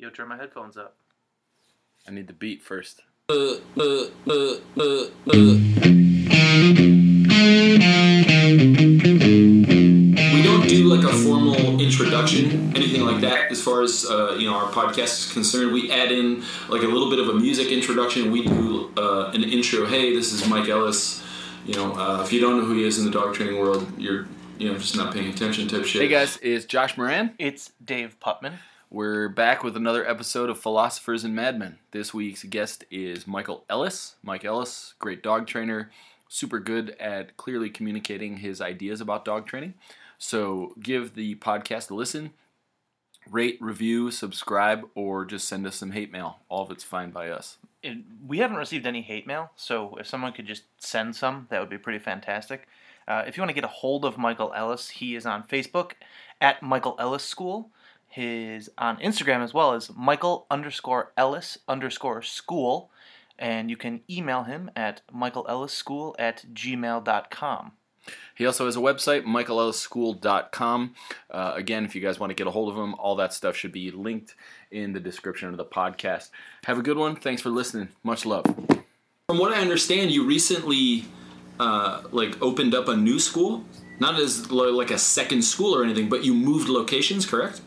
Yo, 0.00 0.08
turn 0.10 0.28
my 0.28 0.36
headphones 0.36 0.76
up. 0.76 0.94
I 2.06 2.12
need 2.12 2.28
the 2.28 2.32
beat 2.32 2.62
first. 2.62 3.02
We 3.28 3.34
don't 10.44 10.68
do 10.68 10.84
like 10.84 11.04
a 11.04 11.12
formal 11.24 11.80
introduction, 11.80 12.76
anything 12.76 13.02
like 13.02 13.20
that. 13.22 13.50
As 13.50 13.60
far 13.60 13.82
as 13.82 14.06
uh, 14.08 14.36
you 14.38 14.48
know, 14.48 14.54
our 14.54 14.70
podcast 14.70 15.26
is 15.26 15.32
concerned, 15.32 15.72
we 15.72 15.90
add 15.90 16.12
in 16.12 16.44
like 16.68 16.84
a 16.84 16.86
little 16.86 17.10
bit 17.10 17.18
of 17.18 17.30
a 17.30 17.34
music 17.34 17.72
introduction. 17.72 18.30
We 18.30 18.44
do 18.44 18.92
uh, 18.96 19.32
an 19.34 19.42
intro. 19.42 19.84
Hey, 19.84 20.14
this 20.14 20.32
is 20.32 20.48
Mike 20.48 20.68
Ellis. 20.68 21.24
You 21.66 21.74
know, 21.74 21.94
uh, 21.94 22.22
if 22.22 22.32
you 22.32 22.40
don't 22.40 22.58
know 22.58 22.64
who 22.64 22.74
he 22.74 22.84
is 22.84 23.00
in 23.00 23.04
the 23.04 23.10
dog 23.10 23.34
training 23.34 23.58
world, 23.58 23.84
you're 23.98 24.28
you 24.60 24.70
know 24.70 24.78
just 24.78 24.94
not 24.94 25.12
paying 25.12 25.28
attention 25.28 25.66
type 25.66 25.84
shit. 25.84 26.02
Hey 26.02 26.08
guys, 26.08 26.38
it's 26.40 26.66
Josh 26.66 26.96
Moran. 26.96 27.34
It's 27.40 27.72
Dave 27.84 28.16
Putman. 28.20 28.52
We're 28.90 29.28
back 29.28 29.62
with 29.62 29.76
another 29.76 30.08
episode 30.08 30.48
of 30.48 30.58
Philosophers 30.58 31.22
and 31.22 31.34
Madmen. 31.34 31.78
This 31.90 32.14
week's 32.14 32.44
guest 32.44 32.84
is 32.90 33.26
Michael 33.26 33.66
Ellis. 33.68 34.14
Mike 34.22 34.46
Ellis, 34.46 34.94
great 34.98 35.22
dog 35.22 35.46
trainer, 35.46 35.90
super 36.26 36.58
good 36.58 36.96
at 36.98 37.36
clearly 37.36 37.68
communicating 37.68 38.38
his 38.38 38.62
ideas 38.62 39.02
about 39.02 39.26
dog 39.26 39.46
training. 39.46 39.74
So 40.16 40.72
give 40.82 41.14
the 41.14 41.34
podcast 41.34 41.90
a 41.90 41.94
listen, 41.94 42.30
rate, 43.30 43.58
review, 43.60 44.10
subscribe, 44.10 44.88
or 44.94 45.26
just 45.26 45.46
send 45.46 45.66
us 45.66 45.76
some 45.76 45.90
hate 45.90 46.10
mail. 46.10 46.38
All 46.48 46.62
of 46.62 46.70
it's 46.70 46.82
fine 46.82 47.10
by 47.10 47.28
us. 47.28 47.58
It, 47.82 47.98
we 48.26 48.38
haven't 48.38 48.56
received 48.56 48.86
any 48.86 49.02
hate 49.02 49.26
mail, 49.26 49.50
so 49.54 49.96
if 50.00 50.06
someone 50.06 50.32
could 50.32 50.46
just 50.46 50.62
send 50.78 51.14
some, 51.14 51.46
that 51.50 51.60
would 51.60 51.68
be 51.68 51.76
pretty 51.76 51.98
fantastic. 51.98 52.66
Uh, 53.06 53.22
if 53.26 53.36
you 53.36 53.42
want 53.42 53.50
to 53.50 53.54
get 53.54 53.64
a 53.64 53.68
hold 53.68 54.06
of 54.06 54.16
Michael 54.16 54.54
Ellis, 54.56 54.88
he 54.88 55.14
is 55.14 55.26
on 55.26 55.42
Facebook 55.42 55.92
at 56.40 56.62
Michael 56.62 56.96
Ellis 56.98 57.22
School. 57.22 57.70
His 58.18 58.68
on 58.76 58.96
Instagram 58.96 59.44
as 59.44 59.54
well 59.54 59.74
as 59.74 59.92
Michael 59.96 60.44
underscore 60.50 61.12
Ellis 61.16 61.58
underscore 61.68 62.20
school. 62.20 62.90
And 63.38 63.70
you 63.70 63.76
can 63.76 64.00
email 64.10 64.42
him 64.42 64.72
at 64.74 65.02
michaelellisschool 65.14 66.16
at 66.18 66.44
gmail.com. 66.52 67.72
He 68.34 68.44
also 68.44 68.66
has 68.66 68.74
a 68.74 68.80
website, 68.80 69.22
michaelellisschool.com. 69.22 70.94
Uh, 71.30 71.52
again, 71.54 71.84
if 71.84 71.94
you 71.94 72.00
guys 72.00 72.18
want 72.18 72.30
to 72.30 72.34
get 72.34 72.48
a 72.48 72.50
hold 72.50 72.72
of 72.72 72.76
him, 72.76 72.96
all 72.96 73.14
that 73.14 73.32
stuff 73.32 73.54
should 73.54 73.70
be 73.70 73.92
linked 73.92 74.34
in 74.72 74.94
the 74.94 75.00
description 75.00 75.50
of 75.50 75.56
the 75.56 75.64
podcast. 75.64 76.30
Have 76.64 76.76
a 76.76 76.82
good 76.82 76.96
one. 76.96 77.14
Thanks 77.14 77.40
for 77.40 77.50
listening. 77.50 77.90
Much 78.02 78.26
love. 78.26 78.46
From 79.28 79.38
what 79.38 79.52
I 79.52 79.60
understand, 79.60 80.10
you 80.10 80.26
recently 80.26 81.04
uh, 81.60 82.02
like 82.10 82.42
opened 82.42 82.74
up 82.74 82.88
a 82.88 82.96
new 82.96 83.20
school, 83.20 83.64
not 84.00 84.18
as 84.18 84.50
lo- 84.50 84.72
like 84.72 84.90
a 84.90 84.98
second 84.98 85.42
school 85.42 85.72
or 85.72 85.84
anything, 85.84 86.08
but 86.08 86.24
you 86.24 86.34
moved 86.34 86.68
locations, 86.68 87.24
correct? 87.24 87.60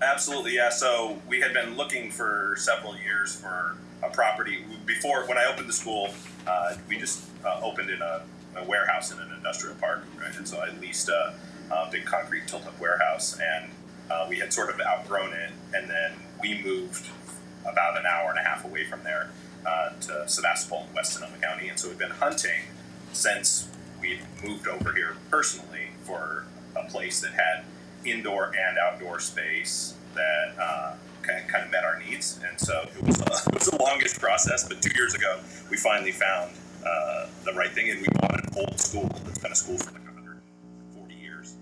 Absolutely, 0.00 0.54
yeah. 0.54 0.70
So 0.70 1.20
we 1.28 1.40
had 1.40 1.52
been 1.52 1.76
looking 1.76 2.10
for 2.10 2.54
several 2.56 2.96
years 2.98 3.34
for 3.34 3.76
a 4.02 4.08
property. 4.10 4.64
Before, 4.86 5.26
when 5.26 5.38
I 5.38 5.46
opened 5.46 5.68
the 5.68 5.72
school, 5.72 6.14
uh, 6.46 6.76
we 6.88 6.98
just 6.98 7.24
uh, 7.44 7.60
opened 7.62 7.90
in 7.90 8.00
a, 8.00 8.22
a 8.56 8.64
warehouse 8.64 9.10
in 9.12 9.18
an 9.18 9.32
industrial 9.32 9.74
park, 9.76 10.04
right? 10.20 10.34
And 10.36 10.46
so 10.46 10.58
I 10.58 10.70
leased 10.78 11.08
a, 11.08 11.34
a 11.72 11.88
big 11.90 12.04
concrete 12.04 12.46
tilt-up 12.46 12.78
warehouse, 12.80 13.38
and 13.40 13.70
uh, 14.08 14.26
we 14.28 14.38
had 14.38 14.52
sort 14.52 14.70
of 14.70 14.80
outgrown 14.80 15.32
it. 15.32 15.50
And 15.74 15.90
then 15.90 16.12
we 16.40 16.62
moved 16.62 17.08
about 17.62 17.98
an 17.98 18.06
hour 18.06 18.30
and 18.30 18.38
a 18.38 18.42
half 18.42 18.64
away 18.64 18.84
from 18.84 19.02
there 19.02 19.30
uh, 19.66 19.90
to 20.00 20.28
Sebastopol 20.28 20.86
in 20.88 20.94
West 20.94 21.14
Sonoma 21.14 21.38
County. 21.42 21.68
And 21.68 21.78
so 21.78 21.88
we've 21.88 21.98
been 21.98 22.10
hunting 22.10 22.62
since 23.12 23.68
we 24.00 24.20
moved 24.44 24.68
over 24.68 24.92
here 24.92 25.16
personally 25.28 25.88
for 26.04 26.44
a 26.76 26.84
place 26.88 27.20
that 27.20 27.32
had 27.32 27.64
indoor 28.04 28.52
and 28.56 28.78
outdoor 28.78 29.20
space 29.20 29.94
that 30.14 30.54
uh, 30.60 30.94
kind, 31.22 31.42
of, 31.42 31.48
kind 31.48 31.64
of 31.64 31.70
met 31.70 31.84
our 31.84 31.98
needs. 31.98 32.40
And 32.48 32.58
so 32.58 32.88
it 32.96 33.02
was, 33.02 33.20
a, 33.20 33.24
it 33.48 33.54
was 33.54 33.66
the 33.66 33.78
longest 33.80 34.20
process, 34.20 34.66
but 34.66 34.80
two 34.82 34.92
years 34.96 35.14
ago 35.14 35.40
we 35.70 35.76
finally 35.76 36.12
found 36.12 36.52
uh, 36.84 37.26
the 37.44 37.52
right 37.52 37.70
thing, 37.70 37.90
and 37.90 38.00
we 38.00 38.06
bought 38.20 38.34
an 38.34 38.48
old 38.56 38.78
school 38.80 39.08
that's 39.24 39.38
been 39.38 39.52
a 39.52 39.54
school 39.54 39.78
for 39.78 39.92
like 39.92 40.04
140 40.04 41.14
years, 41.14 41.54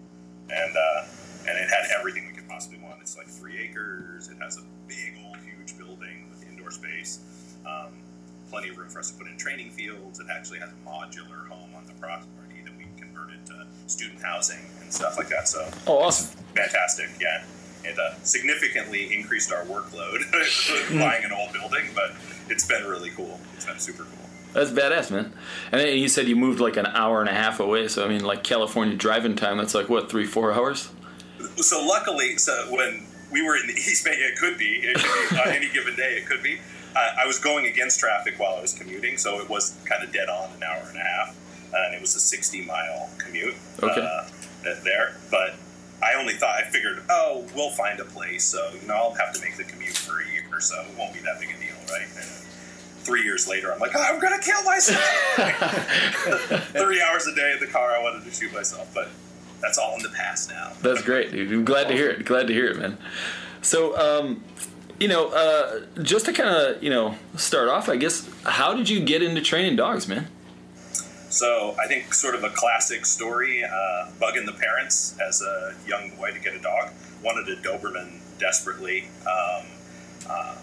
and 0.51 0.77
uh, 0.77 1.05
and 1.49 1.59
it 1.59 1.69
had 1.69 1.87
everything 1.99 2.27
we 2.27 2.33
could 2.33 2.49
possibly 2.49 2.79
want. 2.79 3.01
It's 3.01 3.17
like 3.17 3.27
three 3.27 3.59
acres. 3.59 4.29
It 4.29 4.37
has 4.43 4.59
a 4.59 4.63
big 4.87 5.15
old 5.25 5.37
huge 5.39 5.79
building 5.79 6.29
with 6.31 6.47
indoor 6.49 6.71
space. 6.71 7.21
Um, 7.67 7.95
plenty 8.51 8.69
of 8.69 8.77
room 8.79 8.89
for 8.89 9.01
us 9.01 9.11
to 9.11 9.19
put 9.19 9.27
in 9.27 9.37
training 9.37 9.71
fields. 9.71 10.21
It 10.21 10.27
actually 10.31 10.61
has 10.61 10.71
a 10.71 10.89
modular 10.89 11.49
home 11.49 11.71
on 11.77 11.87
the 11.87 11.93
property 11.95 12.46
converted 13.16 13.47
to 13.47 13.66
student 13.87 14.22
housing 14.22 14.59
and 14.82 14.93
stuff 14.93 15.16
like 15.16 15.28
that. 15.28 15.49
So 15.49 15.69
Oh, 15.87 15.99
awesome. 15.99 16.37
fantastic, 16.54 17.10
yeah. 17.21 17.44
It 17.84 17.99
uh, 17.99 18.15
significantly 18.22 19.15
increased 19.15 19.53
our 19.53 19.65
workload 19.65 20.19
buying 20.99 21.25
an 21.25 21.32
old 21.32 21.53
building, 21.53 21.87
but 21.94 22.12
it's 22.49 22.66
been 22.66 22.84
really 22.84 23.10
cool. 23.10 23.38
It's 23.54 23.65
been 23.66 23.78
super 23.78 24.03
cool. 24.04 24.12
That's 24.54 24.71
badass, 24.71 25.10
man. 25.10 25.32
And 25.71 25.99
you 25.99 26.09
said 26.09 26.27
you 26.27 26.34
moved 26.34 26.60
like 26.60 26.77
an 26.77 26.87
hour 26.87 27.21
and 27.21 27.28
a 27.28 27.34
half 27.34 27.60
away. 27.60 27.88
So, 27.88 28.04
I 28.04 28.09
mean, 28.09 28.25
like 28.25 28.43
California 28.43 28.97
driving 28.97 29.37
time, 29.37 29.59
that's 29.59 29.75
like 29.75 29.88
what, 29.88 30.10
three, 30.10 30.25
four 30.27 30.53
hours? 30.53 30.88
So 31.59 31.84
luckily, 31.87 32.38
so 32.38 32.53
when 32.71 33.06
we 33.31 33.43
were 33.43 33.56
in 33.56 33.66
the 33.66 33.72
East 33.77 34.04
Bay, 34.04 34.12
it 34.12 34.37
could 34.38 34.59
be, 34.59 34.81
it 34.83 34.97
could 34.97 35.31
be 35.31 35.37
on 35.38 35.48
any 35.54 35.69
given 35.72 35.94
day, 35.94 36.16
it 36.16 36.27
could 36.27 36.43
be. 36.43 36.59
Uh, 36.97 37.10
I 37.22 37.27
was 37.27 37.38
going 37.38 37.66
against 37.66 38.00
traffic 38.00 38.34
while 38.38 38.56
I 38.56 38.62
was 38.62 38.72
commuting, 38.72 39.19
so 39.19 39.38
it 39.41 39.48
was 39.50 39.78
kind 39.84 40.03
of 40.03 40.12
dead 40.12 40.28
on 40.31 40.50
an 40.56 40.62
hour 40.62 40.83
and 40.88 40.97
a 40.97 41.03
half, 41.03 41.37
and 41.87 41.95
it 41.95 42.01
was 42.01 42.15
a 42.17 42.21
60 42.21 42.63
mile 42.63 43.11
commute 43.19 43.55
Okay. 43.83 44.01
uh, 44.01 44.29
there. 44.85 45.17
But 45.31 45.55
I 46.03 46.15
only 46.19 46.35
thought 46.35 46.57
I 46.57 46.63
figured, 46.71 47.03
oh, 47.11 47.47
we'll 47.55 47.71
find 47.71 48.01
a 48.01 48.05
place, 48.05 48.45
so 48.45 48.71
you 48.81 48.87
know 48.89 48.95
I'll 48.95 49.15
have 49.15 49.33
to 49.35 49.41
make 49.41 49.57
the 49.57 49.65
commute 49.65 49.97
for 49.97 50.21
a 50.21 50.27
year 50.33 50.45
or 50.53 50.61
so. 50.61 50.81
It 50.83 50.97
won't 50.99 51.13
be 51.15 51.21
that 51.21 51.39
big 51.41 51.51
a 51.51 51.59
deal, 51.59 51.75
right? 51.91 52.07
And 52.17 52.25
three 53.05 53.23
years 53.23 53.49
later, 53.49 53.73
I'm 53.73 53.79
like, 53.81 53.93
oh, 53.95 54.03
I'm 54.03 54.21
gonna 54.21 54.41
kill 54.41 54.63
myself. 54.65 55.01
Three 56.73 57.01
hours 57.03 57.27
a 57.27 57.35
day 57.35 57.53
in 57.53 57.61
the 57.61 57.67
car, 57.71 57.91
I 57.93 58.03
wanted 58.03 58.25
to 58.25 58.31
shoot 58.31 58.53
myself, 58.53 58.93
but 58.95 59.09
that's 59.61 59.79
all 59.79 59.97
in 59.97 60.03
the 60.03 60.09
past 60.11 60.51
now. 60.51 60.73
That's 60.83 61.03
great, 61.03 61.31
dude. 61.33 61.51
I'm 61.53 61.65
glad 61.65 61.89
to 61.89 61.95
hear 61.95 62.11
it. 62.11 62.25
Glad 62.25 62.47
to 62.49 62.53
hear 62.53 62.67
it, 62.67 62.77
man. 62.79 62.99
So, 63.63 63.97
um, 63.99 64.45
you 65.01 65.09
know, 65.09 65.29
uh, 65.29 65.81
just 66.03 66.27
to 66.27 66.33
kind 66.33 66.49
of, 66.49 66.83
you 66.83 66.91
know, 66.91 67.17
start 67.37 67.69
off, 67.69 67.89
I 67.89 67.97
guess, 67.97 68.29
how 68.45 68.75
did 68.75 68.89
you 68.89 69.01
get 69.05 69.23
into 69.23 69.41
training 69.41 69.77
dogs, 69.77 70.07
man? 70.09 70.29
So 71.37 71.77
I 71.79 71.87
think 71.87 72.15
sort 72.15 72.35
of 72.35 72.45
a 72.45 72.49
classic 72.51 73.05
story, 73.05 73.63
uh, 73.63 74.09
bugging 74.19 74.47
the 74.47 74.55
parents 74.59 75.15
as 75.21 75.43
a 75.43 75.75
young 75.87 76.11
boy 76.17 76.31
to 76.33 76.39
get 76.41 76.55
a 76.55 76.59
dog. 76.59 76.91
Wanted 77.23 77.47
a 77.49 77.61
Doberman 77.61 78.21
desperately. 78.39 79.09
Um, 79.27 79.67
uh, 80.29 80.55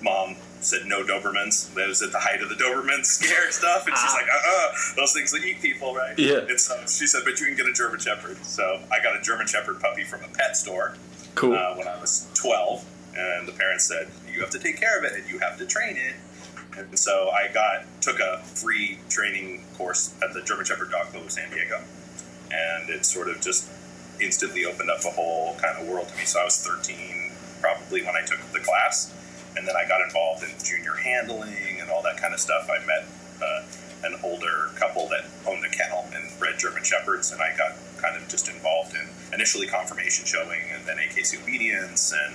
mom 0.00 0.36
said 0.60 0.86
no 0.86 1.02
Dobermans. 1.02 1.74
That 1.74 1.88
was 1.88 2.00
at 2.02 2.12
the 2.12 2.20
height 2.20 2.42
of 2.42 2.48
the 2.48 2.54
Doberman 2.54 3.04
scare 3.04 3.50
stuff, 3.60 3.86
and 3.88 3.96
she's 3.96 4.14
like, 4.14 4.26
uh-uh, 4.26 4.72
those 4.96 5.12
things 5.12 5.32
will 5.32 5.44
eat 5.44 5.60
people, 5.60 5.94
right? 5.96 6.16
Yeah. 6.16 6.46
And 6.48 6.60
so 6.60 6.76
she 6.86 7.06
said, 7.08 7.22
but 7.24 7.40
you 7.40 7.46
can 7.46 7.56
get 7.56 7.66
a 7.66 7.72
German 7.72 7.98
Shepherd. 7.98 8.36
So 8.44 8.80
I 8.92 9.02
got 9.02 9.16
a 9.16 9.22
German 9.22 9.48
Shepherd 9.48 9.80
puppy 9.80 10.04
from 10.04 10.22
a 10.22 10.28
pet 10.28 10.56
store 10.56 10.94
Cool. 11.34 11.54
uh, 11.54 11.74
when 11.74 11.88
I 11.88 11.98
was 12.00 12.28
12, 12.34 12.84
and 13.16 13.48
the 13.48 13.52
parents 13.52 13.84
said, 13.84 14.08
"You 14.32 14.40
have 14.40 14.50
to 14.50 14.58
take 14.60 14.78
care 14.78 14.96
of 14.98 15.04
it, 15.04 15.12
and 15.14 15.28
you 15.28 15.40
have 15.40 15.58
to 15.58 15.66
train 15.66 15.96
it." 15.96 16.14
And 16.88 16.98
so 16.98 17.30
I 17.30 17.52
got 17.52 17.84
took 18.00 18.18
a 18.18 18.38
free 18.38 18.98
training 19.08 19.64
course 19.76 20.14
at 20.22 20.32
the 20.32 20.42
German 20.42 20.64
Shepherd 20.64 20.90
Dog 20.90 21.08
Club 21.08 21.24
of 21.24 21.30
San 21.30 21.50
Diego, 21.50 21.80
and 22.50 22.88
it 22.90 23.04
sort 23.04 23.28
of 23.28 23.40
just 23.40 23.70
instantly 24.20 24.64
opened 24.64 24.90
up 24.90 25.04
a 25.04 25.10
whole 25.10 25.54
kind 25.56 25.78
of 25.78 25.88
world 25.88 26.08
to 26.08 26.16
me. 26.16 26.24
So 26.24 26.40
I 26.40 26.44
was 26.44 26.64
13 26.66 27.32
probably 27.60 28.02
when 28.02 28.16
I 28.16 28.22
took 28.24 28.40
the 28.52 28.60
class, 28.60 29.14
and 29.56 29.66
then 29.68 29.76
I 29.76 29.86
got 29.88 30.00
involved 30.00 30.42
in 30.42 30.50
junior 30.64 30.94
handling 30.94 31.80
and 31.80 31.90
all 31.90 32.02
that 32.02 32.16
kind 32.16 32.32
of 32.32 32.40
stuff. 32.40 32.68
I 32.70 32.84
met 32.86 33.04
uh, 33.42 33.62
an 34.04 34.20
older 34.24 34.70
couple 34.76 35.08
that 35.08 35.24
owned 35.46 35.64
a 35.64 35.68
kennel 35.68 36.08
and 36.14 36.38
bred 36.38 36.58
German 36.58 36.84
Shepherds, 36.84 37.32
and 37.32 37.40
I 37.40 37.56
got 37.56 37.76
kind 37.98 38.16
of 38.16 38.26
just 38.28 38.48
involved 38.48 38.94
in 38.94 39.06
initially 39.32 39.66
conformation 39.66 40.24
showing 40.24 40.60
and 40.74 40.84
then 40.86 40.96
AKC 40.96 41.42
obedience 41.42 42.12
and 42.12 42.34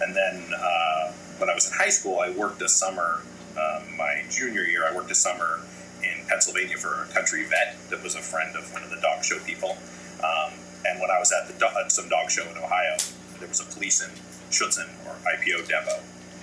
and 0.00 0.14
then 0.14 0.54
uh, 0.54 1.12
when 1.38 1.50
I 1.50 1.54
was 1.54 1.66
in 1.66 1.72
high 1.76 1.88
school, 1.88 2.20
I 2.20 2.30
worked 2.30 2.62
a 2.62 2.68
summer. 2.68 3.20
Um, 3.56 3.96
my 3.96 4.24
junior 4.30 4.62
year, 4.62 4.84
I 4.88 4.94
worked 4.94 5.10
a 5.10 5.14
summer 5.14 5.60
in 6.02 6.26
Pennsylvania 6.26 6.76
for 6.76 7.04
a 7.04 7.06
country 7.12 7.44
vet 7.44 7.76
that 7.90 8.02
was 8.02 8.14
a 8.14 8.22
friend 8.22 8.56
of 8.56 8.72
one 8.72 8.82
of 8.82 8.90
the 8.90 9.00
dog 9.00 9.24
show 9.24 9.38
people. 9.40 9.76
Um, 10.22 10.52
and 10.84 11.00
when 11.00 11.10
I 11.10 11.18
was 11.18 11.32
at 11.32 11.48
the 11.48 11.54
do- 11.58 11.88
some 11.88 12.08
dog 12.08 12.30
show 12.30 12.44
in 12.48 12.56
Ohio, 12.56 12.96
there 13.38 13.48
was 13.48 13.60
a 13.60 13.64
police 13.64 14.02
in 14.02 14.10
Schutzhund 14.50 14.90
or 15.06 15.14
IPO 15.26 15.68
demo 15.68 16.00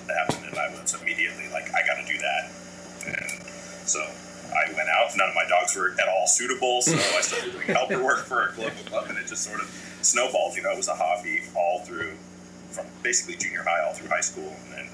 that 0.07 0.18
happened, 0.18 0.46
and 0.50 0.57
I 0.57 0.69
was 0.69 0.94
immediately 1.00 1.50
like, 1.52 1.74
I 1.74 1.86
got 1.88 1.96
to 2.00 2.06
do 2.06 2.18
that. 2.19 2.52
And 3.07 3.44
so 3.88 4.00
I 4.54 4.72
went 4.74 4.90
out. 4.90 5.16
None 5.16 5.30
of 5.30 5.36
my 5.36 5.46
dogs 5.50 5.75
were 5.75 5.92
at 6.00 6.07
all 6.07 6.28
suitable, 6.28 6.81
so 6.81 6.94
I 6.94 7.22
started 7.22 7.52
doing 7.54 7.68
helper 7.75 8.04
work 8.04 8.25
for 8.25 8.54
a 8.56 8.62
local 8.62 8.84
club, 8.86 9.06
and 9.10 9.18
it 9.18 9.28
just 9.28 9.44
sort 9.44 9.62
of 9.62 9.68
snowballed. 10.02 10.56
You 10.56 10.63
know, 10.63 10.72
it 10.72 10.78
was 10.78 10.88
a 10.88 10.96
hobby 10.96 11.42
all 11.56 11.80
through, 11.86 12.13
from 12.72 12.86
basically 13.04 13.36
junior 13.36 13.63
high 13.63 13.86
all 13.86 13.94
through 13.94 14.10
high 14.10 14.22
school, 14.22 14.56
and 14.66 14.74
then 14.74 14.90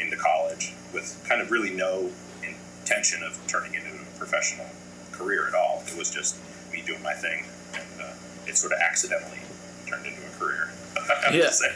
into 0.00 0.16
college, 0.16 0.72
with 0.92 1.24
kind 1.28 1.40
of 1.40 1.50
really 1.50 1.70
no 1.70 2.10
intention 2.42 3.22
of 3.22 3.38
turning 3.46 3.74
into 3.74 3.88
a 3.90 4.18
professional 4.18 4.66
career 5.12 5.46
at 5.48 5.54
all. 5.54 5.82
It 5.86 5.96
was 5.96 6.10
just 6.10 6.36
me 6.72 6.82
doing 6.86 7.02
my 7.02 7.14
thing, 7.14 7.44
and 7.74 8.00
uh, 8.00 8.12
it 8.46 8.56
sort 8.56 8.72
of 8.72 8.78
accidentally 8.80 9.38
turned 9.88 10.06
into 10.06 10.20
a 10.26 10.30
career. 10.38 10.70
I 10.96 11.14
have 11.24 11.32
to 11.32 11.38
Yeah. 11.38 11.50
say. 11.50 11.72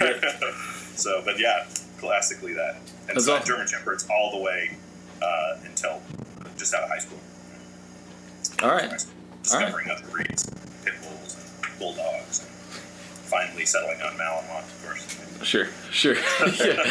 So, 0.98 1.22
but 1.24 1.38
yeah, 1.38 1.64
classically 2.00 2.54
that. 2.54 2.74
And 3.06 3.10
That's 3.14 3.26
so 3.26 3.34
awesome. 3.34 3.46
German 3.46 3.68
Shepherds 3.68 4.08
all 4.10 4.32
the 4.32 4.38
way 4.42 4.76
uh, 5.22 5.56
until 5.64 6.02
just 6.56 6.74
out 6.74 6.82
of 6.82 6.88
high 6.88 6.98
school. 6.98 7.20
All 8.64 8.70
right. 8.70 8.90
Discovering 9.44 9.88
other 9.90 10.04
breeds, 10.10 10.50
pit 10.84 10.94
bulls, 11.02 11.36
and 11.62 11.78
bulldogs, 11.78 12.40
and 12.40 12.48
finally 13.30 13.64
settling 13.64 14.00
on 14.02 14.14
Malinois, 14.14 14.64
of 14.64 14.82
course. 14.84 15.46
Sure, 15.48 15.66
sure. 15.92 16.14
yeah. 16.66 16.82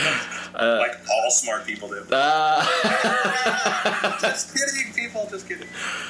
Uh, 0.57 0.77
like 0.79 0.97
all 1.11 1.29
smart 1.29 1.65
people 1.67 1.87
do. 1.87 2.03
uh, 2.11 2.65
Just 4.21 4.53
kidding, 4.57 4.93
people. 4.93 5.27
Just 5.29 5.47
kidding. 5.47 5.67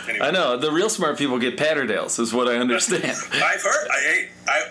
Anyway, 0.07 0.25
I 0.25 0.31
know 0.31 0.55
the 0.57 0.71
real 0.71 0.89
smart 0.89 1.17
people 1.17 1.38
get 1.38 1.57
Patterdales, 1.57 2.17
is 2.19 2.33
what 2.33 2.47
I 2.47 2.55
understand. 2.55 3.03
I've 3.33 3.61
heard. 3.61 3.88
I, 3.91 4.27
I, 4.47 4.61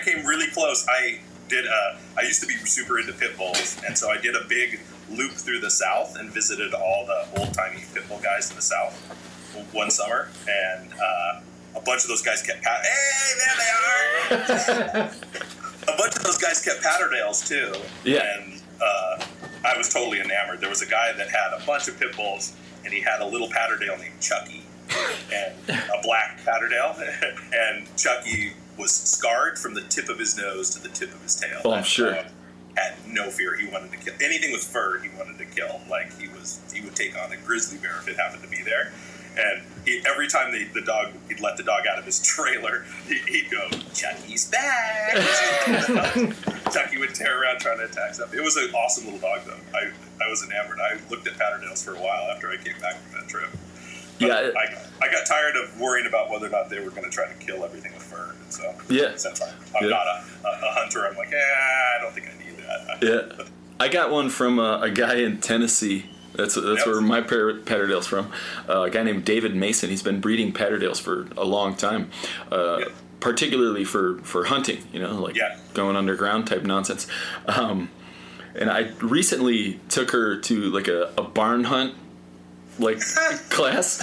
I 0.00 0.04
came 0.04 0.26
really 0.26 0.48
close. 0.48 0.86
I 0.88 1.20
did. 1.48 1.66
Uh, 1.66 1.96
I 2.18 2.22
used 2.22 2.40
to 2.42 2.46
be 2.46 2.54
super 2.58 2.98
into 2.98 3.12
pit 3.12 3.36
bulls, 3.38 3.80
and 3.86 3.96
so 3.96 4.10
I 4.10 4.18
did 4.18 4.36
a 4.36 4.44
big 4.48 4.80
loop 5.10 5.32
through 5.32 5.60
the 5.60 5.70
South 5.70 6.16
and 6.18 6.30
visited 6.30 6.74
all 6.74 7.06
the 7.06 7.40
old 7.40 7.54
timey 7.54 7.84
pit 7.94 8.06
bull 8.08 8.20
guys 8.22 8.50
in 8.50 8.56
the 8.56 8.62
South 8.62 8.94
one 9.72 9.90
summer, 9.90 10.28
and 10.48 10.92
uh, 10.92 11.40
a 11.76 11.80
bunch 11.80 12.02
of 12.02 12.08
those 12.08 12.22
guys 12.22 12.42
kept. 12.42 12.62
Pat- 12.62 12.84
hey, 12.84 13.32
there 13.38 13.56
they 13.58 15.00
are. 15.00 15.10
a 15.94 15.96
bunch 15.96 16.16
of 16.16 16.22
those 16.22 16.38
guys 16.38 16.62
kept 16.62 16.82
Patterdales 16.82 17.46
too. 17.46 17.72
Yeah. 18.04 18.22
And 18.38 18.61
uh, 18.82 19.24
I 19.64 19.76
was 19.76 19.92
totally 19.92 20.20
enamored. 20.20 20.60
There 20.60 20.68
was 20.68 20.82
a 20.82 20.86
guy 20.86 21.12
that 21.12 21.28
had 21.28 21.52
a 21.60 21.64
bunch 21.66 21.88
of 21.88 21.98
pit 21.98 22.16
bulls, 22.16 22.54
and 22.84 22.92
he 22.92 23.00
had 23.00 23.20
a 23.20 23.26
little 23.26 23.48
Patterdale 23.48 23.98
named 23.98 24.20
Chucky, 24.20 24.64
and 25.32 25.54
a 25.68 26.02
black 26.02 26.40
Patterdale, 26.44 26.96
and 27.52 27.96
Chucky 27.96 28.54
was 28.78 28.92
scarred 28.92 29.58
from 29.58 29.74
the 29.74 29.82
tip 29.82 30.08
of 30.08 30.18
his 30.18 30.36
nose 30.36 30.70
to 30.70 30.82
the 30.82 30.88
tip 30.88 31.14
of 31.14 31.22
his 31.22 31.36
tail. 31.36 31.60
Oh, 31.64 31.72
I'm 31.72 31.84
sure. 31.84 32.14
dog 32.14 32.26
Had 32.76 32.94
no 33.06 33.30
fear. 33.30 33.54
He 33.56 33.66
wanted 33.68 33.92
to 33.92 33.98
kill 33.98 34.14
anything 34.22 34.50
with 34.50 34.64
fur. 34.64 34.98
He 35.00 35.10
wanted 35.10 35.36
to 35.38 35.44
kill. 35.44 35.80
Like 35.90 36.18
he 36.18 36.28
was, 36.28 36.60
he 36.72 36.80
would 36.80 36.96
take 36.96 37.16
on 37.18 37.30
a 37.30 37.36
grizzly 37.36 37.78
bear 37.78 37.98
if 37.98 38.08
it 38.08 38.16
happened 38.16 38.42
to 38.42 38.48
be 38.48 38.62
there. 38.62 38.92
And 39.38 39.62
he, 39.84 40.02
every 40.06 40.28
time 40.28 40.52
the, 40.52 40.64
the 40.74 40.82
dog, 40.82 41.08
he'd 41.28 41.40
let 41.40 41.56
the 41.56 41.62
dog 41.62 41.86
out 41.86 41.98
of 41.98 42.04
his 42.04 42.20
trailer, 42.26 42.84
he, 43.06 43.18
he'd 43.28 43.50
go, 43.50 43.68
"Chucky's 43.94 44.50
back." 44.50 45.14
Chucky 46.72 46.98
would 46.98 47.14
tear 47.14 47.40
around 47.42 47.60
trying 47.60 47.78
to 47.78 47.84
attack 47.84 48.14
stuff. 48.14 48.32
It 48.34 48.42
was 48.42 48.56
an 48.56 48.70
awesome 48.74 49.04
little 49.04 49.20
dog, 49.20 49.40
though. 49.46 49.56
I, 49.78 49.90
I 50.24 50.30
was 50.30 50.44
enamored. 50.44 50.78
I 50.80 50.98
looked 51.10 51.26
at 51.26 51.34
Patterdales 51.34 51.84
for 51.84 51.92
a 51.94 52.00
while 52.00 52.30
after 52.30 52.50
I 52.50 52.56
came 52.56 52.78
back 52.80 52.96
from 52.96 53.20
that 53.20 53.28
trip. 53.28 53.50
But 54.20 54.26
Yeah, 54.28 54.40
it- 54.40 54.54
I, 54.56 55.06
I 55.06 55.10
got 55.10 55.26
tired 55.26 55.56
of 55.56 55.78
worrying 55.80 56.06
about 56.06 56.30
whether 56.30 56.46
or 56.46 56.50
not 56.50 56.70
they 56.70 56.80
were 56.80 56.90
going 56.90 57.04
to 57.04 57.10
try 57.10 57.26
to 57.26 57.34
kill 57.34 57.64
everything 57.64 57.92
with 57.92 58.02
fur. 58.02 58.34
And 58.42 58.52
so, 58.52 58.74
Yeah. 58.88 59.16
since 59.16 59.40
I'm, 59.42 59.48
I'm 59.76 59.84
Yeah. 59.84 59.90
not 59.90 60.06
a, 60.06 60.46
a, 60.46 60.50
a 60.68 60.72
hunter, 60.74 61.06
I'm 61.06 61.16
like, 61.16 61.32
eh, 61.32 61.36
I 61.36 62.00
don't 62.00 62.12
think 62.14 62.28
I 62.28 62.44
need 62.44 62.56
that. 62.58 63.02
Yeah, 63.38 63.44
I 63.80 63.88
got 63.88 64.10
one 64.12 64.28
from 64.30 64.58
uh, 64.60 64.80
a 64.80 64.90
guy 64.90 65.16
in 65.16 65.40
Tennessee. 65.40 66.06
That's 66.34 66.54
that's 66.54 66.86
where 66.86 67.00
my 67.00 67.20
Patter- 67.20 67.60
Patterdale's 67.60 68.06
from. 68.06 68.30
Uh, 68.68 68.82
a 68.82 68.90
guy 68.90 69.02
named 69.02 69.24
David 69.24 69.54
Mason. 69.54 69.90
He's 69.90 70.02
been 70.02 70.20
breeding 70.20 70.52
Patterdales 70.52 71.00
for 71.00 71.26
a 71.36 71.44
long 71.44 71.76
time, 71.76 72.10
uh, 72.50 72.84
particularly 73.20 73.84
for 73.84 74.18
for 74.22 74.44
hunting. 74.44 74.78
You 74.92 75.00
know, 75.00 75.20
like 75.20 75.36
Yeah. 75.36 75.56
going 75.74 75.96
underground 75.96 76.46
type 76.46 76.62
nonsense. 76.62 77.06
Um, 77.46 77.90
and 78.54 78.70
I 78.70 78.90
recently 79.00 79.80
took 79.88 80.10
her 80.12 80.36
to 80.36 80.70
like 80.70 80.88
a, 80.88 81.12
a 81.18 81.22
barn 81.22 81.64
hunt 81.64 81.94
like 82.82 83.00
class. 83.50 84.00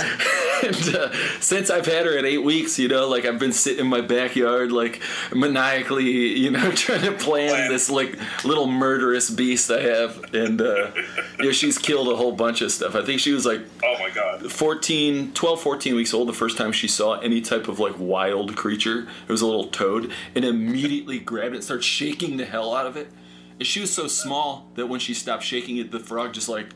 And 0.63 0.95
uh, 0.95 1.11
since 1.39 1.69
i've 1.69 1.85
had 1.85 2.05
her 2.05 2.17
at 2.17 2.25
eight 2.25 2.43
weeks 2.43 2.77
you 2.79 2.87
know 2.87 3.07
like 3.07 3.25
i've 3.25 3.39
been 3.39 3.53
sitting 3.53 3.81
in 3.81 3.87
my 3.87 4.01
backyard 4.01 4.71
like 4.71 5.01
maniacally 5.33 6.03
you 6.37 6.51
know 6.51 6.71
trying 6.75 7.01
to 7.03 7.11
plan 7.13 7.49
Plan. 7.49 7.69
this 7.71 7.89
like 7.89 8.17
little 8.43 8.67
murderous 8.67 9.29
beast 9.29 9.71
i 9.71 9.81
have. 9.81 10.33
And 10.33 10.61
uh 10.61 10.91
you 11.39 11.45
know 11.45 11.51
she's 11.51 11.77
killed 11.77 12.07
a 12.09 12.15
whole 12.15 12.31
bunch 12.33 12.61
of 12.61 12.71
stuff. 12.71 12.95
I 12.95 13.03
think 13.05 13.19
she 13.19 13.31
was 13.31 13.45
like 13.45 13.61
Oh 13.83 13.95
my 13.99 14.09
god. 14.09 14.51
14 14.51 15.33
12 15.33 15.61
14 15.61 15.95
weeks 15.95 16.13
old 16.13 16.27
the 16.27 16.33
first 16.33 16.57
time 16.57 16.71
she 16.71 16.87
saw 16.87 17.19
any 17.19 17.41
type 17.41 17.67
of 17.67 17.79
like 17.79 17.95
wild 17.97 18.55
creature. 18.55 19.07
It 19.27 19.31
was 19.31 19.41
a 19.41 19.45
little 19.45 19.67
toad. 19.67 20.11
And 20.35 20.43
immediately 20.45 21.19
grabbed 21.19 21.53
it 21.53 21.57
and 21.57 21.63
started 21.63 21.83
shaking 21.83 22.37
the 22.37 22.45
hell 22.45 22.75
out 22.75 22.85
of 22.85 22.97
it. 22.97 23.11
And 23.59 23.67
she 23.67 23.81
was 23.81 23.93
so 23.93 24.07
small 24.07 24.69
that 24.75 24.87
when 24.87 24.99
she 24.99 25.13
stopped 25.13 25.43
shaking 25.43 25.77
it 25.77 25.91
the 25.91 25.99
frog 25.99 26.33
just 26.33 26.49
like 26.49 26.67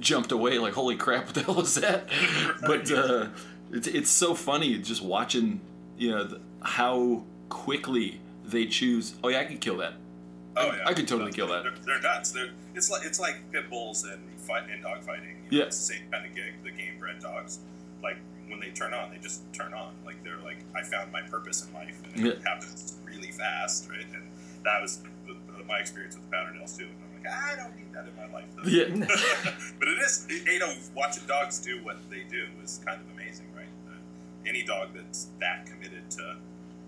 jumped 0.00 0.32
away 0.32 0.58
like 0.58 0.72
holy 0.74 0.96
crap 0.96 1.24
what 1.26 1.34
the 1.34 1.42
hell 1.42 1.54
was 1.54 1.74
that 1.76 2.08
but 2.66 2.90
uh 2.92 3.26
it's, 3.72 3.86
it's 3.86 4.10
so 4.10 4.34
funny 4.34 4.78
just 4.78 5.02
watching 5.02 5.60
you 5.96 6.10
know 6.10 6.26
th- 6.26 6.40
how 6.62 7.22
quickly 7.48 8.20
they 8.44 8.66
choose 8.66 9.14
oh 9.22 9.28
yeah 9.28 9.40
i 9.40 9.44
can 9.44 9.58
kill 9.58 9.76
that 9.78 9.94
Oh 10.56 10.66
yeah. 10.72 10.84
I 10.86 10.94
could 10.94 11.08
totally 11.08 11.32
kill 11.32 11.48
that. 11.48 11.64
They're, 11.64 11.72
they're 11.84 12.00
nuts. 12.00 12.30
They're, 12.30 12.50
it's 12.76 12.88
like 12.88 13.04
it's 13.04 13.18
like 13.18 13.50
pit 13.50 13.68
bulls 13.68 14.04
and 14.04 14.20
fight 14.38 14.70
and 14.70 14.84
dog 14.84 15.02
fighting. 15.02 15.30
You 15.50 15.50
know, 15.50 15.58
Yeah. 15.58 15.64
It's 15.64 15.76
the 15.84 15.94
same 15.94 16.02
kind 16.12 16.24
of 16.24 16.32
gig. 16.32 16.62
The 16.62 16.70
game 16.70 17.00
bred 17.00 17.18
dogs, 17.18 17.58
like 18.04 18.18
when 18.46 18.60
they 18.60 18.68
turn 18.68 18.94
on, 18.94 19.10
they 19.10 19.18
just 19.18 19.52
turn 19.52 19.74
on. 19.74 19.94
Like 20.06 20.22
they're 20.22 20.38
like, 20.38 20.58
I 20.72 20.84
found 20.84 21.10
my 21.10 21.22
purpose 21.22 21.66
in 21.66 21.74
life, 21.74 22.00
and 22.04 22.24
it 22.24 22.38
Yeah. 22.40 22.48
happens 22.48 22.98
really 23.04 23.32
fast, 23.32 23.90
right? 23.90 24.06
And 24.14 24.30
that 24.62 24.80
was 24.80 24.98
the, 25.26 25.34
the, 25.58 25.64
my 25.64 25.80
experience 25.80 26.14
with 26.14 26.30
the 26.30 26.36
Patterdales 26.36 26.78
too. 26.78 26.86
And 27.24 27.34
I'm 27.34 27.40
like, 27.42 27.58
I 27.58 27.62
don't 27.62 27.76
need 27.76 27.92
that 27.92 28.06
in 28.06 28.16
my 28.16 28.32
life. 28.32 28.46
Though. 28.56 28.68
yeah 28.68 28.88
but 29.78 29.88
it 29.88 29.98
is, 29.98 30.26
you 30.28 30.58
know, 30.58 30.72
watching 30.94 31.24
dogs 31.26 31.58
do 31.58 31.82
what 31.84 31.98
they 32.10 32.22
do 32.30 32.46
is 32.62 32.80
kind 32.84 33.00
of 33.00 33.06
amazing, 33.14 33.46
right? 33.56 33.66
Uh, 33.88 33.94
any 34.46 34.64
dog 34.64 34.88
that's 34.94 35.28
that 35.40 35.66
committed 35.66 36.10
to 36.10 36.36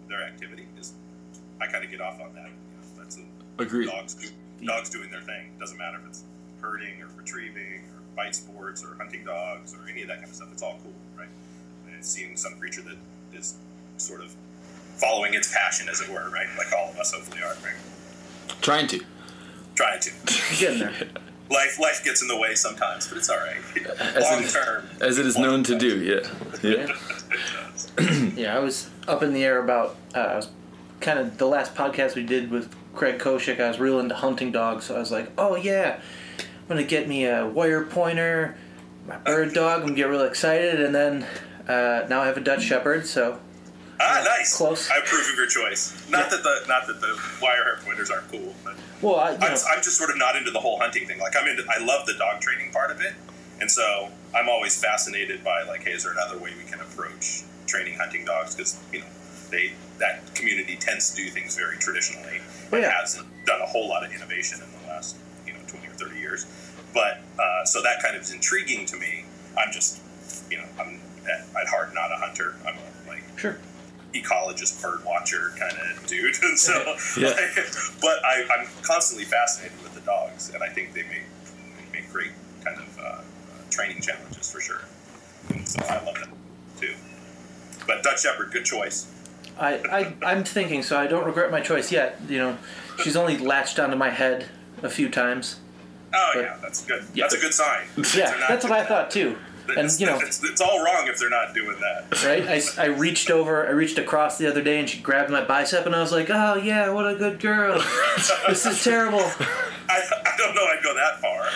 their 0.08 0.22
activity 0.22 0.66
is, 0.78 0.92
I 1.60 1.66
kind 1.66 1.84
of 1.84 1.90
get 1.90 2.00
off 2.00 2.20
on 2.20 2.34
that. 2.34 2.46
You 2.46 2.50
know, 2.50 3.02
that's 3.02 3.18
a, 3.18 3.62
agreed 3.62 3.86
dogs 3.88 4.14
do, 4.14 4.28
dogs 4.64 4.90
doing 4.90 5.10
their 5.10 5.22
thing. 5.22 5.50
Doesn't 5.58 5.78
matter 5.78 5.98
if 6.00 6.06
it's 6.08 6.24
herding 6.60 7.00
or 7.02 7.08
retrieving 7.16 7.84
or 7.94 8.02
bite 8.14 8.34
sports 8.34 8.84
or 8.84 8.94
hunting 8.96 9.24
dogs 9.24 9.74
or 9.74 9.88
any 9.88 10.02
of 10.02 10.08
that 10.08 10.18
kind 10.18 10.28
of 10.28 10.34
stuff. 10.34 10.48
It's 10.52 10.62
all 10.62 10.78
cool, 10.82 10.92
right? 11.18 11.28
And 11.92 12.04
seeing 12.04 12.36
some 12.36 12.54
creature 12.58 12.82
that 12.82 12.96
is 13.38 13.56
sort 13.96 14.20
of 14.20 14.34
following 14.96 15.34
its 15.34 15.52
passion, 15.52 15.88
as 15.88 16.00
it 16.00 16.08
were, 16.08 16.30
right? 16.30 16.46
Like 16.56 16.72
all 16.72 16.90
of 16.90 16.98
us 16.98 17.12
hopefully 17.12 17.42
are, 17.42 17.54
right? 17.64 17.76
trying 18.62 18.86
to 18.86 19.00
Trying 19.76 20.00
to. 20.00 20.10
Getting 20.58 20.78
there. 20.80 20.92
Life 21.48 21.78
life 21.78 22.02
gets 22.02 22.22
in 22.22 22.26
the 22.28 22.36
way 22.36 22.56
sometimes, 22.56 23.06
but 23.06 23.18
it's 23.18 23.28
all 23.30 23.36
right. 23.36 23.60
As 24.00 24.24
Long 24.24 24.42
it- 24.42 24.50
term. 24.50 24.84
as 25.00 25.16
it 25.18 25.26
is 25.26 25.38
known 25.38 25.62
to 25.62 25.78
do 25.78 26.00
yeah 26.02 26.28
yeah 26.60 26.92
Yeah, 28.36 28.56
I 28.56 28.58
was 28.58 28.90
up 29.06 29.22
in 29.22 29.32
the 29.32 29.44
air 29.44 29.62
about. 29.62 29.94
Uh, 30.12 30.18
I 30.18 30.36
was 30.36 30.48
kind 31.00 31.20
of 31.20 31.38
the 31.38 31.46
last 31.46 31.74
podcast 31.76 32.16
we 32.16 32.24
did 32.24 32.50
with 32.50 32.74
Craig 32.96 33.18
Koshyk. 33.20 33.60
I 33.60 33.68
was 33.68 33.78
real 33.78 34.00
into 34.00 34.14
hunting 34.16 34.50
dogs, 34.50 34.86
so 34.86 34.96
I 34.96 34.98
was 34.98 35.12
like, 35.12 35.30
"Oh 35.38 35.54
yeah, 35.54 36.00
I'm 36.40 36.66
gonna 36.68 36.82
get 36.82 37.06
me 37.08 37.26
a 37.26 37.46
wire 37.46 37.84
pointer, 37.84 38.56
my 39.06 39.16
bird 39.18 39.54
dog. 39.54 39.80
I'm 39.82 39.86
gonna 39.86 39.94
get 39.96 40.08
real 40.08 40.22
excited." 40.24 40.80
And 40.80 40.92
then 40.94 41.26
uh, 41.68 42.06
now 42.08 42.22
I 42.22 42.26
have 42.26 42.36
a 42.36 42.40
Dutch 42.40 42.62
Shepherd, 42.64 43.06
so 43.06 43.38
Ah, 43.98 44.22
nice. 44.24 44.56
Close. 44.56 44.90
I 44.90 44.98
approve 44.98 45.28
of 45.30 45.36
your 45.36 45.46
choice. 45.46 45.92
Not 46.10 46.30
that 46.30 46.42
the 46.42 46.68
not 46.68 46.86
that 46.86 47.00
the 47.00 47.18
wire 47.40 47.64
hair 47.64 47.78
pointers 47.84 48.10
aren't 48.10 48.30
cool, 48.30 48.54
but 48.62 48.74
well, 49.00 49.16
I, 49.16 49.32
you 49.32 49.38
I'm, 49.40 49.52
I'm 49.52 49.82
just 49.82 49.96
sort 49.96 50.10
of 50.10 50.18
not 50.18 50.36
into 50.36 50.50
the 50.50 50.60
whole 50.60 50.78
hunting 50.78 51.06
thing. 51.06 51.18
Like 51.18 51.34
I'm 51.38 51.48
into, 51.48 51.64
I 51.68 51.82
love 51.84 52.06
the 52.06 52.14
dog 52.14 52.40
training 52.40 52.72
part 52.72 52.90
of 52.90 53.00
it, 53.00 53.14
and 53.60 53.70
so 53.70 54.10
I'm 54.34 54.48
always 54.48 54.80
fascinated 54.80 55.42
by 55.42 55.62
like, 55.62 55.84
hey, 55.84 55.92
is 55.92 56.04
there 56.04 56.12
another 56.12 56.38
way 56.38 56.52
we 56.56 56.68
can 56.70 56.80
approach 56.80 57.42
training 57.66 57.96
hunting 57.96 58.24
dogs? 58.24 58.54
Because 58.54 58.78
you 58.92 59.00
know, 59.00 59.06
they 59.50 59.72
that 59.98 60.34
community 60.34 60.76
tends 60.76 61.14
to 61.14 61.16
do 61.16 61.30
things 61.30 61.56
very 61.56 61.76
traditionally. 61.78 62.40
And 62.72 62.82
yeah. 62.82 63.00
hasn't 63.00 63.26
done 63.46 63.60
a 63.60 63.66
whole 63.66 63.88
lot 63.88 64.04
of 64.04 64.12
innovation 64.12 64.60
in 64.62 64.68
the 64.82 64.88
last 64.88 65.16
you 65.46 65.52
know 65.52 65.60
20 65.68 65.86
or 65.86 65.92
30 65.92 66.18
years. 66.18 66.46
But 66.92 67.20
uh, 67.38 67.64
so 67.64 67.82
that 67.82 68.02
kind 68.02 68.16
of 68.16 68.22
is 68.22 68.32
intriguing 68.32 68.86
to 68.86 68.96
me. 68.96 69.24
I'm 69.56 69.72
just, 69.72 70.02
you 70.50 70.58
know, 70.58 70.64
I'm 70.78 71.00
at, 71.24 71.46
at 71.60 71.68
heart 71.68 71.94
not 71.94 72.12
a 72.12 72.16
hunter. 72.16 72.56
I'm 72.66 72.76
a, 72.76 73.08
like 73.08 73.22
sure. 73.38 73.58
Ecologist, 74.14 74.80
bird 74.82 75.04
watcher 75.04 75.52
kind 75.58 75.76
of 75.78 76.06
dude. 76.06 76.34
And 76.42 76.58
so, 76.58 76.96
Yeah. 77.18 77.28
like, 77.28 77.66
but 78.00 78.24
I, 78.24 78.44
I'm 78.58 78.66
constantly 78.82 79.24
fascinated 79.24 79.82
with 79.82 79.94
the 79.94 80.00
dogs, 80.00 80.52
and 80.54 80.62
I 80.62 80.68
think 80.68 80.94
they 80.94 81.02
make 81.04 81.24
they 81.92 82.00
make 82.00 82.10
great 82.12 82.32
kind 82.64 82.78
of 82.78 82.98
uh, 82.98 83.02
uh, 83.02 83.20
training 83.70 84.00
challenges 84.02 84.50
for 84.50 84.60
sure. 84.60 84.82
And 85.50 85.68
so 85.68 85.80
I 85.88 86.02
love 86.04 86.14
them 86.18 86.30
too. 86.80 86.94
But 87.86 88.02
Dutch 88.02 88.22
Shepherd, 88.22 88.50
good 88.52 88.64
choice. 88.64 89.06
I, 89.58 89.74
I 89.90 90.14
I'm 90.32 90.44
thinking, 90.44 90.82
so 90.82 90.98
I 90.98 91.06
don't 91.06 91.24
regret 91.24 91.50
my 91.50 91.60
choice 91.60 91.90
yet. 91.92 92.20
You 92.28 92.38
know, 92.38 92.58
she's 93.02 93.16
only 93.16 93.38
latched 93.38 93.78
onto 93.78 93.96
my 93.96 94.10
head 94.10 94.46
a 94.82 94.90
few 94.90 95.08
times. 95.08 95.60
Oh 96.14 96.30
But- 96.34 96.40
yeah, 96.42 96.56
that's 96.62 96.84
good. 96.84 97.04
Yeah. 97.14 97.24
That's 97.24 97.34
a 97.34 97.40
good 97.40 97.54
sign. 97.54 97.86
Yeah, 98.14 98.34
that's 98.48 98.64
what 98.64 98.72
I 98.72 98.84
thought 98.84 99.10
too. 99.10 99.36
That. 99.68 99.76
And 99.78 99.86
It's, 99.86 100.00
you 100.00 100.06
know, 100.06 100.18
it's, 100.20 100.42
it's 100.42 100.60
all 100.60 100.82
wrong 100.84 101.06
if 101.08 101.18
they're 101.18 101.30
not 101.30 101.54
doing 101.54 101.76
that. 101.80 102.24
right? 102.24 102.46
I, 102.78 102.82
I 102.82 102.86
reached 102.86 103.30
over, 103.30 103.66
I 103.66 103.70
reached 103.70 103.98
across 103.98 104.38
the 104.38 104.48
other 104.48 104.62
day, 104.62 104.78
and 104.78 104.88
she 104.88 105.00
grabbed 105.00 105.30
my 105.30 105.44
bicep, 105.44 105.86
and 105.86 105.94
I 105.94 106.00
was 106.00 106.12
like, 106.12 106.28
"Oh 106.30 106.54
yeah, 106.54 106.90
what 106.90 107.06
a 107.06 107.14
good 107.16 107.40
girl." 107.40 107.82
this 108.48 108.64
is 108.66 108.82
terrible. 108.82 109.20
I, 109.88 110.02
I 110.26 110.36
don't 110.36 110.54
know. 110.54 110.64
I'd 110.64 110.82
go 110.82 110.94
that 110.94 111.20
far. 111.20 111.46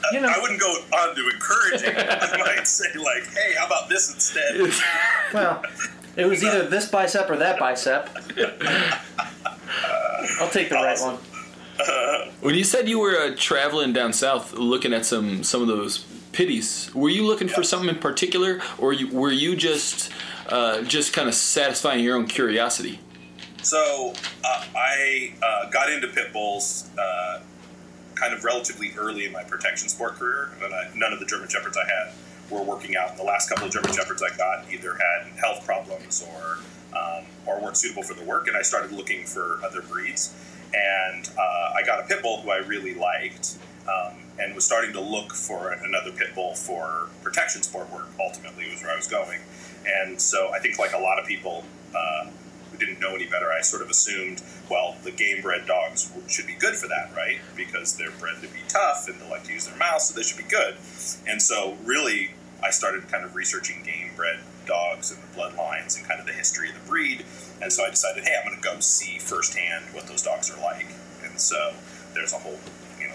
You 0.12 0.20
know, 0.20 0.28
I 0.28 0.38
wouldn't 0.40 0.60
go 0.60 0.66
on 0.92 1.14
to 1.14 1.28
encouraging. 1.32 1.94
I 1.96 2.36
might 2.38 2.66
say 2.66 2.86
like, 2.98 3.24
"Hey, 3.32 3.54
how 3.56 3.66
about 3.66 3.88
this 3.88 4.12
instead?" 4.12 4.72
well, 5.34 5.62
it 6.16 6.24
was 6.26 6.42
either 6.42 6.66
this 6.66 6.88
bicep 6.88 7.30
or 7.30 7.36
that 7.36 7.60
bicep. 7.60 8.10
I'll 10.40 10.50
take 10.50 10.68
the 10.68 10.74
right 10.74 10.98
one. 11.00 11.18
When 12.40 12.54
you 12.56 12.64
said 12.64 12.88
you 12.88 12.98
were 12.98 13.16
uh, 13.18 13.34
traveling 13.36 13.92
down 13.92 14.12
south, 14.12 14.52
looking 14.54 14.92
at 14.92 15.06
some 15.06 15.44
some 15.44 15.62
of 15.62 15.68
those 15.68 16.04
pitties, 16.32 16.90
were 16.94 17.08
you 17.08 17.26
looking 17.26 17.48
for 17.48 17.62
something 17.62 17.88
in 17.88 17.96
particular, 17.96 18.60
or 18.78 18.92
you, 18.92 19.08
were 19.08 19.32
you 19.32 19.56
just 19.56 20.10
uh, 20.48 20.82
just 20.82 21.12
kind 21.12 21.28
of 21.28 21.34
satisfying 21.34 22.04
your 22.04 22.16
own 22.16 22.26
curiosity? 22.26 23.00
So 23.62 24.14
uh, 24.44 24.64
I 24.74 25.34
uh, 25.42 25.70
got 25.70 25.90
into 25.90 26.08
pit 26.08 26.32
bulls 26.32 26.88
uh, 26.98 27.40
kind 28.14 28.34
of 28.34 28.44
relatively 28.44 28.92
early 28.96 29.26
in 29.26 29.32
my 29.32 29.42
protection 29.42 29.88
sport 29.88 30.14
career. 30.14 30.50
And 30.62 30.74
I, 30.74 30.90
none 30.94 31.12
of 31.12 31.20
the 31.20 31.26
German 31.26 31.48
Shepherds 31.48 31.76
I 31.76 31.86
had 31.86 32.14
were 32.50 32.62
working 32.62 32.96
out. 32.96 33.16
The 33.16 33.22
last 33.22 33.48
couple 33.48 33.66
of 33.66 33.72
German 33.72 33.92
Shepherds 33.92 34.22
I 34.22 34.36
got 34.36 34.64
either 34.72 34.94
had 34.94 35.32
health 35.38 35.64
problems 35.64 36.26
or 36.28 36.58
um, 36.96 37.24
or 37.46 37.60
weren't 37.60 37.76
suitable 37.76 38.02
for 38.02 38.14
the 38.14 38.24
work, 38.24 38.48
and 38.48 38.56
I 38.56 38.62
started 38.62 38.92
looking 38.92 39.24
for 39.24 39.60
other 39.64 39.80
breeds. 39.80 40.34
And 40.74 41.28
uh, 41.38 41.74
I 41.74 41.82
got 41.84 42.00
a 42.00 42.02
pit 42.06 42.22
bull 42.22 42.42
who 42.42 42.50
I 42.50 42.58
really 42.58 42.94
liked. 42.94 43.56
Um, 43.86 44.14
and 44.40 44.54
was 44.54 44.64
starting 44.64 44.92
to 44.92 45.00
look 45.00 45.32
for 45.34 45.70
another 45.70 46.10
pit 46.12 46.34
bull 46.34 46.54
for 46.54 47.08
protection 47.22 47.62
sport 47.62 47.90
work. 47.92 48.08
Ultimately, 48.18 48.70
was 48.70 48.82
where 48.82 48.92
I 48.92 48.96
was 48.96 49.06
going, 49.06 49.40
and 49.86 50.20
so 50.20 50.50
I 50.52 50.58
think, 50.58 50.78
like 50.78 50.92
a 50.92 50.98
lot 50.98 51.18
of 51.18 51.26
people, 51.26 51.64
uh, 51.94 52.26
who 52.70 52.78
didn't 52.78 53.00
know 53.00 53.14
any 53.14 53.26
better, 53.26 53.52
I 53.52 53.60
sort 53.62 53.82
of 53.82 53.90
assumed, 53.90 54.42
well, 54.70 54.96
the 55.02 55.10
game 55.10 55.42
bred 55.42 55.66
dogs 55.66 56.12
should 56.28 56.46
be 56.46 56.54
good 56.54 56.76
for 56.76 56.88
that, 56.88 57.12
right? 57.16 57.38
Because 57.56 57.96
they're 57.96 58.12
bred 58.12 58.36
to 58.42 58.48
be 58.48 58.60
tough 58.68 59.08
and 59.08 59.20
they 59.20 59.28
like 59.28 59.44
to 59.44 59.52
use 59.52 59.66
their 59.66 59.76
mouths, 59.76 60.06
so 60.06 60.14
they 60.14 60.22
should 60.22 60.38
be 60.38 60.48
good. 60.48 60.76
And 61.26 61.42
so, 61.42 61.76
really, 61.84 62.30
I 62.62 62.70
started 62.70 63.08
kind 63.08 63.24
of 63.24 63.34
researching 63.34 63.82
game 63.82 64.10
bred 64.16 64.40
dogs 64.66 65.10
and 65.10 65.20
the 65.22 65.26
bloodlines 65.36 65.98
and 65.98 66.06
kind 66.06 66.20
of 66.20 66.26
the 66.26 66.32
history 66.32 66.68
of 66.68 66.74
the 66.74 66.88
breed. 66.88 67.24
And 67.62 67.72
so 67.72 67.84
I 67.84 67.90
decided, 67.90 68.24
hey, 68.24 68.36
I'm 68.38 68.48
going 68.48 68.60
to 68.60 68.66
go 68.66 68.80
see 68.80 69.18
firsthand 69.18 69.86
what 69.92 70.06
those 70.06 70.22
dogs 70.22 70.50
are 70.50 70.60
like. 70.60 70.86
And 71.24 71.40
so 71.40 71.74
there's 72.14 72.32
a 72.32 72.36
whole, 72.38 72.58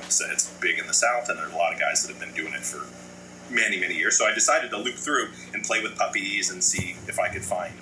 so 0.10 0.26
it's 0.32 0.50
big 0.60 0.80
in 0.80 0.88
the 0.88 0.94
South, 0.94 1.30
and 1.30 1.38
there's 1.38 1.54
a 1.54 1.56
lot 1.56 1.74
of 1.74 1.80
guys 1.80 2.04
that 2.04 2.16
have 2.16 2.20
been 2.20 2.34
doing 2.34 2.54
it 2.54 2.64
for 2.64 2.86
many, 3.54 3.80
many 3.80 3.96
years. 3.96 4.18
So 4.18 4.26
I 4.26 4.34
decided 4.34 4.72
to 4.72 4.78
loop 4.78 4.96
through 4.96 5.30
and 5.54 5.64
play 5.64 5.82
with 5.82 5.98
puppies 5.98 6.50
and 6.50 6.64
see 6.64 6.96
if 7.08 7.20
I 7.20 7.30
could 7.30 7.44
find 7.44 7.74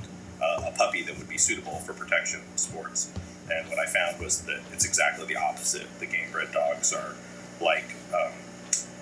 uh, 0.41 0.69
a 0.69 0.71
puppy 0.77 1.03
that 1.03 1.17
would 1.17 1.29
be 1.29 1.37
suitable 1.37 1.77
for 1.79 1.93
protection 1.93 2.41
sports. 2.55 3.11
And 3.51 3.67
what 3.69 3.79
I 3.79 3.85
found 3.85 4.21
was 4.21 4.41
that 4.43 4.61
it's 4.71 4.85
exactly 4.85 5.25
the 5.25 5.35
opposite. 5.35 5.87
The 5.99 6.05
game 6.05 6.31
bred 6.31 6.51
dogs 6.51 6.93
are 6.93 7.15
like 7.61 7.95
um, 8.13 8.31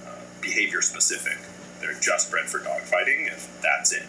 uh, 0.05 0.21
behavior 0.41 0.81
specific. 0.81 1.37
They're 1.79 1.99
just 1.99 2.29
bred 2.29 2.45
for 2.45 2.59
dog 2.59 2.81
fighting, 2.81 3.27
and 3.31 3.39
that's 3.61 3.91
it. 3.91 4.05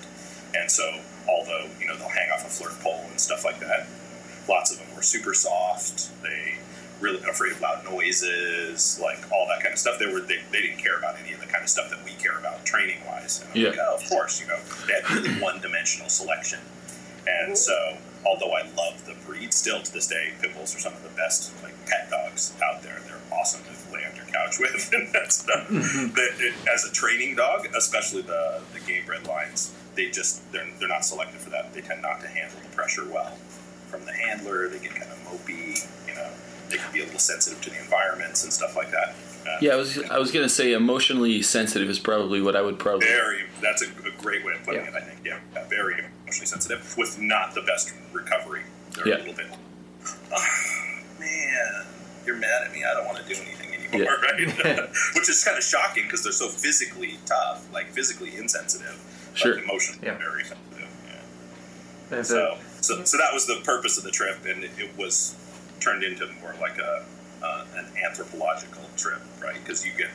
And 0.54 0.70
so, 0.70 1.00
although 1.28 1.68
you 1.80 1.86
know 1.86 1.96
they'll 1.96 2.08
hang 2.08 2.30
off 2.30 2.44
a 2.44 2.50
flirt 2.50 2.78
pole 2.80 3.04
and 3.10 3.20
stuff 3.20 3.44
like 3.44 3.60
that, 3.60 3.86
lots 4.48 4.70
of 4.72 4.78
them 4.78 4.94
were 4.94 5.02
super 5.02 5.32
soft. 5.32 6.10
They 6.22 6.58
really 7.02 7.22
afraid 7.28 7.52
of 7.52 7.60
loud 7.60 7.84
noises, 7.84 8.98
like 9.02 9.18
all 9.32 9.46
that 9.48 9.62
kind 9.62 9.72
of 9.72 9.78
stuff. 9.78 9.98
They 9.98 10.06
were 10.06 10.20
they, 10.20 10.38
they 10.50 10.62
didn't 10.62 10.78
care 10.78 10.96
about 10.98 11.16
any 11.22 11.32
of 11.34 11.40
the 11.40 11.46
kind 11.46 11.62
of 11.62 11.68
stuff 11.68 11.90
that 11.90 12.04
we 12.04 12.12
care 12.12 12.38
about 12.38 12.64
training 12.64 12.98
wise. 13.06 13.40
And 13.42 13.50
I'm 13.50 13.64
like, 13.68 13.76
Yeah. 13.76 13.82
oh, 13.90 13.96
of 13.96 14.08
course, 14.08 14.40
you 14.40 14.46
know, 14.46 14.58
they 14.86 14.94
had 14.94 15.10
really 15.10 15.40
one 15.42 15.60
dimensional 15.60 16.08
selection. 16.08 16.60
And 17.26 17.56
so, 17.56 17.96
although 18.26 18.52
I 18.52 18.62
love 18.76 19.04
the 19.06 19.14
breed, 19.26 19.52
still 19.54 19.80
to 19.82 19.92
this 19.92 20.06
day, 20.08 20.32
pit 20.40 20.54
bulls 20.54 20.74
are 20.74 20.80
some 20.80 20.92
of 20.94 21.02
the 21.02 21.10
best 21.10 21.52
like 21.62 21.74
pet 21.86 22.10
dogs 22.10 22.54
out 22.64 22.82
there. 22.82 23.00
They're 23.06 23.20
awesome 23.38 23.62
to 23.64 23.94
lay 23.94 24.04
on 24.04 24.16
your 24.16 24.24
couch 24.26 24.58
with 24.58 24.90
and 24.94 25.12
that 25.12 25.32
stuff. 25.32 25.66
But 25.68 26.40
it, 26.40 26.54
as 26.72 26.84
a 26.84 26.92
training 26.92 27.36
dog, 27.36 27.66
especially 27.76 28.22
the 28.22 28.60
the 28.72 28.80
game 28.80 29.04
bred 29.06 29.26
lines, 29.26 29.72
they 29.94 30.10
just 30.10 30.50
they're 30.52 30.66
they're 30.78 30.88
not 30.88 31.04
selected 31.04 31.40
for 31.40 31.50
that. 31.50 31.72
They 31.74 31.80
tend 31.80 32.02
not 32.02 32.20
to 32.22 32.28
handle 32.28 32.58
the 32.62 32.74
pressure 32.74 33.04
well 33.08 33.36
from 33.88 34.04
the 34.04 34.12
handler. 34.12 34.68
They 34.68 34.78
get 34.80 34.94
kind 34.94 35.10
of 35.12 35.18
mopey. 35.28 35.86
You 36.08 36.14
know, 36.14 36.28
they 36.72 36.78
can 36.78 36.92
be 36.92 37.00
a 37.00 37.04
little 37.04 37.20
sensitive 37.20 37.60
to 37.62 37.70
the 37.70 37.78
environments 37.78 38.42
and 38.44 38.52
stuff 38.52 38.74
like 38.76 38.90
that. 38.90 39.14
Uh, 39.46 39.58
Yeah, 39.60 39.72
I 39.72 39.76
was 39.76 39.98
I 40.10 40.18
was 40.18 40.30
gonna 40.32 40.48
say 40.48 40.72
emotionally 40.72 41.42
sensitive 41.42 41.88
is 41.90 41.98
probably 41.98 42.40
what 42.40 42.56
I 42.56 42.62
would 42.62 42.78
probably. 42.78 43.06
Very. 43.06 43.44
That's 43.60 43.82
a, 43.82 43.86
a 43.86 44.10
great 44.22 44.44
way 44.44 44.54
of 44.54 44.64
putting 44.64 44.82
Yeah. 44.82 44.88
it. 44.90 44.94
I 44.94 45.00
think. 45.00 45.18
Yeah, 45.24 45.38
yeah, 45.54 45.64
very 45.68 45.94
emotionally 46.24 46.46
sensitive 46.46 46.96
with 46.96 47.18
not 47.20 47.54
the 47.54 47.62
best 47.62 47.92
recovery. 48.12 48.62
They're 48.96 49.08
Yeah. 49.08 49.16
a 49.16 49.18
little 49.18 49.34
bit. 49.34 49.46
"Ah, 50.32 50.98
man, 51.20 51.84
you're 52.26 52.36
mad 52.36 52.62
at 52.66 52.72
me. 52.72 52.84
I 52.84 52.94
don't 52.94 53.06
want 53.06 53.18
to 53.18 53.24
do 53.34 53.40
anything 53.40 53.74
anymore, 53.74 54.02
Yeah. 54.02 54.64
right? 54.64 54.88
Which 55.14 55.28
is 55.28 55.44
kind 55.44 55.56
of 55.58 55.64
shocking 55.64 56.04
because 56.04 56.22
they're 56.22 56.32
so 56.32 56.48
physically 56.48 57.18
tough, 57.26 57.66
like 57.72 57.92
physically 57.92 58.36
insensitive, 58.36 58.96
Sure. 59.34 59.54
but 59.54 59.64
emotionally 59.64 60.00
Yeah. 60.06 60.18
very 60.18 60.44
sensitive. 60.44 60.88
Yeah. 62.10 62.22
So, 62.22 62.58
so, 62.80 63.04
so 63.04 63.16
that 63.16 63.32
was 63.32 63.46
the 63.46 63.60
purpose 63.64 63.96
of 63.98 64.04
the 64.04 64.10
trip, 64.10 64.44
and 64.46 64.64
it, 64.64 64.70
it 64.78 64.96
was 64.98 65.34
turned 65.82 66.02
into 66.04 66.28
more 66.40 66.54
like 66.60 66.78
a 66.78 67.04
uh, 67.42 67.64
an 67.74 67.86
anthropological 68.06 68.84
trip, 68.96 69.20
right? 69.42 69.58
Because 69.58 69.84
you 69.84 69.92
get 69.98 70.10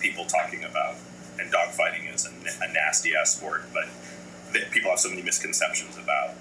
people 0.00 0.24
talking 0.24 0.64
about, 0.64 0.96
and 1.38 1.52
dogfighting 1.52 2.12
is 2.12 2.26
a, 2.26 2.64
a 2.64 2.72
nasty 2.72 3.14
ass 3.14 3.36
sport, 3.36 3.62
but 3.72 3.86
people 4.72 4.90
have 4.90 4.98
so 4.98 5.08
many 5.08 5.22
misconceptions 5.22 5.96
about 5.96 6.34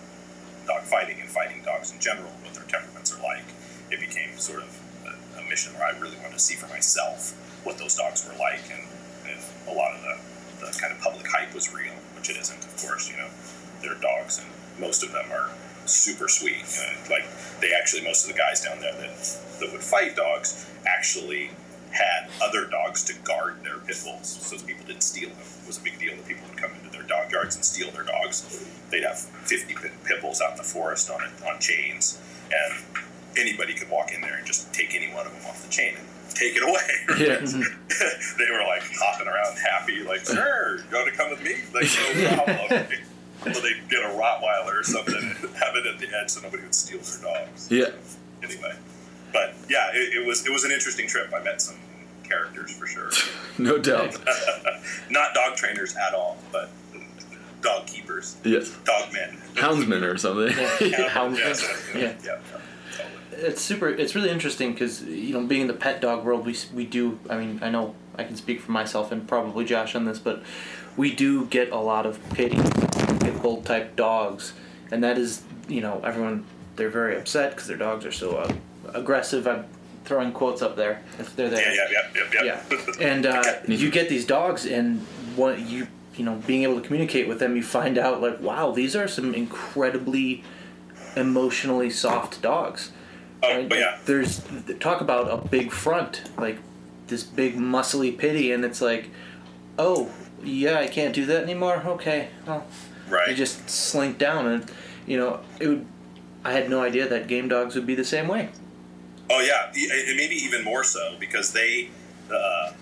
dogfighting 0.65 1.21
and 1.21 1.29
fighting 1.29 1.61
dogs 1.63 1.91
in 1.93 1.99
general, 1.99 2.31
what 2.41 2.53
their 2.53 2.63
temperaments 2.63 3.13
are 3.13 3.21
like. 3.21 3.45
It 3.91 3.99
became 3.99 4.37
sort 4.37 4.63
of 4.63 4.81
a, 5.05 5.39
a 5.39 5.49
mission 5.49 5.73
where 5.73 5.85
I 5.85 5.99
really 5.99 6.17
wanted 6.17 6.33
to 6.33 6.39
see 6.39 6.55
for 6.55 6.67
myself 6.67 7.37
what 7.63 7.77
those 7.77 7.95
dogs 7.95 8.27
were 8.27 8.37
like, 8.39 8.63
and 8.73 8.81
if 9.25 9.53
a 9.67 9.71
lot 9.71 9.93
of 9.93 10.01
the, 10.01 10.65
the 10.65 10.79
kind 10.79 10.91
of 10.91 10.99
public 10.99 11.27
hype 11.27 11.53
was 11.53 11.71
real, 11.73 11.93
which 12.15 12.29
it 12.29 12.37
isn't, 12.37 12.65
of 12.65 12.75
course. 12.77 13.09
You 13.09 13.17
know, 13.17 13.29
they're 13.81 14.01
dogs, 14.01 14.39
and 14.39 14.49
most 14.81 15.03
of 15.03 15.11
them 15.11 15.31
are 15.31 15.51
super 15.85 16.27
sweet. 16.27 16.63
Uh, 16.79 17.09
like 17.09 17.25
they 17.61 17.71
actually, 17.73 18.03
most 18.03 18.27
of 18.27 18.33
the 18.33 18.37
guys 18.37 18.61
down 18.61 18.79
there 18.79 18.93
that 18.93 19.39
that 19.59 19.71
would 19.71 19.81
fight 19.81 20.15
dogs 20.15 20.69
actually 20.85 21.49
had 21.91 22.29
other 22.41 22.65
dogs 22.65 23.03
to 23.05 23.13
guard 23.23 23.63
their 23.63 23.77
pit 23.77 23.97
bulls, 24.03 24.27
so 24.27 24.57
people 24.65 24.85
didn't 24.85 25.03
steal 25.03 25.29
them. 25.29 25.37
It 25.39 25.67
was 25.67 25.77
a 25.77 25.81
big 25.81 25.99
deal 25.99 26.15
that 26.15 26.27
people 26.27 26.47
would 26.49 26.57
come 26.57 26.71
into 26.73 26.89
their 26.89 27.03
dog 27.03 27.31
yards 27.31 27.55
and 27.55 27.63
steal 27.63 27.91
their 27.91 28.03
dogs. 28.03 28.65
They'd 28.89 29.03
have 29.03 29.19
50 29.19 29.75
pit, 29.75 29.91
pit 30.03 30.21
bulls 30.21 30.41
out 30.41 30.51
in 30.51 30.57
the 30.57 30.63
forest 30.63 31.09
on 31.11 31.21
on 31.47 31.59
chains, 31.59 32.19
and 32.51 33.05
anybody 33.37 33.73
could 33.73 33.89
walk 33.89 34.11
in 34.13 34.21
there 34.21 34.35
and 34.37 34.45
just 34.45 34.73
take 34.73 34.95
any 34.95 35.13
one 35.13 35.25
of 35.25 35.33
them 35.33 35.45
off 35.45 35.63
the 35.63 35.69
chain 35.69 35.95
and 35.97 36.07
take 36.35 36.55
it 36.55 36.63
away. 36.63 36.79
Yeah. 37.13 37.37
they 38.39 38.49
were 38.51 38.65
like 38.67 38.81
hopping 38.99 39.27
around 39.27 39.55
happy, 39.59 40.01
like, 40.03 40.21
sure, 40.21 40.77
you 40.77 40.83
want 40.91 41.11
to 41.11 41.15
come 41.15 41.29
with 41.29 41.43
me? 41.43 41.55
Like, 41.73 41.87
no 42.17 42.43
problem. 42.67 42.87
So 43.41 43.49
they 43.61 43.73
get 43.89 44.03
a 44.03 44.09
Rottweiler 44.09 44.79
or 44.79 44.83
something 44.83 45.15
and 45.15 45.31
have 45.55 45.75
it 45.75 45.85
at 45.85 45.99
the 45.99 46.07
edge 46.15 46.29
so 46.29 46.41
nobody 46.41 46.63
would 46.63 46.75
steal 46.75 46.99
their 46.99 47.33
dogs. 47.45 47.67
Yeah. 47.71 47.89
Anyway, 48.43 48.73
but 49.31 49.53
yeah, 49.69 49.89
it, 49.93 50.13
it 50.21 50.27
was 50.27 50.45
it 50.45 50.51
was 50.51 50.63
an 50.63 50.71
interesting 50.71 51.07
trip. 51.07 51.31
I 51.35 51.43
met 51.43 51.61
some 51.61 51.75
characters 52.23 52.71
for 52.75 52.87
sure. 52.87 53.09
No 53.59 53.77
doubt. 53.77 54.17
Not 55.11 55.33
dog 55.35 55.55
trainers 55.55 55.95
at 55.95 56.15
all, 56.15 56.37
but 56.51 56.71
dog 57.61 57.85
keepers, 57.85 58.35
Yes. 58.43 58.71
dog 58.83 59.13
men. 59.13 59.37
Houndsmen 59.53 60.01
or 60.01 60.17
something. 60.17 60.47
Yeah. 60.81 61.07
Houndsmen. 61.09 61.37
Yes, 61.37 61.91
Yeah. 61.93 62.01
yeah, 62.01 62.13
yeah, 62.23 62.37
totally. 62.97 63.43
it's 63.47 63.61
super 63.61 63.89
it's 63.89 64.15
really 64.15 64.29
interesting 64.31 64.71
because 64.73 65.03
you 65.03 65.33
know 65.33 65.45
being 65.45 65.61
in 65.61 65.67
the 65.67 65.73
pet 65.73 66.01
dog 66.01 66.23
world 66.25 66.45
we, 66.45 66.55
we 66.73 66.85
do 66.85 67.19
i 67.29 67.37
mean 67.37 67.59
i 67.63 67.69
know 67.69 67.93
i 68.15 68.23
can 68.23 68.35
speak 68.35 68.59
for 68.61 68.71
myself 68.71 69.11
and 69.11 69.27
probably 69.27 69.65
josh 69.65 69.95
on 69.95 70.05
this 70.05 70.19
but 70.19 70.43
we 70.97 71.13
do 71.13 71.45
get 71.45 71.71
a 71.71 71.77
lot 71.77 72.05
of 72.05 72.19
pitty 72.31 72.57
bull 73.43 73.61
type 73.61 73.95
dogs. 73.95 74.53
And 74.89 75.03
that 75.03 75.19
is 75.19 75.43
you 75.67 75.81
know 75.81 76.01
everyone 76.03 76.45
they're 76.75 76.89
very 76.89 77.15
upset 77.15 77.51
because 77.51 77.67
their 77.67 77.77
dogs 77.77 78.03
are 78.05 78.11
so 78.11 78.37
uh, 78.37 78.51
aggressive. 78.95 79.47
I'm 79.47 79.65
throwing 80.05 80.31
quotes 80.31 80.61
up 80.63 80.75
there 80.75 81.03
if 81.19 81.35
they're 81.35 81.49
there. 81.49 81.71
Yeah, 81.73 81.87
yeah, 81.91 82.07
yeah, 82.15 82.43
yeah. 82.43 82.61
yeah. 82.71 82.95
And 83.11 83.25
uh, 83.25 83.43
you 83.67 83.91
get 83.91 84.09
these 84.09 84.25
dogs 84.25 84.65
and 84.65 85.01
what 85.35 85.59
you 85.59 85.87
you 86.15 86.25
know 86.25 86.35
being 86.47 86.63
able 86.63 86.75
to 86.79 86.81
communicate 86.87 87.27
with 87.27 87.39
them 87.39 87.55
you 87.55 87.63
find 87.63 87.97
out 87.97 88.21
like 88.21 88.39
wow 88.39 88.69
these 88.71 88.95
are 88.95 89.07
some 89.07 89.33
incredibly 89.33 90.43
emotionally 91.15 91.89
soft 91.89 92.41
dogs. 92.41 92.91
Oh, 93.41 93.49
Right? 93.55 93.69
but 93.69 93.77
yeah, 93.77 93.97
There's 94.05 94.41
talk 94.79 95.01
about 95.01 95.29
a 95.29 95.47
big 95.47 95.71
front, 95.71 96.23
like 96.37 96.57
this 97.07 97.23
big 97.23 97.55
muscly 97.57 98.17
pity, 98.17 98.51
and 98.53 98.63
it's 98.63 98.81
like, 98.81 99.09
oh 99.77 100.09
yeah, 100.43 100.79
I 100.79 100.87
can't 100.87 101.13
do 101.13 101.25
that 101.25 101.43
anymore. 101.43 101.83
Okay, 101.85 102.29
well, 102.47 102.65
right. 103.13 103.27
they 103.27 103.35
just 103.35 103.69
slink 103.69 104.17
down, 104.17 104.47
and 104.47 104.71
you 105.05 105.17
know 105.17 105.39
it 105.59 105.67
would. 105.67 105.85
I 106.45 106.51
had 106.51 106.69
no 106.69 106.81
idea 106.81 107.07
that 107.07 107.27
game 107.27 107.47
dogs 107.47 107.75
would 107.75 107.87
be 107.87 107.95
the 107.95 108.03
same 108.03 108.27
way. 108.27 108.49
Oh 109.29 109.39
yeah, 109.39 109.67
and 109.67 110.17
maybe 110.17 110.35
even 110.35 110.63
more 110.63 110.83
so 110.83 111.15
because 111.19 111.53
they, 111.53 111.89
uh, 112.29 112.73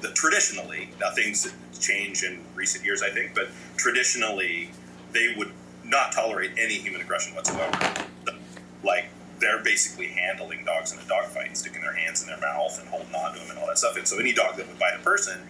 the, 0.00 0.12
traditionally, 0.12 0.90
now 1.00 1.10
things 1.10 1.52
change 1.80 2.22
in 2.22 2.40
recent 2.54 2.84
years, 2.84 3.02
I 3.02 3.10
think, 3.10 3.34
but 3.34 3.48
traditionally 3.76 4.70
they 5.12 5.34
would 5.36 5.50
not 5.84 6.12
tolerate 6.12 6.52
any 6.56 6.74
human 6.74 7.00
aggression 7.00 7.34
whatsoever. 7.34 8.06
Like 8.82 9.06
they're 9.40 9.62
basically 9.62 10.08
handling 10.08 10.64
dogs 10.64 10.92
in 10.92 10.98
a 10.98 11.04
dogfight, 11.04 11.56
sticking 11.56 11.82
their 11.82 11.94
hands 11.94 12.22
in 12.22 12.28
their 12.28 12.38
mouth 12.38 12.78
and 12.80 12.88
holding 12.88 13.14
on 13.14 13.34
to 13.34 13.40
them 13.40 13.50
and 13.50 13.58
all 13.58 13.66
that 13.66 13.78
stuff. 13.78 13.96
And 13.96 14.06
so 14.06 14.18
any 14.18 14.32
dog 14.32 14.56
that 14.56 14.66
would 14.68 14.78
bite 14.78 14.94
a 14.94 15.02
person, 15.02 15.40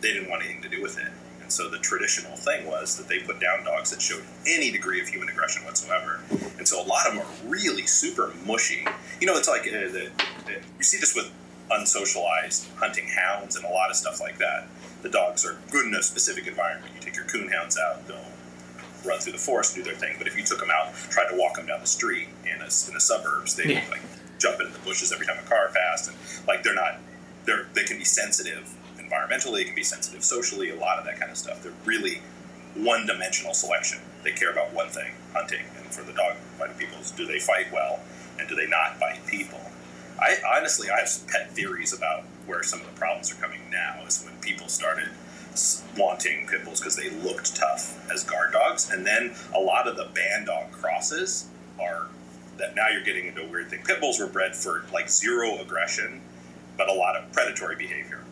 they 0.00 0.12
didn't 0.12 0.30
want 0.30 0.42
anything 0.42 0.62
to 0.62 0.68
do 0.68 0.82
with 0.82 0.98
it. 0.98 1.08
And 1.52 1.56
so 1.58 1.68
the 1.68 1.76
traditional 1.84 2.34
thing 2.34 2.66
was 2.66 2.96
that 2.96 3.08
they 3.08 3.18
put 3.18 3.38
down 3.38 3.62
dogs 3.64 3.90
that 3.90 4.00
showed 4.00 4.24
any 4.46 4.70
degree 4.72 5.02
of 5.02 5.08
human 5.08 5.28
aggression 5.28 5.62
whatsoever. 5.66 6.20
And 6.56 6.66
so 6.66 6.80
a 6.82 6.86
lot 6.86 7.06
of 7.06 7.12
them 7.12 7.26
are 7.26 7.46
really 7.46 7.84
super 7.84 8.32
mushy. 8.46 8.86
You 9.20 9.26
know, 9.26 9.36
it's 9.36 9.48
like 9.50 9.66
uh, 9.68 9.92
the, 9.92 10.10
the, 10.46 10.52
you 10.78 10.82
see 10.82 10.96
this 10.96 11.14
with 11.14 11.30
unsocialized 11.70 12.74
hunting 12.76 13.06
hounds 13.06 13.56
and 13.56 13.66
a 13.66 13.68
lot 13.68 13.90
of 13.90 13.96
stuff 13.96 14.18
like 14.18 14.38
that. 14.38 14.66
The 15.02 15.10
dogs 15.10 15.44
are 15.44 15.58
good 15.70 15.84
in 15.84 15.94
a 15.94 16.02
specific 16.02 16.46
environment. 16.46 16.90
You 16.94 17.02
take 17.02 17.16
your 17.16 17.26
coon 17.26 17.50
hounds 17.50 17.76
out, 17.78 18.08
they'll 18.08 18.16
run 19.04 19.18
through 19.20 19.32
the 19.32 19.38
forest 19.38 19.76
and 19.76 19.84
do 19.84 19.90
their 19.90 19.98
thing. 20.00 20.14
But 20.16 20.28
if 20.28 20.38
you 20.38 20.44
took 20.44 20.58
them 20.60 20.70
out, 20.72 20.94
tried 21.10 21.28
to 21.28 21.36
walk 21.36 21.56
them 21.56 21.66
down 21.66 21.80
the 21.80 21.86
street 21.86 22.28
in 22.46 22.62
a, 22.62 22.64
in 22.88 22.94
the 22.94 23.00
suburbs, 23.00 23.56
they 23.56 23.74
Yeah. 23.74 23.84
like 23.90 24.00
jump 24.38 24.58
into 24.58 24.72
the 24.72 24.78
bushes 24.86 25.12
every 25.12 25.26
time 25.26 25.36
a 25.38 25.46
car 25.46 25.68
passed, 25.74 26.08
and 26.08 26.16
like 26.48 26.62
they're 26.62 26.74
not, 26.74 26.98
they're 27.44 27.66
they 27.74 27.84
can 27.84 27.98
be 27.98 28.04
sensitive 28.04 28.72
environmentally, 29.12 29.62
it 29.62 29.66
can 29.66 29.74
be 29.74 29.82
sensitive 29.82 30.24
socially, 30.24 30.70
a 30.70 30.76
lot 30.76 30.98
of 30.98 31.04
that 31.04 31.18
kind 31.18 31.30
of 31.30 31.36
stuff. 31.36 31.62
They're 31.62 31.72
really 31.84 32.22
one-dimensional 32.74 33.54
selection. 33.54 34.00
They 34.22 34.32
care 34.32 34.50
about 34.50 34.72
one 34.72 34.88
thing, 34.88 35.12
hunting, 35.32 35.64
and 35.76 35.86
for 35.86 36.02
the 36.02 36.12
dog 36.12 36.36
fighting 36.58 36.76
people, 36.76 36.98
is 36.98 37.10
do 37.10 37.26
they 37.26 37.38
fight 37.38 37.72
well, 37.72 38.00
and 38.38 38.48
do 38.48 38.54
they 38.54 38.66
not 38.66 38.98
bite 38.98 39.26
people? 39.26 39.60
I 40.18 40.36
honestly, 40.56 40.88
I 40.90 41.00
have 41.00 41.08
some 41.08 41.28
pet 41.28 41.50
theories 41.52 41.92
about 41.92 42.24
where 42.46 42.62
some 42.62 42.80
of 42.80 42.86
the 42.86 42.92
problems 42.92 43.32
are 43.32 43.36
coming 43.36 43.60
now. 43.70 44.04
Is 44.06 44.24
when 44.24 44.36
people 44.40 44.68
started 44.68 45.08
wanting 45.98 46.46
pit 46.46 46.64
bulls 46.64 46.80
because 46.80 46.96
they 46.96 47.10
looked 47.10 47.54
tough 47.56 48.08
as 48.10 48.24
guard 48.24 48.52
dogs, 48.52 48.90
and 48.90 49.06
then 49.06 49.34
a 49.54 49.58
lot 49.58 49.88
of 49.88 49.96
the 49.96 50.08
band 50.14 50.46
dog 50.46 50.70
crosses 50.70 51.48
are 51.80 52.06
that 52.58 52.76
now 52.76 52.88
you're 52.88 53.02
getting 53.02 53.26
into 53.26 53.42
a 53.42 53.48
weird 53.48 53.68
thing. 53.68 53.82
Pit 53.84 54.00
bulls 54.00 54.20
were 54.20 54.26
bred 54.26 54.54
for 54.54 54.84
like 54.92 55.10
zero 55.10 55.58
aggression, 55.58 56.20
but 56.76 56.88
a 56.88 56.92
lot 56.92 57.16
of 57.16 57.30
predatory 57.32 57.76
behavior. 57.76 58.22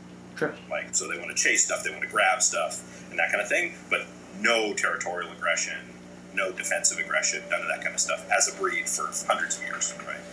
Sure. 0.41 0.55
Like 0.71 0.95
so, 0.95 1.07
they 1.07 1.19
want 1.19 1.29
to 1.29 1.37
chase 1.37 1.67
stuff, 1.67 1.85
they 1.85 1.91
want 1.91 2.01
to 2.01 2.09
grab 2.09 2.41
stuff, 2.41 3.05
and 3.11 3.19
that 3.19 3.31
kind 3.31 3.43
of 3.43 3.49
thing, 3.51 3.75
but 3.91 4.07
no 4.41 4.73
territorial 4.73 5.31
aggression, 5.33 5.77
no 6.33 6.51
defensive 6.51 6.97
aggression, 6.99 7.43
none 7.51 7.61
of 7.61 7.69
that 7.69 7.83
kind 7.83 7.95
of 7.95 8.01
stuff 8.01 8.27
as 8.33 8.49
a 8.49 8.57
breed 8.59 8.89
for 8.89 9.11
hundreds 9.27 9.59
of 9.59 9.65
years, 9.65 9.93
right? 10.09 10.25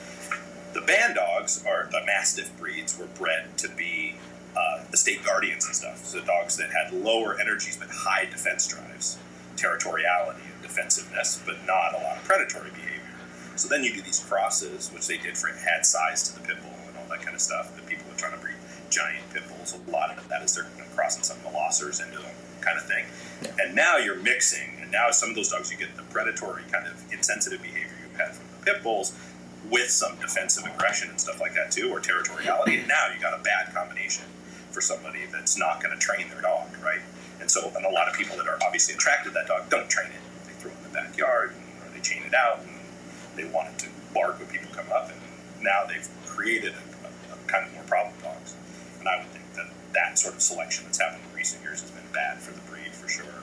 The 0.72 0.80
band 0.80 1.16
dogs 1.16 1.62
are 1.68 1.90
the 1.92 2.06
mastiff 2.06 2.58
breeds 2.58 2.98
were 2.98 3.08
bred 3.20 3.58
to 3.58 3.68
be 3.68 4.16
uh, 4.56 4.86
the 4.90 4.96
state 4.96 5.26
guardians 5.26 5.66
and 5.66 5.76
stuff. 5.76 6.06
So 6.06 6.22
dogs 6.22 6.56
that 6.56 6.70
had 6.72 6.94
lower 6.94 7.38
energies 7.38 7.76
but 7.76 7.90
high 7.92 8.30
defense 8.32 8.66
drives, 8.66 9.18
territoriality 9.58 10.40
and 10.40 10.62
defensiveness, 10.62 11.44
but 11.46 11.58
not 11.68 11.94
a 11.94 11.98
lot 11.98 12.16
of 12.16 12.24
predatory 12.24 12.70
behavior. 12.70 13.02
So 13.58 13.68
then 13.68 13.84
you 13.84 13.94
do 13.94 14.02
these 14.02 14.20
crosses, 14.20 14.90
which 14.94 15.08
they 15.08 15.18
did 15.18 15.36
for 15.36 15.50
add 15.50 15.86
size 15.86 16.32
to 16.32 16.40
the 16.40 16.48
pit 16.48 16.56
bull 16.64 16.80
and 16.88 16.96
all 16.96 17.10
that 17.10 17.24
kind 17.24 17.36
of 17.36 17.42
stuff. 17.42 17.76
That 17.76 17.86
people 17.88 18.06
were 18.10 18.16
trying 18.18 18.32
to 18.32 18.40
breed 18.40 18.56
giant 18.98 19.30
pit 19.32 19.44
bulls. 19.48 19.78
A 19.78 19.92
lot 19.92 20.18
of 20.18 20.28
that 20.30 20.42
is 20.42 20.56
they're 20.56 20.66
crossing 20.96 21.24
some 21.24 21.38
Veloceras 21.46 22.04
into 22.04 22.18
them, 22.18 22.34
kind 22.62 22.78
of 22.78 22.86
thing. 22.86 23.06
And 23.62 23.76
now 23.76 23.98
you're 23.98 24.18
mixing, 24.18 24.74
and 24.82 24.92
now 24.92 25.12
some 25.12 25.30
of 25.30 25.36
those 25.36 25.50
dogs 25.50 25.72
you 25.72 25.78
get 25.78 25.96
the 25.96 26.04
predatory 26.04 26.64
kind 26.72 26.88
of 26.88 26.98
insensitive 27.14 27.62
behavior 27.62 27.94
you've 28.02 28.20
had 28.20 28.34
from 28.34 28.48
the 28.58 28.66
pit 28.66 28.82
bulls 28.82 29.14
with 29.70 29.90
some 29.90 30.16
defensive 30.18 30.66
aggression 30.66 31.10
and 31.10 31.20
stuff 31.20 31.40
like 31.40 31.54
that 31.54 31.70
too, 31.72 31.92
or 31.92 32.00
territoriality. 32.00 32.80
And 32.80 32.88
now 32.88 33.08
you 33.14 33.22
got 33.22 33.40
a 33.40 33.44
bad 33.44 33.74
combination 33.74 34.26
for 34.72 34.82
somebody 34.82 35.26
that's 35.32 35.58
not 35.58 35.82
going 35.82 35.94
to 35.94 36.00
train 36.00 36.30
their 36.30 36.42
dog, 36.42 36.68
right? 36.84 37.02
And 37.40 37.50
so, 37.52 37.72
and 37.76 37.86
a 37.86 37.90
lot 37.90 38.08
of 38.08 38.16
people 38.16 38.38
that 38.38 38.48
are 38.48 38.58
obviously 38.66 38.96
attracted 38.96 39.30
to 39.30 39.34
that 39.36 39.48
dog 39.48 39.70
don't 39.70 39.90
train 39.90 40.08
it. 40.08 40.22
They 40.46 40.54
throw 40.54 40.72
it 40.72 40.78
in 40.78 40.84
the 40.84 40.90
backyard, 40.90 41.54
and, 41.54 41.66
or 41.84 41.94
they 41.94 42.02
chain 42.02 42.24
it 42.24 42.34
out, 42.34 42.60
and 42.60 42.70
they 43.36 43.46
want 43.46 43.70
it 43.70 43.78
to 43.80 43.88
bark 44.14 44.40
when 44.40 44.48
people 44.48 44.70
come 44.74 44.92
up. 44.92 45.12
And 45.12 45.20
now 45.62 45.86
they've 45.88 46.08
created 46.26 46.74
a, 46.74 47.34
a, 47.34 47.36
a 47.36 47.38
kind 47.48 47.68
of 47.68 47.74
more 47.74 47.84
problem. 47.84 48.14
And 49.08 49.16
I 49.16 49.24
would 49.24 49.32
think 49.32 49.48
that 49.56 49.72
that 49.96 50.20
sort 50.20 50.36
of 50.36 50.42
selection 50.42 50.84
that's 50.86 51.00
happened 51.00 51.24
in 51.32 51.36
recent 51.36 51.64
years 51.64 51.80
has 51.82 51.92
been 51.92 52.04
bad 52.12 52.40
for 52.44 52.52
the 52.52 52.60
breed 52.68 52.92
for 52.92 53.08
sure. 53.08 53.40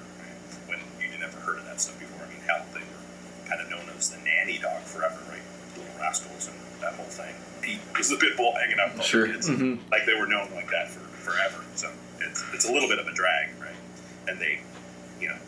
When 0.68 0.78
you 1.00 1.16
never 1.18 1.40
heard 1.40 1.56
of 1.59 1.64
that 1.64 1.80
stuff 1.80 1.99
before. 1.99 2.21
I 2.21 2.28
mean, 2.28 2.40
hell, 2.44 2.64
they 2.75 2.80
were 2.85 3.49
kind 3.49 3.61
of 3.64 3.71
known 3.71 3.88
as 3.97 4.11
the 4.11 4.18
nanny 4.21 4.59
dog 4.59 4.83
forever, 4.83 5.16
right? 5.33 5.40
Little 5.76 5.88
rascals 6.00 6.49
and 6.49 6.56
that 6.83 6.92
whole 6.94 7.09
thing. 7.09 7.33
Pete 7.62 7.80
was 7.97 8.11
the 8.11 8.16
pit 8.16 8.37
bull 8.37 8.52
hanging 8.61 8.76
out 8.78 8.92
with 8.94 9.04
Sure. 9.09 9.26
the 9.26 9.33
kids. 9.33 9.49
Mm-hmm. 9.49 9.88
Like 9.90 10.04
they 10.04 10.14
were 10.21 10.26
known 10.26 10.52
like 10.54 10.68
that 10.71 10.90
for 10.90 11.00
forever. 11.25 11.64
So 11.76 11.88
it's, 12.21 12.44
it's 12.52 12.68
a 12.68 12.73
little 12.73 12.89
bit 12.89 12.99
of 12.99 13.06
a 13.08 13.12
drag, 13.12 13.56
right? 13.60 13.76
And 14.28 14.39
they, 14.39 14.60
you 15.21 15.28
know, 15.28 15.39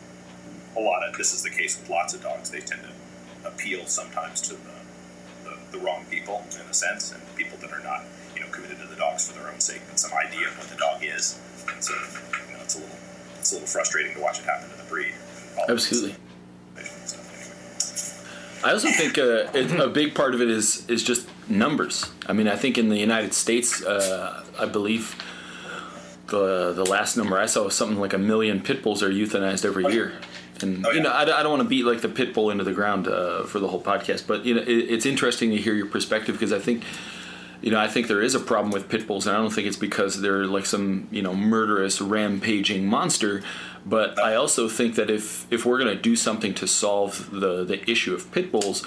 a 0.77 0.81
lot 0.81 1.03
of 1.07 1.15
this 1.17 1.33
is 1.33 1.43
the 1.43 1.49
case 1.51 1.77
with 1.79 1.89
lots 1.89 2.13
of 2.15 2.23
dogs. 2.23 2.49
They 2.49 2.61
tend 2.61 2.81
to 2.81 3.47
appeal 3.47 3.85
sometimes 3.85 4.41
to 4.49 4.53
the, 4.55 4.77
the, 5.43 5.77
the 5.77 5.79
wrong 5.79 6.05
people 6.09 6.43
in 6.53 6.65
a 6.69 6.73
sense, 6.73 7.11
and 7.11 7.21
people 7.35 7.57
that 7.61 7.71
are 7.71 7.83
not, 7.83 8.01
you 8.35 8.41
know, 8.41 8.47
committed 8.49 8.79
to 8.79 8.86
the 8.86 8.86
dogs 8.97 9.29
for 9.31 9.39
their 9.39 9.49
own 9.51 9.59
sake, 9.59 9.81
but 9.89 9.99
some 9.99 10.11
idea 10.17 10.47
of 10.47 10.57
what 10.57 10.67
the 10.67 10.75
dog 10.77 11.03
is. 11.03 11.39
And 11.73 11.83
so, 11.83 11.93
you 11.93 12.53
know, 12.53 12.63
it's 12.63 12.75
a 12.75 12.79
little, 12.79 12.95
it's 13.39 13.51
a 13.51 13.55
little 13.55 13.67
frustrating 13.67 14.13
to 14.15 14.21
watch 14.21 14.39
it 14.39 14.45
happen 14.45 14.69
to 14.69 14.77
the 14.77 14.89
breed. 14.89 15.13
All 15.57 15.63
of 15.63 15.67
this 15.69 15.91
Absolutely. 15.91 16.15
stuff, 17.05 18.61
anyway. 18.63 18.69
I 18.69 18.73
also 18.73 18.89
think 18.89 19.17
uh, 19.17 19.47
it, 19.53 19.79
a 19.79 19.87
big 19.89 20.15
part 20.15 20.33
of 20.33 20.41
it 20.41 20.49
is 20.49 20.87
is 20.89 21.03
just 21.03 21.27
numbers. 21.49 22.05
I 22.27 22.33
mean, 22.33 22.47
I 22.47 22.55
think 22.55 22.77
in 22.77 22.89
the 22.89 22.97
United 22.97 23.33
States, 23.33 23.83
uh, 23.83 24.43
I 24.59 24.65
believe 24.65 25.15
the 26.27 26.73
the 26.73 26.85
last 26.85 27.15
number 27.17 27.37
I 27.37 27.45
saw 27.45 27.63
was 27.63 27.75
something 27.75 27.99
like 27.99 28.13
a 28.13 28.17
million 28.17 28.61
pit 28.61 28.83
bulls 28.83 29.01
are 29.03 29.09
euthanized 29.09 29.63
every 29.65 29.85
year. 29.93 30.13
And 30.61 30.85
Oh, 30.85 30.91
you 30.91 31.01
know, 31.01 31.11
I, 31.11 31.21
I 31.21 31.43
don't 31.43 31.51
want 31.51 31.61
to 31.61 31.69
beat 31.69 31.85
like 31.85 32.01
the 32.01 32.09
pit 32.09 32.33
bull 32.33 32.49
into 32.49 32.63
the 32.63 32.73
ground 32.73 33.07
uh, 33.07 33.43
for 33.43 33.59
the 33.59 33.67
whole 33.67 33.81
podcast, 33.81 34.25
but 34.25 34.43
you 34.43 34.55
know, 34.55 34.61
it, 34.61 34.67
it's 34.67 35.05
interesting 35.05 35.51
to 35.51 35.57
hear 35.57 35.73
your 35.73 35.87
perspective 35.87 36.35
because 36.35 36.51
I 36.53 36.59
think. 36.59 36.83
You 37.61 37.71
know, 37.71 37.79
I 37.79 37.87
think 37.87 38.07
there 38.07 38.21
is 38.21 38.35
a 38.35 38.39
problem 38.39 38.71
with 38.71 38.87
pit 38.87 39.07
bulls, 39.07 39.27
and 39.27 39.35
I 39.35 39.39
don't 39.39 39.51
think 39.51 39.67
it's 39.67 39.77
because 39.77 40.21
they're 40.21 40.45
like 40.45 40.65
some 40.65 41.07
you 41.11 41.21
know 41.21 41.33
murderous, 41.33 42.01
rampaging 42.01 42.85
monster. 42.85 43.43
But 43.85 44.19
I 44.19 44.35
also 44.35 44.67
think 44.67 44.95
that 44.95 45.09
if 45.09 45.51
if 45.51 45.65
we're 45.65 45.79
going 45.79 45.95
to 45.95 46.01
do 46.01 46.15
something 46.15 46.53
to 46.55 46.67
solve 46.67 47.31
the 47.31 47.63
the 47.63 47.89
issue 47.89 48.13
of 48.13 48.31
pit 48.31 48.51
bulls, 48.51 48.85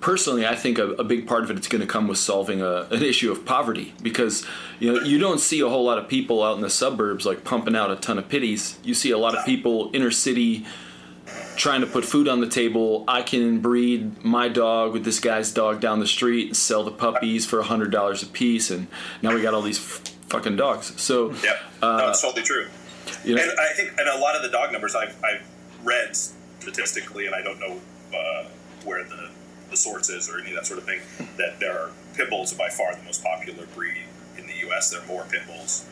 personally, 0.00 0.46
I 0.46 0.54
think 0.54 0.78
a, 0.78 0.92
a 0.92 1.04
big 1.04 1.26
part 1.26 1.44
of 1.44 1.50
it 1.50 1.58
is 1.58 1.68
going 1.68 1.80
to 1.80 1.86
come 1.86 2.08
with 2.08 2.18
solving 2.18 2.62
a, 2.62 2.86
an 2.90 3.02
issue 3.02 3.30
of 3.30 3.44
poverty 3.44 3.94
because 4.02 4.46
you 4.78 4.92
know 4.92 5.00
you 5.00 5.18
don't 5.18 5.40
see 5.40 5.60
a 5.60 5.68
whole 5.68 5.84
lot 5.84 5.98
of 5.98 6.08
people 6.08 6.42
out 6.42 6.56
in 6.56 6.62
the 6.62 6.70
suburbs 6.70 7.26
like 7.26 7.44
pumping 7.44 7.76
out 7.76 7.90
a 7.90 7.96
ton 7.96 8.18
of 8.18 8.28
pitties. 8.28 8.78
You 8.82 8.94
see 8.94 9.10
a 9.10 9.18
lot 9.18 9.36
of 9.36 9.44
people 9.44 9.90
inner 9.92 10.10
city 10.10 10.66
trying 11.60 11.82
to 11.82 11.86
put 11.86 12.06
food 12.06 12.26
on 12.26 12.40
the 12.40 12.48
table. 12.48 13.04
I 13.06 13.20
can 13.20 13.60
breed 13.60 14.24
my 14.24 14.48
dog 14.48 14.94
with 14.94 15.04
this 15.04 15.20
guy's 15.20 15.52
dog 15.52 15.78
down 15.78 16.00
the 16.00 16.06
street 16.06 16.46
and 16.46 16.56
sell 16.56 16.82
the 16.84 16.90
puppies 16.90 17.44
for 17.44 17.62
hundred 17.62 17.90
dollars 17.92 18.22
a 18.22 18.26
piece, 18.26 18.70
and 18.70 18.86
now 19.20 19.34
we 19.34 19.42
got 19.42 19.52
all 19.52 19.60
these 19.60 19.78
f- 19.78 20.00
fucking 20.30 20.56
dogs. 20.56 20.98
So 21.00 21.32
Yep. 21.32 21.60
no, 21.82 22.08
it's 22.08 22.22
totally 22.22 22.42
true. 22.44 22.66
you 23.24 23.34
know, 23.36 23.42
And 23.42 23.52
I 23.60 23.72
think, 23.74 23.90
and 23.98 24.08
a 24.08 24.16
lot 24.18 24.34
of 24.36 24.42
the 24.42 24.48
dog 24.48 24.72
numbers 24.72 24.94
I've, 24.94 25.14
I've 25.22 25.42
read 25.84 26.16
statistically, 26.16 27.26
and 27.26 27.34
I 27.34 27.42
don't 27.42 27.60
know 27.60 27.78
uh, 28.16 28.44
where 28.84 29.04
the, 29.04 29.28
the 29.68 29.76
source 29.76 30.08
is 30.08 30.30
or 30.30 30.38
any 30.40 30.50
of 30.50 30.56
that 30.56 30.66
sort 30.66 30.78
of 30.78 30.86
thing, 30.86 31.00
that 31.36 31.60
there 31.60 31.78
are 31.78 31.90
pit 32.14 32.30
bulls 32.30 32.54
are 32.54 32.56
by 32.56 32.70
far 32.70 32.94
the 32.94 33.02
most 33.02 33.22
popular 33.22 33.66
breed 33.74 34.00
in 34.38 34.46
the 34.46 34.54
U.S. 34.66 34.90
There 34.90 35.02
are 35.02 35.06
more 35.06 35.24
pit 35.30 35.42
bulls 35.46 35.84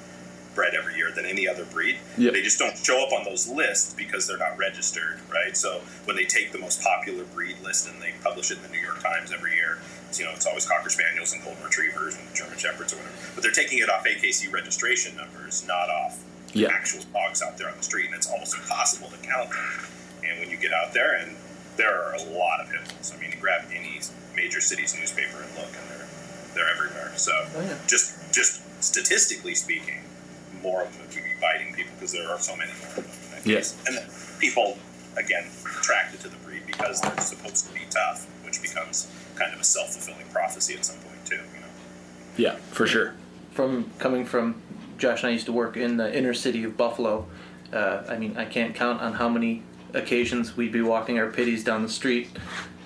bred 0.59 0.75
every 0.75 0.97
year 0.97 1.13
than 1.15 1.25
any 1.25 1.47
other 1.47 1.65
breed. 1.65 1.97
Yeah. 2.19 2.33
They 2.33 2.43
just 2.43 2.59
don't 2.59 2.77
show 2.77 2.99
up 3.07 3.13
on 3.13 3.23
those 3.25 3.47
lists 3.49 3.95
because 3.95 4.27
they're 4.27 4.43
not 4.43 4.59
registered, 4.59 5.21
right? 5.31 5.57
So 5.57 5.81
when 6.05 6.17
they 6.17 6.25
take 6.25 6.51
the 6.51 6.59
most 6.59 6.83
popular 6.83 7.23
breed 7.33 7.57
list 7.63 7.89
and 7.89 8.03
they 8.03 8.13
publish 8.25 8.51
it 8.51 8.57
in 8.59 8.65
the 8.65 8.71
New 8.75 8.81
York 8.83 8.99
Times 9.01 9.31
every 9.33 9.55
year, 9.55 9.79
it's, 10.09 10.19
you 10.19 10.25
know, 10.27 10.33
it's 10.35 10.47
always 10.47 10.67
Cocker 10.67 10.91
Spaniels 10.91 11.33
and 11.33 11.45
Golden 11.45 11.63
Retrievers 11.63 12.17
and 12.19 12.27
German 12.35 12.59
Shepherds 12.59 12.93
or 12.93 12.97
whatever. 12.97 13.15
But 13.37 13.43
they're 13.45 13.53
taking 13.55 13.79
it 13.79 13.89
off 13.89 14.03
AKC 14.05 14.53
registration 14.53 15.15
numbers, 15.17 15.65
not 15.69 15.89
off 15.91 16.19
Yeah. 16.55 16.73
actual 16.75 17.05
dogs 17.15 17.41
out 17.41 17.57
there 17.57 17.71
on 17.71 17.77
the 17.77 17.85
street, 17.85 18.07
and 18.07 18.15
it's 18.17 18.27
almost 18.27 18.55
impossible 18.59 19.11
to 19.15 19.17
count 19.19 19.51
them. 19.51 19.87
And 20.27 20.41
when 20.41 20.51
you 20.51 20.57
get 20.57 20.73
out 20.73 20.93
there, 20.93 21.15
and 21.23 21.37
there 21.77 21.95
are 22.03 22.15
a 22.15 22.23
lot 22.35 22.59
of 22.61 22.69
pit 22.69 22.81
bulls. 22.89 23.13
I 23.15 23.21
mean, 23.23 23.31
you 23.31 23.39
grab 23.39 23.63
any 23.71 24.01
major 24.35 24.61
city's 24.61 24.93
newspaper 24.99 25.39
and 25.41 25.55
look, 25.55 25.71
and 25.71 25.87
they're 25.91 26.09
they're 26.55 26.71
everywhere. 26.75 27.13
So 27.17 27.31
Oh, 27.55 27.61
yeah. 27.63 27.77
just 27.87 28.17
just 28.35 28.59
statistically 28.83 29.55
speaking, 29.55 30.01
more 30.63 30.83
of 30.83 30.97
them 30.99 31.09
to 31.09 31.17
be 31.17 31.31
biting 31.41 31.75
people 31.75 31.93
because 31.95 32.13
there 32.13 32.29
are 32.29 32.39
so 32.39 32.57
many 32.57 32.73
more 32.81 33.05
of 33.05 33.31
them. 33.33 33.43
Yes. 33.45 33.77
And 33.87 33.97
then 33.97 34.09
people 34.39 34.79
again 35.17 35.47
attracted 35.81 36.21
to 36.21 36.29
the 36.29 36.37
breed 36.39 36.63
because 36.67 37.01
they're 37.01 37.21
supposed 37.21 37.67
to 37.67 37.75
be 37.75 37.81
tough, 37.91 38.27
which 38.45 38.61
becomes 38.63 39.11
kind 39.37 39.53
of 39.53 39.61
a 39.61 39.65
self 39.65 39.93
fulfilling 39.93 40.27
prophecy 40.33 40.75
at 40.75 40.85
some 40.85 40.97
point 40.99 41.25
too. 41.25 41.37
You 41.37 41.61
know. 41.61 41.67
yeah, 42.37 42.57
for 42.71 42.87
sure. 42.87 43.15
from 43.53 43.91
coming 43.99 44.25
from 44.25 44.61
Josh 44.99 45.23
and 45.23 45.31
I 45.31 45.33
used 45.33 45.47
to 45.47 45.53
work 45.53 45.77
in 45.77 45.97
the 45.97 46.17
inner 46.17 46.35
city 46.35 46.65
of 46.65 46.77
Buffalo. 46.77 47.27
Uh, 47.73 48.03
I 48.09 48.17
mean, 48.17 48.37
I 48.37 48.45
can't 48.45 48.75
count 48.75 49.01
on 49.01 49.15
how 49.15 49.29
many 49.29 49.63
occasions 49.95 50.57
we'd 50.57 50.73
be 50.73 50.81
walking 50.81 51.19
our 51.19 51.29
pitties 51.29 51.65
down 51.65 51.83
the 51.83 51.89
street, 51.89 52.29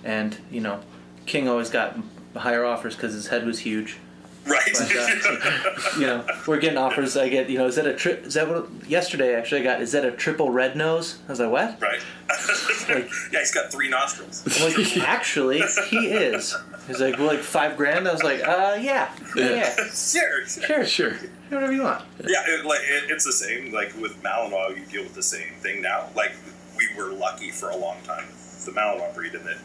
and 0.05 0.37
you 0.51 0.61
know, 0.61 0.81
King 1.27 1.49
always 1.49 1.71
got 1.71 1.97
higher 2.37 2.65
offers 2.65 2.97
because 2.97 3.15
his 3.15 3.29
head 3.29 3.47
was 3.47 3.61
huge. 3.61 3.99
Right. 4.45 4.63
But, 4.73 4.97
uh, 4.97 5.81
you 6.01 6.07
know, 6.07 6.25
we're 6.49 6.59
getting 6.59 6.77
offers. 6.79 7.17
I 7.17 7.29
get, 7.29 7.49
you 7.49 7.59
know, 7.59 7.67
is 7.67 7.77
that 7.77 7.87
a 7.87 7.95
trip? 7.95 8.27
Is 8.27 8.35
that 8.35 8.49
what? 8.49 8.69
Yesterday, 8.89 9.35
actually, 9.37 9.61
I 9.61 9.65
got. 9.65 9.81
Is 9.83 9.93
that 9.93 10.05
a 10.05 10.11
triple 10.11 10.51
red 10.51 10.77
nose? 10.77 11.19
I 11.29 11.33
was 11.33 11.41
like, 11.41 11.51
what? 11.51 11.81
right. 11.81 12.01
Like- 12.89 13.09
yeah, 13.33 13.39
he's 13.39 13.55
got 13.55 13.71
three 13.71 13.89
nostrils. 13.89 14.43
I'm 14.61 14.73
like, 14.75 14.97
actually, 14.99 15.63
he 15.89 16.09
is. 16.09 16.57
He's 16.89 17.01
like, 17.01 17.17
well, 17.19 17.29
like 17.29 17.39
five 17.39 17.77
grand. 17.77 18.09
I 18.09 18.13
was 18.13 18.25
like, 18.25 18.41
uh, 18.41 18.77
yeah, 18.81 19.15
yeah, 19.37 19.55
yeah. 19.55 19.75
sure, 19.93 20.45
sure. 20.47 20.85
sure, 20.85 20.85
Sure. 20.85 21.13
whatever 21.51 21.73
you 21.73 21.83
want. 21.83 22.03
Yeah, 22.27 22.43
it, 22.49 22.65
like 22.65 22.81
it, 22.83 23.11
it's 23.11 23.25
the 23.25 23.33
same. 23.33 23.73
Like 23.73 23.95
with 24.01 24.21
Malinois, 24.23 24.77
you 24.77 24.85
deal 24.87 25.03
with 25.05 25.15
the 25.15 25.23
same 25.23 25.53
thing 25.61 25.83
now. 25.83 26.09
Like 26.17 26.33
we 26.77 26.89
were 26.97 27.13
lucky 27.13 27.51
for 27.53 27.71
a 27.71 27.77
long 27.77 27.99
time 28.03 28.27
with 28.27 28.65
the 28.67 28.73
Malinois 28.73 29.15
breed 29.15 29.35
and 29.35 29.45
that 29.47 29.59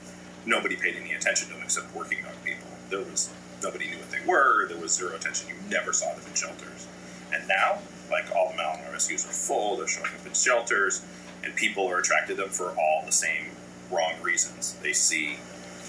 nobody 0.46 0.76
paid 0.76 0.96
any 0.96 1.14
attention 1.14 1.48
to 1.48 1.54
them 1.56 1.64
except 1.64 1.94
working 1.96 2.22
dog 2.22 2.34
people. 2.46 2.68
There 2.92 3.00
was 3.00 3.32
nobody 3.64 3.90
knew 3.90 3.98
what 3.98 4.12
they 4.12 4.22
were. 4.26 4.68
There 4.68 4.78
was 4.78 4.94
zero 4.96 5.16
attention. 5.16 5.50
You 5.50 5.56
never 5.70 5.94
saw 5.94 6.14
them 6.14 6.24
in 6.28 6.34
shelters. 6.34 6.88
And 7.34 7.48
now, 7.48 7.80
like 8.10 8.26
all 8.36 8.52
the 8.52 8.58
Malinois 8.62 8.92
rescues 8.92 9.26
are 9.26 9.30
full. 9.30 9.78
They're 9.78 9.88
showing 9.88 10.12
up 10.20 10.26
in 10.26 10.34
shelters, 10.34 11.04
and 11.44 11.56
people 11.56 11.88
are 11.88 12.00
attracted 12.00 12.38
to 12.38 12.44
them 12.44 12.50
for 12.52 12.70
all 12.78 13.04
the 13.06 13.12
same 13.12 13.48
wrong 13.92 14.14
reasons. 14.22 14.74
They 14.82 14.94
see, 14.94 15.38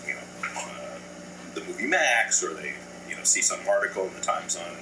you 0.07 0.15
know, 0.15 0.21
uh, 0.57 0.99
the 1.55 1.61
movie 1.65 1.87
Max, 1.87 2.43
or 2.43 2.55
they, 2.55 2.75
you 3.09 3.17
know, 3.17 3.23
see 3.25 3.43
some 3.43 3.61
article 3.69 4.05
in 4.07 4.15
the 4.15 4.21
Times 4.21 4.57
on 4.57 4.77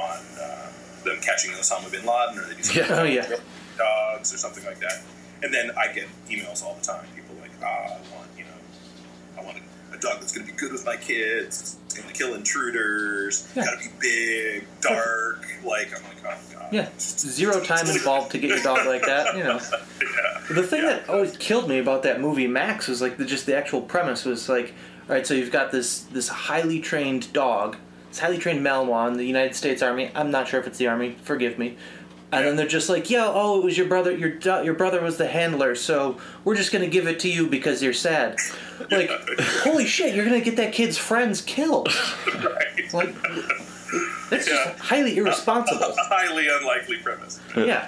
on 0.00 0.18
uh, 0.42 0.68
them 1.04 1.18
catching 1.22 1.52
Osama 1.52 1.90
bin 1.90 2.04
Laden, 2.04 2.38
or 2.38 2.46
they 2.48 2.54
do 2.56 2.62
something 2.64 2.84
Yeah. 2.90 3.00
Oh, 3.00 3.04
yeah. 3.04 3.36
dogs 3.78 4.32
or 4.34 4.38
something 4.38 4.64
like 4.64 4.80
that. 4.80 5.02
And 5.42 5.52
then 5.52 5.70
I 5.76 5.92
get 5.92 6.08
emails 6.28 6.62
all 6.64 6.74
the 6.74 6.84
time. 6.84 7.04
People 7.14 7.36
like, 7.40 7.50
ah, 7.62 7.66
I 7.66 8.16
want, 8.16 8.28
you 8.38 8.44
know, 8.44 8.58
I 9.40 9.44
want 9.44 9.58
a 9.58 9.60
dog 10.04 10.20
that's 10.20 10.32
going 10.32 10.46
to 10.46 10.52
be 10.52 10.58
good 10.58 10.72
with 10.72 10.84
my 10.86 10.96
kids. 10.96 11.78
It's 11.86 11.94
going 11.94 12.08
to 12.08 12.14
kill 12.14 12.34
intruders. 12.34 13.50
Yeah. 13.56 13.64
Got 13.64 13.80
to 13.80 13.88
be 13.88 13.94
big, 14.00 14.66
dark. 14.80 15.46
Like 15.64 15.88
I'm 15.96 16.02
like, 16.04 16.16
oh 16.26 16.36
god. 16.52 16.68
Yeah, 16.72 16.88
zero 16.98 17.60
time 17.60 17.86
involved 17.88 18.30
to 18.32 18.38
get 18.38 18.50
your 18.50 18.62
dog 18.62 18.86
like 18.86 19.02
that. 19.06 19.36
You 19.36 19.44
know, 19.44 19.60
Yeah. 20.00 20.42
the 20.54 20.62
thing 20.62 20.82
Yeah. 20.82 20.90
that 20.96 21.08
always 21.08 21.36
killed 21.36 21.68
me 21.68 21.78
about 21.78 22.02
that 22.04 22.20
movie 22.20 22.46
Max 22.46 22.86
was 22.88 23.00
like 23.00 23.16
the, 23.16 23.24
just 23.24 23.46
the 23.46 23.56
actual 23.56 23.80
premise 23.80 24.24
was 24.24 24.48
like, 24.48 24.74
all 25.08 25.14
right, 25.14 25.26
so 25.26 25.34
you've 25.34 25.52
got 25.52 25.70
this 25.72 26.00
this 26.04 26.28
highly 26.28 26.80
trained 26.80 27.32
dog, 27.32 27.76
this 28.10 28.18
highly 28.18 28.38
trained 28.38 28.64
Malinois 28.64 29.08
in 29.08 29.14
the 29.14 29.24
United 29.24 29.54
States 29.54 29.82
Army. 29.82 30.10
I'm 30.14 30.30
not 30.30 30.48
sure 30.48 30.60
if 30.60 30.66
it's 30.66 30.78
the 30.78 30.86
Army. 30.88 31.16
Forgive 31.22 31.58
me. 31.58 31.76
And 32.38 32.46
then 32.46 32.56
they're 32.56 32.66
just 32.66 32.88
like, 32.88 33.08
yo, 33.10 33.32
oh, 33.34 33.58
it 33.60 33.64
was 33.64 33.76
your 33.78 33.86
brother. 33.86 34.10
Your 34.16 34.30
your 34.64 34.74
brother 34.74 35.00
was 35.00 35.16
the 35.16 35.26
handler, 35.28 35.74
so 35.74 36.18
we're 36.44 36.56
just 36.56 36.72
gonna 36.72 36.86
give 36.88 37.06
it 37.06 37.20
to 37.20 37.28
you 37.28 37.46
because 37.46 37.82
you're 37.82 37.92
sad. 37.92 38.36
Like, 38.90 39.10
holy 39.40 39.86
shit, 39.86 40.14
you're 40.14 40.24
gonna 40.24 40.40
get 40.40 40.56
that 40.56 40.72
kid's 40.72 40.98
friends 40.98 41.40
killed. 41.40 41.88
Right. 42.34 42.92
Like, 42.92 43.14
that's 44.30 44.48
Yeah. 44.48 44.64
just 44.72 44.78
highly 44.80 45.16
irresponsible. 45.18 45.82
A 45.82 45.94
highly 45.96 46.48
unlikely 46.48 46.98
premise. 46.98 47.40
yeah, 47.56 47.86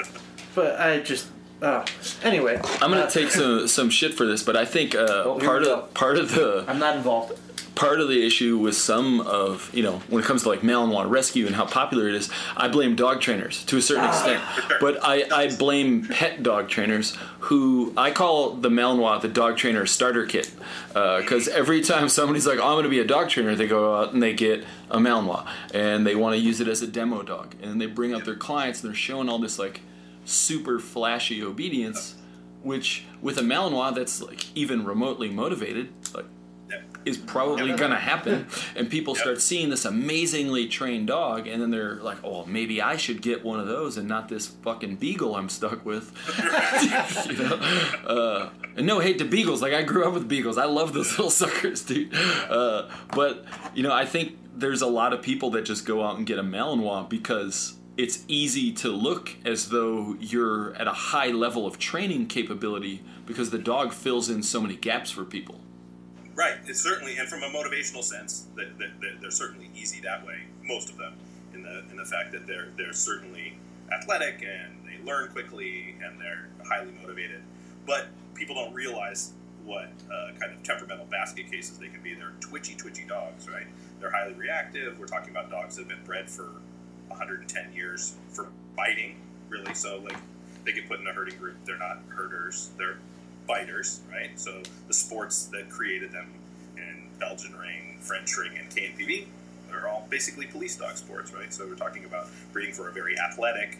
but 0.55 0.81
I 0.81 1.01
just. 1.01 1.27
Uh, 1.63 1.85
anyway, 2.23 2.61
I'm 2.83 2.91
gonna 2.91 3.03
uh, 3.03 3.11
take 3.11 3.31
some 3.31 3.67
some 3.67 3.91
shit 3.91 4.15
for 4.15 4.27
this, 4.27 4.43
but 4.43 4.57
I 4.57 4.65
think 4.65 4.95
uh, 4.95 5.35
part 5.37 5.63
of 5.63 5.93
part 5.95 6.19
of 6.19 6.35
the 6.35 6.65
I'm 6.69 6.79
not 6.79 6.97
involved. 6.97 7.39
part 7.75 8.01
of 8.01 8.09
the 8.09 8.27
issue 8.27 8.59
with 8.59 8.75
some 8.77 9.21
of 9.21 9.71
you 9.75 9.83
know 9.83 9.99
when 10.09 10.23
it 10.23 10.27
comes 10.27 10.43
to 10.43 10.51
like 10.51 10.61
Malinois 10.61 11.09
rescue 11.09 11.47
and 11.47 11.55
how 11.57 11.65
popular 11.65 12.09
it 12.09 12.15
is, 12.15 12.29
I 12.57 12.69
blame 12.69 12.95
dog 12.95 13.21
trainers 13.23 13.65
to 13.67 13.79
a 13.79 13.83
certain 13.83 14.05
extent, 14.05 14.43
but 14.81 14.99
I, 15.03 15.25
I 15.31 15.57
blame 15.57 16.07
pet 16.07 16.43
dog 16.43 16.69
trainers 16.69 17.17
who 17.41 17.93
I 17.97 18.11
call 18.11 18.51
the 18.51 18.69
Malinois 18.69 19.23
the 19.23 19.29
dog 19.29 19.57
trainer 19.57 19.87
starter 19.87 20.27
kit 20.27 20.51
because 20.89 21.49
every 21.49 21.81
time 21.81 22.11
somebody's 22.11 22.47
like 22.47 22.59
oh, 22.59 22.65
I'm 22.67 22.75
going 22.75 22.85
to 22.85 22.91
be 22.91 23.01
a 23.01 23.05
dog 23.07 23.31
trainer, 23.31 23.55
they 23.55 23.67
go 23.67 23.97
out 23.97 24.13
and 24.13 24.23
they 24.23 24.35
get 24.35 24.63
a 24.91 24.99
Malinois 24.99 25.47
and 25.73 26.07
they 26.07 26.15
want 26.15 26.35
to 26.35 26.41
use 26.41 26.61
it 26.61 26.69
as 26.69 26.83
a 26.83 26.87
demo 26.87 27.23
dog, 27.23 27.55
and 27.63 27.71
then 27.71 27.79
they 27.79 27.87
bring 27.87 28.13
out 28.13 28.27
their 28.27 28.37
clients 28.37 28.83
and 28.83 28.91
they're 28.91 28.97
showing 28.97 29.31
all 29.31 29.39
this 29.39 29.59
like 29.59 29.81
super 30.27 30.79
flashy 30.79 31.43
obedience. 31.43 32.15
Which 32.63 33.05
with 33.23 33.39
a 33.39 33.43
Malinois 33.43 33.95
that's 33.95 34.21
like 34.21 34.47
even 34.57 34.85
remotely 34.85 35.29
motivated, 35.31 35.91
like 36.15 36.25
Yep. 36.69 36.83
is 37.05 37.17
probably 37.17 37.69
Yep. 37.69 37.77
to 37.79 37.95
happen 37.95 38.49
and 38.75 38.91
people 38.91 39.15
Yep. 39.15 39.21
start 39.23 39.41
seeing 39.41 39.71
this 39.71 39.85
amazingly 39.85 40.67
trained 40.67 41.07
dog 41.07 41.47
and 41.47 41.63
then 41.63 41.71
they're 41.71 42.01
like 42.03 42.17
oh 42.25 42.45
maybe 42.47 42.83
i 42.83 42.97
should 42.97 43.23
get 43.23 43.45
one 43.45 43.61
of 43.61 43.69
those 43.69 43.97
and 43.97 44.09
not 44.09 44.29
this 44.29 44.49
fucking 44.49 44.97
beagle 44.97 45.37
i'm 45.37 45.49
stuck 45.49 45.87
with 45.87 46.11
you 47.31 47.37
know 47.37 47.55
uh, 48.05 48.49
and 48.77 48.85
no 48.85 48.99
hate 48.99 49.19
to 49.19 49.25
beagles 49.25 49.63
like 49.63 49.73
i 49.73 49.83
grew 49.85 50.09
up 50.09 50.13
with 50.13 50.27
beagles 50.27 50.59
i 50.59 50.65
love 50.65 50.93
those 50.93 51.11
little 51.13 51.31
suckers 51.31 51.83
dude 51.83 52.13
uh, 52.51 52.89
but 53.15 53.45
you 53.77 53.85
know 53.85 53.93
i 53.93 54.05
think 54.05 54.37
there's 54.57 54.83
a 54.83 54.89
lot 54.89 55.13
of 55.13 55.23
people 55.23 55.51
that 55.51 55.63
just 55.65 55.87
go 55.87 56.03
out 56.03 56.17
and 56.17 56.27
get 56.27 56.37
a 56.37 56.43
malinois 56.43 57.09
because 57.09 57.75
it's 57.97 58.25
easy 58.29 58.73
to 58.73 58.91
look 58.91 59.31
as 59.45 59.71
though 59.71 60.17
you're 60.21 60.75
at 60.75 60.87
a 60.87 60.93
high 60.93 61.29
level 61.29 61.67
of 61.67 61.79
training 61.79 62.27
capability 62.27 63.03
because 63.25 63.51
the 63.51 63.59
dog 63.59 63.93
fills 63.93 64.29
in 64.29 64.43
so 64.43 64.61
many 64.61 64.77
gaps 64.77 65.11
for 65.11 65.25
people 65.25 65.61
Right. 66.37 66.59
It's 66.67 66.83
certainly, 66.83 67.17
and 67.17 67.27
from 67.27 67.43
a 67.43 67.49
motivational 67.49 68.05
sense, 68.05 68.47
that, 68.57 68.79
they're 69.23 69.31
certainly 69.31 69.71
easy 69.75 70.01
that 70.03 70.25
way. 70.25 70.43
Most 70.63 70.91
of 70.91 70.99
them, 70.99 71.15
in 71.55 71.63
the 71.63 71.85
in 71.91 71.97
the 71.97 72.05
fact 72.05 72.31
that 72.33 72.47
they're 72.47 72.69
they're 72.77 72.93
certainly 72.93 73.59
athletic 73.91 74.43
and 74.43 74.87
they 74.87 75.03
learn 75.03 75.31
quickly 75.31 75.97
and 76.05 76.21
they're 76.21 76.49
highly 76.69 76.93
motivated. 77.01 77.41
But 77.87 78.09
people 78.35 78.55
don't 78.55 78.75
realize 78.75 79.33
what 79.65 79.89
uh, 80.13 80.33
kind 80.39 80.53
of 80.53 80.63
temperamental 80.63 81.07
basket 81.07 81.51
cases 81.51 81.79
they 81.79 81.89
can 81.89 82.03
be. 82.03 82.15
They're 82.15 82.35
twitchy, 82.41 82.75
twitchy 82.75 83.07
dogs, 83.07 83.49
right? 83.49 83.67
They're 83.99 84.13
highly 84.13 84.35
reactive. 84.35 84.99
We're 84.99 85.07
talking 85.07 85.31
about 85.31 85.51
dogs 85.51 85.77
that 85.77 85.83
have 85.83 85.89
been 85.89 86.05
bred 86.05 86.29
for 86.29 86.51
110 87.09 87.73
years 87.73 88.15
for 88.31 88.49
biting, 88.77 89.17
really. 89.49 89.75
So 89.75 90.01
like 90.05 90.17
they 90.65 90.73
get 90.73 90.89
put 90.89 91.01
in 91.01 91.07
a 91.07 91.13
herding 91.13 91.39
group. 91.39 91.57
They're 91.65 91.79
not 91.79 91.99
herders. 92.09 92.71
They're 92.77 92.99
biters, 93.47 94.01
right? 94.11 94.39
So 94.39 94.63
the 94.89 94.95
sports 94.95 95.47
that 95.47 95.71
created 95.71 96.13
them 96.13 96.33
in 96.77 97.09
Belgian 97.19 97.57
ring, 97.57 97.99
French 98.01 98.37
ring, 98.37 98.53
and 98.59 98.69
KNPV 98.69 99.27
are 99.73 99.89
all 99.89 100.07
basically 100.11 100.47
police 100.47 100.77
dog 100.77 100.97
sports, 100.97 101.33
right? 101.33 101.53
So 101.53 101.67
we're 101.67 101.77
talking 101.77 102.05
about 102.05 102.29
breeding 102.53 102.75
for 102.75 102.89
a 102.89 102.93
very 102.93 103.19
athletic, 103.19 103.79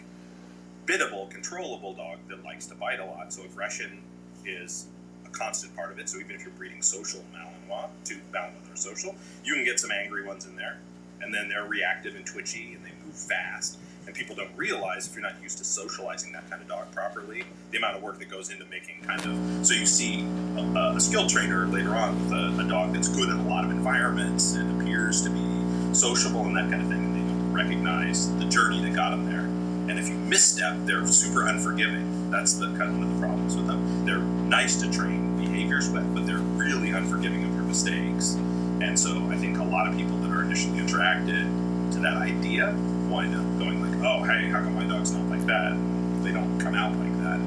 biddable, 0.85 1.27
controllable 1.27 1.93
dog 1.93 2.19
that 2.29 2.43
likes 2.43 2.65
to 2.67 2.75
bite 2.75 2.99
a 2.99 3.05
lot. 3.05 3.33
So 3.33 3.43
aggression 3.43 4.01
is 4.45 4.87
a 5.25 5.29
constant 5.29 5.75
part 5.75 5.91
of 5.91 5.99
it. 5.99 6.09
So 6.09 6.19
even 6.19 6.35
if 6.35 6.43
you're 6.43 6.51
breeding 6.51 6.81
social 6.81 7.23
Malinois, 7.33 7.89
to 8.05 8.15
that 8.31 8.53
are 8.71 8.75
social, 8.75 9.15
you 9.43 9.53
can 9.55 9.65
get 9.65 9.79
some 9.79 9.91
angry 9.91 10.25
ones 10.25 10.45
in 10.45 10.55
there. 10.55 10.77
And 11.21 11.33
then 11.33 11.49
they're 11.49 11.65
reactive 11.65 12.15
and 12.15 12.25
twitchy 12.25 12.73
and 12.73 12.85
they 12.85 12.91
fast. 13.17 13.77
And 14.05 14.15
people 14.15 14.35
don't 14.35 14.55
realize 14.55 15.05
if 15.05 15.13
you're 15.13 15.21
not 15.21 15.41
used 15.43 15.57
to 15.57 15.65
socializing 15.65 16.31
that 16.31 16.49
kind 16.49 16.61
of 16.61 16.67
dog 16.69 16.89
properly, 16.93 17.43
the 17.71 17.77
amount 17.77 17.97
of 17.97 18.03
work 18.03 18.19
that 18.19 18.29
goes 18.29 18.49
into 18.51 18.63
making 18.65 19.01
kind 19.01 19.19
of. 19.25 19.65
So 19.65 19.73
you 19.73 19.85
see 19.85 20.25
a, 20.55 20.93
a 20.95 20.99
skill 20.99 21.27
trainer 21.27 21.67
later 21.67 21.93
on 21.93 22.17
with 22.23 22.31
a, 22.31 22.65
a 22.65 22.69
dog 22.69 22.93
that's 22.93 23.09
good 23.09 23.29
in 23.29 23.35
a 23.37 23.47
lot 23.49 23.65
of 23.65 23.71
environments 23.71 24.53
and 24.53 24.81
appears 24.81 25.21
to 25.23 25.29
be 25.29 25.93
sociable 25.93 26.45
and 26.45 26.55
that 26.55 26.69
kind 26.69 26.81
of 26.81 26.87
thing. 26.87 27.03
And 27.03 27.15
they 27.15 27.33
don't 27.33 27.51
recognize 27.51 28.33
the 28.37 28.45
journey 28.45 28.81
that 28.83 28.95
got 28.95 29.09
them 29.09 29.25
there. 29.29 29.45
And 29.89 29.99
if 29.99 30.07
you 30.07 30.15
misstep, 30.15 30.77
they're 30.85 31.05
super 31.07 31.47
unforgiving. 31.47 32.29
That's 32.31 32.53
the 32.53 32.67
kind 32.67 32.83
of 32.83 32.97
one 32.97 33.07
of 33.07 33.13
the 33.13 33.19
problems 33.19 33.55
with 33.55 33.67
them. 33.67 34.05
They're 34.05 34.19
nice 34.19 34.79
to 34.81 34.91
train 34.91 35.37
behaviors 35.37 35.89
with, 35.89 36.13
but 36.13 36.25
they're 36.25 36.37
really 36.37 36.91
unforgiving 36.91 37.43
of 37.43 37.53
your 37.55 37.63
mistakes. 37.63 38.35
And 38.81 38.97
so 38.97 39.25
I 39.31 39.35
think 39.35 39.57
a 39.57 39.63
lot 39.63 39.87
of 39.87 39.97
people 39.97 40.17
that 40.17 40.31
are 40.31 40.43
initially 40.43 40.79
attracted 40.79 41.45
to 41.91 41.99
that 41.99 42.17
idea 42.17 42.75
wind 43.09 43.35
up 43.35 43.59
going 43.59 43.81
like, 43.81 44.03
"Oh, 44.05 44.23
hey, 44.23 44.49
how 44.49 44.59
come 44.59 44.75
my 44.75 44.85
dog's 44.85 45.11
not 45.11 45.27
like 45.29 45.45
that?" 45.45 45.77
They 46.23 46.31
don't 46.31 46.59
come 46.59 46.75
out 46.75 46.95
like 46.97 47.13
that. 47.23 47.39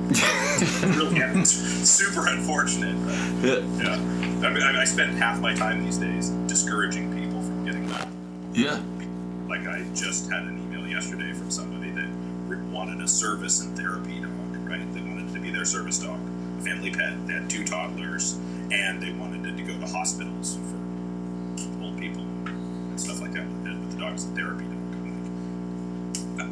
really, 0.96 1.44
super 1.44 2.26
unfortunate. 2.26 2.96
But 3.42 3.62
yeah 3.82 4.20
I 4.42 4.48
mean, 4.48 4.62
I, 4.62 4.80
I 4.80 4.84
spend 4.84 5.18
half 5.18 5.38
my 5.40 5.54
time 5.54 5.84
these 5.84 5.98
days 5.98 6.30
discouraging 6.46 7.14
people 7.14 7.42
from 7.42 7.64
getting 7.64 7.86
that. 7.88 8.08
yeah 8.54 8.80
Like 9.48 9.66
I 9.66 9.84
just 9.94 10.30
had 10.30 10.44
an 10.44 10.58
email 10.58 10.86
yesterday 10.88 11.32
from 11.34 11.50
somebody 11.50 11.90
that 11.90 12.08
wanted 12.70 13.02
a 13.02 13.08
service 13.08 13.60
and 13.60 13.76
therapy 13.76 14.18
dog, 14.20 14.56
right? 14.66 14.94
They 14.94 15.02
wanted 15.02 15.28
it 15.28 15.34
to 15.34 15.40
be 15.40 15.50
their 15.50 15.66
service 15.66 15.98
dog, 15.98 16.18
a 16.58 16.62
family 16.62 16.90
pet. 16.90 17.26
They 17.26 17.34
had 17.34 17.50
two 17.50 17.64
toddlers, 17.64 18.38
and 18.72 19.02
they 19.02 19.12
wanted 19.12 19.44
it 19.44 19.56
to 19.58 19.62
go 19.62 19.78
to 19.78 19.86
hospitals 19.86 20.56
for 20.56 21.84
old 21.84 21.98
people 21.98 22.22
and 22.22 22.98
stuff 22.98 23.20
like 23.20 23.32
that. 23.32 23.46
With 23.46 23.90
the 23.92 23.98
dog's 23.98 24.24
a 24.24 24.28
therapy 24.28 24.64
dog. 24.64 24.79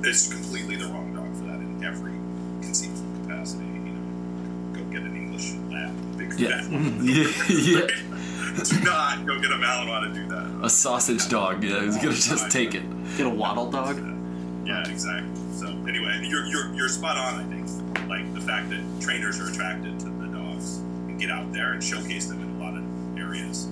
It's 0.04 0.28
completely 0.32 0.76
the 0.76 0.87
wrong 0.87 1.12
dog 1.14 1.34
for 1.37 1.44
that 1.44 1.56
in 1.61 1.82
every 1.84 2.12
conceivable 2.62 3.02
capacity. 3.22 3.64
You 3.64 3.92
know, 3.92 4.72
go 4.74 4.82
get 4.90 5.02
an 5.02 5.16
English 5.16 5.52
lab, 5.70 5.92
big 6.16 6.38
Yeah. 6.38 6.62
fat. 6.62 6.70
yeah, 7.02 7.26
yeah. 7.48 7.87
do 8.64 8.80
not 8.84 9.26
go 9.26 9.40
get 9.40 9.50
a 9.50 9.54
Malinois 9.54 10.08
to 10.08 10.14
do 10.14 10.28
that. 10.28 10.64
a 10.64 10.68
sausage 10.70 11.28
dog 11.28 11.62
yeah 11.62 11.82
he's 11.84 11.96
gonna 11.96 12.11
just 12.12 12.50
take 12.50 12.74
it 12.74 12.82
Get 13.16 13.26
a 13.26 13.30
waddle 13.30 13.70
dog. 13.70 13.96
Yeah, 14.66 14.87
exactly. 14.88 15.30
So 15.54 15.66
anyway, 15.88 16.20
you're, 16.28 16.44
you're 16.46 16.74
you're 16.74 16.88
spot 16.88 17.16
on. 17.16 17.40
I 17.40 17.44
think 17.44 17.66
like 18.08 18.32
the 18.34 18.40
fact 18.40 18.68
that 18.70 18.80
trainers 19.00 19.40
are 19.40 19.48
attracted 19.48 19.98
to 20.00 20.06
the 20.06 20.26
dogs 20.26 20.78
and 21.08 21.18
get 21.18 21.30
out 21.30 21.50
there 21.52 21.72
and 21.72 21.82
showcase 21.82 22.26
them 22.26 22.40
in 22.42 22.61
a 22.61 22.64
lot 22.64 22.74
of 22.76 22.84
areas 23.18 23.68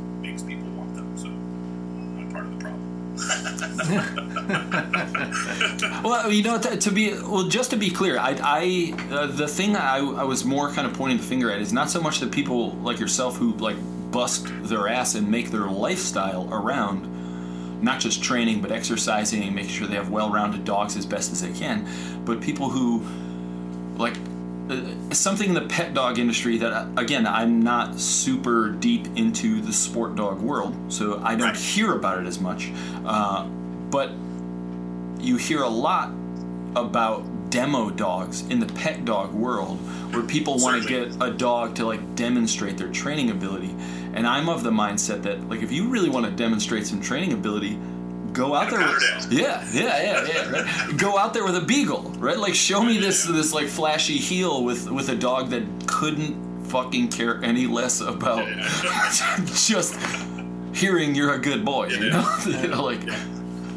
Well, 6.03 6.33
you 6.33 6.43
know, 6.43 6.59
to, 6.59 6.77
to 6.77 6.91
be 6.91 7.13
well, 7.15 7.49
just 7.49 7.71
to 7.71 7.77
be 7.77 7.91
clear, 7.91 8.19
I, 8.19 8.37
I 8.41 8.95
uh, 9.13 9.27
the 9.27 9.49
thing 9.49 9.77
I, 9.77 9.99
I 9.99 10.25
was 10.25 10.45
more 10.45 10.71
kind 10.71 10.87
of 10.87 10.95
pointing 10.95 11.19
the 11.19 11.25
finger 11.25 11.51
at 11.51 11.61
is 11.61 11.73
not 11.73 11.91
so 11.91 12.01
much 12.01 12.21
the 12.21 12.27
people 12.27 12.73
like 12.77 13.01
yourself 13.01 13.37
who 13.37 13.53
like 13.55 13.77
bust 14.11 14.47
their 14.63 14.89
ass 14.89 15.15
and 15.15 15.29
make 15.29 15.51
their 15.51 15.67
lifestyle 15.67 16.49
around 16.53 17.13
not 17.83 18.01
just 18.01 18.23
training 18.23 18.63
but 18.63 18.73
exercising, 18.73 19.55
making 19.55 19.71
sure 19.71 19.87
they 19.87 19.97
have 19.97 20.11
well-rounded 20.11 20.65
dogs 20.65 20.97
as 20.97 21.05
best 21.05 21.33
as 21.33 21.43
they 21.43 21.53
can, 21.53 21.87
but 22.25 22.41
people 22.41 22.69
who 22.69 23.05
like 23.99 24.15
something 25.13 25.49
in 25.49 25.55
the 25.55 25.67
pet 25.69 25.95
dog 25.95 26.19
industry 26.19 26.59
that 26.59 26.73
uh, 26.73 26.87
again 26.97 27.27
I'm 27.27 27.61
not 27.63 27.99
super 27.99 28.71
deep 28.71 29.07
into 29.17 29.61
the 29.61 29.73
sport 29.73 30.17
dog 30.17 30.41
world, 30.41 30.75
so 30.93 31.21
I 31.23 31.35
don't 31.37 31.49
Right. 31.49 31.57
hear 31.57 31.93
about 31.95 32.19
it 32.19 32.27
as 32.27 32.41
much. 32.41 32.71
Uh, 33.05 33.47
but 33.91 34.11
you 35.21 35.37
hear 35.37 35.63
a 35.63 35.69
lot 35.69 36.11
about 36.75 37.25
demo 37.51 37.91
dogs 37.91 38.43
in 38.49 38.59
the 38.59 38.67
pet 38.67 39.05
dog 39.05 39.33
world 39.33 39.79
where 40.13 40.23
people 40.25 40.59
want 40.59 40.83
to 40.83 40.89
get 40.89 41.17
a 41.23 41.31
dog 41.31 41.75
to 41.77 41.87
like 41.87 42.15
demonstrate 42.17 42.77
their 42.77 42.89
training 42.89 43.31
ability 43.31 43.73
and 44.15 44.27
i'm 44.27 44.49
of 44.49 44.65
the 44.65 44.71
mindset 44.71 45.23
that 45.23 45.49
like 45.49 45.63
if 45.63 45.71
you 45.71 45.89
really 45.89 46.11
want 46.11 46.27
to 46.27 46.33
demonstrate 46.33 46.85
some 46.85 47.01
training 47.01 47.33
ability 47.33 47.79
go 48.37 48.55
out 48.55 48.71
there 48.71 48.81
with, 48.87 49.27
yeah 49.33 49.65
yeah 49.73 50.03
yeah 50.03 50.27
yeah 50.27 50.51
right? 50.51 50.97
go 50.99 51.17
out 51.19 51.33
there 51.35 51.45
with 51.45 51.57
a 51.57 51.61
beagle 51.61 52.03
right 52.19 52.39
like 52.39 52.55
show 52.55 52.83
me 52.83 52.99
this 52.99 53.25
this 53.25 53.53
like 53.55 53.67
flashy 53.69 54.19
heel 54.19 54.63
with 54.63 54.91
with 54.91 55.09
a 55.09 55.17
dog 55.17 55.49
that 55.51 55.63
couldn't 55.87 56.37
fucking 56.67 57.09
care 57.09 57.43
any 57.43 57.67
less 57.67 58.01
about 58.01 58.47
just 59.55 59.97
hearing 60.75 61.15
you're 61.15 61.35
a 61.35 61.39
good 61.39 61.65
boy 61.65 61.87
you 61.87 62.11
know, 62.11 62.37
You 62.47 62.69
know, 62.69 62.85
like 62.85 63.01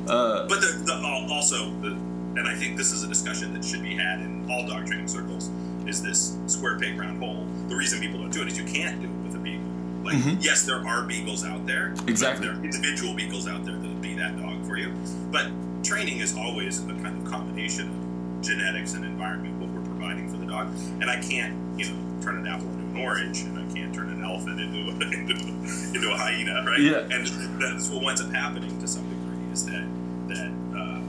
uh, 0.07 0.47
But 0.47 0.59
the, 0.61 0.81
the, 0.85 0.93
also, 1.31 1.69
the, 1.81 1.89
and 2.35 2.47
I 2.47 2.55
think 2.55 2.77
this 2.77 2.91
is 2.91 3.03
a 3.03 3.07
discussion 3.07 3.53
that 3.53 3.63
should 3.63 3.83
be 3.83 3.93
had 3.95 4.19
in 4.21 4.47
all 4.49 4.65
dog 4.67 4.87
training 4.87 5.07
circles, 5.07 5.51
is 5.85 6.01
this 6.01 6.35
square 6.47 6.79
peg 6.79 6.97
round 6.99 7.21
hole. 7.21 7.45
The 7.67 7.75
reason 7.75 7.99
people 7.99 8.19
don't 8.19 8.31
do 8.31 8.41
it 8.41 8.47
is 8.47 8.57
you 8.57 8.63
can't 8.65 8.99
do 9.01 9.05
it 9.07 9.13
with 9.27 9.35
a 9.35 9.37
beagle. 9.37 9.61
Like, 10.03 10.15
Mhm. 10.15 10.43
yes, 10.43 10.65
there 10.65 10.83
are 10.83 11.03
beagles 11.03 11.45
out 11.45 11.67
there. 11.67 11.93
Exactly. 12.07 12.47
There 12.47 12.55
are 12.55 12.63
individual 12.63 13.13
beagles 13.13 13.47
out 13.47 13.63
there 13.65 13.75
that'll 13.75 13.95
be 13.97 14.15
that 14.15 14.35
dog 14.41 14.48
you. 14.79 14.93
But 15.31 15.47
training 15.83 16.19
is 16.19 16.35
always 16.35 16.83
a 16.83 16.87
kind 16.87 17.17
of 17.21 17.31
combination 17.31 17.89
of 17.89 18.41
genetics 18.41 18.93
and 18.93 19.03
environment, 19.05 19.59
what 19.59 19.69
we're 19.69 19.85
providing 19.85 20.29
for 20.29 20.37
the 20.37 20.45
dog. 20.45 20.67
And 21.01 21.09
I 21.09 21.21
can't, 21.21 21.55
you 21.79 21.91
know, 21.91 22.21
turn 22.21 22.37
an 22.37 22.47
apple 22.47 22.67
into 22.69 22.79
an 22.79 22.97
orange, 22.97 23.41
and 23.41 23.57
I 23.59 23.73
can't 23.73 23.93
turn 23.93 24.09
an 24.09 24.23
elephant 24.23 24.59
into 24.59 24.79
a, 24.79 24.91
into, 25.19 25.33
a- 25.35 25.95
into 25.95 26.11
a 26.11 26.17
hyena, 26.17 26.63
right? 26.65 26.79
Yeah. 26.79 26.99
And 27.11 27.61
that's 27.61 27.89
what 27.89 28.03
winds 28.03 28.21
up 28.21 28.31
happening 28.31 28.79
to 28.79 28.87
some 28.87 29.03
degree 29.09 29.51
is 29.53 29.65
that 29.65 29.85
that 30.29 30.51
uh, 30.77 31.01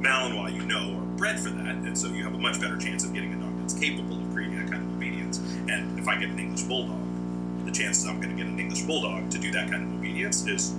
Malinois, 0.00 0.54
you 0.54 0.64
know, 0.64 0.96
are 0.98 1.04
bred 1.16 1.38
for 1.40 1.50
that, 1.50 1.74
and 1.76 1.96
so 1.98 2.08
you 2.08 2.22
have 2.24 2.34
a 2.34 2.38
much 2.38 2.60
better 2.60 2.76
chance 2.76 3.04
of 3.04 3.12
getting 3.12 3.32
a 3.34 3.36
dog 3.36 3.58
that's 3.60 3.74
capable 3.74 4.16
of 4.22 4.32
creating 4.32 4.56
that 4.58 4.70
kind 4.70 4.82
of 4.86 4.96
obedience. 4.96 5.38
And 5.68 5.98
if 5.98 6.06
I 6.06 6.16
get 6.16 6.28
an 6.30 6.38
English 6.38 6.62
bulldog, 6.62 7.00
the 7.64 7.72
chances 7.72 8.06
I'm 8.06 8.20
going 8.20 8.30
to 8.30 8.36
get 8.36 8.46
an 8.46 8.58
English 8.58 8.82
bulldog 8.82 9.30
to 9.30 9.38
do 9.38 9.50
that 9.52 9.68
kind 9.70 9.82
of 9.82 9.98
obedience 9.98 10.46
is, 10.46 10.74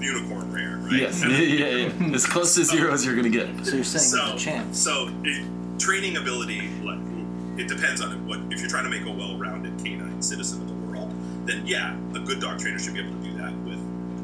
unicorn 0.00 0.52
rare, 0.52 0.76
right? 0.78 0.92
yes 0.92 1.22
yeah 1.28 1.38
yeah 1.38 1.66
yeah 1.98 2.14
as 2.14 2.26
close 2.26 2.54
to 2.54 2.64
zero 2.64 2.92
as 2.92 3.04
you're 3.04 3.16
gonna 3.16 3.28
get 3.28 3.48
So 3.64 3.76
you're 3.76 3.84
saying 3.84 4.04
So, 4.04 4.16
there's 4.16 4.42
a 4.42 4.44
chance. 4.44 4.78
so 4.78 5.10
it, 5.24 5.44
training 5.78 6.16
ability, 6.16 6.68
like 6.82 6.98
it 7.58 7.68
depends 7.68 8.00
on 8.00 8.26
what. 8.26 8.38
If 8.50 8.60
you're 8.60 8.70
trying 8.70 8.84
to 8.84 8.90
make 8.90 9.04
a 9.06 9.10
well-rounded 9.10 9.76
canine 9.84 10.22
citizen 10.22 10.62
of 10.62 10.68
the 10.68 10.74
world, 10.86 11.12
then 11.46 11.66
yeah, 11.66 11.94
a 12.14 12.18
good 12.20 12.40
dog 12.40 12.58
trainer 12.58 12.78
should 12.78 12.94
be 12.94 13.00
able 13.00 13.12
to 13.12 13.22
do 13.22 13.36
that 13.38 13.52
with 13.64 13.78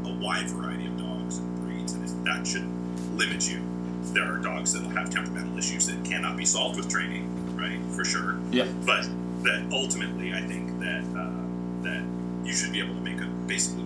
a 0.06 0.18
wide 0.24 0.48
variety 0.48 0.86
of 0.86 0.96
dogs 0.98 1.38
and 1.38 1.60
breeds, 1.60 1.92
and 1.92 2.26
that 2.26 2.46
should 2.46 2.64
limit 3.16 3.48
you. 3.50 3.60
There 4.14 4.24
are 4.24 4.38
dogs 4.38 4.72
that 4.72 4.82
will 4.82 4.90
have 4.90 5.10
temperamental 5.10 5.58
issues 5.58 5.86
that 5.88 6.02
cannot 6.04 6.36
be 6.36 6.44
solved 6.46 6.76
with 6.76 6.88
training, 6.88 7.24
right? 7.56 7.78
For 7.94 8.04
sure. 8.04 8.38
yeah 8.50 8.66
But 8.86 9.02
that 9.42 9.66
ultimately, 9.72 10.32
I 10.32 10.40
think 10.42 10.78
that 10.80 11.04
uh, 11.18 11.30
that 11.82 12.02
you 12.44 12.52
should 12.54 12.72
be 12.72 12.78
able 12.80 12.94
to 12.94 13.00
make 13.00 13.20
a 13.20 13.26
basically 13.46 13.82
well-rounded 13.84 13.84
dog. 13.84 13.85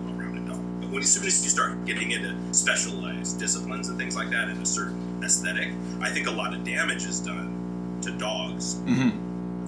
when 0.91 1.01
as 1.01 1.11
soon 1.11 1.25
as 1.25 1.43
you 1.43 1.49
start 1.49 1.85
getting 1.85 2.11
into 2.11 2.35
specialized 2.53 3.39
disciplines 3.39 3.87
and 3.89 3.97
things 3.97 4.15
like 4.15 4.29
that, 4.29 4.49
and 4.49 4.61
a 4.61 4.65
certain 4.65 5.23
aesthetic, 5.23 5.69
I 6.01 6.09
think 6.09 6.27
a 6.27 6.31
lot 6.31 6.53
of 6.53 6.63
damage 6.63 7.05
is 7.05 7.19
done 7.21 7.99
to 8.01 8.11
dogs. 8.11 8.75
hmm 8.79 9.09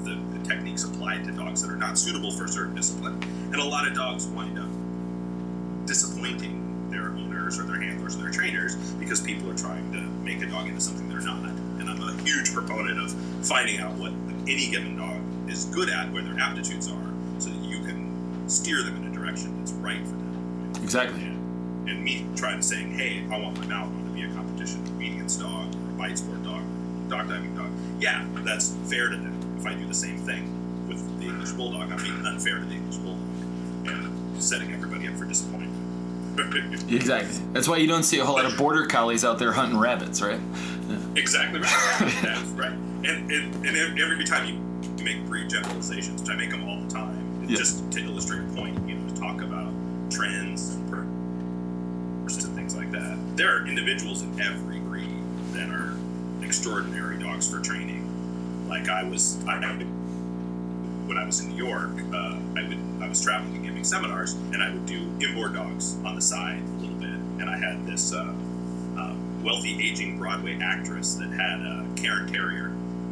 The, 0.03 0.19
the 0.37 0.45
techniques 0.45 0.83
applied 0.83 1.23
to 1.23 1.31
dogs 1.31 1.61
that 1.61 1.71
are 1.71 1.77
not 1.77 1.97
suitable 1.97 2.31
for 2.31 2.45
a 2.45 2.49
certain 2.49 2.75
discipline, 2.75 3.23
and 3.51 3.55
a 3.55 3.63
lot 3.63 3.87
of 3.87 3.93
dogs 3.93 4.27
wind 4.27 4.59
up 4.59 4.67
disappointing 5.87 6.89
their 6.91 7.09
owners 7.09 7.57
or 7.59 7.63
their 7.63 7.79
handlers 7.79 8.15
or 8.15 8.23
their 8.23 8.31
trainers 8.31 8.75
because 8.93 9.21
people 9.21 9.49
are 9.49 9.57
trying 9.57 9.91
to 9.91 10.01
make 10.23 10.41
a 10.41 10.45
dog 10.45 10.67
into 10.67 10.81
something 10.81 11.07
they're 11.09 11.21
not. 11.21 11.45
And 11.79 11.89
I'm 11.89 12.01
a 12.01 12.13
huge 12.21 12.53
proponent 12.53 12.99
of 12.99 13.11
finding 13.47 13.79
out 13.79 13.93
what 13.93 14.11
any 14.47 14.69
given 14.69 14.97
dog 14.97 15.21
is 15.49 15.65
good 15.65 15.89
at, 15.89 16.11
where 16.11 16.21
their 16.21 16.37
aptitudes 16.39 16.87
are, 16.89 17.13
so 17.39 17.49
that 17.49 17.63
you 17.63 17.79
can 17.79 18.47
steer 18.47 18.83
them 18.83 18.95
in 18.97 19.11
a 19.11 19.15
direction 19.15 19.57
that's 19.57 19.71
right 19.73 19.99
for 19.99 20.15
them. 20.15 20.22
Exactly 20.81 21.21
And, 21.23 21.89
and 21.89 22.03
me 22.03 22.25
trying 22.35 22.57
to 22.57 22.63
saying, 22.63 22.91
hey, 22.93 23.23
I 23.31 23.39
want 23.39 23.57
my 23.57 23.65
Malinois 23.65 24.07
to 24.07 24.13
be 24.13 24.23
a 24.23 24.33
competition 24.33 24.83
obedience 24.87 25.35
dog 25.35 25.73
or 25.73 25.89
a 25.89 25.93
bite 25.97 26.17
sport 26.17 26.43
dog, 26.43 26.61
dog 27.09 27.27
diving 27.29 27.55
dog. 27.55 27.69
Yeah, 27.99 28.25
that's 28.37 28.71
fair 28.89 29.09
to 29.09 29.15
them. 29.17 29.37
If 29.59 29.65
I 29.65 29.73
do 29.73 29.85
the 29.85 29.93
same 29.93 30.17
thing 30.17 30.87
with 30.87 31.19
the 31.19 31.27
English 31.27 31.51
bulldog, 31.51 31.91
I'm 31.91 32.01
being 32.01 32.25
unfair 32.25 32.59
to 32.59 32.65
the 32.65 32.75
English 32.75 32.97
bulldog 32.97 33.19
and 33.87 34.41
setting 34.43 34.71
everybody 34.73 35.07
up 35.07 35.15
for 35.15 35.25
disappointment. 35.25 35.71
exactly 36.91 37.37
that's 37.53 37.67
why 37.67 37.77
you 37.77 37.85
don't 37.85 38.01
see 38.01 38.17
a 38.17 38.25
whole 38.25 38.37
lot 38.37 38.45
of 38.45 38.57
border 38.57 38.87
collies 38.87 39.23
out 39.23 39.37
there 39.37 39.51
hunting 39.51 39.77
rabbits 39.77 40.19
right 40.19 40.39
Exactly 41.15 41.59
right. 41.59 42.13
That's 42.23 42.39
right. 42.51 42.71
And, 42.71 43.31
and, 43.31 43.65
and 43.65 43.99
every 43.99 44.23
time 44.23 44.47
you 44.47 45.03
make 45.03 45.23
breed 45.27 45.49
generalizations, 45.49 46.21
which 46.21 46.31
I 46.31 46.35
make 46.35 46.49
them 46.49 46.63
all 46.67 46.79
the 46.81 46.89
time, 46.89 47.45
Yeah. 47.47 47.57
just 47.57 47.91
to 47.91 47.99
illustrate 48.03 48.39
a 48.39 48.53
point, 48.55 48.87
you 48.89 48.95
know, 48.95 49.07
to 49.13 49.15
talk 49.15 49.41
about 49.41 49.52
trends 50.13 50.75
and 52.45 52.55
things 52.55 52.75
like 52.75 52.91
that. 52.91 53.17
There 53.35 53.55
are 53.57 53.67
individuals 53.67 54.21
in 54.21 54.39
every 54.41 54.79
breed 54.79 55.21
that 55.53 55.69
are 55.69 55.93
extraordinary 56.43 57.19
dogs 57.19 57.49
for 57.49 57.59
training. 57.59 58.67
Like 58.69 58.87
I 58.89 59.03
was, 59.03 59.43
I, 59.45 59.57
I 59.57 59.75
would- 59.77 59.87
when 61.07 61.17
I 61.17 61.25
was 61.25 61.41
in 61.41 61.49
New 61.49 61.57
York, 61.65 61.91
uh, 62.13 62.37
I 62.55 62.63
would 62.65 62.77
I 63.01 63.09
was 63.09 63.21
traveling 63.21 63.55
and 63.57 63.65
giving 63.65 63.83
seminars, 63.83 64.33
and 64.53 64.63
I 64.63 64.71
would 64.71 64.85
do 64.85 64.99
inboard 65.19 65.53
dogs 65.53 65.97
on 66.05 66.15
the 66.15 66.21
side 66.21 66.61
a 66.61 66.81
little 66.81 66.95
bit. 66.95 67.09
And 67.41 67.49
I 67.49 67.57
had 67.57 67.85
this 67.85 68.13
uh, 68.13 68.33
uh, 68.97 69.13
wealthy 69.43 69.85
aging 69.85 70.17
Broadway 70.17 70.57
actress 70.61 71.15
that 71.15 71.29
had 71.29 71.59
a 71.59 71.85
Cairn 71.97 72.31
Terrier, 72.31 72.71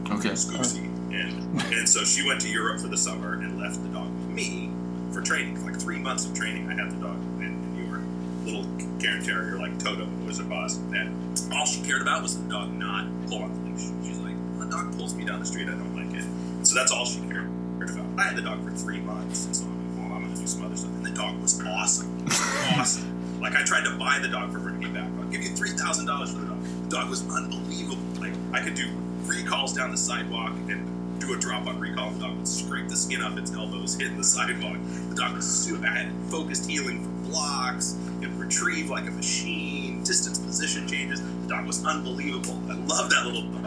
okay 0.09 0.29
Scoopsy, 0.31 0.85
and 1.13 1.61
and 1.73 1.87
so 1.89 2.05
she 2.05 2.25
went 2.25 2.39
to 2.41 2.49
Europe 2.49 2.79
for 2.79 2.87
the 2.87 2.97
summer 2.97 3.33
and 3.33 3.59
left 3.59 3.83
the 3.83 3.89
dog 3.89 4.07
with 4.15 4.29
me 4.29 4.70
for 5.11 5.21
training. 5.21 5.55
For 5.57 5.71
like 5.71 5.79
three 5.79 5.99
months 5.99 6.25
of 6.25 6.33
training, 6.33 6.69
I 6.69 6.73
had 6.73 6.91
the 6.91 6.97
dog 6.97 7.17
in, 7.37 7.43
in 7.43 7.75
New 7.75 7.85
York, 7.89 8.01
little 8.45 8.65
Cairn 8.99 9.23
Terrier 9.23 9.57
like 9.57 9.77
Toto, 9.79 10.05
was 10.25 10.39
Wizard 10.39 10.45
of 10.47 10.51
Oz, 10.51 10.77
and 10.93 11.53
all 11.53 11.65
she 11.65 11.81
cared 11.81 12.01
about 12.01 12.21
was 12.21 12.41
the 12.41 12.49
dog 12.49 12.71
not 12.73 13.07
pull 13.27 13.43
on 13.43 13.53
the 13.53 13.69
leash. 13.71 13.89
She's 14.05 14.19
like, 14.19 14.35
"When 14.57 14.69
the 14.69 14.75
dog 14.75 14.95
pulls 14.97 15.13
me 15.15 15.25
down 15.25 15.39
the 15.39 15.45
street, 15.45 15.67
I 15.67 15.71
don't 15.71 15.95
like 15.95 16.13
it. 16.15 16.25
So 16.65 16.75
that's 16.75 16.91
all 16.91 17.05
she 17.05 17.19
cared 17.21 17.49
about. 17.79 18.05
I 18.17 18.23
had 18.23 18.35
the 18.35 18.41
dog 18.41 18.63
for 18.63 18.71
three 18.71 18.99
months, 18.99 19.45
and 19.45 19.55
so 19.55 19.65
I'm 19.65 19.97
like, 19.97 20.09
well, 20.09 20.17
I'm 20.17 20.23
gonna 20.23 20.35
do 20.35 20.47
some 20.47 20.63
other 20.63 20.77
stuff. 20.77 20.91
And 20.91 21.05
the 21.05 21.11
dog 21.11 21.41
was 21.41 21.59
awesome, 21.65 22.25
awesome. 22.77 23.39
Like 23.41 23.55
I 23.55 23.63
tried 23.63 23.83
to 23.85 23.97
buy 23.97 24.19
the 24.19 24.27
dog 24.27 24.51
for 24.53 24.59
bringing 24.59 24.93
back. 24.93 25.09
I'll 25.19 25.29
give 25.29 25.41
you 25.41 25.49
three 25.49 25.71
thousand 25.71 26.05
dollars 26.05 26.31
for 26.33 26.39
the 26.39 26.47
dog. 26.47 26.63
The 26.63 26.89
dog 26.89 27.09
was 27.09 27.27
unbelievable. 27.29 27.97
Like 28.19 28.33
I 28.53 28.63
could 28.63 28.75
do 28.75 28.87
recalls 29.25 29.73
down 29.73 29.91
the 29.91 29.97
sidewalk 29.97 30.53
and 30.69 30.85
do 31.21 31.33
a 31.33 31.37
drop 31.37 31.67
on 31.67 31.79
recall. 31.79 32.11
The 32.11 32.19
dog 32.19 32.37
would 32.37 32.47
scrape 32.47 32.87
the 32.87 32.97
skin 32.97 33.21
off 33.21 33.37
its 33.37 33.53
elbows, 33.53 33.95
hit 33.95 34.15
the 34.17 34.23
sidewalk. 34.23 34.77
The 35.09 35.15
dog 35.15 35.35
was 35.35 35.45
super. 35.45 35.85
I 35.85 36.03
had 36.03 36.11
focused 36.29 36.69
heeling 36.69 37.03
for 37.03 37.29
blocks 37.29 37.93
and 38.21 38.39
retrieve 38.39 38.89
like 38.89 39.07
a 39.07 39.11
machine, 39.11 40.03
distance 40.03 40.39
position 40.39 40.87
changes. 40.87 41.21
The 41.21 41.47
dog 41.47 41.67
was 41.67 41.85
unbelievable. 41.85 42.59
I 42.69 42.73
love 42.73 43.09
that 43.11 43.25
little 43.25 43.43
dog. 43.43 43.65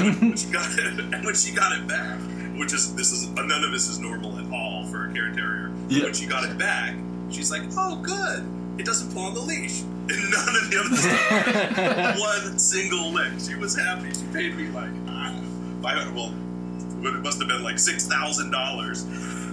And 0.00 0.20
when 0.20 0.36
she 0.36 0.50
got 0.50 0.78
it, 0.78 0.98
and 1.14 1.24
when 1.24 1.34
she 1.34 1.54
got 1.54 1.78
it 1.78 1.86
back, 1.86 2.18
which 2.58 2.72
is 2.72 2.94
this 2.94 3.12
is 3.12 3.28
none 3.28 3.50
of 3.50 3.72
this 3.72 3.88
is 3.88 3.98
normal 3.98 4.38
at 4.38 4.50
all 4.52 4.84
for 4.86 5.08
a 5.08 5.12
Cairn 5.12 5.36
Terrier. 5.36 5.70
Yeah. 5.88 6.04
When 6.04 6.14
she 6.14 6.26
got 6.26 6.44
it 6.44 6.58
back, 6.58 6.96
she's 7.30 7.50
like, 7.50 7.62
"Oh, 7.76 8.00
good. 8.02 8.44
It 8.78 8.84
doesn't 8.84 9.12
pull 9.14 9.22
on 9.24 9.34
the 9.34 9.40
leash." 9.40 9.82
And 10.08 10.30
none 10.30 10.54
of 10.54 10.70
the 10.70 10.78
other 10.78 10.96
stuff. 10.96 12.20
One 12.20 12.58
single 12.60 13.10
lick. 13.10 13.32
She 13.40 13.56
was 13.56 13.76
happy. 13.76 14.14
She 14.14 14.22
paid 14.32 14.54
me 14.56 14.68
like 14.68 14.90
ah, 15.08 15.34
five 15.82 15.98
hundred. 15.98 16.14
Well, 16.14 16.32
but 17.06 17.14
it 17.14 17.22
must 17.22 17.38
have 17.38 17.46
been 17.46 17.62
like 17.62 17.78
six 17.78 18.04
thousand 18.06 18.50
dollars 18.50 19.04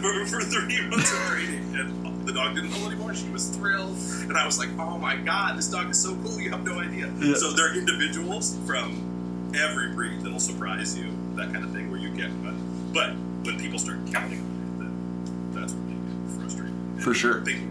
for 0.02 0.26
for 0.26 0.42
three 0.42 0.82
months 0.88 1.12
of 1.14 1.20
training. 1.30 1.76
And 1.78 2.28
the 2.28 2.34
dog 2.34 2.56
didn't 2.56 2.72
pull 2.72 2.88
anymore. 2.88 3.14
She 3.14 3.30
was 3.30 3.50
thrilled, 3.50 3.96
and 4.28 4.36
I 4.36 4.46
was 4.46 4.58
like, 4.58 4.70
"Oh 4.80 4.98
my 4.98 5.16
god, 5.18 5.56
this 5.58 5.68
dog 5.70 5.90
is 5.92 6.02
so 6.02 6.16
cool! 6.24 6.42
You 6.42 6.50
have 6.50 6.66
no 6.66 6.80
idea." 6.80 7.12
Yeah. 7.20 7.36
So 7.36 7.52
they're 7.52 7.78
individuals 7.78 8.58
from 8.66 9.52
every 9.56 9.90
breed 9.94 10.22
that'll 10.22 10.40
surprise 10.40 10.98
you. 10.98 11.12
That 11.36 11.54
kind 11.54 11.64
of 11.64 11.72
thing 11.72 11.92
where 11.92 12.00
you 12.00 12.10
get, 12.10 12.32
but 12.44 12.54
but 12.92 13.12
when 13.46 13.60
people 13.60 13.78
start 13.78 14.00
counting 14.12 14.40
on 14.40 14.56
it, 14.64 14.80
then 14.80 15.52
that's 15.62 15.74
get 15.74 16.40
frustrated. 16.40 16.74
For 17.04 17.14
sure. 17.14 17.42
Think, 17.42 17.62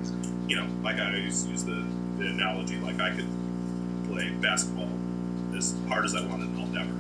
you 0.49 0.57
know, 0.57 0.67
like 0.83 0.97
I 0.99 1.07
always 1.09 1.47
use 1.49 1.65
the, 1.65 1.85
the 2.19 2.27
analogy, 2.29 2.77
like 2.77 3.01
I 3.01 3.11
could 3.11 3.29
play 4.09 4.31
basketball 4.31 4.91
as 5.57 5.75
hard 5.89 6.05
as 6.05 6.15
I 6.15 6.25
wanted, 6.27 6.51
and 6.51 6.61
I'll 6.61 6.67
never 6.69 6.93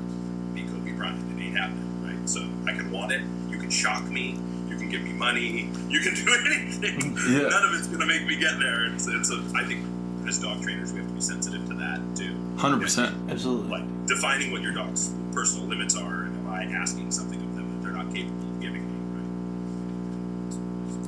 be 0.54 0.62
Kobe 0.62 0.92
Bryant. 0.92 1.18
and 1.20 1.38
It 1.38 1.44
ain't 1.44 1.56
happening, 1.58 1.84
right? 1.84 1.91
So 2.24 2.46
I 2.66 2.72
can 2.72 2.90
want 2.90 3.12
it. 3.12 3.22
You 3.48 3.58
can 3.58 3.70
shock 3.70 4.04
me. 4.04 4.38
You 4.68 4.76
can 4.76 4.88
give 4.88 5.02
me 5.02 5.12
money, 5.12 5.70
you 5.88 6.00
can 6.00 6.14
do 6.14 6.34
anything. 6.46 7.16
Yeah. 7.30 7.48
None 7.48 7.64
of 7.64 7.74
it's 7.74 7.86
going 7.88 8.00
to 8.00 8.06
make 8.06 8.26
me 8.26 8.36
get 8.36 8.58
there. 8.58 8.86
It's, 8.86 9.06
it's 9.06 9.30
a, 9.30 9.42
I 9.54 9.64
think 9.64 9.84
as 10.26 10.38
dog 10.38 10.62
trainers, 10.62 10.92
we 10.92 11.00
have 11.00 11.08
to 11.08 11.14
be 11.14 11.20
sensitive 11.20 11.66
to 11.68 11.74
that 11.74 12.00
too. 12.16 12.34
Hundred 12.56 12.80
percent. 12.80 13.14
Absolutely. 13.30 13.68
Like 13.68 14.06
defining 14.06 14.50
what 14.52 14.62
your 14.62 14.72
dog's 14.72 15.12
personal 15.32 15.66
limits 15.66 15.96
are, 15.96 16.24
and 16.24 16.36
am 16.36 16.48
I 16.48 16.64
asking 16.64 17.10
something 17.10 17.40
of 17.40 17.54
them 17.54 17.70
that 17.72 17.82
they're 17.82 17.96
not 17.96 18.14
capable 18.14 18.48
of 18.48 18.60
giving 18.60 18.82
me? 18.86 18.96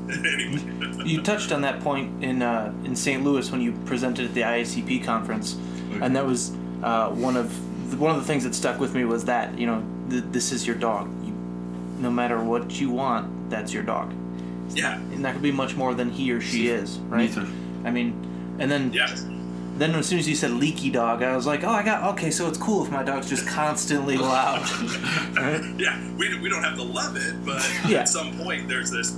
Right. 0.08 0.26
anyway. 0.34 1.04
You 1.04 1.22
touched 1.22 1.52
on 1.52 1.62
that 1.62 1.80
point 1.80 2.22
in 2.22 2.42
uh, 2.42 2.72
in 2.84 2.96
St. 2.96 3.22
Louis 3.24 3.50
when 3.50 3.60
you 3.60 3.72
presented 3.86 4.26
at 4.26 4.34
the 4.34 4.42
IACP 4.42 5.04
conference, 5.04 5.56
and 6.00 6.14
that 6.16 6.26
was 6.26 6.54
uh, 6.82 7.08
one 7.10 7.36
of 7.36 7.48
the, 7.50 7.73
one 7.98 8.10
of 8.14 8.20
the 8.20 8.26
things 8.26 8.44
that 8.44 8.54
stuck 8.54 8.80
with 8.80 8.94
me 8.94 9.04
was 9.04 9.24
that 9.26 9.58
you 9.58 9.66
know 9.66 9.82
th- 10.10 10.24
this 10.30 10.52
is 10.52 10.66
your 10.66 10.76
dog. 10.76 11.08
You, 11.24 11.32
no 11.98 12.10
matter 12.10 12.42
what 12.42 12.80
you 12.80 12.90
want, 12.90 13.50
that's 13.50 13.72
your 13.72 13.82
dog. 13.82 14.12
Yeah. 14.70 14.96
and 14.96 15.24
that 15.24 15.34
could 15.34 15.42
be 15.42 15.52
much 15.52 15.76
more 15.76 15.94
than 15.94 16.10
he 16.10 16.32
or 16.32 16.40
she 16.40 16.68
is, 16.68 16.98
right? 16.98 17.28
Neither. 17.30 17.46
I 17.84 17.90
mean, 17.90 18.56
and 18.58 18.70
then 18.70 18.92
Yeah. 18.92 19.14
then 19.76 19.94
as 19.94 20.06
soon 20.06 20.18
as 20.18 20.26
you 20.28 20.34
said 20.34 20.50
leaky 20.52 20.90
dog, 20.90 21.22
I 21.22 21.36
was 21.36 21.46
like, 21.46 21.62
oh, 21.64 21.68
I 21.70 21.82
got 21.84 22.02
okay. 22.14 22.30
So 22.30 22.48
it's 22.48 22.58
cool 22.58 22.84
if 22.84 22.90
my 22.90 23.02
dog's 23.02 23.28
just 23.28 23.46
constantly 23.46 24.16
loud. 24.32 24.62
right? 25.36 25.62
yeah, 25.78 26.00
we, 26.16 26.36
we 26.40 26.48
don't 26.48 26.62
have 26.64 26.76
to 26.76 26.82
love 26.82 27.16
it, 27.16 27.34
but 27.44 27.62
Yeah. 27.88 28.00
at 28.00 28.08
some 28.08 28.36
point 28.38 28.68
there's 28.68 28.90
this, 28.90 29.12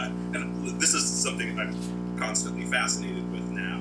uh, 0.00 0.04
and 0.34 0.80
this 0.80 0.94
is 0.94 1.04
something 1.04 1.58
I'm 1.58 1.74
constantly 2.18 2.64
fascinated 2.66 3.30
with 3.30 3.48
now. 3.50 3.80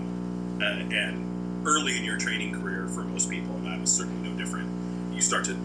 Uh, 0.61 0.65
and 0.93 1.25
early 1.65 1.97
in 1.97 2.03
your 2.03 2.17
training 2.17 2.53
career, 2.59 2.87
for 2.87 3.01
most 3.03 3.29
people, 3.29 3.55
and 3.57 3.67
I 3.67 3.77
was 3.79 3.91
certainly 3.91 4.29
no 4.29 4.35
different, 4.37 4.69
you 5.13 5.21
start 5.21 5.45
to 5.45 5.55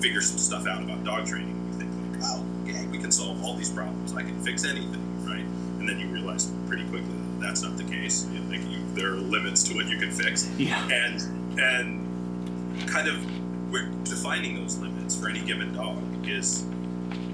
figure 0.00 0.20
some 0.20 0.38
stuff 0.38 0.66
out 0.66 0.82
about 0.82 1.04
dog 1.04 1.26
training. 1.26 1.56
You 1.72 1.78
think 1.78 1.90
like, 2.12 2.20
oh, 2.30 2.44
yeah, 2.66 2.86
we 2.88 2.98
can 2.98 3.10
solve 3.10 3.42
all 3.44 3.54
these 3.54 3.70
problems. 3.70 4.14
I 4.14 4.22
can 4.22 4.40
fix 4.42 4.64
anything, 4.64 5.26
right? 5.26 5.44
And 5.80 5.88
then 5.88 5.98
you 5.98 6.08
realize 6.08 6.50
pretty 6.66 6.84
quickly 6.84 7.08
that 7.08 7.40
that's 7.40 7.62
not 7.62 7.76
the 7.76 7.84
case. 7.84 8.26
You 8.30 8.40
know, 8.40 8.50
like 8.50 8.70
you, 8.70 8.78
there 8.94 9.12
are 9.12 9.16
limits 9.16 9.62
to 9.64 9.74
what 9.74 9.86
you 9.86 9.98
can 9.98 10.10
fix 10.10 10.48
Yeah. 10.58 10.82
and 10.90 11.58
and 11.58 12.88
kind 12.88 13.08
of 13.08 13.70
we're 13.72 13.88
defining 14.04 14.56
those 14.56 14.78
limits 14.78 15.18
for 15.18 15.28
any 15.28 15.40
given 15.40 15.74
dog 15.74 15.98
is 16.28 16.64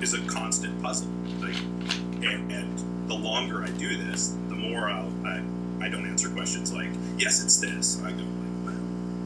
is 0.00 0.14
a 0.14 0.20
constant 0.26 0.80
puzzle 0.82 1.08
like 1.40 1.56
and, 2.24 2.50
and 2.50 3.08
the 3.08 3.14
longer 3.14 3.62
i 3.62 3.68
do 3.70 3.96
this 4.06 4.30
the 4.48 4.54
more 4.54 4.88
I'll, 4.88 5.12
i 5.26 5.40
i 5.84 5.88
don't 5.88 6.06
answer 6.06 6.28
questions 6.30 6.72
like 6.72 6.88
yes 7.18 7.42
it's 7.42 7.58
this 7.58 8.02
i 8.02 8.10
go 8.10 8.24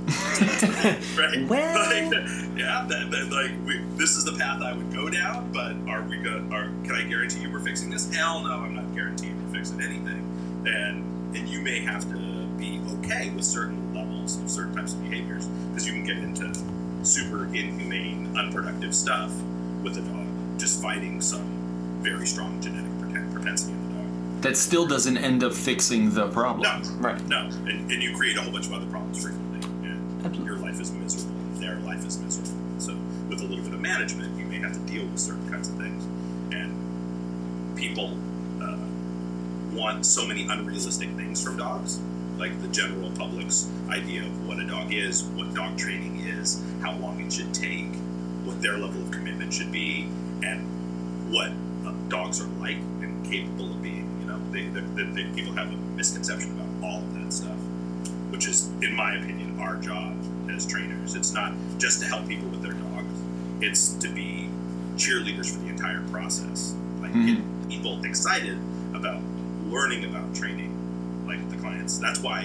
right 1.21 1.47
Well. 1.47 2.11
like, 2.11 2.29
yeah 2.57 2.87
that, 2.89 3.11
that, 3.11 3.29
like 3.31 3.53
we, 3.67 3.79
this 3.97 4.17
is 4.17 4.25
the 4.25 4.33
path 4.33 4.63
i 4.63 4.73
would 4.73 4.93
go 4.93 5.09
down 5.09 5.51
but 5.53 5.77
are 5.91 6.03
we 6.03 6.17
going 6.19 6.53
are 6.53 6.67
can 6.85 6.95
i 6.95 7.03
guarantee 7.03 7.43
you 7.43 7.53
we're 7.53 7.61
fixing 7.61 7.91
this 7.91 8.13
hell 8.15 8.43
no 8.43 8.53
i'm 8.53 8.75
not 8.75 8.95
guaranteeing 8.95 9.37
we're 9.47 9.59
fixing 9.59 9.81
anything 9.83 10.25
and 10.67 11.37
and 11.37 11.49
you 11.49 11.61
may 11.61 11.81
have 11.81 12.03
to 12.11 12.47
be 12.57 12.81
okay 12.99 13.31
with 13.31 13.45
certain 13.45 13.95
levels 13.95 14.41
of 14.41 14.51
certain 14.51 14.75
types 14.75 14.95
of 14.95 15.03
behaviors 15.03 15.47
because 15.47 15.87
you 15.87 15.93
can 15.93 16.05
get 16.05 16.17
into 16.19 16.53
super 17.05 17.45
inhumane, 17.47 18.37
unproductive 18.37 18.95
stuff 18.95 19.33
with 19.83 19.97
a 19.97 20.01
dog 20.01 20.27
just 20.59 20.83
fighting 20.83 21.21
some 21.21 21.45
very 22.01 22.27
strong 22.27 22.61
genetic 22.61 22.91
propensity 23.33 23.73
in 23.73 23.77
the 23.77 23.77
dog. 23.77 23.78
That 24.41 24.57
still 24.57 24.87
doesn't 24.87 25.17
end 25.19 25.43
up 25.43 25.53
fixing 25.53 26.11
the 26.15 26.29
problem. 26.29 26.63
No, 26.63 26.91
Right. 27.01 27.27
no, 27.29 27.47
and, 27.67 27.91
and 27.91 28.03
you 28.03 28.15
create 28.17 28.37
a 28.37 28.41
whole 28.43 28.53
bunch 28.53 28.67
of 28.67 28.73
other 28.73 28.87
problems 28.87 29.23
frequently, 29.23 29.61
and 29.89 30.25
Absolutely. 30.25 30.45
your 30.47 30.57
life 30.59 30.81
is 30.81 30.93
miserable, 30.93 31.35
and 31.37 31.57
their 31.63 31.77
life 31.81 32.05
is 32.07 32.19
miserable. 32.19 32.53
So, 32.79 32.95
with 33.29 33.41
a 33.41 33.45
little 33.45 33.65
bit 33.65 33.75
of 33.75 33.81
management, 33.81 34.39
you 34.39 34.45
may 34.47 34.59
have 34.59 34.73
to 34.75 34.79
deal 34.81 35.05
with 35.07 35.19
certain 35.19 35.49
kinds 35.51 35.69
of 35.69 35.75
things, 35.77 36.05
and 36.55 37.77
people 37.77 38.17
uh, 38.63 38.77
want 39.77 40.07
so 40.07 40.25
many 40.27 40.47
unrealistic 40.47 41.09
things 41.17 41.43
from 41.43 41.57
dogs, 41.57 41.99
like 42.39 42.61
the 42.63 42.69
general 42.69 43.11
public's 43.13 43.69
idea 43.89 44.23
of 44.23 44.47
what 44.47 44.61
a 44.61 44.67
dog 44.67 44.93
is, 44.93 45.25
what 45.25 45.53
dog 45.55 45.77
training 45.77 46.21
is, 46.21 46.63
how 46.81 46.93
long 46.99 47.21
it 47.21 47.33
should 47.33 47.53
take, 47.53 47.93
what 48.45 48.63
their 48.63 48.79
level 48.79 49.03
of 49.03 49.11
commitment 49.11 49.53
should 49.53 49.73
be, 49.73 50.09
and 50.45 50.63
what 51.33 51.51
uh, 51.85 51.93
dogs 52.09 52.41
are 52.41 52.47
like 52.61 52.77
and 53.03 53.27
capable 53.27 53.73
of 53.73 53.83
being. 53.83 53.98
They, 54.53 54.65
people 55.35 55.53
have 55.55 55.69
a 55.73 55.77
misconception 55.97 56.53
about 56.53 56.69
all 56.83 56.99
of 57.01 57.15
that 57.15 57.33
stuff, 57.33 57.59
which 58.31 58.47
is, 58.47 58.69
in 58.83 58.95
my 58.95 59.15
opinion, 59.15 59.59
our 59.61 59.77
job 59.77 60.15
as 60.51 60.67
trainers. 60.67 61.15
It's 61.15 61.33
not 61.33 61.53
just 61.79 62.01
to 62.01 62.07
help 62.07 62.27
people 62.27 62.49
with 62.49 62.63
their 62.63 62.73
dogs; 62.73 63.21
it's 63.61 63.93
to 63.95 64.09
be 64.09 64.49
cheerleaders 64.97 65.51
for 65.53 65.61
the 65.61 65.69
entire 65.69 66.01
process, 66.11 66.75
like 67.01 67.13
Mhm. 67.13 67.27
get 67.27 67.69
people 67.69 68.05
excited 68.05 68.59
about 68.95 69.21
learning 69.69 70.05
about 70.05 70.35
training, 70.35 70.73
like 71.27 71.49
the 71.51 71.57
clients. 71.57 71.99
That's 71.99 72.21
why 72.21 72.41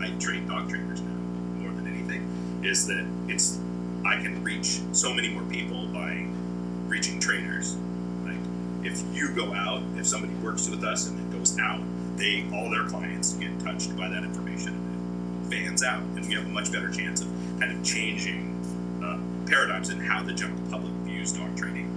I, 0.00 0.06
I 0.06 0.10
train 0.18 0.46
dog 0.48 0.68
trainers 0.68 1.00
now 1.00 1.62
more 1.62 1.70
than 1.72 1.86
anything. 1.86 2.26
Is 2.62 2.86
that 2.86 3.04
it's 3.28 3.58
I 4.04 4.16
can 4.20 4.42
reach 4.42 4.80
so 4.92 5.12
many 5.14 5.28
more 5.28 5.42
people 5.44 5.86
by 5.88 6.26
reaching 6.88 7.20
trainers. 7.20 7.76
If 8.84 9.02
you 9.14 9.30
go 9.34 9.52
out, 9.54 9.82
if 9.96 10.06
somebody 10.06 10.34
works 10.34 10.68
with 10.68 10.84
us 10.84 11.08
and 11.08 11.18
then 11.18 11.38
goes 11.38 11.58
out, 11.58 11.80
they 12.16 12.44
all 12.52 12.70
their 12.70 12.84
clients 12.84 13.32
get 13.34 13.58
touched 13.60 13.96
by 13.96 14.08
that 14.08 14.22
information 14.22 14.74
and 14.74 15.52
it 15.52 15.56
fans 15.56 15.82
out, 15.82 16.02
and 16.02 16.26
we 16.26 16.34
have 16.34 16.44
a 16.44 16.50
much 16.50 16.70
better 16.70 16.90
chance 16.90 17.20
of 17.20 17.28
kind 17.58 17.72
of 17.72 17.82
changing 17.84 18.52
uh, 19.02 19.18
paradigms 19.48 19.88
in 19.88 20.00
how 20.00 20.22
the 20.22 20.32
general 20.32 20.60
public 20.70 20.92
views 21.04 21.32
dog 21.32 21.56
training. 21.56 21.88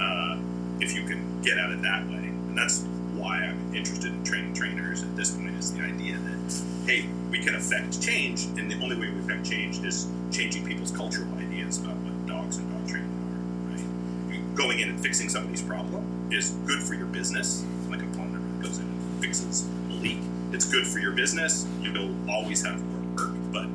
Uh, 0.00 0.38
if 0.80 0.94
you 0.94 1.04
can 1.04 1.40
get 1.42 1.58
at 1.58 1.70
it 1.70 1.82
that 1.82 2.06
way, 2.06 2.16
and 2.16 2.56
that's 2.56 2.82
why 3.14 3.38
I'm 3.38 3.74
interested 3.74 4.12
in 4.12 4.22
training 4.22 4.54
trainers 4.54 5.02
at 5.02 5.16
this 5.16 5.32
point 5.34 5.56
is 5.56 5.72
the 5.72 5.82
idea 5.82 6.16
that 6.18 6.62
hey, 6.86 7.06
we 7.30 7.40
can 7.40 7.54
affect 7.54 8.00
change, 8.00 8.44
and 8.44 8.70
the 8.70 8.80
only 8.82 8.96
way 8.96 9.10
we 9.10 9.18
affect 9.20 9.44
change 9.44 9.78
is 9.84 10.06
changing 10.30 10.66
people's 10.66 10.90
cultural 10.90 11.32
ideas 11.38 11.78
about 11.78 11.96
what 11.96 12.26
dogs 12.26 12.58
and 12.58 12.70
dog 12.70 12.88
training 12.88 13.10
are. 13.10 13.72
Right? 13.72 14.54
Going 14.54 14.80
in 14.80 14.90
and 14.90 15.00
fixing 15.00 15.28
somebody's 15.28 15.62
problem 15.62 16.07
is 16.30 16.50
good 16.66 16.82
for 16.82 16.94
your 16.94 17.06
business, 17.06 17.64
like 17.88 18.02
a 18.02 18.06
plumber 18.06 18.38
that 18.38 18.62
goes 18.62 18.78
in 18.78 18.84
and 18.84 19.20
fixes 19.20 19.66
a 19.90 19.92
leak. 19.94 20.18
It's 20.52 20.64
good 20.64 20.86
for 20.86 20.98
your 20.98 21.12
business. 21.12 21.66
You'll 21.80 22.14
always 22.30 22.64
have 22.64 22.80
more 22.82 23.26
work, 23.26 23.34
but 23.52 23.66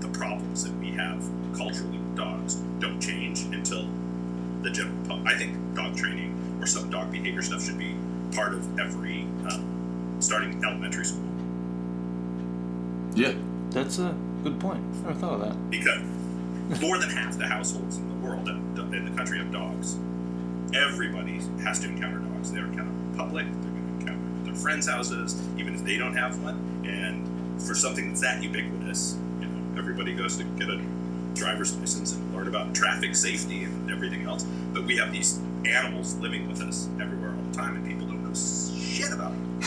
the 0.00 0.08
problems 0.18 0.64
that 0.64 0.72
we 0.78 0.90
have 0.92 1.22
culturally 1.56 1.98
with 1.98 2.16
dogs 2.16 2.54
don't 2.80 3.00
change 3.00 3.42
until 3.42 3.86
the 4.62 4.70
general 4.70 4.96
public. 5.06 5.34
I 5.34 5.38
think 5.38 5.56
dog 5.74 5.96
training 5.96 6.58
or 6.60 6.66
some 6.66 6.90
dog 6.90 7.10
behavior 7.12 7.42
stuff 7.42 7.64
should 7.64 7.78
be 7.78 7.94
part 8.34 8.52
of 8.54 8.78
every 8.78 9.22
um, 9.50 10.16
starting 10.20 10.62
elementary 10.64 11.04
school 11.04 11.22
Yeah. 13.14 13.34
That's 13.70 13.98
a 13.98 14.16
good 14.44 14.58
point. 14.58 14.82
I 15.00 15.08
never 15.08 15.14
thought 15.14 15.34
of 15.34 15.40
that. 15.40 15.70
because 15.70 16.00
more 16.80 16.98
than 16.98 17.10
half 17.10 17.36
the 17.36 17.46
households 17.46 17.98
in 17.98 18.08
the 18.08 18.14
world 18.26 18.48
in 18.48 19.04
the 19.04 19.16
country 19.16 19.38
have 19.38 19.52
dogs. 19.52 19.98
Everybody 20.74 21.40
has 21.62 21.80
to 21.80 21.88
encounter 21.88 22.18
dogs. 22.18 22.52
They're 22.52 22.66
encounter 22.66 22.90
in 22.90 23.14
public. 23.16 23.46
They're 23.46 23.70
going 23.70 23.86
to 23.86 24.06
encounter 24.06 24.38
at 24.38 24.44
their 24.44 24.54
friends' 24.54 24.88
houses, 24.88 25.40
even 25.56 25.74
if 25.74 25.84
they 25.84 25.96
don't 25.96 26.16
have 26.16 26.42
one. 26.42 26.56
And 26.84 27.60
for 27.62 27.74
something 27.74 28.08
that's 28.08 28.20
that 28.20 28.42
ubiquitous, 28.42 29.16
you 29.40 29.46
know, 29.46 29.78
everybody 29.78 30.14
goes 30.14 30.36
to 30.36 30.44
get 30.44 30.68
a 30.68 30.80
driver's 31.34 31.76
license 31.76 32.14
and 32.14 32.34
learn 32.34 32.48
about 32.48 32.74
traffic 32.74 33.14
safety 33.14 33.64
and 33.64 33.90
everything 33.90 34.24
else. 34.24 34.44
But 34.72 34.84
we 34.84 34.96
have 34.96 35.12
these 35.12 35.40
animals 35.64 36.14
living 36.16 36.48
with 36.48 36.60
us 36.60 36.88
everywhere 37.00 37.30
all 37.30 37.42
the 37.50 37.56
time, 37.56 37.76
and 37.76 37.86
people 37.86 38.06
don't 38.06 38.22
know 38.24 38.34
shit 38.34 39.12
about 39.12 39.32
them. 39.32 39.60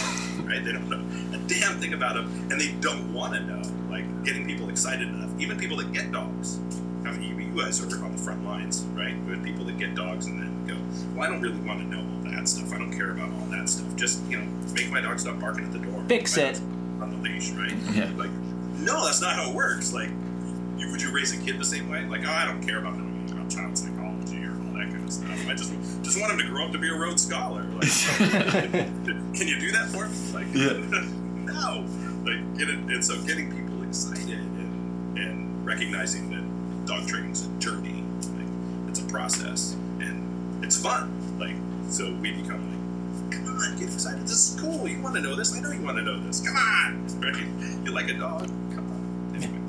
Right? 0.46 0.64
They 0.64 0.72
don't 0.72 0.90
know 0.90 1.04
a 1.36 1.40
damn 1.48 1.80
thing 1.80 1.94
about 1.94 2.16
them, 2.16 2.26
and 2.52 2.60
they 2.60 2.72
don't 2.80 3.14
want 3.14 3.34
to 3.34 3.40
know. 3.42 3.62
Like 3.90 4.24
getting 4.24 4.46
people 4.46 4.70
excited 4.70 5.08
enough, 5.08 5.32
even 5.40 5.58
people 5.58 5.78
that 5.78 5.92
get 5.92 6.12
dogs. 6.12 6.60
I 7.06 7.12
mean, 7.12 7.24
you, 7.24 7.46
you 7.46 7.62
guys 7.62 7.82
are 7.82 8.04
on 8.04 8.12
the 8.12 8.18
front 8.18 8.46
lines, 8.46 8.84
right? 8.94 9.16
With 9.26 9.44
people 9.44 9.66
that 9.66 9.78
get 9.78 9.96
dogs 9.96 10.28
and 10.28 10.42
then 10.42 10.68
go, 10.68 10.76
well, 11.16 11.24
I 11.28 11.30
don't 11.32 11.42
really 11.42 11.60
want 11.62 11.80
to 11.80 11.86
know 11.86 12.00
all 12.00 12.32
that 12.32 12.48
stuff. 12.48 12.72
I 12.74 12.78
don't 12.78 12.92
care 12.92 13.12
about 13.12 13.32
all 13.32 13.46
that 13.48 13.70
stuff. 13.70 13.96
Just 13.96 14.24
you 14.26 14.38
know, 14.40 14.46
make 14.74 14.90
my 14.90 15.02
dog 15.02 15.20
stop 15.20 15.40
barking 15.40 15.66
at 15.66 15.72
the 15.72 15.80
door. 15.80 16.04
Fix 16.08 16.38
it. 16.38 16.60
on 17.02 17.10
the 17.12 17.18
leash, 17.18 17.52
right? 17.52 17.74
Yeah. 17.94 18.10
Like, 18.16 18.32
no, 18.80 19.06
that's 19.06 19.22
not 19.22 19.36
how 19.36 19.50
it 19.50 19.56
works. 19.56 19.94
Like, 19.94 20.10
you, 20.78 20.90
would 20.92 21.02
you 21.02 21.12
raise 21.14 21.34
a 21.38 21.44
kid 21.44 21.60
the 21.60 21.66
same 21.66 21.90
way? 21.90 22.06
Like, 22.06 22.22
oh, 22.26 22.32
I 22.32 22.46
don't 22.46 22.62
care 22.66 22.80
about 22.80 22.98
knowing 22.98 23.30
about 23.32 23.50
child 23.50 23.78
psychology 23.78 24.44
or 24.44 24.52
all 24.52 24.74
that 24.74 24.90
kind 24.90 25.04
of 25.04 25.12
stuff. 25.12 25.48
I 25.48 25.54
just 25.54 25.72
just 26.04 26.20
want 26.20 26.34
him 26.34 26.40
to 26.40 26.46
grow 26.48 26.66
up 26.66 26.72
to 26.72 26.78
be 26.80 26.90
a 26.90 26.94
Rhodes 26.96 27.26
Scholar. 27.26 27.64
Like, 27.64 27.90
can 28.18 29.48
you 29.48 29.60
do 29.60 29.72
that 29.72 29.90
for 29.92 30.08
me? 30.08 30.32
Like, 30.34 30.48
Yeah. 30.54 30.74
no. 31.46 31.86
Like, 32.26 32.58
get 32.58 32.70
it. 32.70 32.78
And 32.80 33.04
so, 33.04 33.22
getting 33.24 33.52
people 33.52 33.84
excited 33.84 34.30
and 34.30 35.18
and 35.18 35.66
recognizing 35.66 36.30
that 36.32 36.86
dog 36.88 37.08
training 37.08 37.32
is 37.32 37.46
a 37.46 37.50
journey. 37.60 38.04
Like, 38.36 38.90
it's 38.90 39.00
a 39.00 39.06
process 39.06 39.74
and 39.74 39.91
it's 40.62 40.82
fun. 40.82 41.12
Like, 41.40 41.56
so 41.90 42.12
we 42.16 42.32
become 42.32 42.62
like, 43.30 43.32
come 43.32 43.58
on, 43.58 43.78
get 43.78 43.94
excited. 43.94 44.22
This 44.24 44.54
is 44.54 44.60
cool. 44.60 44.88
You 44.88 45.02
want 45.02 45.16
to 45.16 45.22
know 45.22 45.36
this? 45.36 45.56
I 45.56 45.60
know 45.60 45.72
you 45.72 45.82
want 45.82 45.98
to 45.98 46.04
know 46.04 46.20
this. 46.26 46.42
Come 46.46 46.56
on, 46.56 47.20
right? 47.22 47.86
You 47.86 47.92
like 47.92 48.10
a 48.10 48.14
dog? 48.14 48.46
Come 48.74 48.90
on. 48.92 49.36
Anyway. 49.36 49.60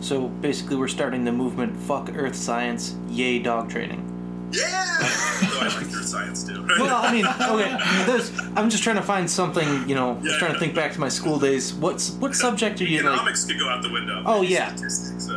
So 0.00 0.28
basically, 0.28 0.76
we're 0.76 0.88
starting 0.88 1.24
the 1.24 1.32
movement 1.32 1.76
"Fuck 1.76 2.10
Earth 2.14 2.36
Science, 2.36 2.96
Yay 3.08 3.38
Dog 3.38 3.70
Training." 3.70 4.06
Yeah. 4.52 4.96
Though 5.00 5.06
oh, 5.52 5.58
I 5.62 5.64
like 5.80 5.90
your 5.90 6.02
science 6.02 6.42
too. 6.44 6.66
Well, 6.80 6.96
I 7.04 7.12
mean, 7.12 7.24
okay. 7.26 8.04
There's, 8.06 8.32
I'm 8.56 8.68
just 8.70 8.82
trying 8.82 8.96
to 8.96 9.02
find 9.02 9.30
something. 9.30 9.88
You 9.88 9.94
know, 9.94 10.20
Yeah. 10.22 10.38
trying 10.38 10.52
to 10.54 10.58
think 10.58 10.74
back 10.74 10.92
to 10.94 11.00
my 11.00 11.08
school 11.08 11.38
days. 11.38 11.72
What's 11.74 12.10
what 12.12 12.34
subject 12.34 12.80
are 12.80 12.84
you 12.84 13.02
like? 13.02 13.12
Economics 13.12 13.44
could 13.44 13.58
go 13.60 13.68
out 13.68 13.82
the 13.82 13.92
window. 13.92 14.22
Oh, 14.26 14.42
yeah. 14.42 14.74
Statistics. 14.74 15.28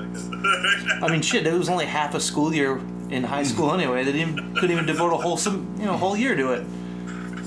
I 1.02 1.08
mean, 1.10 1.22
shit. 1.22 1.46
It 1.46 1.54
was 1.54 1.70
only 1.70 1.86
half 1.86 2.16
a 2.16 2.20
school 2.20 2.54
year 2.54 2.82
in 3.14 3.24
high 3.24 3.44
school 3.44 3.72
anyway. 3.74 4.04
They 4.04 4.12
didn't 4.12 4.56
couldn't 4.56 4.72
even 4.72 4.86
devote 4.86 5.14
a 5.14 5.18
whole 5.18 5.38
some 5.38 5.76
you 5.80 5.86
know 5.86 5.96
whole 5.98 6.18
year 6.18 6.36
to 6.36 6.54
it. 6.54 6.66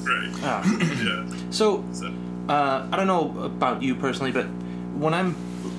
right. 0.06 0.30
Ah. 0.42 0.62
Yeah. 1.04 1.26
So 1.50 1.84
So, 1.92 2.12
uh, 2.48 2.86
I 2.90 2.96
don't 2.96 3.06
know 3.06 3.38
about 3.42 3.82
you 3.82 3.94
personally, 3.96 4.32
but 4.32 4.44
when 4.96 5.12
I'm, 5.12 5.34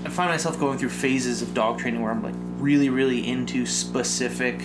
I 0.06 0.10
find 0.10 0.30
myself 0.30 0.60
going 0.60 0.78
through 0.78 0.90
phases 0.90 1.42
of 1.42 1.54
dog 1.54 1.80
training 1.80 2.02
where 2.02 2.12
I'm 2.12 2.22
like 2.22 2.36
really, 2.60 2.90
really 2.90 3.28
into 3.28 3.66
specific 3.66 4.62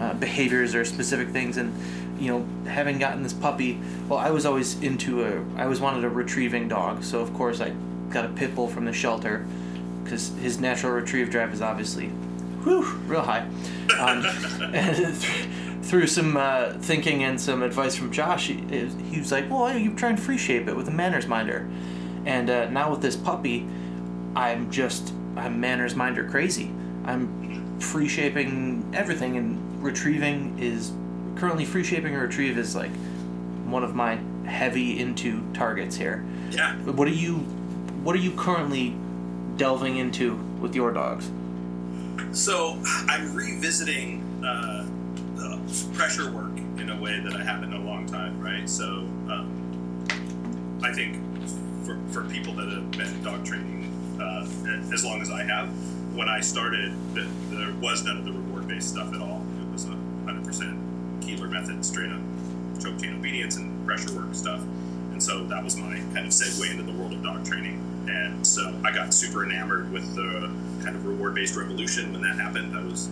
uh, 0.00 0.14
behaviors 0.14 0.74
or 0.74 0.84
specific 0.84 1.28
things, 1.28 1.56
and 1.56 1.72
you 2.18 2.28
know, 2.30 2.70
having 2.70 2.98
gotten 2.98 3.22
this 3.22 3.32
puppy, 3.32 3.78
well, 4.08 4.18
I 4.18 4.30
was 4.30 4.44
always 4.44 4.80
into 4.82 5.24
a, 5.24 5.42
I 5.56 5.64
always 5.64 5.80
wanted 5.80 6.04
a 6.04 6.08
retrieving 6.08 6.68
dog, 6.68 7.04
so 7.04 7.20
of 7.20 7.32
course 7.34 7.60
I 7.60 7.72
got 8.10 8.24
a 8.24 8.28
pit 8.28 8.54
bull 8.54 8.68
from 8.68 8.84
the 8.84 8.92
shelter, 8.92 9.46
because 10.02 10.28
his 10.40 10.58
natural 10.58 10.92
retrieve 10.92 11.30
drive 11.30 11.52
is 11.52 11.62
obviously, 11.62 12.10
whew, 12.64 12.84
real 13.06 13.22
high, 13.22 13.46
um, 13.98 14.24
and 14.74 14.96
th- 14.96 15.46
through 15.82 16.06
some 16.06 16.36
uh, 16.36 16.74
thinking 16.80 17.24
and 17.24 17.40
some 17.40 17.62
advice 17.62 17.96
from 17.96 18.12
Josh, 18.12 18.46
he, 18.48 18.54
he 19.10 19.18
was 19.18 19.32
like, 19.32 19.50
"Well, 19.50 19.76
you 19.76 19.94
try 19.94 20.10
and 20.10 20.20
free 20.20 20.38
shape 20.38 20.68
it 20.68 20.76
with 20.76 20.88
a 20.88 20.92
manners 20.92 21.26
minder," 21.26 21.68
and 22.26 22.48
uh, 22.50 22.68
now 22.70 22.90
with 22.90 23.00
this 23.02 23.16
puppy, 23.16 23.66
I'm 24.36 24.70
just 24.70 25.12
I'm 25.36 25.60
manners 25.60 25.94
minder 25.96 26.28
crazy. 26.28 26.70
I'm 27.04 27.78
free 27.80 28.08
shaping 28.08 28.90
everything, 28.94 29.36
and 29.36 29.82
retrieving 29.82 30.58
is 30.58 30.92
currently 31.36 31.64
free 31.64 31.84
shaping 31.84 32.14
or 32.14 32.22
retrieve 32.22 32.58
is 32.58 32.76
like 32.76 32.90
one 33.64 33.82
of 33.82 33.94
my 33.94 34.18
heavy 34.44 34.98
into 34.98 35.42
targets 35.54 35.96
here. 35.96 36.24
yeah. 36.50 36.74
What 36.76 37.08
are 37.08 37.12
you 37.12 37.36
What 38.04 38.14
are 38.14 38.18
you 38.18 38.32
currently 38.32 38.94
delving 39.56 39.96
into 39.96 40.34
with 40.60 40.74
your 40.74 40.92
dogs? 40.92 41.30
So 42.32 42.78
I'm 43.08 43.34
revisiting 43.34 44.22
uh, 44.44 44.86
the 45.36 45.60
pressure 45.94 46.30
work 46.30 46.56
in 46.78 46.90
a 46.90 47.00
way 47.00 47.20
that 47.20 47.34
I 47.34 47.42
haven't 47.42 47.72
in 47.72 47.80
a 47.80 47.84
long 47.84 48.06
time, 48.06 48.40
right? 48.40 48.68
So 48.68 48.84
um, 48.84 50.08
I 50.82 50.92
think 50.92 51.16
for, 51.84 51.98
for 52.12 52.28
people 52.28 52.54
that 52.54 52.68
have 52.68 52.90
been 52.92 53.22
dog 53.22 53.44
training 53.44 53.80
uh, 54.20 54.46
as 54.92 55.04
long 55.04 55.20
as 55.22 55.30
I 55.30 55.42
have, 55.44 55.68
when 56.14 56.28
I 56.28 56.40
started, 56.40 56.92
th- 57.14 57.26
there 57.50 57.72
was 57.74 58.04
none 58.04 58.18
of 58.18 58.24
the 58.24 58.32
reward 58.32 58.68
based 58.68 58.90
stuff 58.90 59.12
at 59.14 59.20
all. 59.20 59.42
It 59.60 59.72
was 59.72 59.84
a 59.84 59.96
100% 60.26 61.20
Koehler 61.20 61.50
method, 61.50 61.84
straight 61.84 62.10
up 62.12 62.20
choke 62.80 62.98
chain 62.98 63.14
obedience 63.14 63.56
and 63.56 63.84
pressure 63.86 64.14
work 64.14 64.34
stuff. 64.34 64.60
And 65.12 65.22
so 65.22 65.44
that 65.44 65.62
was 65.62 65.76
my 65.76 65.96
kind 66.14 66.18
of 66.18 66.32
segue 66.32 66.70
into 66.70 66.82
the 66.82 66.92
world 66.92 67.12
of 67.12 67.22
dog 67.22 67.44
training. 67.44 67.78
And 68.08 68.46
so 68.46 68.74
I 68.84 68.92
got 68.92 69.12
super 69.12 69.44
enamored 69.44 69.90
with 69.92 70.14
the 70.14 70.50
kind 70.82 70.96
of 70.96 71.04
reward 71.06 71.34
based 71.34 71.56
revolution 71.56 72.12
when 72.12 72.22
that 72.22 72.36
happened. 72.36 72.76
I 72.76 72.82
was 72.82 73.08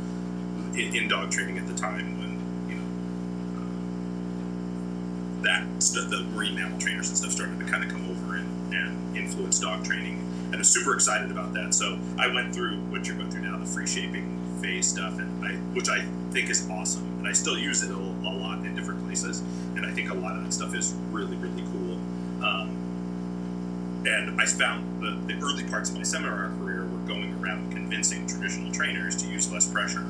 in, 0.75 0.95
in 0.95 1.09
dog 1.09 1.31
training 1.31 1.59
at 1.59 1.67
the 1.67 1.75
time 1.75 2.19
when, 2.19 2.39
you 2.69 2.77
know, 2.77 2.87
that 5.43 5.67
st- 5.83 6.11
the 6.11 6.23
marine 6.35 6.55
mammal 6.55 6.79
trainers 6.79 7.09
and 7.09 7.19
stuff 7.19 7.33
started 7.33 7.59
to 7.59 7.65
kind 7.67 7.85
of 7.85 7.91
come 7.91 8.09
over 8.11 8.37
and, 8.37 8.75
and 8.75 9.17
influence 9.17 9.59
dog 9.61 9.85
training. 9.85 10.25
And 10.47 10.55
I 10.55 10.59
was 10.59 10.71
super 10.71 10.95
excited 10.95 11.31
about 11.31 11.53
that. 11.55 11.75
So 11.75 11.99
I 12.19 12.29
went 12.33 12.55
through 12.55 12.79
what 12.91 13.07
you're 13.07 13.17
going 13.17 13.31
through 13.31 13.43
now, 13.43 13.59
the 13.59 13.67
free 13.67 13.87
shaping 13.87 14.39
phase 14.63 14.89
stuff, 14.89 15.19
and 15.19 15.45
I, 15.45 15.53
which 15.75 15.89
I 15.89 16.05
think 16.31 16.49
is 16.49 16.69
awesome. 16.71 17.05
And 17.19 17.29
I 17.29 17.33
still 17.33 17.59
use 17.59 17.83
it 17.83 17.91
a, 17.91 17.95
a 17.95 18.33
lot 18.33 18.65
in 18.65 18.75
different 18.75 19.05
places. 19.05 19.43
And 19.77 19.85
I 19.85 19.91
think 19.93 20.11
a 20.11 20.15
lot 20.15 20.37
of 20.37 20.45
that 20.45 20.53
stuff 20.53 20.75
is 20.75 20.95
really, 21.11 21.37
really 21.37 21.63
cool. 21.71 21.99
Um, 22.43 22.78
and 24.09 24.41
I 24.41 24.47
found 24.47 25.03
the, 25.03 25.11
the 25.33 25.41
early 25.41 25.65
parts 25.65 25.91
of 25.91 25.97
my 25.97 26.03
seminar 26.03 26.49
career 26.59 26.87
were 26.87 27.07
going 27.07 27.35
around 27.43 27.71
convincing 27.71 28.27
traditional 28.27 28.73
trainers 28.73 29.17
to 29.23 29.29
use 29.29 29.53
less 29.53 29.71
pressure, 29.71 30.05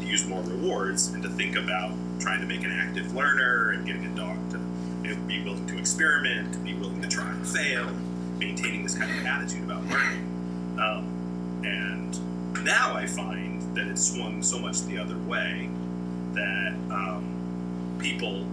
to 0.00 0.06
use 0.06 0.26
more 0.26 0.42
rewards, 0.42 1.08
and 1.08 1.22
to 1.22 1.28
think 1.28 1.56
about 1.56 1.92
trying 2.18 2.40
to 2.40 2.46
make 2.46 2.64
an 2.64 2.72
active 2.72 3.14
learner 3.14 3.70
and 3.70 3.86
getting 3.86 4.04
a 4.06 4.16
dog 4.16 4.36
to 4.50 4.58
you 5.02 5.14
know, 5.14 5.20
be 5.26 5.42
willing 5.44 5.66
to 5.66 5.78
experiment, 5.78 6.52
to 6.52 6.58
be 6.58 6.74
willing 6.74 7.00
to 7.00 7.08
try 7.08 7.28
and 7.28 7.46
fail, 7.46 7.88
maintaining 8.38 8.82
this 8.82 8.96
kind 8.96 9.10
of 9.10 9.24
attitude 9.24 9.64
about 9.64 9.84
learning. 9.86 10.76
Um, 10.80 11.62
and 11.64 12.64
now 12.64 12.94
I 12.94 13.06
find 13.06 13.62
that 13.76 13.86
it's 13.86 14.12
swung 14.12 14.42
so 14.42 14.58
much 14.58 14.82
the 14.82 14.98
other 14.98 15.18
way 15.18 15.70
that 16.32 16.74
um, 16.90 17.96
people 17.98 18.44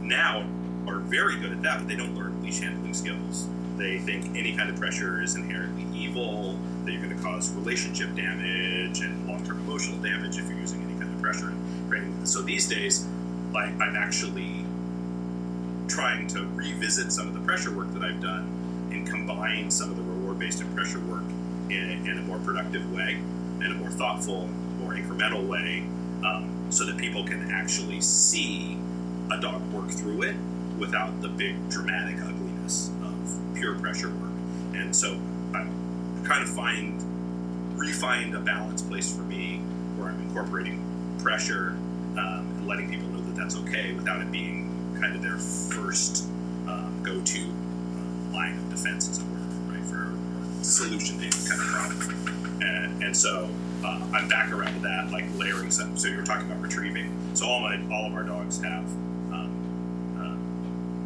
now 0.00 0.44
are 0.88 0.98
very 0.98 1.38
good 1.38 1.52
at 1.52 1.62
that, 1.62 1.78
but 1.78 1.88
they 1.88 1.96
don't 1.96 2.14
learn 2.16 2.42
leash 2.42 2.58
handling 2.58 2.94
skills. 2.94 3.46
They 3.76 3.98
think 3.98 4.36
any 4.36 4.56
kind 4.56 4.70
of 4.70 4.76
pressure 4.76 5.20
is 5.20 5.34
inherently 5.34 5.84
evil, 5.98 6.56
that 6.84 6.92
you're 6.92 7.02
going 7.02 7.16
to 7.16 7.22
cause 7.22 7.50
relationship 7.50 8.14
damage 8.14 9.00
and 9.00 9.26
long 9.26 9.44
term 9.44 9.58
emotional 9.60 10.00
damage 10.00 10.38
if 10.38 10.48
you're 10.48 10.58
using 10.58 10.82
any 10.82 10.92
kind 10.98 11.12
of 11.12 11.20
pressure 11.20 11.52
training. 11.88 12.24
So 12.24 12.42
these 12.42 12.68
days, 12.68 13.06
I'm 13.54 13.96
actually 13.96 14.64
trying 15.88 16.26
to 16.28 16.46
revisit 16.54 17.12
some 17.12 17.28
of 17.28 17.34
the 17.34 17.40
pressure 17.40 17.74
work 17.74 17.92
that 17.94 18.02
I've 18.02 18.20
done 18.20 18.88
and 18.90 19.06
combine 19.06 19.70
some 19.70 19.90
of 19.90 19.96
the 19.96 20.02
reward 20.02 20.38
based 20.38 20.60
and 20.60 20.74
pressure 20.74 21.00
work 21.00 21.24
in, 21.68 22.06
in 22.06 22.18
a 22.18 22.22
more 22.22 22.38
productive 22.38 22.92
way, 22.92 23.18
in 23.60 23.66
a 23.66 23.74
more 23.74 23.90
thoughtful, 23.90 24.48
more 24.78 24.94
incremental 24.94 25.46
way, 25.46 25.84
um, 26.24 26.50
so 26.70 26.84
that 26.84 26.96
people 26.96 27.24
can 27.24 27.50
actually 27.50 28.00
see 28.00 28.78
a 29.32 29.40
dog 29.40 29.62
work 29.72 29.90
through 29.90 30.22
it 30.22 30.36
without 30.78 31.20
the 31.22 31.28
big 31.28 31.68
dramatic 31.70 32.16
ugliness 32.16 32.90
pressure 33.72 34.10
work. 34.10 34.32
And 34.74 34.94
so 34.94 35.12
I'm 35.54 36.22
kind 36.24 36.42
of 36.42 36.50
find 36.54 37.00
refined 37.78 38.34
a 38.34 38.40
balanced 38.40 38.88
place 38.88 39.14
for 39.14 39.22
me 39.22 39.58
where 39.96 40.08
I'm 40.08 40.20
incorporating 40.20 40.82
pressure 41.22 41.70
um, 42.16 42.46
and 42.56 42.66
letting 42.66 42.90
people 42.90 43.08
know 43.08 43.20
that 43.22 43.36
that's 43.36 43.56
okay 43.56 43.92
without 43.92 44.20
it 44.20 44.30
being 44.30 44.98
kind 45.00 45.16
of 45.16 45.22
their 45.22 45.38
first 45.38 46.24
um, 46.68 47.00
go-to 47.02 47.40
um, 47.40 48.32
line 48.32 48.58
of 48.58 48.70
defense, 48.70 49.08
as 49.08 49.18
it 49.18 49.24
were, 49.24 49.38
right, 49.72 49.84
for 49.84 50.64
solution 50.64 51.18
to 51.18 51.30
kind 51.48 51.60
of 51.60 51.66
problem. 51.66 52.62
And, 52.62 53.02
and 53.02 53.16
so 53.16 53.48
uh, 53.84 54.00
I'm 54.12 54.28
back 54.28 54.52
around 54.52 54.74
to 54.74 54.80
that, 54.80 55.10
like 55.10 55.24
layering 55.36 55.70
some. 55.70 55.96
So 55.96 56.08
you're 56.08 56.24
talking 56.24 56.50
about 56.50 56.62
retrieving. 56.62 57.12
So 57.34 57.46
all 57.46 57.60
my 57.60 57.80
all 57.92 58.06
of 58.06 58.14
our 58.14 58.22
dogs 58.22 58.62
have 58.62 58.84
um, 59.32 59.50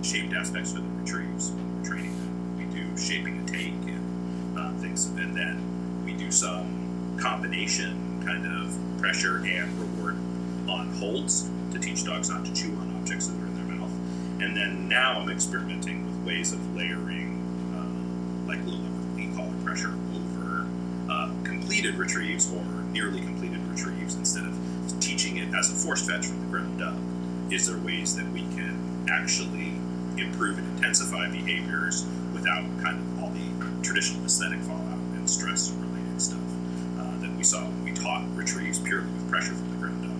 uh, 0.00 0.02
shaped 0.02 0.32
aspects 0.34 0.72
for 0.72 0.80
the 0.80 0.88
retrieves 1.00 1.50
we're 1.50 1.84
training 1.84 2.16
them. 2.18 2.37
Shaping 2.98 3.38
and 3.38 3.48
take 3.48 3.72
and 3.72 4.58
uh, 4.58 4.72
things, 4.80 5.06
and 5.06 5.34
then 5.34 6.04
we 6.04 6.12
do 6.14 6.30
some 6.30 7.16
combination 7.20 8.22
kind 8.24 8.44
of 8.44 8.76
pressure 8.98 9.36
and 9.38 9.78
reward 9.78 10.16
on 10.68 10.92
holds 10.94 11.48
to 11.72 11.78
teach 11.78 12.04
dogs 12.04 12.28
not 12.28 12.44
to 12.44 12.52
chew 12.52 12.74
on 12.74 12.96
objects 12.96 13.28
that 13.28 13.40
are 13.40 13.46
in 13.46 13.54
their 13.54 13.76
mouth. 13.76 13.92
And 14.40 14.56
then 14.56 14.88
now 14.88 15.20
I'm 15.20 15.30
experimenting 15.30 16.04
with 16.04 16.26
ways 16.26 16.52
of 16.52 16.76
layering, 16.76 17.38
uh, 17.72 18.48
like 18.48 18.58
low 18.66 18.76
level 18.76 19.14
lead 19.14 19.34
collar 19.36 19.54
pressure 19.64 19.94
over 20.14 20.66
uh, 21.08 21.30
completed 21.44 21.94
retrieves 21.94 22.52
or 22.52 22.64
nearly 22.90 23.20
completed 23.20 23.60
retrieves 23.68 24.16
instead 24.16 24.44
of 24.44 24.54
teaching 25.00 25.36
it 25.38 25.54
as 25.54 25.70
a 25.70 25.74
forced 25.74 26.06
fetch 26.06 26.26
from 26.26 26.40
the 26.40 26.46
ground 26.46 26.82
up. 26.82 26.96
Is 27.52 27.68
there 27.68 27.78
ways 27.78 28.16
that 28.16 28.28
we 28.32 28.40
can 28.40 29.06
actually 29.08 29.77
improve 30.22 30.58
and 30.58 30.66
intensify 30.76 31.28
behaviors 31.30 32.06
without 32.32 32.64
kind 32.82 32.98
of 32.98 33.22
all 33.22 33.30
the 33.30 33.82
traditional 33.82 34.24
aesthetic 34.24 34.60
fallout 34.60 34.98
and 35.14 35.28
stress 35.28 35.70
related 35.72 36.20
stuff 36.20 36.40
uh, 36.98 37.18
that 37.18 37.30
we 37.36 37.44
saw 37.44 37.64
when 37.64 37.84
we 37.84 37.92
taught 37.92 38.24
retrieves 38.34 38.78
purely 38.78 39.10
with 39.12 39.28
pressure 39.28 39.54
from 39.54 39.70
the 39.70 39.76
ground 39.76 40.04
up? 40.04 40.10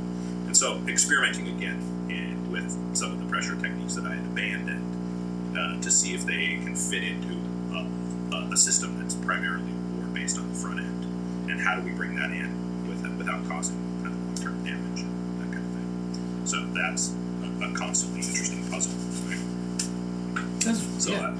And 0.46 0.56
so 0.56 0.80
experimenting 0.88 1.48
again 1.48 1.80
in, 2.08 2.50
with 2.50 2.70
some 2.96 3.12
of 3.12 3.18
the 3.18 3.26
pressure 3.26 3.56
techniques 3.56 3.94
that 3.94 4.04
I 4.04 4.14
had 4.14 4.24
abandoned 4.26 5.56
uh, 5.56 5.80
to 5.80 5.90
see 5.90 6.14
if 6.14 6.24
they 6.24 6.58
can 6.62 6.74
fit 6.74 7.02
into 7.02 7.38
a, 7.74 8.52
a, 8.52 8.56
system 8.56 9.00
that's 9.00 9.14
primarily 9.14 9.72
reward 9.92 10.14
based 10.14 10.38
on 10.38 10.48
the 10.48 10.54
front 10.54 10.80
end, 10.80 11.50
and 11.50 11.60
how 11.60 11.76
do 11.76 11.82
we 11.82 11.92
bring 11.92 12.16
that 12.16 12.30
in 12.30 12.88
with 12.88 13.04
without 13.16 13.46
causing 13.48 13.76
kind 14.02 14.14
of 14.14 14.26
long-term 14.26 14.64
damage 14.64 15.00
and 15.00 15.40
that 15.40 15.52
kind 15.52 15.64
of 15.64 15.72
thing. 15.72 16.46
So 16.46 16.64
that's 16.74 17.14
a, 17.42 17.70
a 17.70 17.74
constantly 17.74 18.20
interesting 18.20 18.68
puzzle. 18.70 18.92
Right? 19.28 19.47
So 20.74 21.12
yeah. 21.12 21.28
uh, 21.28 21.36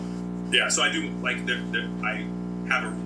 yeah, 0.51 0.68
so 0.68 0.83
I 0.83 0.91
do 0.91 1.11
like 1.22 1.45
there, 1.45 1.61
there, 1.70 1.89
I 2.03 2.24
have 2.68 2.85
a, 2.85 2.97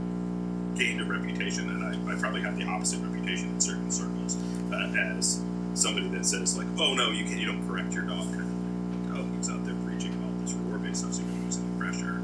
gained 0.77 1.01
a 1.01 1.05
reputation, 1.05 1.69
and 1.69 1.85
I, 1.85 2.13
I 2.13 2.17
probably 2.19 2.43
have 2.43 2.57
the 2.57 2.65
opposite 2.65 3.01
reputation 3.01 3.49
in 3.51 3.61
certain 3.61 3.91
circles 3.91 4.37
uh, 4.73 4.93
as 4.97 5.43
somebody 5.75 6.09
that 6.09 6.25
says 6.25 6.57
like, 6.57 6.67
oh 6.79 6.95
no, 6.95 7.11
you 7.11 7.25
can 7.25 7.39
you 7.39 7.47
don't 7.47 7.67
correct 7.67 7.93
your 7.93 8.05
dog 8.05 8.25
kind 8.31 8.41
of 8.41 8.47
thing. 8.47 9.11
Like, 9.11 9.21
oh, 9.21 9.37
he's 9.37 9.51
out 9.51 9.65
there 9.65 9.75
preaching 9.85 10.15
about 10.15 10.39
this 10.41 10.53
reward 10.53 10.83
based 10.83 11.01
stuff, 11.01 11.15
so 11.15 11.23
you 11.23 11.29
don't 11.29 11.45
use 11.45 11.59
any 11.59 11.79
pressure. 11.79 12.21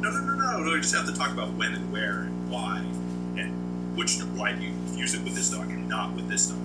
No, 0.00 0.10
no, 0.10 0.20
no, 0.20 0.34
no, 0.34 0.62
no. 0.62 0.74
You 0.74 0.80
just 0.80 0.94
have 0.94 1.06
to 1.06 1.14
talk 1.14 1.32
about 1.32 1.52
when 1.54 1.74
and 1.74 1.90
where 1.90 2.20
and 2.20 2.50
why, 2.50 2.78
and 3.36 3.96
which 3.96 4.18
why 4.36 4.52
do 4.52 4.62
you 4.62 4.72
use 4.94 5.14
it 5.14 5.22
with 5.24 5.34
this 5.34 5.50
dog 5.50 5.68
and 5.70 5.88
not 5.88 6.14
with 6.14 6.28
this 6.28 6.46
dog. 6.48 6.58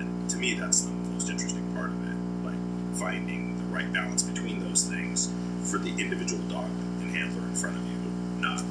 And 0.00 0.30
to 0.30 0.36
me, 0.36 0.54
that's 0.54 0.80
the 0.80 0.90
most 0.90 1.28
interesting 1.28 1.64
part 1.74 1.90
of 1.90 2.08
it. 2.08 2.16
Like 2.44 2.98
finding 2.98 3.58
the 3.58 3.64
right 3.74 3.90
balance 3.92 4.22
between 4.22 4.58
those 4.58 4.88
things 4.88 5.32
for 5.64 5.78
the 5.78 5.90
individual 5.90 6.42
dog 6.48 6.70
and 7.00 7.10
handler 7.14 7.42
in 7.42 7.54
front 7.54 7.76
of 7.76 7.86
you. 7.86 7.96
Not 8.40 8.62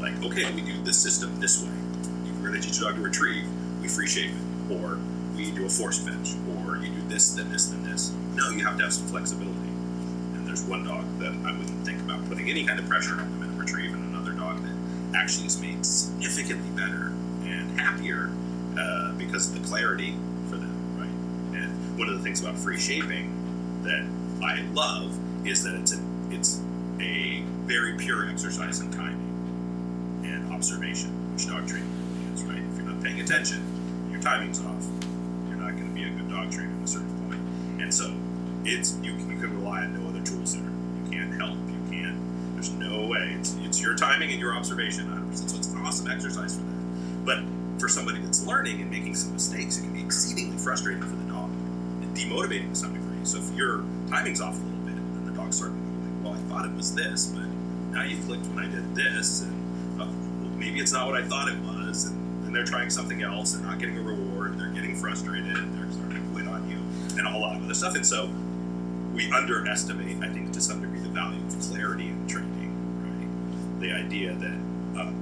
like, 0.00 0.22
okay, 0.24 0.52
we 0.54 0.60
do 0.62 0.82
this 0.82 0.98
system 0.98 1.38
this 1.40 1.62
way. 1.62 1.70
We're 2.40 2.50
going 2.50 2.60
to 2.60 2.66
teach 2.66 2.78
a 2.78 2.82
dog 2.82 2.96
to 2.96 3.00
retrieve, 3.00 3.46
we 3.80 3.88
free 3.88 4.06
shape 4.06 4.30
it. 4.30 4.72
Or 4.72 4.98
we 5.36 5.50
do 5.52 5.66
a 5.66 5.68
force 5.68 5.98
fetch. 5.98 6.34
Or 6.56 6.76
you 6.76 6.90
do 6.90 7.02
this, 7.08 7.30
then 7.30 7.50
this, 7.50 7.66
then 7.66 7.82
this. 7.84 8.12
No, 8.34 8.50
you 8.50 8.64
have 8.64 8.76
to 8.78 8.84
have 8.84 8.92
some 8.92 9.06
flexibility. 9.06 9.70
And 10.34 10.46
there's 10.46 10.62
one 10.64 10.84
dog 10.84 11.04
that 11.18 11.32
I 11.44 11.52
wouldn't 11.56 11.84
think 11.84 12.00
about 12.00 12.26
putting 12.28 12.50
any 12.50 12.64
kind 12.64 12.78
of 12.78 12.86
pressure 12.88 13.12
on 13.12 13.18
them 13.18 13.42
in 13.42 13.50
a 13.54 13.58
retrieve, 13.58 13.94
and 13.94 14.14
another 14.14 14.32
dog 14.32 14.62
that 14.62 15.16
actually 15.16 15.46
is 15.46 15.60
made 15.60 15.84
significantly 15.84 16.70
better 16.70 17.12
and 17.44 17.78
happier 17.80 18.30
uh, 18.78 19.12
because 19.12 19.48
of 19.48 19.60
the 19.60 19.68
clarity 19.68 20.14
for 20.50 20.56
them, 20.56 20.98
right? 20.98 21.60
And 21.60 21.98
one 21.98 22.08
of 22.08 22.16
the 22.16 22.22
things 22.22 22.40
about 22.40 22.58
free 22.58 22.78
shaping 22.78 23.32
that 23.82 24.04
I 24.44 24.62
love 24.74 25.16
is 25.46 25.62
that 25.64 25.74
it's 25.76 25.92
a, 25.92 26.00
it's 26.30 26.60
a 27.00 27.42
very 27.66 27.96
pure 27.96 28.28
exercise 28.28 28.80
in 28.80 28.90
timing 28.90 30.22
and 30.24 30.52
observation, 30.52 31.10
which 31.32 31.46
dog 31.46 31.66
training 31.68 31.90
is, 32.34 32.42
right? 32.44 32.58
If 32.58 32.76
you're 32.76 32.86
not 32.86 33.02
paying 33.02 33.20
attention, 33.20 33.62
your 34.10 34.20
timing's 34.20 34.60
off. 34.60 34.84
You're 35.48 35.58
not 35.58 35.72
going 35.72 35.88
to 35.88 35.94
be 35.94 36.04
a 36.04 36.10
good 36.10 36.30
dog 36.30 36.50
trainer 36.50 36.72
at 36.76 36.84
a 36.84 36.86
certain 36.86 37.28
point. 37.28 37.40
And 37.80 37.92
so 37.92 38.12
it's 38.64 38.96
you 39.02 39.14
can, 39.14 39.30
you 39.30 39.38
can 39.38 39.54
rely 39.58 39.82
on 39.82 40.00
no 40.00 40.08
other 40.08 40.24
tools 40.24 40.54
there. 40.54 40.64
You 40.64 41.10
can't 41.10 41.34
help. 41.34 41.56
You 41.68 41.80
can't. 41.90 42.18
There's 42.54 42.70
no 42.70 43.06
way. 43.06 43.36
It's, 43.38 43.54
it's 43.62 43.80
your 43.80 43.94
timing 43.94 44.30
and 44.30 44.40
your 44.40 44.54
observation. 44.54 45.06
100%. 45.06 45.48
So 45.48 45.56
it's 45.56 45.68
an 45.68 45.78
awesome 45.78 46.10
exercise 46.10 46.56
for 46.56 46.62
that. 46.62 47.24
But 47.24 47.80
for 47.80 47.88
somebody 47.88 48.20
that's 48.20 48.46
learning 48.46 48.80
and 48.80 48.90
making 48.90 49.14
some 49.14 49.32
mistakes, 49.32 49.78
it 49.78 49.82
can 49.82 49.92
be 49.92 50.02
exceedingly 50.02 50.56
frustrating 50.56 51.02
for 51.02 51.14
the 51.14 51.30
dog 51.30 51.50
and 51.50 52.16
demotivating 52.16 52.70
to 52.70 52.76
some 52.76 52.94
degree. 52.94 53.24
So 53.24 53.38
if 53.38 53.50
your 53.54 53.84
timing's 54.08 54.40
off 54.40 54.54
a 54.54 54.64
little 54.64 54.80
bit, 54.80 54.94
and 54.94 55.28
the 55.28 55.32
dog's 55.32 55.56
starting 55.56 55.85
I 56.36 56.48
thought 56.48 56.64
it 56.66 56.74
was 56.74 56.94
this, 56.94 57.26
but 57.26 57.46
now 57.90 58.02
you 58.02 58.16
clicked 58.24 58.46
when 58.46 58.64
I 58.64 58.68
did 58.68 58.94
this, 58.94 59.42
and 59.42 60.00
uh, 60.00 60.04
well, 60.04 60.50
maybe 60.56 60.80
it's 60.80 60.92
not 60.92 61.06
what 61.06 61.16
I 61.16 61.24
thought 61.24 61.48
it 61.48 61.58
was, 61.60 62.04
and 62.06 62.44
then 62.44 62.52
they're 62.52 62.64
trying 62.64 62.90
something 62.90 63.22
else 63.22 63.54
and 63.54 63.64
not 63.64 63.78
getting 63.78 63.98
a 63.98 64.02
reward, 64.02 64.52
and 64.52 64.60
they're 64.60 64.68
getting 64.68 64.94
frustrated, 64.96 65.56
and 65.56 65.74
they're 65.76 65.90
starting 65.92 66.22
to 66.22 66.32
quit 66.32 66.46
on 66.46 66.68
you, 66.68 66.78
and 67.18 67.26
all 67.26 67.40
lot 67.40 67.56
other 67.60 67.74
stuff. 67.74 67.94
And 67.94 68.06
so 68.06 68.28
we 69.14 69.32
underestimate, 69.32 70.22
I 70.22 70.28
think, 70.28 70.52
to 70.52 70.60
some 70.60 70.80
degree, 70.82 71.00
the 71.00 71.08
value 71.08 71.40
of 71.46 71.58
clarity 71.60 72.08
in 72.08 72.26
training, 72.28 72.72
right? 73.02 73.80
The 73.80 73.92
idea 73.92 74.34
that 74.34 75.00
uh, 75.00 75.12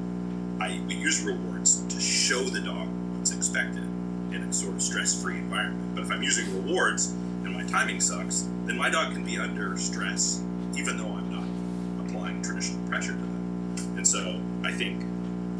I 0.60 0.80
we 0.86 0.94
use 0.94 1.22
rewards 1.22 1.82
to 1.86 2.00
show 2.00 2.42
the 2.42 2.60
dog 2.60 2.88
what's 3.16 3.32
expected 3.32 3.84
in 4.32 4.42
a 4.42 4.52
sort 4.52 4.74
of 4.74 4.82
stress-free 4.82 5.36
environment. 5.36 5.94
But 5.94 6.04
if 6.04 6.10
I'm 6.10 6.22
using 6.22 6.46
rewards 6.66 7.12
and 7.44 7.54
my 7.54 7.62
timing 7.64 8.00
sucks, 8.00 8.48
then 8.66 8.76
my 8.76 8.90
dog 8.90 9.12
can 9.12 9.24
be 9.24 9.38
under 9.38 9.76
stress, 9.76 10.42
even 10.76 10.96
though 10.96 11.06
I'm 11.08 11.30
not 11.32 12.06
applying 12.06 12.42
traditional 12.42 12.86
pressure 12.88 13.12
to 13.12 13.18
them. 13.18 13.94
And 13.96 14.06
so 14.06 14.40
I 14.64 14.72
think 14.72 15.04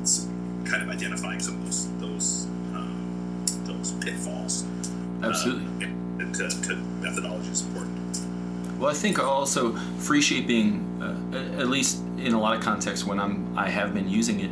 it's 0.01 0.27
kind 0.65 0.83
of 0.83 0.89
identifying 0.89 1.41
some 1.41 1.55
of 1.57 1.65
those 1.65 1.89
those 1.99 2.45
um, 2.75 3.45
those 3.65 3.93
pitfalls. 3.93 4.65
uh, 5.23 5.29
Absolutely. 5.29 5.87
and, 5.87 6.21
and 6.21 6.35
to, 6.35 6.49
to 6.69 6.77
methodology 7.01 7.49
is 7.51 7.62
important. 7.62 8.01
Well, 8.79 8.91
I 8.91 8.95
think 8.95 9.19
also 9.23 9.73
free 9.99 10.21
shaping, 10.21 10.81
uh, 11.01 11.61
at 11.61 11.69
least 11.69 12.03
in 12.19 12.35
a 12.35 12.41
lot 12.41 12.57
of 12.57 12.62
contexts 12.62 13.07
when 13.07 13.21
I'm 13.21 13.57
I 13.57 13.69
have 13.69 13.95
been 13.95 14.09
using 14.09 14.41
it, 14.41 14.51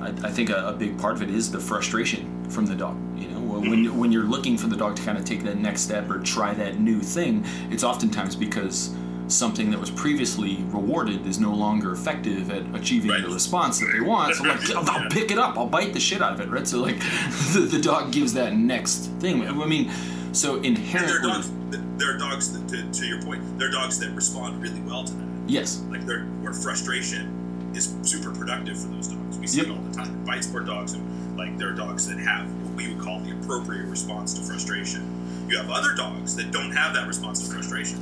I, 0.00 0.08
I 0.28 0.30
think 0.30 0.50
a, 0.50 0.68
a 0.68 0.72
big 0.72 0.98
part 0.98 1.14
of 1.14 1.22
it 1.22 1.30
is 1.30 1.50
the 1.50 1.58
frustration 1.60 2.28
from 2.50 2.66
the 2.66 2.74
dog. 2.74 2.96
You 3.18 3.28
know, 3.28 3.40
when 3.40 3.70
when- 3.70 3.98
when 3.98 4.12
you're 4.12 4.24
looking 4.24 4.58
for 4.58 4.66
the 4.66 4.76
dog 4.76 4.96
to 4.96 5.02
kind 5.02 5.16
of 5.16 5.24
take 5.24 5.42
that 5.44 5.56
next 5.58 5.80
step 5.82 6.10
or 6.10 6.18
try 6.20 6.52
that 6.54 6.78
new 6.78 7.00
thing, 7.00 7.44
it's 7.70 7.82
oftentimes 7.84 8.36
because 8.36 8.90
something 9.28 9.70
that 9.70 9.80
was 9.80 9.90
previously 9.90 10.58
rewarded 10.68 11.26
is 11.26 11.40
no 11.40 11.54
longer 11.54 11.92
effective 11.92 12.50
at 12.50 12.62
achieving 12.78 13.10
Right. 13.10 13.22
the 13.22 13.28
response 13.30 13.80
that 13.80 13.90
they 13.92 14.00
want. 14.00 14.34
So 14.36 14.44
like, 14.44 14.70
I'll, 14.70 14.88
I'll 14.90 15.10
pick 15.10 15.30
it 15.30 15.38
up. 15.38 15.56
I'll 15.56 15.66
bite 15.66 15.92
the 15.94 16.00
shit 16.00 16.20
out 16.22 16.32
of 16.34 16.40
it, 16.40 16.48
right? 16.50 16.66
So 16.66 16.80
like, 16.80 16.98
the, 17.52 17.66
the 17.70 17.80
dog 17.80 18.12
gives 18.12 18.34
that 18.34 18.54
next 18.54 19.06
thing. 19.20 19.46
I 19.48 19.52
mean, 19.66 19.90
so 20.32 20.56
And 20.56 20.64
there 20.64 20.72
inherently, 20.72 21.16
are 21.30 21.34
dogs. 21.34 21.50
There 21.96 22.14
are 22.14 22.18
dogs 22.18 22.52
that, 22.52 22.68
to, 22.68 23.00
to 23.00 23.06
your 23.06 23.22
point, 23.22 23.42
there 23.58 23.68
are 23.68 23.72
dogs 23.72 23.98
that 24.00 24.10
respond 24.14 24.60
really 24.60 24.80
well 24.80 25.04
to 25.04 25.12
that. 25.14 25.26
yes, 25.46 25.82
Like 25.90 26.04
where 26.06 26.52
frustration 26.52 27.70
is 27.74 27.96
super 28.02 28.30
productive 28.32 28.78
for 28.80 28.88
those 28.88 29.08
dogs. 29.08 29.38
We 29.38 29.46
see 29.46 29.58
Yep. 29.58 29.66
it 29.68 29.70
all 29.72 29.82
the 29.82 29.94
time. 29.96 30.24
Bite 30.24 30.44
sport 30.44 30.66
dogs, 30.66 30.92
and 30.92 31.36
like 31.36 31.56
there 31.58 31.68
are 31.70 31.72
dogs 31.74 32.06
that 32.08 32.18
have 32.18 32.46
what 32.64 32.74
we 32.74 32.92
would 32.92 33.02
call 33.02 33.20
the 33.20 33.32
appropriate 33.32 33.86
response 33.86 34.34
to 34.34 34.42
frustration. 34.42 35.02
You 35.48 35.56
have 35.58 35.70
other 35.70 35.94
dogs 35.94 36.36
that 36.36 36.50
don't 36.52 36.70
have 36.72 36.94
that 36.94 37.06
response 37.08 37.46
to 37.46 37.52
frustration. 37.52 37.98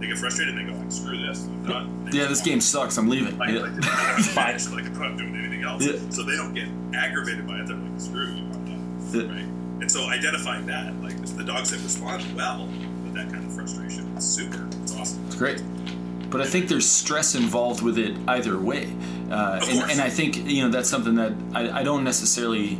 They 0.00 0.06
get 0.08 0.18
frustrated 0.18 0.54
and 0.56 0.68
they 0.68 0.72
go 0.72 0.78
like, 0.78 0.92
"Screw 0.92 1.16
this, 1.26 1.46
I'm 1.46 1.64
done." 1.64 2.04
They 2.10 2.18
yeah, 2.18 2.26
this 2.26 2.42
game 2.42 2.60
sucks. 2.60 2.96
I'm 2.98 3.08
leaving. 3.08 3.36
Like, 3.38 3.50
Yeah. 3.50 3.60
like, 3.60 4.36
like 4.36 4.86
I'm 4.86 4.98
not 4.98 5.16
doing 5.16 5.34
anything 5.36 5.62
else. 5.64 5.84
Yeah. 5.84 5.98
So 6.10 6.22
they 6.22 6.36
don't 6.36 6.54
get 6.54 6.68
aggravated 6.94 7.46
by 7.46 7.60
it. 7.60 7.66
They're 7.66 7.76
like, 7.76 8.00
"Screw 8.00 8.26
you, 8.26 8.44
I'm 8.44 8.64
done." 8.64 9.10
Yeah. 9.12 9.22
Right. 9.22 9.44
And 9.80 9.90
so 9.90 10.04
identifying 10.08 10.66
that, 10.66 10.94
like 11.02 11.16
the 11.36 11.44
dogs 11.44 11.70
that 11.70 11.82
respond 11.82 12.24
well 12.34 12.66
with 13.04 13.14
that 13.14 13.30
kind 13.30 13.44
of 13.44 13.52
frustration, 13.52 14.10
it's 14.16 14.26
super. 14.26 14.66
It's 14.82 14.94
awesome. 14.96 15.24
It's 15.26 15.36
great. 15.36 15.62
But 16.30 16.40
I 16.40 16.46
think 16.46 16.68
there's 16.68 16.88
stress 16.88 17.34
involved 17.36 17.82
with 17.82 17.98
it 17.98 18.16
either 18.26 18.58
way. 18.58 18.92
Uh, 19.30 19.60
and, 19.68 19.90
and 19.92 20.00
I 20.00 20.10
think, 20.10 20.36
you 20.48 20.62
know, 20.62 20.68
that's 20.70 20.88
something 20.88 21.14
that 21.14 21.32
I, 21.54 21.80
I 21.80 21.82
don't 21.84 22.02
necessarily 22.04 22.78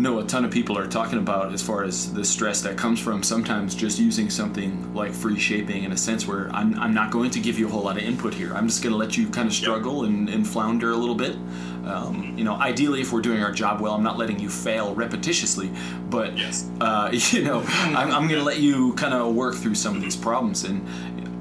know 0.00 0.18
a 0.18 0.24
ton 0.24 0.44
of 0.44 0.50
people 0.50 0.76
are 0.78 0.86
talking 0.86 1.18
about 1.18 1.52
as 1.52 1.62
far 1.62 1.84
as 1.84 2.12
the 2.12 2.24
stress 2.24 2.60
that 2.62 2.76
comes 2.76 2.98
from 2.98 3.22
sometimes 3.22 3.74
just 3.74 3.98
using 3.98 4.30
something 4.30 4.92
like 4.94 5.12
free 5.12 5.38
shaping 5.38 5.84
in 5.84 5.92
a 5.92 5.96
sense 5.96 6.26
where 6.26 6.48
I'm, 6.50 6.78
I'm 6.78 6.94
not 6.94 7.10
going 7.10 7.30
to 7.30 7.40
give 7.40 7.58
you 7.58 7.66
a 7.68 7.70
whole 7.70 7.82
lot 7.82 7.96
of 7.98 8.02
input 8.02 8.32
here. 8.32 8.54
I'm 8.54 8.66
just 8.66 8.82
going 8.82 8.92
to 8.92 8.96
let 8.96 9.16
you 9.16 9.28
kind 9.28 9.46
of 9.46 9.54
struggle 9.54 10.04
and, 10.04 10.28
and 10.28 10.46
flounder 10.46 10.92
a 10.92 10.96
little 10.96 11.14
bit. 11.14 11.36
Um, 11.84 12.34
you 12.36 12.44
know, 12.44 12.54
ideally, 12.54 13.00
if 13.00 13.12
we're 13.12 13.20
doing 13.20 13.42
our 13.42 13.52
job 13.52 13.80
well, 13.80 13.94
I'm 13.94 14.02
not 14.02 14.16
letting 14.18 14.38
you 14.38 14.48
fail 14.48 14.94
repetitiously, 14.94 15.74
but 16.08 16.36
Yes. 16.36 16.68
uh, 16.80 17.10
you 17.30 17.42
know, 17.42 17.62
I'm, 17.66 18.10
I'm 18.10 18.26
going 18.28 18.40
to 18.40 18.44
let 18.44 18.58
you 18.60 18.94
kind 18.94 19.12
of 19.14 19.34
work 19.34 19.54
through 19.54 19.74
some 19.74 19.96
of 19.96 20.02
these 20.02 20.16
problems. 20.16 20.64
And 20.64 20.86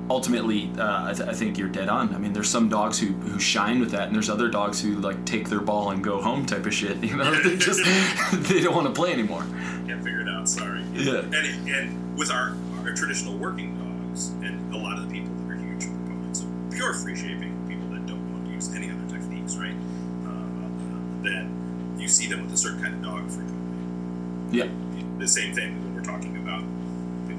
ultimately, 0.09 0.71
uh, 0.77 1.09
I, 1.09 1.13
th- 1.13 1.29
I 1.29 1.33
think 1.33 1.57
you're 1.57 1.69
dead 1.69 1.89
on. 1.89 2.13
I 2.13 2.17
mean, 2.17 2.33
there's 2.33 2.49
some 2.49 2.69
dogs 2.69 2.99
who, 2.99 3.07
who 3.07 3.39
shine 3.39 3.79
with 3.79 3.91
that, 3.91 4.07
and 4.07 4.15
there's 4.15 4.29
other 4.29 4.49
dogs 4.49 4.81
who 4.81 4.95
like 4.95 5.23
take 5.25 5.49
their 5.49 5.59
ball 5.61 5.91
and 5.91 6.03
go 6.03 6.21
home 6.21 6.45
type 6.45 6.65
of 6.65 6.73
shit. 6.73 6.97
You 7.09 7.17
know, 7.17 7.31
they 7.41 7.57
just 7.57 7.79
they 8.49 8.61
don't 8.61 8.75
want 8.75 8.87
to 8.87 8.93
play 8.93 9.11
anymore. 9.13 9.43
Can't 9.87 10.03
figure 10.03 10.21
it 10.21 10.29
out. 10.29 10.47
Sorry. 10.47 10.83
Yeah. 10.93 11.21
And 11.21 11.69
and 11.69 12.17
with 12.17 12.29
our 12.29 12.55
our 12.83 12.93
traditional 12.93 13.35
working 13.37 13.75
dogs, 13.77 14.29
and 14.43 14.73
a 14.73 14.77
lot 14.77 14.97
of 14.99 15.07
the 15.07 15.11
people 15.13 15.33
that 15.35 15.53
are 15.53 15.55
huge 15.55 15.85
proponents 15.85 16.41
of 16.41 16.49
pure 16.71 16.93
free 16.93 17.15
shaping, 17.15 17.55
people 17.67 17.87
that 17.89 18.05
don't 18.05 18.31
want 18.31 18.45
to 18.45 18.51
use 18.51 18.73
any 18.75 18.91
other 18.91 19.07
techniques, 19.09 19.55
right? 19.55 19.73
Uh, 20.27 21.23
then 21.23 21.95
you 21.97 22.07
see 22.07 22.27
them 22.27 22.43
with 22.43 22.53
a 22.53 22.57
certain 22.57 22.81
kind 22.81 22.93
of 22.93 23.01
dog 23.01 23.27
frequently. 23.29 23.55
Yeah, 24.51 24.67
The 25.17 25.27
same 25.27 25.53
thing 25.55 25.81
when 25.83 25.95
we're 25.95 26.03
talking 26.03 26.37
about 26.37 26.63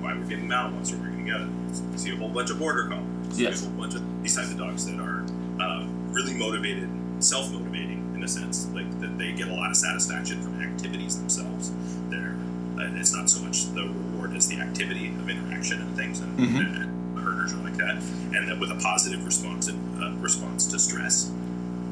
why 0.01 0.14
we're 0.14 0.25
getting 0.25 0.49
Malinois 0.49 0.93
or 0.93 0.97
we're 1.33 1.39
going 1.39 1.72
to 1.72 1.83
get 1.83 1.93
You 1.93 1.99
see 1.99 2.12
a 2.12 2.16
whole 2.16 2.28
bunch 2.28 2.51
of 2.51 2.59
border 2.59 2.89
collies. 2.89 3.05
You 3.28 3.35
see 3.35 3.43
Yes. 3.45 3.62
A 3.62 3.68
whole 3.68 3.78
bunch 3.78 3.95
of 3.95 4.22
these 4.22 4.37
types 4.37 4.51
of 4.53 4.59
dogs 4.59 4.87
that 4.87 4.99
are 5.01 5.24
uh, 5.61 5.87
really 6.11 6.35
motivated, 6.35 6.89
self-motivating 7.20 8.12
in 8.14 8.22
a 8.24 8.28
sense, 8.28 8.68
like 8.74 8.89
that 9.01 9.16
they 9.18 9.33
get 9.33 9.49
a 9.49 9.55
lot 9.55 9.70
of 9.70 9.76
satisfaction 9.76 10.43
from 10.43 10.61
activities 10.61 11.18
themselves. 11.18 11.70
They're 12.09 12.37
uh, 12.78 12.97
it's 12.97 13.12
not 13.14 13.28
so 13.28 13.43
much 13.43 13.66
the 13.74 13.83
reward 13.83 14.35
as 14.37 14.49
the 14.49 14.57
activity 14.57 15.09
of 15.09 15.28
interaction 15.28 15.81
and 15.83 15.97
things, 15.97 16.20
and, 16.20 16.39
Mhm. 16.39 16.83
and 16.83 17.18
herders 17.18 17.53
are 17.53 17.59
like 17.59 17.76
that, 17.76 17.97
and 18.35 18.49
that 18.49 18.59
with 18.59 18.70
a 18.70 18.76
positive 18.76 19.24
response 19.24 19.68
and 19.68 19.78
uh, 20.03 20.12
response 20.20 20.66
to 20.68 20.78
stress, 20.78 21.31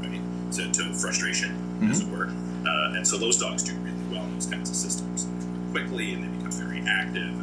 right? 0.01 0.21
To, 0.53 0.71
to 0.73 0.95
frustration, 0.95 1.55
as 1.91 2.01
it 2.01 2.09
were. 2.09 2.29
Uh, 2.67 2.95
and 2.97 3.07
so 3.07 3.19
those 3.19 3.37
dogs 3.39 3.63
do 3.63 3.75
really 3.77 3.97
well 4.11 4.25
in 4.25 4.35
those 4.35 4.47
kinds 4.47 4.71
of 4.71 4.77
systems 4.77 5.27
quickly, 5.73 6.15
and 6.15 6.25
they 6.25 6.29
become 6.39 6.53
very 6.53 6.81
active 6.89 7.35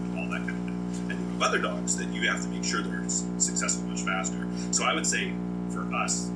thing. 1.40 1.42
And 1.42 1.42
you 1.42 1.42
have 1.42 1.42
other 1.42 1.60
dogs 1.62 1.98
that 1.98 2.08
you 2.14 2.30
have 2.30 2.42
to 2.44 2.50
make 2.50 2.64
sure 2.64 2.82
they're 2.82 3.10
successful 3.10 3.88
much 3.88 4.02
faster. 4.02 4.48
So 4.72 4.84
I 4.84 4.94
would 4.94 5.06
say 5.06 5.34
for 5.72 5.82
us, 5.94 6.30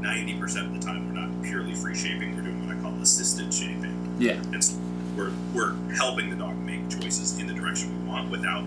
90% 0.00 0.66
of 0.66 0.72
the 0.74 0.80
time 0.80 1.06
we're 1.12 1.20
not 1.20 1.42
purely 1.42 1.74
free 1.74 1.94
shaping, 1.94 2.36
we're 2.36 2.42
doing 2.42 2.66
what 2.66 2.76
I 2.76 2.80
call 2.80 2.92
assisted 3.00 3.52
shaping. 3.52 3.94
yeah, 4.18 4.40
It's 4.52 4.76
we're 5.16 5.32
we're 5.54 5.74
helping 5.94 6.28
the 6.30 6.36
dog 6.36 6.56
make 6.58 6.88
choices 6.90 7.38
in 7.38 7.46
the 7.46 7.54
direction 7.54 7.88
we 8.04 8.08
want 8.10 8.30
without 8.30 8.64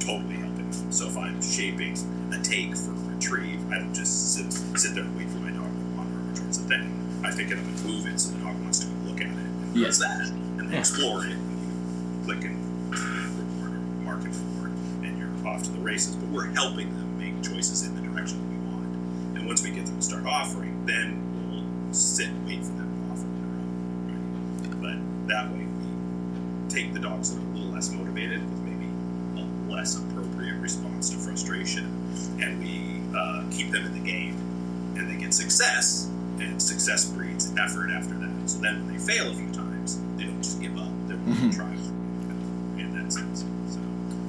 totally 0.00 0.36
helping 0.36 0.70
them. 0.70 0.92
So 0.92 1.06
if 1.06 1.16
I'm 1.16 1.40
shaping 1.42 1.96
a 2.32 2.38
take 2.42 2.76
for 2.76 2.90
a 2.92 3.14
retrieve, 3.14 3.60
I 3.72 3.78
don't 3.78 3.94
just 3.94 4.34
sit 4.34 4.52
sit 4.78 4.94
there 4.94 5.04
and 5.04 5.16
wait 5.16 5.28
for 5.30 5.38
my 5.38 5.50
dog 5.50 5.64
to 5.72 5.96
wander 5.96 6.20
over 6.20 6.36
towards 6.36 6.58
the 6.62 6.68
thing. 6.68 6.92
I 7.24 7.30
think 7.30 7.50
it 7.50 7.58
up 7.58 7.64
and 7.64 7.84
move 7.84 8.06
it 8.06 8.20
so 8.20 8.32
the 8.36 8.44
dog 8.44 8.60
wants 8.62 8.80
to 8.80 8.86
look 9.08 9.20
at 9.20 9.28
it 9.28 9.32
and 9.32 9.76
Yeah. 9.76 9.86
does 9.86 9.98
that 10.00 10.28
and 10.28 10.70
Yeah. 10.70 10.78
explore 10.78 11.24
it 11.24 11.32
and 11.32 11.40
you 11.40 12.24
click 12.26 12.44
and 12.44 12.53
races. 15.84 16.16
But 16.16 16.30
we're 16.30 16.46
helping 16.46 16.88
them 16.96 17.18
make 17.18 17.42
choices 17.42 17.86
in 17.86 17.94
the 17.94 18.02
direction 18.02 18.40
that 18.40 18.48
we 18.50 18.58
want. 18.72 18.86
And 19.36 19.46
once 19.46 19.62
we 19.62 19.70
get 19.70 19.86
them 19.86 19.96
to 19.96 20.02
start 20.02 20.24
offering, 20.26 20.84
then 20.86 21.20
we'll 21.50 21.94
sit 21.94 22.28
and 22.28 22.46
wait 22.46 22.64
for 22.64 22.72
them 22.72 22.88
to 22.90 23.12
offer 23.12 23.26
on 23.26 23.34
their 23.38 24.18
own. 24.18 24.80
Right? 24.80 24.80
But 24.82 25.28
that 25.28 25.52
way 25.52 25.66
we 25.66 26.68
take 26.68 26.92
the 26.92 27.00
dogs 27.00 27.34
that 27.34 27.42
are 27.42 27.46
a 27.46 27.50
little 27.54 27.70
less 27.70 27.90
motivated 27.92 28.40
with 28.50 28.60
maybe 28.62 28.88
a 29.38 29.72
less 29.72 29.96
appropriate 29.98 30.56
response 30.56 31.10
to 31.10 31.16
frustration, 31.18 31.84
and 32.40 32.58
we 32.60 33.00
uh, 33.16 33.44
keep 33.50 33.70
them 33.70 33.84
in 33.84 33.92
the 33.92 34.10
game, 34.10 34.34
and 34.96 35.08
they 35.08 35.16
get 35.20 35.32
success, 35.32 36.08
and 36.38 36.60
success 36.60 37.04
breeds 37.10 37.52
effort 37.56 37.90
after 37.90 38.14
that. 38.14 38.48
So 38.50 38.58
then 38.58 38.84
when 38.84 38.96
they 38.96 38.98
fail 38.98 39.30
a 39.30 39.34
few 39.34 39.50
times, 39.52 40.00
they 40.16 40.24
don't 40.24 40.42
just 40.42 40.60
give 40.60 40.76
up; 40.78 40.90
they're 41.06 41.16
willing 41.18 41.50
to 41.50 41.56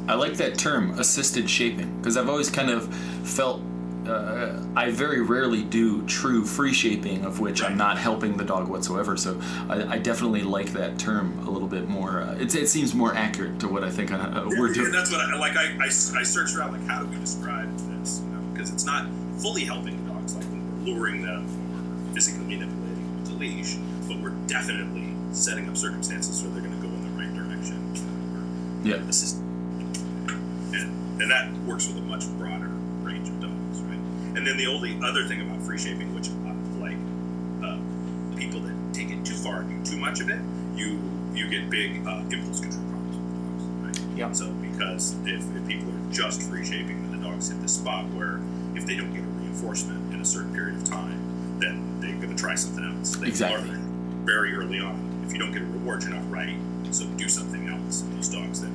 I 0.08 0.16
like 0.16 0.34
that 0.34 0.58
term, 0.58 1.00
assisted 1.00 1.50
shaping, 1.50 1.98
because 1.98 2.18
I've 2.18 2.30
always 2.30 2.50
kind 2.50 2.70
of 2.70 2.94
felt 3.28 3.62
uh, 4.08 4.64
I 4.76 4.92
very 4.92 5.22
rarely 5.22 5.64
do 5.64 6.06
true 6.06 6.46
free 6.46 6.74
shaping, 6.74 7.26
of 7.26 7.40
which 7.40 7.64
I'm 7.64 7.78
not 7.78 7.98
helping 7.98 8.38
the 8.38 8.44
dog 8.44 8.68
whatsoever. 8.68 9.18
So 9.18 9.40
I, 9.70 9.84
I 9.96 9.98
definitely 9.98 10.44
like 10.44 10.74
that 10.74 11.00
term 11.00 11.40
a 11.48 11.50
little 11.50 11.68
bit 11.68 11.88
more. 11.88 12.22
Uh, 12.22 12.36
it, 12.36 12.54
it 12.56 12.68
seems 12.68 12.94
more 12.94 13.16
accurate 13.16 13.60
to 13.62 13.68
what 13.68 13.84
I 13.84 13.90
think 13.90 14.12
uh, 14.12 14.44
we're 14.46 14.74
doing. 14.74 14.92
that's 14.92 15.12
what 15.12 15.22
I 15.22 15.36
like. 15.38 15.56
I, 15.56 15.76
I, 15.82 15.86
I 15.88 15.90
searched 16.24 16.56
around 16.56 16.74
like 16.74 16.88
how 16.88 17.02
do 17.02 17.08
we 17.08 17.18
describe 17.18 17.76
this? 18.00 18.22
You 18.22 18.30
know, 18.30 18.42
because 18.54 18.72
it's 18.72 18.86
not 18.86 19.08
fully 19.40 19.64
helping 19.64 20.06
dogs, 20.06 20.36
like 20.36 20.46
when 20.46 20.86
we're 20.86 20.94
luring 20.94 21.22
them 21.24 21.46
or 22.10 22.14
physically 22.14 22.44
manipulating 22.44 22.78
them 22.78 23.16
with 23.16 23.28
the 23.28 23.34
leash, 23.34 23.76
but 24.08 24.20
we're 24.20 24.38
definitely 24.48 25.14
setting 25.32 25.68
up 25.68 25.76
circumstances 25.76 26.42
where 26.44 26.52
they're 26.52 26.62
going 26.62 26.80
to 26.80 26.88
go 26.88 26.94
in 26.94 27.04
the 27.04 27.22
right 27.22 27.34
direction. 27.34 27.82
Yeah. 28.84 28.98
assist, 29.10 29.42
and 30.76 31.22
and 31.22 31.32
that 31.32 31.52
works 31.66 31.88
with 31.88 31.98
a 31.98 32.02
much 32.02 32.28
broader 32.38 32.70
range 33.02 33.30
of 33.30 33.40
dogs, 33.42 33.82
right? 33.82 33.98
And 34.38 34.46
then 34.46 34.58
the 34.58 34.68
only 34.68 35.00
other 35.04 35.26
thing 35.26 35.42
about 35.42 35.62
free 35.62 35.78
shaping, 35.78 36.14
which 36.14 36.30
like 36.80 36.98
uh, 37.64 37.78
people 38.38 38.60
that 38.62 38.76
take 38.94 39.10
it 39.10 39.26
too 39.26 39.36
far 39.36 39.62
and 39.62 39.84
do 39.86 39.92
too 39.92 39.98
much 39.98 40.20
of 40.20 40.30
it, 40.30 40.40
you 40.76 41.00
you 41.34 41.50
get 41.50 41.70
big 41.70 42.06
uh, 42.08 42.22
impulse 42.32 42.60
control 42.60 42.84
problems 42.90 43.16
with 43.18 43.32
dogs, 43.34 43.64
right? 44.00 44.18
Yeah. 44.18 44.32
So 44.34 44.52
because 44.52 45.16
if, 45.26 45.44
if 45.56 45.68
people 45.68 45.90
are 45.90 46.12
just 46.12 46.44
free 46.44 46.66
shaping, 46.66 47.02
then 47.10 47.22
the 47.22 47.28
dogs 47.28 47.50
hit 47.50 47.62
the 47.62 47.68
spot 47.68 48.06
where 48.12 48.40
if 48.76 48.86
they 48.86 48.96
don't 48.96 49.14
get 49.14 49.24
a 49.24 49.28
reinforcement 49.28 50.14
in 50.14 50.22
a 50.22 50.26
certain 50.26 50.54
period 50.54 50.76
of 50.76 50.84
time, 50.86 51.60
then 51.60 52.00
they're 52.02 52.16
going 52.16 52.30
to 52.36 52.42
try 52.42 52.56
something 52.56 52.84
else. 52.86 53.16
They 53.16 53.28
Exactly. 53.28 53.70
learn 53.70 54.24
very 54.26 54.56
early 54.56 54.80
on. 54.80 55.24
If 55.26 55.34
you 55.34 55.40
don't 55.40 55.52
get 55.52 55.62
a 55.62 55.66
reward, 55.66 56.04
you're 56.04 56.14
not 56.14 56.30
right. 56.30 56.58
So 56.92 57.06
do 57.18 57.28
something 57.28 57.68
else. 57.68 58.02
And 58.02 58.18
those 58.18 58.30
dogs 58.30 58.62
then, 58.62 58.72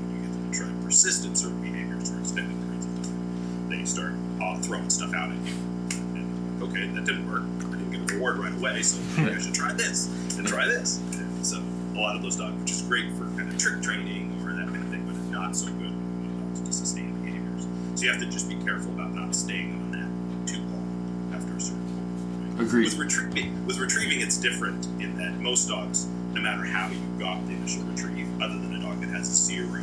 when 0.50 0.58
you 0.58 0.58
get 0.58 0.68
them 0.68 0.76
to 0.76 0.80
try 0.80 0.84
persistent 0.84 1.38
certain 1.38 1.60
behaviors 1.62 2.10
for 2.10 2.18
extended 2.18 2.56
periods 2.64 2.86
of 2.86 2.92
time, 3.04 3.68
they 3.68 3.84
start 3.84 4.12
uh, 4.42 4.58
throwing 4.60 4.90
stuff 4.90 5.14
out 5.14 5.30
at 5.30 5.36
you. 5.46 5.54
And 6.18 6.62
okay, 6.62 6.86
that 6.88 7.04
didn't 7.04 7.30
work. 7.30 7.42
I 7.66 7.76
didn't 7.78 7.90
get 7.90 8.10
a 8.10 8.14
reward 8.14 8.38
right 8.38 8.52
away, 8.54 8.82
so 8.82 9.00
maybe 9.22 9.36
I 9.36 9.40
should 9.40 9.54
try 9.54 9.72
this 9.72 10.08
and 10.38 10.46
try 10.46 10.66
this. 10.66 10.98
And 11.14 11.46
so 11.46 11.62
a 11.94 11.98
lot 12.00 12.16
of 12.16 12.22
those 12.22 12.36
dogs, 12.36 12.58
which 12.60 12.70
is 12.72 12.82
great 12.82 13.12
for 13.14 13.24
kind 13.36 13.48
of 13.48 13.58
trick 13.58 13.82
training 13.82 14.32
or 14.44 14.52
that 14.54 14.66
kind 14.66 14.82
of 14.82 14.88
thing, 14.90 15.04
but 15.06 15.14
it's 15.16 15.30
not 15.30 15.54
so 15.56 15.66
good 15.66 15.92
when 15.92 16.64
to 16.64 16.72
sustain 16.72 17.14
behaviors. 17.22 17.66
So 17.94 18.04
you 18.04 18.10
have 18.10 18.20
to 18.20 18.26
just 18.26 18.48
be 18.48 18.56
careful 18.56 18.92
about 18.92 19.12
not 19.14 19.34
staying 19.34 19.72
on 19.74 19.90
that 19.92 20.08
too 20.50 20.60
long 20.62 21.32
after 21.34 21.54
a 21.56 21.60
certain 21.60 21.84
point. 21.86 22.58
right? 22.58 22.66
Agreed. 22.66 22.84
With 22.84 22.98
retrieving, 22.98 23.66
with 23.66 23.78
retrieving, 23.78 24.20
it's 24.20 24.36
different 24.36 24.86
in 25.00 25.16
that 25.18 25.34
most 25.38 25.68
dogs, 25.68 26.06
no 26.34 26.40
matter 26.40 26.64
how 26.64 26.88
you 26.88 26.98
got 27.18 27.44
the 27.46 27.52
initial 27.54 27.82
retrieve, 27.84 28.28
other 28.40 28.54
than 28.58 28.74
a 28.76 28.80
dog 28.80 29.00
that 29.00 29.10
has 29.10 29.28
a 29.28 29.34
zero 29.34 29.82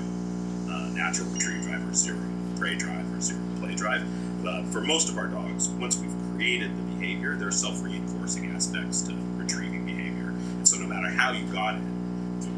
natural 0.97 1.29
retrieve 1.29 1.63
drive 1.63 1.87
or 1.87 1.93
zero 1.93 2.19
prey 2.57 2.75
drive 2.75 3.05
or 3.15 3.21
zero 3.21 3.39
play 3.59 3.75
drive, 3.75 4.01
uh, 4.45 4.63
for 4.63 4.81
most 4.81 5.09
of 5.09 5.17
our 5.17 5.27
dogs, 5.27 5.69
once 5.69 5.97
we've 5.97 6.13
created 6.33 6.75
the 6.75 6.81
behavior, 6.95 7.35
there 7.35 7.47
are 7.47 7.51
self-reinforcing 7.51 8.51
aspects 8.51 9.01
to 9.03 9.13
retrieving 9.35 9.85
behavior. 9.85 10.29
And 10.29 10.67
so, 10.67 10.77
no 10.77 10.87
matter 10.87 11.07
how 11.07 11.31
you 11.31 11.45
got 11.53 11.75
it, 11.75 11.81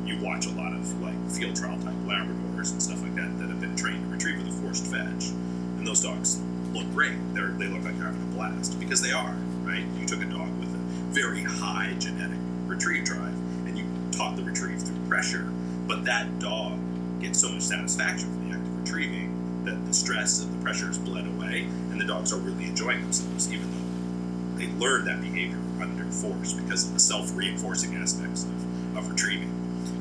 you 0.06 0.24
watch 0.24 0.46
a 0.48 0.52
lot 0.52 0.74
of 0.74 1.02
like 1.02 1.18
field 1.30 1.56
trial 1.56 1.78
type 1.80 1.96
Labradors 2.06 2.72
and 2.72 2.82
stuff 2.82 3.02
like 3.02 3.16
that 3.16 3.38
that 3.40 3.50
have 3.50 3.60
been 3.60 3.76
trained 3.76 4.04
to 4.04 4.10
retrieve 4.10 4.38
with 4.38 4.48
a 4.48 4.62
forced 4.62 4.88
fetch, 4.88 5.30
and 5.78 5.86
those 5.86 6.02
dogs 6.02 6.42
look 6.74 6.90
great. 6.94 7.18
They're, 7.34 7.50
they 7.50 7.68
look 7.68 7.84
like 7.84 7.98
they're 7.98 8.08
having 8.08 8.22
a 8.22 8.36
blast 8.36 8.80
because 8.80 9.02
they 9.02 9.12
are, 9.12 9.36
right? 9.64 9.84
You 10.00 10.06
took 10.06 10.22
a 10.22 10.26
dog 10.26 10.50
with 10.60 10.74
a 10.74 10.78
very 11.12 11.44
high 11.44 11.96
genetic 12.00 12.38
retrieve 12.68 13.06
drive 13.06 13.34
and 13.66 13.78
you 13.78 13.86
taught 14.12 14.36
the 14.36 14.44
retrieve 14.44 14.82
through 14.82 15.00
pressure, 15.08 15.52
but 15.88 16.06
that 16.06 16.40
dog 16.40 16.79
gets 17.20 17.40
so 17.40 17.50
much 17.50 17.62
satisfaction 17.62 18.32
from 18.34 18.50
the 18.50 18.56
act 18.56 18.66
of 18.66 18.80
retrieving 18.80 19.64
that 19.66 19.86
the 19.86 19.94
stress 19.94 20.42
and 20.44 20.58
the 20.58 20.64
pressure 20.64 20.90
is 20.90 20.98
bled 20.98 21.28
away, 21.28 21.68
and 21.92 22.00
the 22.00 22.06
dogs 22.06 22.32
are 22.34 22.40
really 22.40 22.66
enjoying 22.66 23.02
themselves, 23.02 23.52
even 23.52 23.70
though 23.72 24.58
they 24.58 24.68
learned 24.80 25.08
that 25.08 25.22
behavior 25.22 25.60
under 25.82 26.06
force 26.06 26.54
because 26.54 26.88
of 26.88 26.94
the 26.94 27.00
self-reinforcing 27.00 27.96
aspects 27.96 28.44
of, 28.44 28.98
of 28.98 29.10
retrieving. 29.10 29.50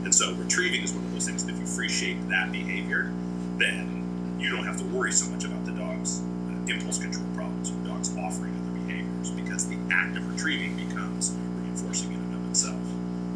And 0.04 0.14
so 0.14 0.32
retrieving 0.34 0.82
is 0.82 0.92
one 0.92 1.04
of 1.04 1.12
those 1.12 1.26
things 1.26 1.44
that 1.44 1.52
if 1.52 1.60
you 1.60 1.66
free 1.66 1.88
shape 1.88 2.18
that 2.28 2.50
behavior, 2.52 3.12
then 3.56 4.36
you 4.38 4.50
don't 4.50 4.64
have 4.64 4.78
to 4.78 4.84
worry 4.84 5.12
so 5.12 5.28
much 5.30 5.44
about 5.44 5.64
the 5.64 5.72
dog's 5.72 6.20
uh, 6.20 6.72
impulse 6.72 6.98
control 6.98 7.26
problems 7.34 7.70
or 7.70 7.74
dogs 7.86 8.16
offering 8.16 8.54
other 8.54 8.78
behaviors 8.86 9.30
because 9.32 9.68
the 9.68 9.76
act 9.90 10.16
of 10.16 10.26
retrieving 10.30 10.76
becomes 10.76 11.34
reinforcing 11.62 12.12
in 12.12 12.20
and 12.20 12.34
of 12.34 12.50
itself. 12.50 12.80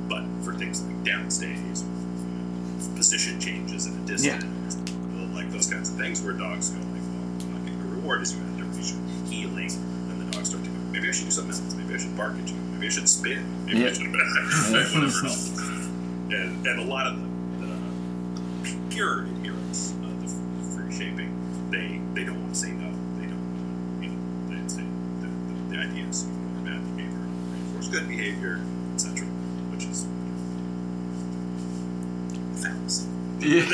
But 0.08 0.24
for 0.44 0.54
things 0.54 0.82
like 0.84 1.02
downstays, 1.04 1.84
position 2.88 3.40
changes 3.40 3.86
in 3.86 3.94
a 3.94 4.06
distance, 4.06 4.76
like 5.34 5.50
those 5.50 5.70
kinds 5.70 5.90
of 5.90 5.96
things 5.96 6.22
where 6.22 6.32
dogs 6.32 6.70
go 6.70 6.78
like, 6.78 6.86
well, 6.88 7.24
I'm 7.42 7.52
not 7.54 7.64
getting 7.64 7.80
a 7.80 7.84
reward 7.96 8.22
as 8.22 8.34
you 8.34 8.40
enter, 8.42 8.66
we 8.76 8.82
should 8.82 8.98
heeling, 9.30 9.70
and 10.10 10.20
the 10.20 10.30
dogs 10.32 10.48
start 10.50 10.64
to 10.64 10.70
go, 10.70 10.76
maybe 10.90 11.08
I 11.08 11.12
should 11.12 11.26
do 11.26 11.30
something 11.30 11.54
else, 11.54 11.74
maybe 11.74 11.94
I 11.94 11.98
should 11.98 12.16
bark 12.16 12.34
at 12.34 12.48
you, 12.48 12.54
maybe 12.54 12.86
I 12.86 12.90
should 12.90 13.08
spin, 13.08 13.66
maybe 13.66 13.86
I 13.86 13.92
should 13.92 14.12
whatever 14.12 15.26
else. 15.26 15.60
And, 16.32 16.66
and 16.66 16.80
a 16.80 16.84
lot 16.84 17.06
of 17.06 17.20
the, 17.60 17.66
the 18.70 18.78
pure 18.88 19.26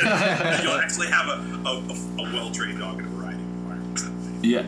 Yeah. 0.03 0.63
You'll 0.63 0.73
actually 0.73 1.09
have 1.09 1.29
a, 1.29 1.69
a, 1.69 1.73
a, 1.73 2.29
a 2.29 2.33
well 2.35 2.51
trained 2.51 2.79
dog 2.81 2.99
in 2.99 3.05
a 3.05 3.09
variety 3.09 3.43
of 3.43 3.49
environments. 3.49 4.09
Yeah. 4.43 4.67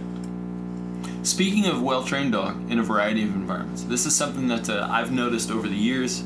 Speaking 1.23 1.67
of 1.67 1.83
well 1.83 2.05
trained 2.05 2.33
dog 2.33 2.71
in 2.71 2.79
a 2.79 2.83
variety 2.83 3.23
of 3.23 3.35
environments, 3.35 3.85
this 3.85 4.07
is 4.07 4.15
something 4.15 4.49
that 4.49 4.69
uh, 4.69 4.89
I've 4.91 5.13
noticed 5.13 5.51
over 5.51 5.69
the 5.69 5.77
years. 5.77 6.25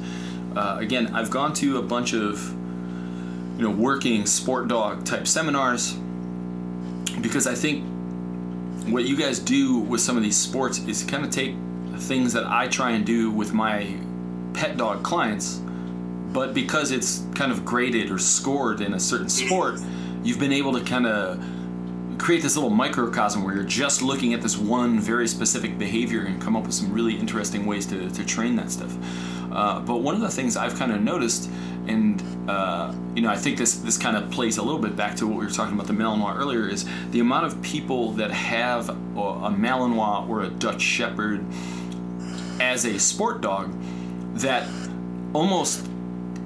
Uh, 0.55 0.78
again, 0.80 1.14
I've 1.14 1.30
gone 1.30 1.52
to 1.55 1.78
a 1.78 1.82
bunch 1.82 2.14
of 2.14 2.55
you 3.57 3.62
know 3.62 3.70
working 3.70 4.26
sport 4.26 4.68
dog 4.68 5.05
type 5.05 5.26
seminars 5.26 5.96
because 7.20 7.46
I 7.46 7.55
think 7.55 7.84
what 8.86 9.05
you 9.05 9.16
guys 9.16 9.38
do 9.38 9.78
with 9.78 10.00
some 10.00 10.16
of 10.16 10.22
these 10.22 10.36
sports 10.36 10.78
is 10.86 11.02
kind 11.05 11.24
of 11.24 11.30
take 11.30 11.55
things 11.96 12.32
that 12.32 12.44
I 12.44 12.68
try 12.68 12.90
and 12.92 13.05
do 13.07 13.30
with 13.30 13.52
my 13.52 13.96
pet 14.52 14.76
dog 14.76 15.02
clients, 15.02 15.61
but 16.35 16.53
because 16.53 16.91
it's 16.91 17.24
kind 17.37 17.53
of 17.53 17.64
graded 17.64 18.11
or 18.11 18.18
scored 18.18 18.80
in 18.80 18.93
a 18.93 19.01
certain 19.01 19.28
sport, 19.28 19.80
you've 20.24 20.41
been 20.41 20.53
able 20.53 20.72
to 20.72 20.85
kind 20.85 21.07
of 21.07 21.43
create 22.18 22.43
this 22.43 22.57
little 22.57 22.70
microcosm 22.70 23.45
where 23.45 23.55
you're 23.55 23.64
just 23.64 24.03
looking 24.03 24.35
at 24.35 24.43
this 24.43 24.59
one 24.59 24.99
very 24.99 25.28
specific 25.28 25.78
behavior 25.78 26.22
and 26.22 26.43
come 26.43 26.57
up 26.57 26.64
with 26.64 26.74
some 26.74 26.93
really 26.93 27.14
interesting 27.16 27.66
ways 27.66 27.87
to, 27.87 28.11
to 28.11 28.24
train 28.24 28.57
that 28.57 28.70
stuff. 28.70 28.97
Uh, 29.53 29.78
but 29.80 29.99
one 29.99 30.16
of 30.16 30.20
the 30.20 30.28
things 30.28 30.57
I've 30.57 30.74
kind 30.74 30.91
of 30.91 31.01
noticed, 31.01 31.49
and 31.87 32.20
uh, 32.51 32.93
you 33.14 33.22
know, 33.22 33.30
I 33.30 33.37
think 33.37 33.57
this 33.57 33.76
this 33.76 33.97
kind 33.97 34.16
of 34.16 34.28
plays 34.32 34.57
a 34.57 34.62
little 34.62 34.80
bit 34.80 34.97
back 34.97 35.14
to 35.16 35.28
what 35.28 35.39
we 35.39 35.45
were 35.45 35.53
talking 35.53 35.74
about 35.74 35.87
the 35.87 35.93
Malinois 35.93 36.37
earlier, 36.37 36.68
is 36.68 36.85
the 37.12 37.20
amount 37.20 37.47
of 37.47 37.62
people 37.62 38.11
that 38.12 38.32
have 38.32 38.89
a, 38.89 38.93
a 38.93 39.51
Malinois 39.51 40.28
or 40.28 40.43
a 40.43 40.49
Dutch 40.49 40.82
Shepherd 40.82 41.45
as 42.59 42.85
a 42.87 42.99
sport 42.99 43.41
dog 43.41 43.72
that 44.35 44.68
almost 45.32 45.87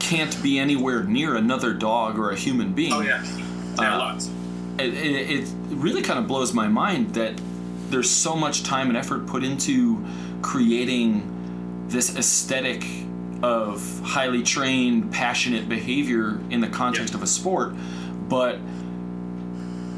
can't 0.01 0.41
be 0.43 0.59
anywhere 0.59 1.05
near 1.05 1.37
another 1.37 1.73
dog 1.75 2.19
or 2.19 2.31
a 2.31 2.37
human 2.37 2.73
being 2.73 2.93
Oh 2.93 3.01
yeah, 3.01 3.23
Uh, 3.79 3.99
lots. 3.99 4.31
it, 4.79 4.95
it, 4.95 5.31
it 5.45 5.49
really 5.71 6.03
kind 6.03 6.19
of 6.19 6.27
blows 6.27 6.53
my 6.53 6.69
mind 6.69 7.15
that 7.15 7.41
there's 7.91 8.11
so 8.11 8.37
much 8.37 8.63
time 8.65 8.89
and 8.89 8.97
effort 8.97 9.27
put 9.27 9.43
into 9.45 10.05
creating 10.43 11.23
this 11.89 12.17
aesthetic 12.17 12.85
of 13.43 14.01
highly 14.05 14.43
trained, 14.43 15.11
passionate 15.13 15.69
behavior 15.69 16.39
in 16.51 16.61
the 16.61 16.67
context 16.69 17.13
Yeah. 17.13 17.19
of 17.19 17.23
a 17.23 17.27
sport, 17.27 17.75
but 18.29 18.59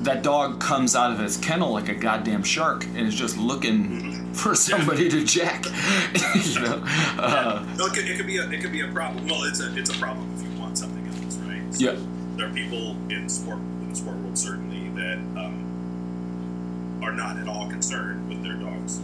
that 0.03 0.22
dog 0.22 0.61
comes 0.61 0.94
out 0.96 1.11
of 1.12 1.20
its 1.20 1.36
kennel 1.36 1.72
like 1.72 1.88
a 1.88 1.94
goddamn 1.94 2.42
shark 2.42 2.84
and 2.86 2.98
is 3.07 3.14
just 3.14 3.36
looking 3.36 4.20
for 4.33 4.55
somebody 4.55 5.09
to 5.09 5.24
jack. 5.24 5.64
you 6.35 6.61
know, 6.61 6.83
uh, 7.18 7.64
No, 7.76 7.87
it 7.87 7.95
could, 7.95 8.09
it 8.09 8.16
could 8.16 8.26
be 8.26 8.39
a 8.39 8.49
it 8.49 8.61
could 8.61 8.72
be 8.72 8.81
a 8.83 8.89
problem. 8.89 9.26
Well, 9.26 9.45
it's 9.45 9.61
a 9.61 9.76
it's 9.76 9.91
a 9.91 9.99
problem 9.99 10.33
if 10.37 10.43
you 10.43 10.59
want 10.59 10.78
something 10.78 11.07
else, 11.07 11.37
right? 11.39 11.62
Yeah. 11.81 11.97
There 12.37 12.49
are 12.49 12.53
people 12.53 12.97
in 13.11 13.28
sport 13.28 13.59
in 13.59 13.91
the 13.91 13.97
sport 13.97 14.16
world 14.16 14.39
certainly 14.39 14.89
that 14.91 15.18
um, 15.41 17.01
are 17.03 17.12
not 17.12 17.39
at 17.39 17.49
all 17.49 17.68
concerned 17.68 18.28
with 18.28 18.43
their 18.43 18.55
dog's 18.55 19.01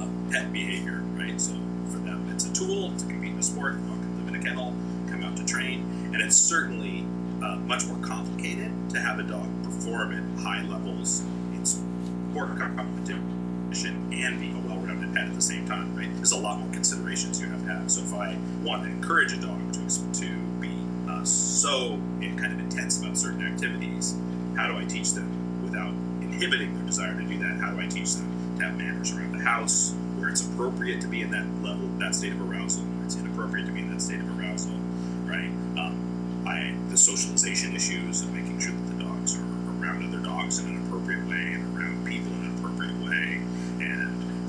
uh, 0.00 0.08
pet 0.32 0.52
behavior, 0.52 1.02
right? 1.14 1.40
So 1.40 1.52
for 1.90 1.98
them, 1.98 2.28
it's 2.32 2.46
a 2.46 2.52
tool 2.52 2.92
to 2.96 3.06
compete 3.06 3.32
in 3.32 3.38
a 3.38 3.42
sport. 3.42 3.74
The 3.74 3.88
dog 3.88 4.00
can 4.00 4.18
live 4.24 4.34
in 4.34 4.40
a 4.40 4.44
kennel, 4.44 4.74
come 5.08 5.22
out 5.22 5.36
to 5.36 5.44
train, 5.44 6.10
and 6.12 6.22
it's 6.22 6.36
certainly 6.36 7.06
uh, 7.42 7.56
much 7.56 7.86
more 7.86 7.98
complicated 7.98 8.72
to 8.90 8.98
have 9.00 9.18
a 9.18 9.22
dog 9.22 9.48
perform 9.62 10.12
at 10.12 10.42
high 10.42 10.62
levels 10.62 11.20
in 11.54 11.64
sport 11.64 12.56
competition 12.58 13.35
and 13.72 14.40
be 14.40 14.50
a 14.52 14.68
well-rounded 14.68 15.12
pet 15.14 15.26
at 15.26 15.34
the 15.34 15.42
same 15.42 15.66
time, 15.66 15.94
right? 15.96 16.08
There's 16.16 16.32
a 16.32 16.38
lot 16.38 16.58
more 16.58 16.72
considerations 16.72 17.40
you 17.40 17.48
have 17.48 17.62
to 17.62 17.68
have. 17.68 17.90
So 17.90 18.02
if 18.02 18.14
I 18.14 18.38
want 18.62 18.84
to 18.84 18.88
encourage 18.88 19.32
a 19.32 19.40
dog 19.40 19.72
to, 19.74 20.12
to 20.20 20.36
be 20.60 20.76
uh, 21.08 21.24
so 21.24 21.98
kind 22.36 22.52
of 22.52 22.58
intense 22.60 23.00
about 23.00 23.16
certain 23.16 23.46
activities, 23.46 24.16
how 24.56 24.68
do 24.68 24.76
I 24.76 24.84
teach 24.84 25.12
them 25.12 25.62
without 25.62 25.92
inhibiting 26.22 26.74
their 26.74 26.86
desire 26.86 27.14
to 27.14 27.24
do 27.24 27.38
that? 27.38 27.56
How 27.60 27.72
do 27.72 27.80
I 27.80 27.86
teach 27.86 28.14
them 28.14 28.56
to 28.58 28.64
have 28.64 28.76
manners 28.76 29.12
around 29.12 29.32
the 29.32 29.44
house 29.44 29.94
where 30.16 30.28
it's 30.28 30.46
appropriate 30.46 31.00
to 31.02 31.08
be 31.08 31.22
in 31.22 31.30
that 31.30 31.46
level, 31.62 31.86
that 31.98 32.14
state 32.14 32.32
of 32.32 32.40
arousal, 32.40 32.84
where 32.84 33.04
it's 33.04 33.16
inappropriate 33.16 33.66
to 33.66 33.72
be 33.72 33.80
in 33.80 33.90
that 33.92 34.00
state 34.00 34.20
of 34.20 34.38
arousal, 34.38 34.76
right? 35.24 35.50
Um, 35.76 36.44
I, 36.46 36.74
the 36.88 36.96
socialization 36.96 37.74
issues 37.74 38.22
of 38.22 38.32
making 38.32 38.60
sure 38.60 38.72
that 38.72 38.96
the 38.96 39.04
dogs 39.04 39.36
are 39.36 39.42
around 39.82 40.04
other 40.04 40.22
dogs 40.22 40.58
in 40.58 40.66
an 40.70 40.86
appropriate 40.86 41.25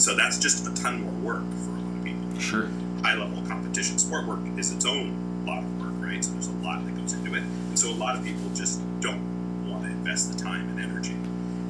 so 0.08 0.16
that's 0.16 0.40
just 0.40 0.66
a 0.66 0.74
ton 0.74 1.02
more 1.02 1.12
work 1.34 1.44
for 1.66 1.72
a 1.72 1.82
lot 1.82 1.98
of 1.98 2.02
people. 2.02 2.40
Sure. 2.40 2.70
High 3.04 3.16
level 3.16 3.46
competition 3.46 4.00
sport 4.00 4.26
work 4.26 4.40
is 4.56 4.72
its 4.72 4.86
own 4.86 5.44
lot 5.46 5.64
of 5.64 5.82
work, 5.82 5.92
right? 5.98 6.24
So 6.24 6.32
there's 6.32 6.48
a 6.48 6.54
lot 6.64 6.86
that 6.86 6.96
goes 6.96 7.12
into 7.12 7.36
it. 7.36 7.44
And 7.44 7.78
so 7.78 7.90
a 7.90 8.00
lot 8.00 8.16
of 8.16 8.24
people 8.24 8.50
just 8.56 8.80
don't 9.02 9.68
want 9.70 9.84
to 9.84 9.90
invest 9.90 10.32
the 10.32 10.42
time 10.42 10.70
and 10.70 10.80
energy. 10.80 11.12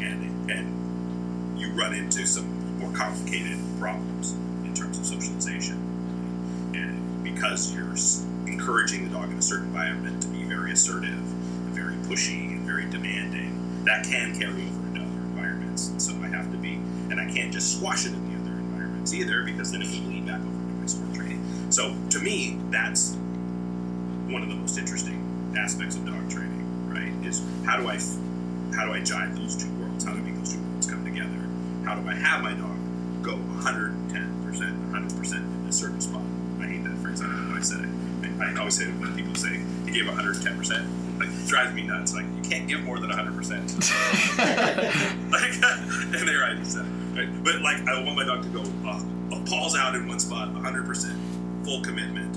And, 0.05 0.51
and 0.51 1.59
you 1.59 1.71
run 1.71 1.95
into 1.95 2.27
some 2.27 2.77
more 2.77 2.91
complicated 2.91 3.57
problems 3.79 4.33
in 4.65 4.75
terms 4.75 4.99
of 4.99 5.05
socialization. 5.07 5.77
And 6.75 7.23
because 7.23 7.73
you're 7.73 7.95
encouraging 8.45 9.05
the 9.09 9.15
dog 9.15 9.31
in 9.31 9.39
a 9.39 9.41
certain 9.41 9.65
environment 9.65 10.21
to 10.21 10.27
be 10.27 10.43
very 10.43 10.73
assertive, 10.73 11.17
very 11.73 11.95
pushy, 12.05 12.51
and 12.51 12.67
very 12.67 12.85
demanding, 12.85 13.83
that 13.85 14.05
can 14.05 14.37
carry 14.37 14.61
over 14.67 14.87
into 14.89 15.01
other 15.01 15.21
environments. 15.25 15.87
And 15.89 15.99
so 15.99 16.13
can't 17.37 17.53
just 17.53 17.77
squash 17.77 18.05
it 18.05 18.13
in 18.13 18.33
the 18.33 18.39
other 18.41 18.57
environments 18.57 19.13
either, 19.13 19.43
because 19.43 19.71
then 19.71 19.83
it 19.83 19.89
will 19.91 20.01
bleed 20.09 20.25
back 20.25 20.41
over 20.41 20.47
into 20.49 20.73
my 20.73 20.85
sport 20.87 21.13
training. 21.13 21.43
So 21.69 21.95
to 22.09 22.19
me, 22.19 22.57
that's 22.71 23.13
one 24.27 24.41
of 24.41 24.49
the 24.49 24.55
most 24.55 24.77
interesting 24.77 25.21
aspects 25.55 25.95
of 25.95 26.05
dog 26.05 26.29
training, 26.31 26.65
right? 26.89 27.13
Is 27.27 27.43
how 27.63 27.77
do 27.77 27.87
I, 27.87 27.97
how 28.75 28.85
do 28.85 28.93
I 28.93 29.01
jive 29.01 29.37
those 29.37 29.55
two 29.55 29.71
worlds? 29.77 30.03
How 30.03 30.13
do 30.13 30.17
I 30.17 30.21
make 30.21 30.35
those 30.37 30.53
two 30.53 30.61
worlds 30.61 30.87
come 30.89 31.05
together? 31.05 31.29
How 31.85 31.93
do 31.93 32.09
I 32.09 32.15
have 32.15 32.41
my 32.41 32.53
dog 32.53 32.75
go 33.21 33.35
110 33.35 34.43
percent, 34.43 34.75
100 34.89 35.17
percent 35.17 35.43
in 35.45 35.69
a 35.69 35.71
certain 35.71 36.01
spot? 36.01 36.23
I 36.59 36.65
hate 36.65 36.83
that 36.85 36.97
phrase. 36.97 37.21
I 37.21 37.25
don't 37.25 37.47
know 37.47 37.53
why 37.53 37.59
I 37.59 37.61
said 37.61 37.85
it. 37.85 38.41
I, 38.41 38.51
I 38.51 38.57
always 38.57 38.75
say 38.75 38.85
it 38.85 38.97
when 38.97 39.15
people 39.15 39.35
say 39.35 39.61
he 39.85 39.91
gave 39.91 40.07
110 40.07 40.57
percent. 40.57 40.89
Like 41.19 41.29
it 41.29 41.47
drives 41.47 41.73
me 41.75 41.83
nuts. 41.83 42.15
Like 42.15 42.25
you 42.25 42.49
can't 42.49 42.67
give 42.67 42.81
more 42.81 42.97
than 42.99 43.09
100 43.09 43.35
percent. 43.37 43.69
Like 45.27 45.53
and 45.61 46.27
they're 46.27 46.41
right. 46.41 46.57
He 46.57 46.65
said 46.65 46.85
it. 46.85 46.96
Right? 47.17 47.43
But 47.43 47.61
like 47.61 47.81
I 47.87 47.99
want 48.03 48.15
my 48.15 48.25
dog 48.25 48.43
to 48.43 48.49
go 48.49 48.61
uh, 48.87 49.01
balls 49.49 49.75
out 49.75 49.95
in 49.95 50.07
one 50.07 50.19
spot, 50.19 50.53
100 50.53 50.85
percent, 50.85 51.19
full 51.65 51.81
commitment, 51.81 52.35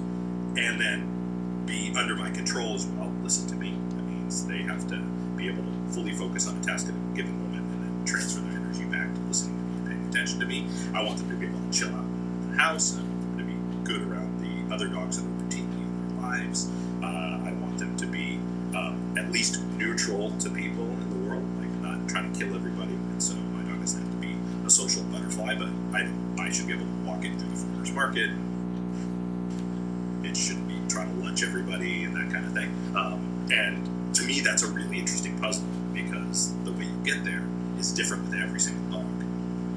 and 0.59 0.81
then 0.81 1.65
be 1.67 1.93
under 1.95 2.17
my 2.17 2.31
control 2.31 2.75
as 2.75 2.87
well. 2.87 3.13
Listen 3.23 3.47
to 3.49 3.57
me. 3.57 3.77
That 3.91 4.03
means 4.05 4.47
they 4.47 4.63
have 4.63 4.89
to 4.89 4.97
be 5.37 5.49
able 5.49 5.65
to 5.65 5.93
fully 5.93 6.13
focus 6.13 6.49
on 6.49 6.57
a 6.57 6.63
task 6.63 6.89
at 6.89 6.95
a 6.95 7.15
given 7.15 7.39
moment 7.43 7.71
and 7.75 7.85
then 7.85 8.05
transfer 8.07 8.41
their 8.41 8.59
energy 8.59 8.85
back 8.85 9.13
to 9.13 9.21
listening 9.29 9.59
to 9.59 9.63
me 9.65 9.77
and 9.77 9.87
paying 9.87 10.09
attention 10.09 10.41
to 10.41 10.47
me. 10.47 10.67
I 10.95 11.05
want 11.05 11.19
them 11.19 11.29
to 11.29 11.37
be 11.37 11.47
able 11.47 11.61
to 11.61 11.71
chill 11.71 11.95
out 11.95 12.05
in 12.05 12.51
the 12.53 12.57
house. 12.57 12.93
Them 12.93 13.37
to 13.37 13.45
be 13.45 13.57
good 13.85 14.01
around 14.01 14.41
the 14.41 14.75
other 14.75 14.89
dogs 14.89 15.21
that 15.21 15.29
are 15.29 15.45
routinely 15.45 15.77
in 15.77 16.09
their 16.09 16.23
lives. 16.23 16.71
Uh, 17.03 17.07
I 17.45 17.53
want 17.61 17.77
them 17.77 17.95
to 17.99 18.07
be 18.07 18.41
um, 18.75 19.15
at 19.19 19.31
least 19.31 19.63
neutral 19.77 20.31
to 20.39 20.49
people 20.49 20.80
I, 25.93 26.09
I 26.39 26.51
should 26.51 26.67
be 26.67 26.73
able 26.75 26.87
to 26.87 26.93
walk 27.07 27.25
it 27.25 27.37
through 27.39 27.49
the 27.51 27.57
farmer's 27.57 27.93
market. 27.93 28.31
It 30.23 30.37
shouldn't 30.37 30.69
be 30.69 30.77
trying 30.89 31.15
to 31.17 31.25
lunch 31.25 31.43
everybody 31.43 32.05
and 32.05 32.15
that 32.17 32.33
kind 32.33 32.45
of 32.47 32.53
thing. 32.53 32.71
Um, 32.97 33.49
and 33.53 34.15
to 34.15 34.23
me, 34.25 34.41
that's 34.41 34.63
a 34.63 34.69
really 34.71 34.99
interesting 34.99 35.39
puzzle 35.39 35.65
because 35.93 36.55
the 36.65 36.73
way 36.73 36.85
you 36.85 37.01
get 37.05 37.25
there 37.25 37.43
is 37.79 37.93
different 37.93 38.25
with 38.29 38.35
every 38.41 38.61
single 38.61 39.01
dog. 39.01 39.07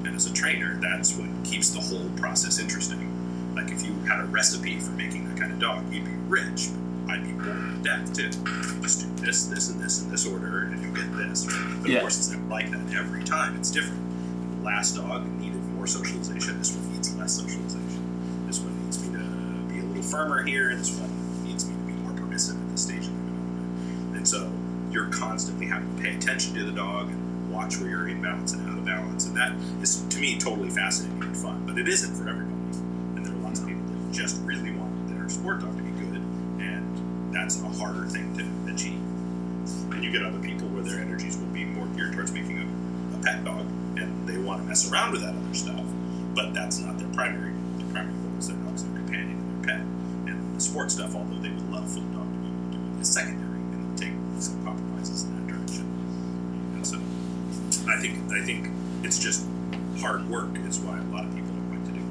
And 0.06 0.14
as 0.14 0.26
a 0.30 0.32
trainer, 0.32 0.74
that's 0.80 1.16
what 1.16 1.28
keeps 1.44 1.70
the 1.70 1.80
whole 1.80 2.08
process 2.16 2.58
interesting. 2.58 3.10
Like 3.54 3.70
if 3.70 3.84
you 3.84 3.92
had 4.06 4.20
a 4.20 4.24
recipe 4.24 4.78
for 4.78 4.90
making 4.92 5.28
that 5.28 5.38
kind 5.38 5.52
of 5.52 5.58
dog, 5.58 5.90
you'd 5.92 6.04
be 6.04 6.10
rich. 6.28 6.68
I'd 7.08 7.22
be 7.24 7.32
bored 7.32 7.56
to 7.56 7.82
death 7.82 8.12
too. 8.14 8.28
Just 8.82 9.00
do 9.02 9.24
this, 9.24 9.44
this, 9.46 9.70
and 9.70 9.80
this 9.80 10.02
in 10.02 10.10
this 10.10 10.26
order, 10.26 10.62
and 10.64 10.82
you'll 10.82 10.94
get 10.94 11.10
this. 11.16 11.44
But 11.80 11.90
Yeah. 11.90 11.96
of 11.96 12.00
course, 12.02 12.18
it's 12.18 12.30
not 12.30 12.48
like 12.48 12.70
that 12.70 12.94
every 12.94 13.24
time. 13.24 13.56
It's 13.56 13.70
different. 13.70 14.00
The 14.60 14.64
last 14.64 14.96
dog 14.96 15.26
needed 15.38 15.53
more 15.84 16.02
socialization. 16.02 16.58
This 16.58 16.74
one 16.74 16.92
needs 16.94 17.14
less 17.16 17.32
socialization. 17.32 18.46
This 18.46 18.58
one 18.58 18.72
needs 18.82 19.06
me 19.06 19.18
to 19.18 19.24
be 19.68 19.80
a 19.80 19.82
little 19.82 20.02
firmer 20.02 20.42
here. 20.42 20.74
This 20.74 20.98
one 20.98 21.10
needs 21.44 21.68
me 21.68 21.74
to 21.74 21.80
be 21.82 21.92
more 22.00 22.12
permissive 22.14 22.56
at 22.56 22.70
this 22.70 22.84
stage 22.84 23.04
of 23.04 23.12
the 23.12 23.30
development. 23.30 24.16
And 24.16 24.26
so 24.26 24.50
you're 24.90 25.10
constantly 25.10 25.66
having 25.66 25.94
to 25.94 26.02
pay 26.02 26.16
attention 26.16 26.54
to 26.54 26.64
the 26.64 26.72
dog 26.72 27.08
and 27.08 27.52
watch 27.52 27.76
where 27.76 27.90
you're 27.90 28.08
in 28.08 28.22
balance 28.22 28.54
and 28.54 28.66
out 28.66 28.78
of 28.78 28.86
balance. 28.86 29.26
And 29.26 29.36
that 29.36 29.52
is, 29.82 30.00
to 30.08 30.18
me, 30.18 30.38
totally 30.38 30.70
fascinating 30.70 31.22
and 31.22 31.36
fun. 31.36 31.66
But 31.66 31.76
it 31.76 31.86
isn't 31.86 32.14
for 32.14 32.30
everybody. 32.30 32.78
And 33.16 33.26
there 33.26 33.34
are 33.34 33.44
lots 33.44 33.60
of 33.60 33.66
people 33.66 33.84
that 33.84 34.10
just 34.10 34.40
really 34.40 34.70
want 34.70 34.90
their 35.08 35.28
sport 35.28 35.60
dog 35.60 35.76
to 35.76 35.82
be 35.82 35.90
good. 36.00 36.22
And 36.64 37.34
that's 37.34 37.60
a 37.60 37.68
harder 37.68 38.06
thing 38.06 38.34
to 38.38 38.72
achieve. 38.72 39.02
And 39.92 40.02
you 40.02 40.10
get 40.10 40.24
other 40.24 40.40
people 40.40 40.66
where 40.68 40.82
their 40.82 41.00
energies 41.00 41.36
will 41.36 41.52
be 41.52 41.66
more 41.66 41.86
geared 41.88 42.14
towards 42.14 42.32
making 42.32 42.43
mess 44.74 44.90
around 44.90 45.12
with 45.12 45.22
that 45.22 45.36
other 45.36 45.54
stuff. 45.54 45.86
But 46.34 46.52
that's 46.52 46.80
not 46.80 46.98
their 46.98 47.06
primary. 47.10 47.52
Their 47.78 47.86
primary 47.92 48.38
is 48.38 48.48
their 48.48 48.56
dog's 48.56 48.82
their 48.82 48.92
companion 48.94 49.38
and 49.38 49.64
their 49.64 49.76
pet. 49.76 49.86
And 50.26 50.56
the 50.56 50.60
sport 50.60 50.90
stuff, 50.90 51.14
although 51.14 51.38
they 51.38 51.50
would 51.50 51.70
love 51.70 51.88
for 51.88 52.00
the 52.00 52.10
dog 52.10 52.26
to 52.26 52.38
be 52.40 52.48
able 52.48 52.72
to 52.72 52.76
do 52.76 52.98
it, 52.98 53.00
is 53.00 53.08
secondary 53.08 53.60
and 53.60 53.96
they'll 53.96 54.08
take 54.08 54.42
some 54.42 54.64
compromises 54.64 55.22
in 55.22 55.30
that 55.36 55.46
direction. 55.46 55.86
And 56.74 56.84
so 56.84 56.98
I 57.88 58.00
think 58.00 58.18
I 58.32 58.44
think 58.44 58.66
it's 59.04 59.20
just 59.20 59.46
hard 60.00 60.28
work 60.28 60.50
is 60.66 60.80
why 60.80 60.98
a 60.98 61.02
lot 61.14 61.24
of 61.24 61.32
people 61.36 61.54
are 61.54 61.70
going 61.70 61.86
to 61.86 61.92
do 61.92 62.02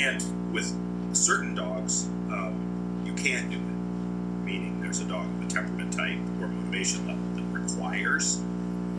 it. 0.00 0.08
And 0.08 0.54
with 0.54 0.72
certain 1.14 1.54
dogs, 1.54 2.06
um, 2.32 2.56
you 3.04 3.12
can't 3.12 3.50
do 3.50 3.58
it. 3.58 4.46
Meaning 4.46 4.80
there's 4.80 5.00
a 5.00 5.04
dog 5.04 5.26
of 5.26 5.44
a 5.44 5.46
temperament 5.46 5.92
type 5.92 6.16
or 6.40 6.48
motivation 6.48 7.06
level 7.06 7.22
that 7.34 7.44
requires 7.52 8.40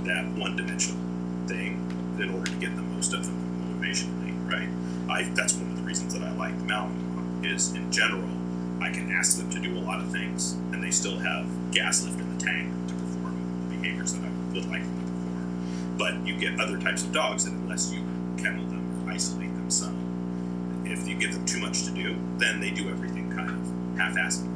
that 0.04 0.28
one-dimensional 0.38 1.02
thing 1.48 1.82
in 2.20 2.34
order 2.34 2.52
to 2.52 2.58
get 2.58 2.76
the 2.76 2.82
most 2.82 3.14
of 3.14 3.26
them 3.26 3.36
motivationally, 3.62 4.34
right? 4.50 4.70
I 5.10 5.24
that's 5.34 5.54
one 5.54 5.72
of 5.72 5.78
the 5.78 5.84
reasons 5.84 6.14
that 6.14 6.24
I 6.24 6.32
like 6.32 6.58
Malinois 6.60 7.76
in 7.76 7.92
general 7.92 8.30
I 8.82 8.92
can 8.92 9.12
ask 9.12 9.38
them 9.38 9.50
to 9.52 9.60
do 9.60 9.78
a 9.78 9.82
lot 9.82 10.00
of 10.00 10.12
things 10.12 10.54
and 10.72 10.84
they 10.84 10.92
still 10.92 11.18
have 11.18 11.46
gas 11.72 12.04
left 12.06 12.20
in 12.20 12.38
the 12.38 12.44
tank 12.44 12.72
to 12.88 12.94
perform 12.94 13.70
the 13.70 13.76
behaviors 13.76 14.14
that 14.14 14.24
I 14.24 14.30
would 14.54 14.70
like 14.70 14.84
them 14.84 15.00
to 15.00 15.06
perform. 15.06 15.96
But 15.98 16.28
you 16.28 16.38
get 16.38 16.60
other 16.60 16.80
types 16.80 17.04
of 17.04 17.12
dogs 17.12 17.46
that 17.46 17.54
unless 17.54 17.92
you 17.92 18.02
kennel 18.38 18.66
them 18.66 19.08
or 19.08 19.12
isolate 19.12 19.54
them 19.56 19.70
some, 19.72 20.84
if 20.86 21.08
you 21.08 21.16
give 21.16 21.34
them 21.34 21.46
too 21.46 21.60
much 21.60 21.86
to 21.86 21.92
do, 21.92 22.16
then 22.38 22.60
they 22.60 22.70
do 22.70 22.90
everything 22.90 23.32
kind 23.32 23.50
of 23.50 23.98
half-assedly. 23.98 24.54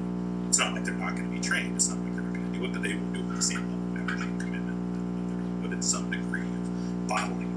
It's 0.47 0.59
not 0.59 0.73
like 0.73 0.83
they're 0.83 0.93
not 0.93 1.15
going 1.15 1.29
to 1.29 1.35
be 1.35 1.41
trained. 1.41 1.75
It's 1.75 1.89
not 1.89 1.97
like 1.99 2.13
they're 2.13 2.23
not 2.23 2.33
going 2.35 2.51
to 2.51 2.59
do 2.59 2.65
it, 2.65 2.73
but 2.73 2.83
they 2.83 2.93
will 2.93 3.07
do 3.13 3.19
it 3.21 3.25
with 3.25 3.37
the 3.37 3.41
same 3.41 3.61
level 3.71 4.03
of 4.03 4.11
energy 4.11 4.29
and 4.29 4.39
commitment 4.39 4.71
but 5.61 5.71
in 5.71 5.81
some 5.81 6.09
degree 6.09 6.41
of 6.41 7.07
bottling 7.07 7.50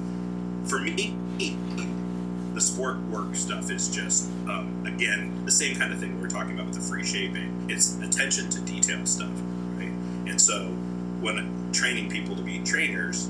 for 0.69 0.79
me, 0.79 1.17
the 2.55 2.61
sport 2.61 2.99
work 3.11 3.35
stuff 3.35 3.71
is 3.71 3.89
just 3.89 4.29
um, 4.49 4.85
again 4.87 5.45
the 5.45 5.53
same 5.53 5.77
kind 5.77 5.93
of 5.93 6.01
thing 6.01 6.17
we 6.17 6.23
we're 6.23 6.29
talking 6.29 6.53
about 6.53 6.67
with 6.67 6.75
the 6.75 6.81
free 6.81 7.05
shaping. 7.05 7.67
It's 7.69 7.97
attention 7.97 8.51
to 8.51 8.61
detail 8.61 9.07
stuff, 9.07 9.33
right? 9.77 9.93
And 10.27 10.41
so 10.41 10.67
when 11.21 11.73
training 11.73 12.11
people 12.11 12.37
to 12.37 12.43
be 12.43 12.59
trainers, 12.61 13.29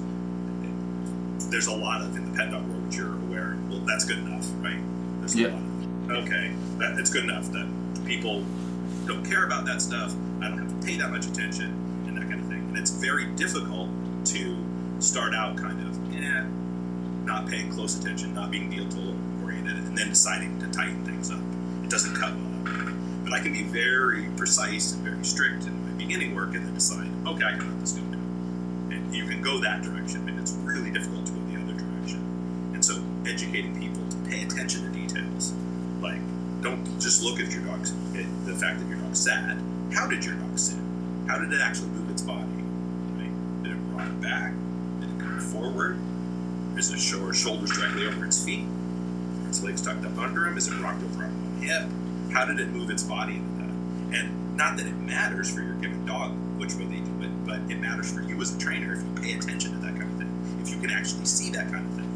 there's 1.51 1.67
a 1.67 1.75
lot 1.75 2.01
of 2.03 2.17
in 2.17 2.31
the 2.33 2.37
pet 2.37 2.51
dog 2.51 2.67
world 2.69 2.87
which 2.87 2.97
you're 2.97 3.13
aware. 3.15 3.57
Well, 3.69 3.81
that's 3.81 4.05
good 4.05 4.19
enough, 4.19 4.47
right? 4.61 4.81
There's 5.21 5.37
Yeah. 5.37 5.49
a 5.49 5.51
lot 5.51 5.63
okay, 6.11 6.53
that 6.79 6.99
it's 6.99 7.11
good 7.11 7.25
enough 7.25 7.51
that 7.53 7.67
people 8.05 8.45
don't 9.07 9.25
care 9.25 9.45
about 9.45 9.65
that 9.67 9.83
stuff. 9.83 10.15
I 10.41 10.49
don't 10.49 10.59
have 10.59 10.81
to 10.81 10.87
pay 10.87 10.97
that 10.99 11.11
much 11.11 11.27
attention 11.27 12.05
and 12.07 12.17
that 12.17 12.29
kind 12.29 12.41
of 12.41 12.47
thing. 12.49 12.65
And 12.69 12.79
it's 12.79 12.91
very 12.91 13.27
difficult 13.27 13.91
to 14.27 14.57
start 15.01 15.35
out 15.35 15.57
kind 15.57 15.81
of 15.87 15.93
not 17.25 17.49
paying 17.49 17.73
close 17.73 17.99
attention, 17.99 18.35
not 18.35 18.51
being 18.51 18.69
detail 18.69 19.15
oriented, 19.43 19.77
and 19.77 19.97
then 19.97 20.09
deciding 20.09 20.59
to 20.61 20.67
tighten 20.71 21.05
things 21.05 21.31
up. 21.31 21.41
It 21.85 21.91
doesn't 21.91 22.15
cut 22.15 22.35
well. 22.35 22.95
But 23.25 23.33
I 23.33 23.41
can 23.41 23.53
be 23.53 23.63
very 23.63 24.29
precise 24.37 24.93
and 24.93 25.03
very 25.03 25.25
strict 25.25 25.65
in 25.65 25.87
my 25.87 25.93
beginning 25.93 26.35
work, 26.35 26.55
and 26.55 26.67
then 26.67 26.75
decide, 26.75 27.09
okay, 27.27 27.45
I 27.45 27.57
can 27.57 27.69
let 27.71 27.81
this 27.81 27.93
go 27.93 28.03
now. 28.03 28.19
And 28.95 29.15
you 29.15 29.27
can 29.27 29.41
go 29.41 29.61
that 29.61 29.83
direction, 29.83 30.25
but 30.25 30.35
it's 30.35 30.53
really 30.53 30.91
difficult 30.91 31.27
to 31.27 31.33
go 31.33 31.41
the 31.47 31.63
other 31.63 31.75
direction. 31.75 32.21
And 32.75 32.85
so 32.85 33.01
educating 33.25 33.79
people 33.79 33.92
just 37.03 37.23
look 37.23 37.41
at 37.41 37.51
your 37.51 37.63
dog's 37.65 37.91
at 37.91 38.47
the 38.47 38.55
fact 38.55 38.79
that 38.79 38.89
your 38.89 38.99
dog's 38.99 39.19
sad. 39.19 39.59
How 39.93 40.07
did 40.07 40.25
your 40.25 40.35
dog 40.37 40.59
sit? 40.59 40.79
How 41.27 41.39
did 41.39 41.53
it 41.53 41.61
actually 41.61 41.89
move 41.89 42.11
its 42.11 42.23
body? 42.23 42.47
Right? 43.19 43.63
Did 43.63 43.73
it 43.73 43.81
rock 43.91 44.09
back? 44.21 44.53
Did 45.01 45.11
it 45.11 45.19
come 45.19 45.41
forward? 45.41 45.99
Is 46.77 46.91
it 46.93 46.99
show 46.99 47.31
shoulders 47.33 47.73
directly 47.73 48.07
over 48.07 48.25
its 48.25 48.45
feet? 48.45 48.67
Its 49.49 49.63
legs 49.63 49.83
tucked 49.83 50.05
up 50.05 50.17
under 50.17 50.47
him? 50.47 50.57
Is 50.57 50.69
it 50.69 50.79
rocked 50.81 51.03
over 51.03 51.25
on 51.25 51.31
one 51.31 51.63
hip? 51.63 51.83
How 52.33 52.45
did 52.45 52.61
it 52.61 52.69
move 52.69 52.89
its 52.91 53.03
body? 53.03 53.43
And 54.13 54.57
not 54.57 54.77
that 54.77 54.87
it 54.87 54.95
matters 54.95 55.53
for 55.53 55.63
your 55.63 55.75
given 55.75 56.07
dog 56.07 56.33
which 56.59 56.75
way 56.75 56.85
they 56.85 57.01
do 57.01 57.23
it, 57.23 57.45
but 57.45 57.59
it 57.71 57.81
matters 57.81 58.13
for 58.13 58.23
you 58.23 58.41
as 58.41 58.55
a 58.55 58.59
trainer 58.59 58.95
if 58.95 59.03
you 59.03 59.13
pay 59.21 59.33
attention 59.39 59.73
to 59.73 59.79
that 59.79 59.97
kind 59.99 60.03
of 60.05 60.19
thing. 60.19 60.59
If 60.63 60.71
you 60.71 60.81
can 60.81 60.91
actually 60.91 61.25
see 61.25 61.51
that 61.51 61.71
kind 61.71 61.85
of 61.87 61.93
thing. 61.95 62.09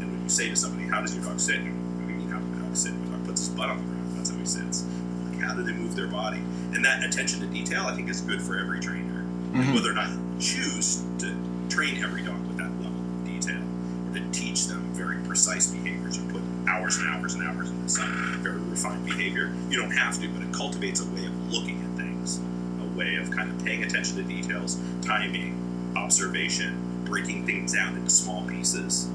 And 0.00 0.10
when 0.10 0.22
you 0.22 0.28
say 0.28 0.48
to 0.48 0.56
somebody, 0.56 0.88
"How 0.88 1.00
does 1.00 1.14
your 1.14 1.24
dog 1.24 1.38
sit?" 1.38 1.60
You 1.62 1.70
mean, 1.70 2.28
how 2.28 2.38
does 2.40 2.48
your 2.48 2.58
dog 2.60 2.76
sit? 2.76 2.92
My 2.94 3.16
dog 3.16 3.26
puts 3.26 3.40
his 3.46 3.50
butt 3.50 3.68
on 3.70 3.78
the 3.78 3.84
ground. 3.84 4.01
That's 4.22 4.30
how 4.30 4.38
he 4.38 4.46
sits. 4.46 4.84
Like, 5.28 5.40
how 5.40 5.52
do 5.52 5.64
they 5.64 5.72
move 5.72 5.96
their 5.96 6.06
body? 6.06 6.38
And 6.74 6.84
that 6.84 7.02
attention 7.02 7.40
to 7.40 7.46
detail, 7.46 7.86
I 7.86 7.96
think, 7.96 8.08
is 8.08 8.20
good 8.20 8.40
for 8.40 8.56
every 8.56 8.78
trainer. 8.78 9.24
Mhm. 9.52 9.74
Whether 9.74 9.90
or 9.90 9.94
not 9.94 10.10
you 10.10 10.16
choose 10.38 11.02
to 11.18 11.34
train 11.68 12.04
every 12.04 12.22
dog 12.22 12.46
with 12.46 12.56
that 12.58 12.70
level 12.80 13.00
of 13.00 13.24
detail, 13.26 13.60
or 14.08 14.14
to 14.14 14.20
teach 14.30 14.68
them 14.68 14.80
very 14.94 15.16
precise 15.26 15.66
behaviors, 15.66 16.18
or 16.18 16.22
put 16.30 16.42
hours 16.68 16.98
and 16.98 17.08
hours 17.08 17.34
and 17.34 17.42
hours 17.42 17.68
into 17.70 17.88
some 17.88 18.38
very 18.42 18.60
refined 18.60 19.04
behavior, 19.04 19.50
you 19.68 19.76
don't 19.76 19.90
have 19.90 20.20
to. 20.20 20.28
But 20.28 20.42
it 20.42 20.52
cultivates 20.52 21.00
a 21.00 21.04
way 21.06 21.26
of 21.26 21.52
looking 21.52 21.82
at 21.82 21.98
things, 21.98 22.38
a 22.80 22.96
way 22.96 23.16
of 23.16 23.28
kind 23.32 23.50
of 23.50 23.64
paying 23.64 23.82
attention 23.82 24.18
to 24.18 24.22
details, 24.22 24.78
timing, 25.00 25.56
observation, 25.96 26.76
breaking 27.06 27.44
things 27.44 27.72
down 27.72 27.96
into 27.96 28.08
small 28.08 28.44
pieces 28.44 29.08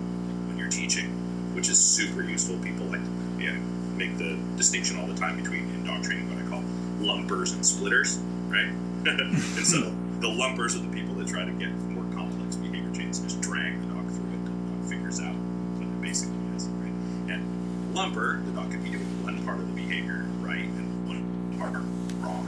when 0.48 0.58
you're 0.58 0.68
teaching, 0.68 1.08
which 1.56 1.70
is 1.70 1.80
super 1.80 2.22
useful. 2.22 2.58
People 2.58 2.88
like 2.88 3.00
you 3.40 3.54
know, 3.54 3.60
make 3.98 4.18
the 4.18 4.38
distinction 4.56 4.98
all 5.00 5.08
the 5.08 5.16
time 5.16 5.38
between 5.42 5.64
in 5.70 5.84
dog 5.86 6.04
training 6.04 6.30
what 6.30 6.44
I 6.44 6.48
call 6.50 6.64
lumpers 7.00 7.52
and 7.54 7.66
splitters, 7.66 8.18
right? 8.48 8.68
and 9.06 9.66
so 9.66 9.94
the 10.20 10.28
lumpers 10.28 10.76
are 10.76 10.80
the 10.80 10.94
people 10.94 11.16
that 11.16 11.28
try 11.28 11.46
to 11.46 11.52
get 11.54 11.70
more 11.90 12.06
complex 12.14 12.56
behavior 12.56 12.92
chains, 12.94 13.20
just 13.20 13.42
drag 13.42 13.80
the 13.82 13.94
dog 13.94 14.10
through 14.12 14.30
it 14.30 14.36
until 14.36 14.54
the 14.54 14.72
dog 14.72 14.90
figures 14.90 15.20
out 15.20 15.36
what 15.36 15.88
it 15.88 16.02
basically 16.02 16.38
is, 16.56 16.68
right? 16.68 16.94
And 17.34 17.96
lumper, 17.96 18.44
the 18.46 18.52
dog 18.52 18.72
could 18.72 18.84
be 18.84 18.92
doing 18.92 19.24
one 19.24 19.44
part 19.46 19.60
of 19.60 19.68
the 19.68 19.74
behavior 19.74 20.26
right 20.42 20.66
and 20.66 21.08
one 21.08 21.58
part 21.60 21.82
wrong 22.22 22.46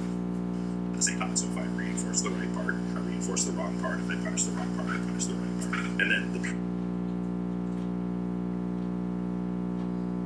at 0.92 0.98
the 0.98 1.04
same 1.04 1.20
time. 1.20 1.36
So 1.36 1.48
if 1.48 1.58
I 1.58 1.64
reinforce 1.64 2.22
the 2.22 2.30
right 2.30 2.54
part, 2.54 2.76
I 2.76 3.00
reinforce 3.00 3.46
the 3.46 3.52
wrong 3.54 3.78
part. 3.80 4.00
If 4.00 4.10
I 4.10 4.16
punish 4.16 4.44
the 4.44 4.52
wrong 4.52 4.76
part, 4.76 4.90
I 4.90 4.98
punish 4.98 5.26
the 5.26 5.34
right 5.34 5.62
part. 5.62 5.86
And 6.02 6.12
then 6.12 6.34
the 6.34 6.40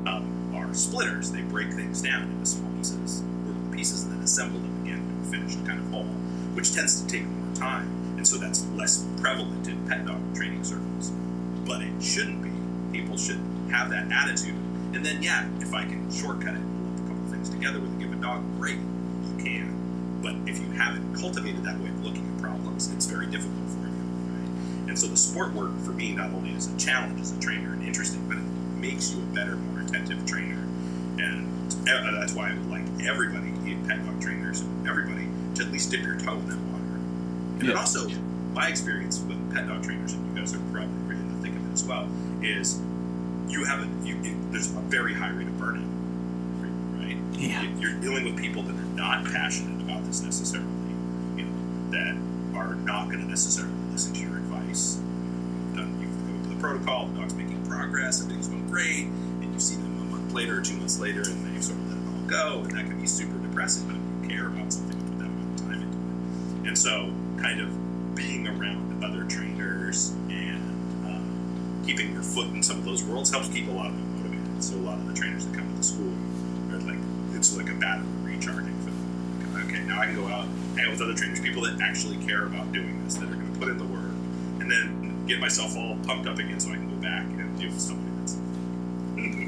um, 0.10 0.26
are 0.74 0.76
splitters. 0.76 1.32
They 1.32 1.42
break 1.44 1.72
things 1.72 2.02
down 2.02 2.24
into 2.24 2.46
small 2.48 2.72
pieces, 2.72 3.22
the 3.22 3.76
pieces, 3.76 4.04
and 4.04 4.14
then 4.14 4.24
assemble 4.24 4.60
them 4.60 4.82
again 4.82 5.08
to 5.08 5.28
a 5.28 5.32
finished 5.32 5.64
kind 5.66 5.80
of 5.80 5.88
whole, 5.92 6.10
which 6.56 6.74
tends 6.74 7.00
to 7.02 7.08
take 7.08 7.26
more 7.26 7.56
time, 7.56 7.88
and 8.18 8.28
so 8.28 8.38
that's 8.38 8.66
less 8.72 9.06
prevalent 9.22 9.68
in 9.68 9.88
pet 9.88 10.06
dog 10.06 10.20
training 10.36 10.64
circles. 10.64 11.12
But 11.68 11.84
it 11.84 12.02
shouldn't 12.02 12.42
be. 12.42 12.52
People 12.92 13.18
should 13.18 13.40
have 13.70 13.92
that 13.92 14.12
attitude. 14.12 14.56
And 14.94 15.06
then, 15.06 15.22
yeah, 15.22 15.48
if 15.60 15.74
I 15.74 15.84
can 15.84 16.12
shortcut 16.12 16.56
it 16.56 16.58
and 16.58 16.86
lump 16.86 17.00
a 17.06 17.14
couple 17.14 17.32
things 17.32 17.50
together 17.50 17.80
with 17.80 17.94
a 17.94 18.00
given 18.00 18.20
dog, 18.22 18.44
great, 18.58 18.78
you 18.78 19.44
can. 19.44 20.20
But 20.22 20.36
if 20.50 20.60
you 20.60 20.72
haven't 20.72 21.16
cultivated 21.16 21.64
that 21.66 21.80
way 21.80 21.90
of 21.90 22.04
looking 22.04 22.26
at 22.34 22.42
problems, 22.42 22.92
it's 22.92 23.06
very 23.06 23.28
difficult 23.28 23.70
for 23.70 23.86
you. 23.86 23.94
Right? 23.94 24.90
And 24.90 25.00
so 25.00 25.06
the 25.08 25.18
sport 25.18 25.54
work 25.54 25.78
for 25.82 25.92
me 25.92 26.14
not 26.14 26.32
only 26.34 26.52
is 26.52 26.68
a 26.68 26.78
challenge 26.78 27.20
as 27.22 27.32
a 27.32 27.40
trainer 27.40 27.74
and 27.74 27.84
interesting, 27.84 28.28
but 28.28 28.38
it 28.38 28.44
makes 28.82 29.14
you 29.14 29.22
a 29.22 29.26
better, 29.34 29.58
attentive 29.94 30.26
trainer. 30.26 30.60
And 31.20 31.48
uh, 31.90 32.12
that's 32.20 32.34
why 32.34 32.50
I 32.50 32.54
would 32.54 32.70
like 32.70 32.84
everybody, 33.06 33.52
pet 33.88 34.06
dog 34.06 34.22
trainers, 34.22 34.64
everybody, 34.88 35.28
to 35.56 35.64
at 35.64 35.72
least 35.72 35.92
dip 35.92 36.02
your 36.04 36.18
toe 36.20 36.34
in 36.34 36.50
that 36.50 36.58
water. 36.58 36.84
And 37.60 37.64
Yeah. 37.64 37.74
also, 37.76 38.08
my 38.54 38.68
experience 38.68 39.20
with 39.22 39.38
pet 39.54 39.68
dog 39.68 39.84
trainers, 39.84 40.14
and 40.14 40.26
you 40.36 40.40
guys 40.40 40.54
are 40.54 40.60
probably 40.72 41.16
in 41.16 41.42
the 41.42 41.48
thick 41.48 41.56
of 41.58 41.70
it 41.70 41.74
as 41.74 41.84
well, 41.84 42.08
is 42.42 42.80
you 43.48 43.66
have 43.66 43.82
a 43.82 44.06
you, 44.06 44.16
you, 44.24 44.36
there's 44.52 44.70
a 44.72 44.80
very 44.82 45.14
high 45.14 45.30
rate 45.30 45.48
of 45.48 45.54
burnout, 45.54 45.88
right? 47.00 47.18
Yeah. 47.34 47.62
You- 47.64 47.78
You're 47.80 48.00
dealing 48.00 48.26
with 48.26 48.38
people 48.38 48.64
that 48.64 48.76
are 48.76 48.96
not 48.96 49.26
passionate 49.26 49.82
about 49.82 50.04
this 50.06 50.22
necessarily, 50.22 50.68
you 51.38 51.44
know, 51.44 51.92
that 51.92 52.16
are 52.58 52.76
not 52.76 53.08
going 53.10 53.20
to 53.20 53.28
necessarily 53.28 53.74
listen 53.92 54.14
to 54.14 54.20
your 54.22 54.38
advice. 54.38 54.98
You've 54.98 55.76
done, 55.76 55.98
you've 56.02 56.44
go 56.44 56.50
to 56.50 56.56
the 56.56 56.62
protocol, 56.62 57.08
the 57.08 57.20
dog's 57.20 57.34
making 57.36 57.66
progress, 57.68 58.22
everything's 58.22 58.48
going 58.48 58.68
great, 58.70 59.08
you 59.54 59.60
see 59.60 59.76
them 59.76 60.02
a 60.02 60.06
month 60.06 60.34
later 60.34 60.60
or 60.60 60.62
two 60.62 60.76
months 60.78 61.00
later, 61.00 61.22
and 61.22 61.56
they 61.56 61.62
sort 61.62 61.80
of 61.80 61.88
let 61.90 61.98
it 61.98 62.08
all 62.08 62.28
go, 62.28 62.64
and 62.64 62.78
that 62.78 62.86
can 62.86 63.00
be 63.00 63.08
super 63.08 63.38
depressing. 63.38 63.88
But 63.88 63.96
if 63.96 64.02
you 64.24 64.36
care 64.36 64.48
about 64.48 64.74
something, 64.74 64.98
you 64.98 65.06
put 65.06 65.20
that 65.20 65.26
amount 65.26 65.60
of 65.60 65.66
time 65.66 65.82
into 65.84 65.98
it, 65.98 66.68
and 66.68 66.78
so 66.78 67.12
kind 67.42 67.62
of 67.62 68.16
being 68.16 68.48
around 68.48 69.04
other 69.04 69.24
trainers 69.26 70.12
and 70.30 70.62
um, 71.06 71.84
keeping 71.86 72.14
your 72.14 72.24
foot 72.24 72.48
in 72.48 72.64
some 72.64 72.78
of 72.78 72.86
those 72.86 73.04
worlds 73.04 73.32
helps 73.32 73.50
keep 73.50 73.68
a 73.68 73.72
lot 73.72 73.88
of 73.88 73.94
them 73.94 74.24
motivated. 74.24 74.64
So 74.64 74.76
a 74.76 74.78
lot 74.78 74.98
of 74.98 75.08
the 75.08 75.14
trainers 75.14 75.46
that 75.46 75.56
come 75.56 75.70
to 75.70 75.78
the 75.78 75.84
school 75.84 76.14
are 76.72 76.80
like 76.80 77.00
it's 77.36 77.56
like 77.56 77.70
a 77.70 77.76
battery 77.76 78.08
recharging 78.24 78.78
for 78.80 78.92
them. 78.92 79.68
Okay, 79.68 79.84
now 79.84 80.00
I 80.00 80.06
can 80.06 80.16
go 80.16 80.28
out 80.28 80.46
and 80.78 80.90
with 80.90 81.02
other 81.02 81.14
trainers, 81.14 81.40
people 81.40 81.62
that 81.64 81.80
actually 81.82 82.18
care 82.26 82.46
about 82.46 82.72
doing 82.72 83.04
this, 83.04 83.16
that 83.16 83.30
are 83.30 83.36
going 83.36 83.54
to 83.54 83.60
put 83.60 83.70
in 83.70 83.78
the 83.78 83.86
work, 83.86 84.12
and 84.60 84.72
then 84.72 85.26
get 85.28 85.40
myself 85.40 85.76
all 85.78 85.98
pumped 86.06 86.28
up 86.28 86.40
again 86.40 86.60
so 86.60 86.72
I 86.72 86.76
can 86.76 86.90
go 86.90 86.96
back 87.02 87.26
and 87.26 87.54
somebody 87.60 87.70
that's. 87.70 88.03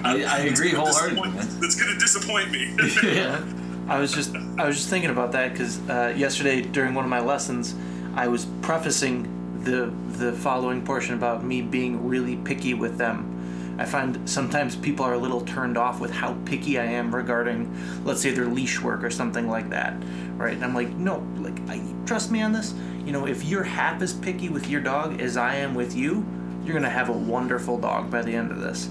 I- 0.05 0.23
I 0.23 0.39
agree 0.41 0.71
wholeheartedly. 0.71 1.29
That's 1.59 1.75
going 1.75 1.93
to 1.93 1.99
disappoint 1.99 2.51
me. 2.51 2.75
yeah. 3.03 3.43
I 3.87 3.99
was 3.99 4.11
just 4.11 4.35
I 4.57 4.65
was 4.65 4.77
just 4.77 4.89
thinking 4.89 5.11
about 5.11 5.31
that 5.33 5.51
because 5.51 5.79
uh, 5.89 6.13
yesterday 6.17 6.61
during 6.61 6.95
one 6.95 7.03
of 7.03 7.09
my 7.09 7.19
lessons, 7.19 7.75
I 8.15 8.27
was 8.27 8.45
prefacing 8.61 9.27
the 9.63 9.93
the 10.17 10.31
following 10.33 10.83
portion 10.83 11.13
about 11.13 11.43
me 11.43 11.61
being 11.61 12.07
really 12.07 12.35
picky 12.37 12.73
with 12.73 12.97
them. 12.97 13.31
I 13.77 13.85
find 13.85 14.27
sometimes 14.27 14.75
people 14.75 15.05
are 15.05 15.13
a 15.13 15.17
little 15.17 15.41
turned 15.41 15.77
off 15.77 15.99
with 15.99 16.09
how 16.09 16.33
picky 16.45 16.79
I 16.79 16.85
am 16.85 17.13
regarding, 17.13 17.69
let's 18.05 18.21
say, 18.21 18.31
their 18.31 18.45
leash 18.45 18.79
work 18.81 19.03
or 19.03 19.11
something 19.11 19.49
like 19.49 19.69
that, 19.71 19.93
right? 20.37 20.53
And 20.53 20.63
I'm 20.63 20.73
like, 20.73 20.89
no, 20.91 21.27
like, 21.39 21.59
I, 21.69 21.81
trust 22.05 22.31
me 22.31 22.41
on 22.41 22.53
this. 22.53 22.73
You 23.05 23.11
know, 23.11 23.27
if 23.27 23.43
you're 23.43 23.63
half 23.63 24.01
as 24.01 24.13
picky 24.13 24.47
with 24.47 24.69
your 24.69 24.79
dog 24.79 25.19
as 25.19 25.35
I 25.35 25.55
am 25.55 25.75
with 25.75 25.93
you, 25.93 26.25
you're 26.63 26.73
gonna 26.73 26.89
have 26.89 27.09
a 27.09 27.13
wonderful 27.13 27.77
dog 27.77 28.09
by 28.09 28.21
the 28.21 28.33
end 28.33 28.49
of 28.49 28.61
this. 28.61 28.89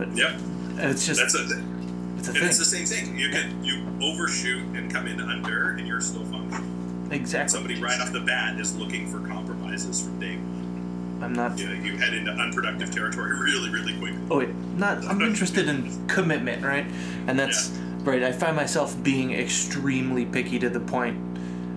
But 0.00 0.16
yep, 0.16 0.32
it's 0.78 1.06
just 1.06 1.20
that's 1.20 1.34
a. 1.34 1.42
it's 1.42 2.28
a 2.28 2.30
And 2.30 2.38
thing. 2.38 2.48
it's 2.48 2.58
the 2.58 2.64
same 2.64 2.86
thing. 2.86 3.18
You 3.18 3.28
can 3.28 3.62
you 3.62 3.84
overshoot 4.02 4.64
and 4.74 4.90
come 4.90 5.06
in 5.06 5.20
under, 5.20 5.72
and 5.72 5.86
you're 5.86 6.00
still 6.00 6.24
functional. 6.24 6.64
exactly. 7.12 7.52
Somebody 7.52 7.78
right 7.82 8.00
off 8.00 8.12
the 8.12 8.20
bat 8.20 8.58
is 8.58 8.74
looking 8.78 9.06
for 9.10 9.20
compromises 9.28 10.00
from 10.02 10.18
day 10.18 10.36
one. 10.36 11.20
I'm 11.22 11.34
not. 11.34 11.58
You, 11.58 11.68
know, 11.68 11.74
you 11.84 11.98
head 11.98 12.14
into 12.14 12.30
unproductive 12.30 12.90
territory 12.90 13.38
really, 13.38 13.68
really 13.68 13.92
quickly. 13.98 14.18
Oh 14.30 14.38
wait, 14.38 14.54
not. 14.78 15.04
I'm 15.04 15.20
interested 15.30 15.68
in 15.68 16.06
commitment, 16.08 16.64
right? 16.64 16.86
And 17.26 17.38
that's 17.38 17.68
right. 18.04 18.22
I 18.22 18.32
find 18.32 18.56
myself 18.56 19.00
being 19.02 19.34
extremely 19.34 20.24
picky 20.24 20.58
to 20.60 20.70
the 20.70 20.80
point 20.80 21.18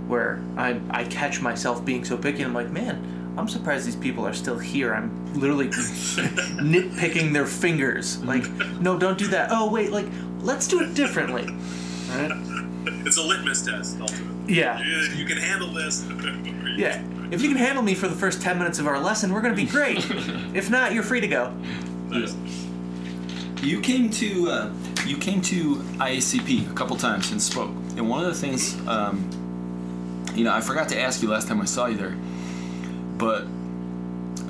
where 0.08 0.42
I 0.56 0.80
I 0.92 1.04
catch 1.04 1.42
myself 1.42 1.84
being 1.84 2.06
so 2.06 2.16
picky. 2.18 2.38
And 2.38 2.48
I'm 2.48 2.54
like, 2.54 2.70
man, 2.72 3.23
I'm 3.38 3.48
surprised 3.48 3.88
these 3.88 3.96
people 3.96 4.26
are 4.26 4.34
still 4.34 4.60
here. 4.60 4.94
I'm 4.94 5.40
literally 5.40 5.68
nitpicking 5.70 7.34
their 7.34 7.48
fingers. 7.48 8.24
Like, 8.24 8.48
no, 8.80 8.98
don't 8.98 9.18
do 9.18 9.28
that. 9.30 9.50
Oh 9.52 9.70
wait, 9.70 9.92
like 9.92 10.06
let's 10.42 10.68
do 10.68 10.82
it 10.82 10.94
differently. 10.94 11.46
Right? 12.10 12.32
It's 13.06 13.18
a 13.18 13.24
litmus 13.24 13.66
test, 13.66 14.00
ultimately. 14.00 14.54
Yeah. 14.54 14.80
You, 14.82 15.16
you 15.16 15.26
can 15.26 15.38
handle 15.38 15.72
this. 15.74 16.06
Yeah. 16.76 17.04
If 17.30 17.44
you 17.44 17.50
can 17.50 17.58
handle 17.58 17.84
me 17.84 17.94
for 17.94 18.08
the 18.08 18.16
first 18.16 18.42
ten 18.42 18.58
minutes 18.58 18.80
of 18.80 18.88
our 18.88 19.00
lesson, 19.00 19.32
we're 19.32 19.42
gonna 19.42 19.54
be 19.54 19.66
great. 19.66 19.98
if 20.56 20.72
not, 20.72 20.92
you're 20.94 21.04
free 21.04 21.22
to 21.22 21.28
go. 21.28 21.54
Nice. 22.10 22.36
You 23.62 23.80
came 23.80 24.10
to 24.10 24.50
uh, 24.50 24.74
you 25.06 25.18
came 25.18 25.40
to 25.44 25.76
IACP 25.76 26.72
a 26.72 26.74
couple 26.74 26.96
times 26.96 27.32
and 27.32 27.40
spoke, 27.40 27.70
and 27.96 28.10
one 28.10 28.26
of 28.26 28.28
the 28.28 28.34
things, 28.34 28.76
um, 28.88 29.30
you 30.34 30.44
know, 30.44 30.52
I 30.52 30.62
forgot 30.62 30.90
to 30.90 31.00
ask 31.00 31.22
you 31.22 31.30
last 31.30 31.48
time 31.48 31.62
I 31.62 31.66
saw 31.66 31.86
you 31.86 31.96
there, 31.96 32.18
but 33.18 33.46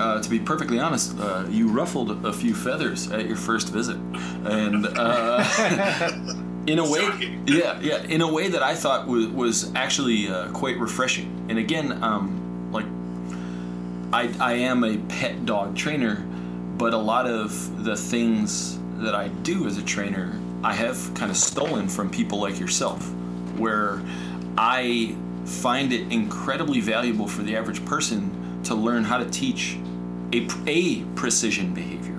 uh, 0.00 0.20
to 0.20 0.28
be 0.28 0.38
perfectly 0.38 0.78
honest, 0.78 1.16
uh, 1.18 1.44
you 1.48 1.68
ruffled 1.68 2.24
a 2.26 2.32
few 2.32 2.54
feathers 2.54 3.10
at 3.12 3.26
your 3.26 3.36
first 3.36 3.68
visit, 3.68 3.96
and 4.44 4.86
uh, 4.86 6.10
in 6.66 6.78
a 6.78 6.90
way, 6.90 7.38
yeah, 7.46 7.78
yeah, 7.80 8.02
in 8.02 8.20
a 8.20 8.32
way 8.32 8.48
that 8.48 8.62
I 8.62 8.74
thought 8.74 9.06
was 9.06 9.28
was 9.28 9.74
actually 9.74 10.28
uh, 10.28 10.50
quite 10.50 10.78
refreshing. 10.78 11.46
And 11.48 11.58
again, 11.58 12.02
um, 12.02 12.72
like 12.72 12.86
I, 14.12 14.34
I 14.40 14.54
am 14.54 14.84
a 14.84 14.98
pet 15.08 15.46
dog 15.46 15.76
trainer, 15.76 16.26
but 16.76 16.92
a 16.92 16.98
lot 16.98 17.26
of 17.26 17.84
the 17.84 17.96
things 17.96 18.78
that 18.96 19.14
I 19.14 19.28
do 19.28 19.66
as 19.66 19.78
a 19.78 19.82
trainer, 19.82 20.40
I 20.62 20.72
have 20.74 21.12
kind 21.14 21.30
of 21.30 21.36
stolen 21.36 21.88
from 21.88 22.10
people 22.10 22.40
like 22.40 22.58
yourself, 22.58 23.08
where 23.56 24.02
I 24.58 25.14
find 25.44 25.92
it 25.92 26.10
incredibly 26.10 26.80
valuable 26.80 27.28
for 27.28 27.42
the 27.42 27.54
average 27.56 27.84
person 27.84 28.40
to 28.64 28.74
learn 28.74 29.04
how 29.04 29.18
to 29.18 29.28
teach 29.30 29.78
a, 30.32 30.48
a 30.66 31.04
precision 31.14 31.72
behavior. 31.74 32.18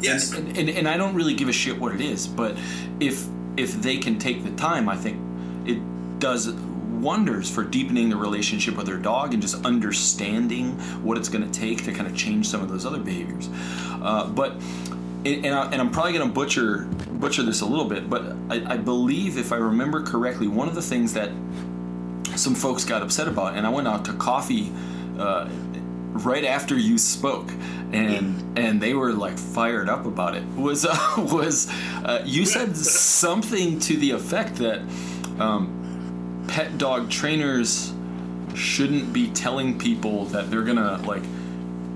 Yes. 0.00 0.32
And, 0.32 0.56
and, 0.56 0.68
and 0.70 0.88
I 0.88 0.96
don't 0.96 1.14
really 1.14 1.34
give 1.34 1.48
a 1.48 1.52
shit 1.52 1.78
what 1.78 1.94
it 1.94 2.00
is, 2.00 2.26
but 2.26 2.56
if 3.00 3.26
if 3.56 3.72
they 3.82 3.98
can 3.98 4.18
take 4.18 4.44
the 4.44 4.52
time, 4.52 4.88
I 4.88 4.96
think 4.96 5.18
it 5.66 5.80
does 6.20 6.48
wonders 6.48 7.50
for 7.50 7.64
deepening 7.64 8.08
the 8.08 8.16
relationship 8.16 8.76
with 8.76 8.86
their 8.86 8.96
dog 8.98 9.32
and 9.32 9.42
just 9.42 9.64
understanding 9.64 10.72
what 11.02 11.18
it's 11.18 11.28
going 11.28 11.48
to 11.48 11.60
take 11.60 11.84
to 11.84 11.92
kind 11.92 12.06
of 12.06 12.16
change 12.16 12.46
some 12.46 12.60
of 12.60 12.68
those 12.68 12.86
other 12.86 12.98
behaviors. 12.98 13.48
Uh, 14.00 14.28
but 14.28 14.52
and, 15.24 15.46
and, 15.46 15.54
I, 15.54 15.64
and 15.72 15.80
I'm 15.80 15.90
probably 15.90 16.12
going 16.12 16.28
to 16.28 16.32
butcher 16.32 16.84
butcher 17.12 17.42
this 17.42 17.60
a 17.60 17.66
little 17.66 17.84
bit, 17.84 18.08
but 18.08 18.36
I, 18.48 18.74
I 18.74 18.76
believe 18.76 19.38
if 19.38 19.52
I 19.52 19.56
remember 19.56 20.02
correctly, 20.02 20.46
one 20.46 20.68
of 20.68 20.74
the 20.74 20.82
things 20.82 21.14
that 21.14 21.30
some 22.36 22.54
folks 22.54 22.84
got 22.84 23.02
upset 23.02 23.26
about, 23.26 23.56
and 23.56 23.66
I 23.66 23.70
went 23.70 23.88
out 23.88 24.04
to 24.04 24.12
coffee 24.12 24.72
uh, 25.18 25.48
right 26.24 26.44
after 26.44 26.76
you 26.76 26.98
spoke, 26.98 27.50
and 27.92 28.58
and 28.58 28.80
they 28.80 28.94
were 28.94 29.12
like 29.12 29.38
fired 29.38 29.88
up 29.88 30.06
about 30.06 30.34
it. 30.36 30.44
Was 30.56 30.84
uh, 30.90 30.96
was 31.18 31.68
uh, 32.04 32.22
you 32.24 32.44
said 32.46 32.76
something 32.76 33.78
to 33.80 33.96
the 33.96 34.10
effect 34.12 34.56
that 34.56 34.80
um, 35.38 36.44
pet 36.48 36.78
dog 36.78 37.10
trainers 37.10 37.92
shouldn't 38.54 39.12
be 39.12 39.28
telling 39.30 39.78
people 39.78 40.24
that 40.26 40.50
they're 40.50 40.64
gonna 40.64 40.98
like 41.06 41.22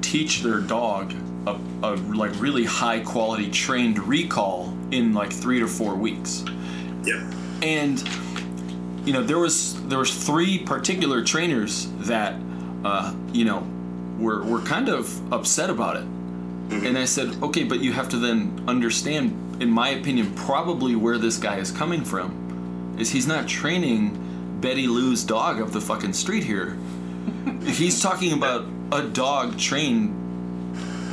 teach 0.00 0.42
their 0.42 0.60
dog 0.60 1.12
a, 1.46 1.58
a 1.82 1.96
like 2.14 2.30
really 2.40 2.64
high 2.64 3.00
quality 3.00 3.50
trained 3.50 3.98
recall 3.98 4.72
in 4.92 5.12
like 5.14 5.32
three 5.32 5.58
to 5.58 5.66
four 5.66 5.94
weeks 5.94 6.44
Yeah. 7.02 7.28
and 7.62 7.98
you 9.04 9.12
know 9.12 9.22
there 9.24 9.38
was 9.38 9.82
there 9.88 9.98
was 9.98 10.14
three 10.14 10.58
particular 10.58 11.24
trainers 11.24 11.88
that 12.00 12.34
uh, 12.84 13.12
you 13.32 13.44
know 13.44 13.66
were 14.22 14.42
were 14.44 14.60
kind 14.60 14.88
of 14.88 15.32
upset 15.32 15.68
about 15.70 15.96
it 15.96 16.04
mm-hmm. 16.04 16.86
and 16.86 16.96
i 16.98 17.04
said 17.04 17.28
okay 17.42 17.64
but 17.64 17.80
you 17.80 17.92
have 17.92 18.08
to 18.08 18.16
then 18.18 18.62
understand 18.68 19.32
in 19.62 19.70
my 19.70 19.88
opinion 19.90 20.32
probably 20.34 20.94
where 20.96 21.18
this 21.18 21.36
guy 21.38 21.56
is 21.58 21.70
coming 21.70 22.04
from 22.04 22.96
is 22.98 23.10
he's 23.10 23.26
not 23.26 23.48
training 23.48 24.16
betty 24.60 24.86
lou's 24.86 25.24
dog 25.24 25.60
up 25.60 25.70
the 25.72 25.80
fucking 25.80 26.12
street 26.12 26.44
here 26.44 26.76
he's 27.64 28.00
talking 28.00 28.32
about 28.32 28.64
a 28.92 29.02
dog 29.02 29.58
trained 29.58 30.18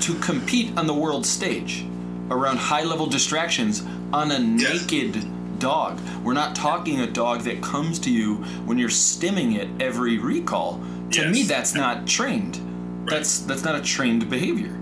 to 0.01 0.14
compete 0.20 0.78
on 0.78 0.88
the 0.88 0.93
world 0.93 1.26
stage 1.26 1.86
around 2.32 2.57
high 2.57 2.84
level 2.84 3.05
distractions 3.07 3.84
on 4.14 4.32
a 4.32 4.39
Yes. 4.39 4.82
naked 4.89 5.26
dog. 5.60 5.99
We're 6.24 6.34
not 6.34 6.55
talking 6.55 7.01
a 7.01 7.07
dog 7.07 7.41
that 7.41 7.62
comes 7.62 7.99
to 7.99 8.12
you 8.12 8.36
when 8.66 8.78
you're 8.78 8.89
stimming 8.89 9.55
it 9.57 9.68
every 9.82 10.18
recall. 10.18 10.80
To 11.12 11.22
Yes. 11.22 11.34
me 11.34 11.43
that's 11.43 11.74
not 11.76 12.07
trained. 12.07 12.60
That's 13.10 13.39
that's 13.39 13.64
not 13.64 13.76
a 13.76 13.82
trained 13.82 14.30
behavior. 14.30 14.78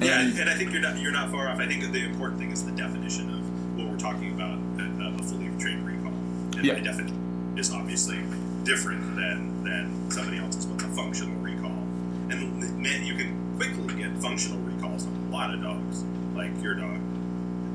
Yeah, 0.00 0.20
And- 0.20 0.38
and 0.38 0.50
I 0.50 0.54
think 0.54 0.72
you're 0.72 0.82
not 0.82 0.98
you're 0.98 1.12
not 1.12 1.30
far 1.30 1.48
off. 1.48 1.58
I 1.60 1.66
think 1.66 1.90
the 1.92 2.04
important 2.04 2.40
thing 2.40 2.50
is 2.50 2.64
the 2.64 2.72
definition 2.72 3.30
of 3.30 3.76
what 3.78 3.88
we're 3.88 3.98
talking 3.98 4.32
about 4.32 4.58
uh, 4.78 5.04
a, 5.04 5.14
a 5.18 5.22
fully 5.22 5.50
trained 5.58 5.86
recall. 5.86 6.12
And 6.56 6.64
Yeah. 6.64 6.74
my 6.74 6.80
definition 6.80 7.54
is 7.56 7.72
obviously 7.72 8.18
different 8.64 9.16
than 9.16 9.62
than 9.64 10.10
somebody 10.10 10.38
else's. 10.38 10.66
What's 10.66 10.84
a 10.84 10.88
functional 10.88 11.34
recall? 11.40 11.70
And 12.30 12.78
man, 12.82 13.04
you 13.04 13.14
can 13.14 13.36
quickly 13.56 13.94
get 14.02 14.10
functional 14.18 14.58
recalls 14.60 15.06
on 15.06 15.12
a 15.28 15.30
lot 15.32 15.54
of 15.54 15.62
dogs, 15.62 16.04
like 16.34 16.50
your 16.62 16.74
dog. 16.74 16.96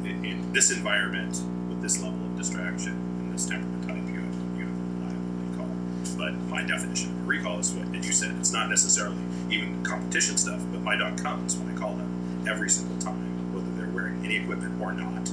In, 0.03 0.23
in 0.25 0.53
this 0.53 0.71
environment 0.71 1.41
with 1.69 1.81
this 1.81 2.01
level 2.01 2.19
of 2.25 2.37
distraction 2.37 2.93
and 3.19 3.33
this 3.33 3.45
temperament 3.45 3.83
type, 3.87 3.97
you 4.07 4.19
have 4.21 4.35
you 4.57 4.65
have 4.65 4.73
a 4.73 4.83
reliable 4.95 5.33
recall. 5.51 5.71
But 6.17 6.33
my 6.49 6.63
definition 6.63 7.11
of 7.11 7.23
a 7.23 7.27
recall 7.27 7.59
is 7.59 7.71
what 7.73 7.85
and 7.87 8.03
you 8.03 8.11
said. 8.11 8.35
It's 8.39 8.51
not 8.51 8.69
necessarily 8.69 9.17
even 9.49 9.83
competition 9.83 10.37
stuff, 10.37 10.61
but 10.71 10.81
my 10.81 10.95
dog 10.95 11.21
comes 11.21 11.55
when 11.55 11.73
I 11.73 11.77
call 11.77 11.93
them 11.93 12.45
every 12.47 12.69
single 12.69 12.97
time, 12.97 13.53
whether 13.53 13.69
they're 13.71 13.93
wearing 13.93 14.25
any 14.25 14.37
equipment 14.37 14.81
or 14.81 14.93
not. 14.93 15.29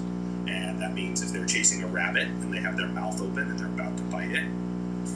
And 0.47 0.81
that 0.81 0.93
means 0.93 1.23
if 1.23 1.33
they're 1.33 1.47
chasing 1.47 1.83
a 1.83 1.87
rabbit 1.87 2.29
and 2.29 2.53
they 2.53 2.61
have 2.61 2.77
their 2.77 2.89
mouth 2.89 3.21
open 3.21 3.51
and 3.51 3.59
they're 3.59 3.67
about 3.67 3.97
to 3.97 4.03
bite 4.05 4.31
it, 4.31 4.45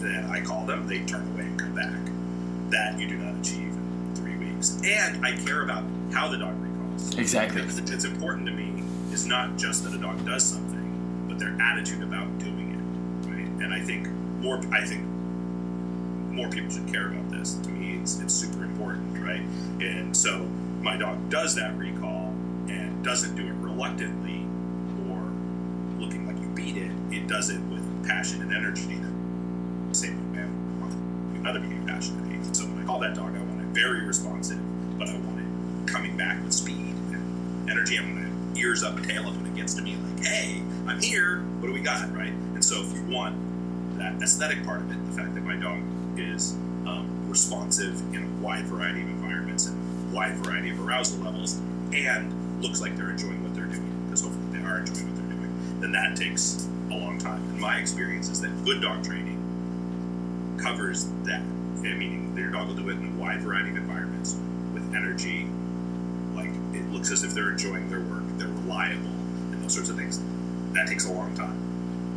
then 0.00 0.24
I 0.30 0.40
call 0.40 0.64
them, 0.64 0.86
they 0.86 1.00
turn 1.00 1.26
away 1.34 1.42
and 1.42 1.58
come 1.58 1.74
back. 1.74 1.98
That 2.70 2.98
you 2.98 3.08
do 3.08 3.16
not 3.16 3.40
achieve 3.40 3.72
in 3.72 4.12
three 4.14 4.36
weeks. 4.36 4.80
And 4.84 5.24
I 5.24 5.32
care 5.36 5.62
about 5.62 5.84
how 6.12 6.28
the 6.28 6.38
dog 6.38 6.54
recalls. 6.60 7.16
Exactly. 7.18 7.62
Because 7.62 7.78
it's 7.78 8.04
important 8.04 8.46
to 8.46 8.52
me 8.52 8.82
is 9.12 9.26
not 9.26 9.56
just 9.56 9.84
that 9.84 9.94
a 9.94 9.98
dog 9.98 10.24
does 10.26 10.44
something, 10.44 11.26
but 11.28 11.38
their 11.38 11.56
attitude 11.60 12.02
about 12.02 12.38
doing 12.38 12.72
it. 12.72 13.28
Right? 13.28 13.64
And 13.64 13.72
I 13.72 13.80
think 13.80 14.08
more 14.40 14.60
I 14.72 14.84
think 14.84 15.04
more 16.38 16.48
people 16.48 16.70
should 16.70 16.88
care 16.88 17.08
about 17.08 17.30
this. 17.30 17.54
To 17.54 17.68
me 17.68 18.00
it's 18.00 18.18
it's 18.20 18.32
super 18.32 18.64
important, 18.64 19.18
right? 19.22 19.42
And 19.80 20.16
so 20.16 20.38
my 20.80 20.96
dog 20.96 21.28
does 21.28 21.54
that 21.56 21.76
recall 21.76 22.32
and 22.68 23.04
doesn't 23.04 23.34
do 23.36 23.46
it 23.46 23.54
reluctantly 23.54 24.46
or 25.10 25.20
looking 26.00 26.26
like 26.26 26.38
you 26.40 26.48
beat 26.54 26.76
it. 26.76 26.92
It 27.10 27.26
does 27.26 27.50
it 27.50 27.60
with 27.62 28.06
passion 28.06 28.40
and 28.40 28.52
energy 28.52 28.98
same 29.92 30.32
way 30.32 30.38
man 30.38 31.46
other 31.46 31.60
being 31.60 31.86
passionate 31.86 32.24
and. 32.30 32.56
So 32.56 32.64
when 32.66 32.82
I 32.82 32.86
call 32.86 32.98
that 33.00 33.14
dog, 33.14 33.34
I 33.34 33.38
want 33.40 33.60
it 33.60 33.66
very 33.68 34.04
responsive, 34.04 34.58
but 34.98 35.08
I 35.08 35.16
want 35.18 35.40
it 35.40 35.90
coming 35.90 36.16
back 36.16 36.42
with 36.42 36.52
speed 36.52 36.94
and 37.12 37.70
energy. 37.70 37.98
I 37.98 38.02
want 38.02 38.18
it 38.18 38.58
ears 38.58 38.82
up, 38.82 39.00
tail 39.02 39.26
up 39.26 39.34
when 39.34 39.46
it 39.46 39.54
gets 39.54 39.74
to 39.74 39.82
me, 39.82 39.96
like, 39.96 40.24
hey, 40.24 40.62
I'm 40.86 41.00
here. 41.00 41.40
What 41.60 41.68
do 41.68 41.72
we 41.72 41.80
got, 41.80 42.14
right? 42.14 42.32
And 42.32 42.64
so 42.64 42.82
if 42.82 42.92
you 42.92 43.04
want 43.04 43.36
that 43.98 44.20
aesthetic 44.22 44.64
part 44.64 44.80
of 44.80 44.90
it, 44.90 45.10
the 45.10 45.16
fact 45.16 45.34
that 45.34 45.42
my 45.42 45.56
dog 45.56 45.80
is 46.18 46.52
um, 46.86 47.28
responsive 47.28 48.00
in 48.14 48.24
a 48.24 48.42
wide 48.42 48.64
variety 48.64 49.02
of 49.02 49.08
environments 49.08 49.66
and 49.66 50.12
wide 50.12 50.34
variety 50.36 50.70
of 50.70 50.80
arousal 50.86 51.22
levels, 51.22 51.60
and 51.92 52.62
looks 52.62 52.80
like 52.80 52.96
they're 52.96 53.10
enjoying 53.10 53.42
what 53.42 53.54
they're 53.54 53.66
doing, 53.66 54.04
because 54.06 54.22
hopefully 54.22 54.58
they 54.58 54.64
are 54.64 54.80
enjoying 54.80 55.06
what 55.06 55.16
they're 55.16 55.36
doing, 55.36 55.80
then 55.80 55.92
that 55.92 56.16
takes 56.16 56.68
a 56.90 56.94
long 56.94 57.18
time. 57.18 57.42
And 57.50 57.60
my 57.60 57.76
experience 57.78 58.28
is 58.28 58.40
that 58.40 58.64
good 58.64 58.80
dog 58.80 59.04
training 59.04 60.58
covers 60.62 61.08
that. 61.24 61.40
And 61.40 61.98
meaning 61.98 62.36
your 62.36 62.50
dog 62.50 62.66
will 62.66 62.74
do 62.74 62.88
it 62.88 62.96
in 62.96 63.14
a 63.14 63.20
wide 63.20 63.40
variety 63.40 63.70
of 63.70 63.76
environments 63.76 64.34
with 64.74 64.92
energy. 64.94 65.46
Like 66.34 66.50
it 66.74 66.90
looks 66.90 67.12
as 67.12 67.22
if 67.22 67.34
they're 67.34 67.52
enjoying 67.52 67.88
their 67.88 68.00
work, 68.00 68.24
they're 68.36 68.48
reliable, 68.48 69.14
and 69.52 69.62
those 69.62 69.74
sorts 69.74 69.88
of 69.90 69.96
things. 69.96 70.20
That 70.72 70.88
takes 70.88 71.06
a 71.06 71.12
long 71.12 71.36
time. 71.36 71.56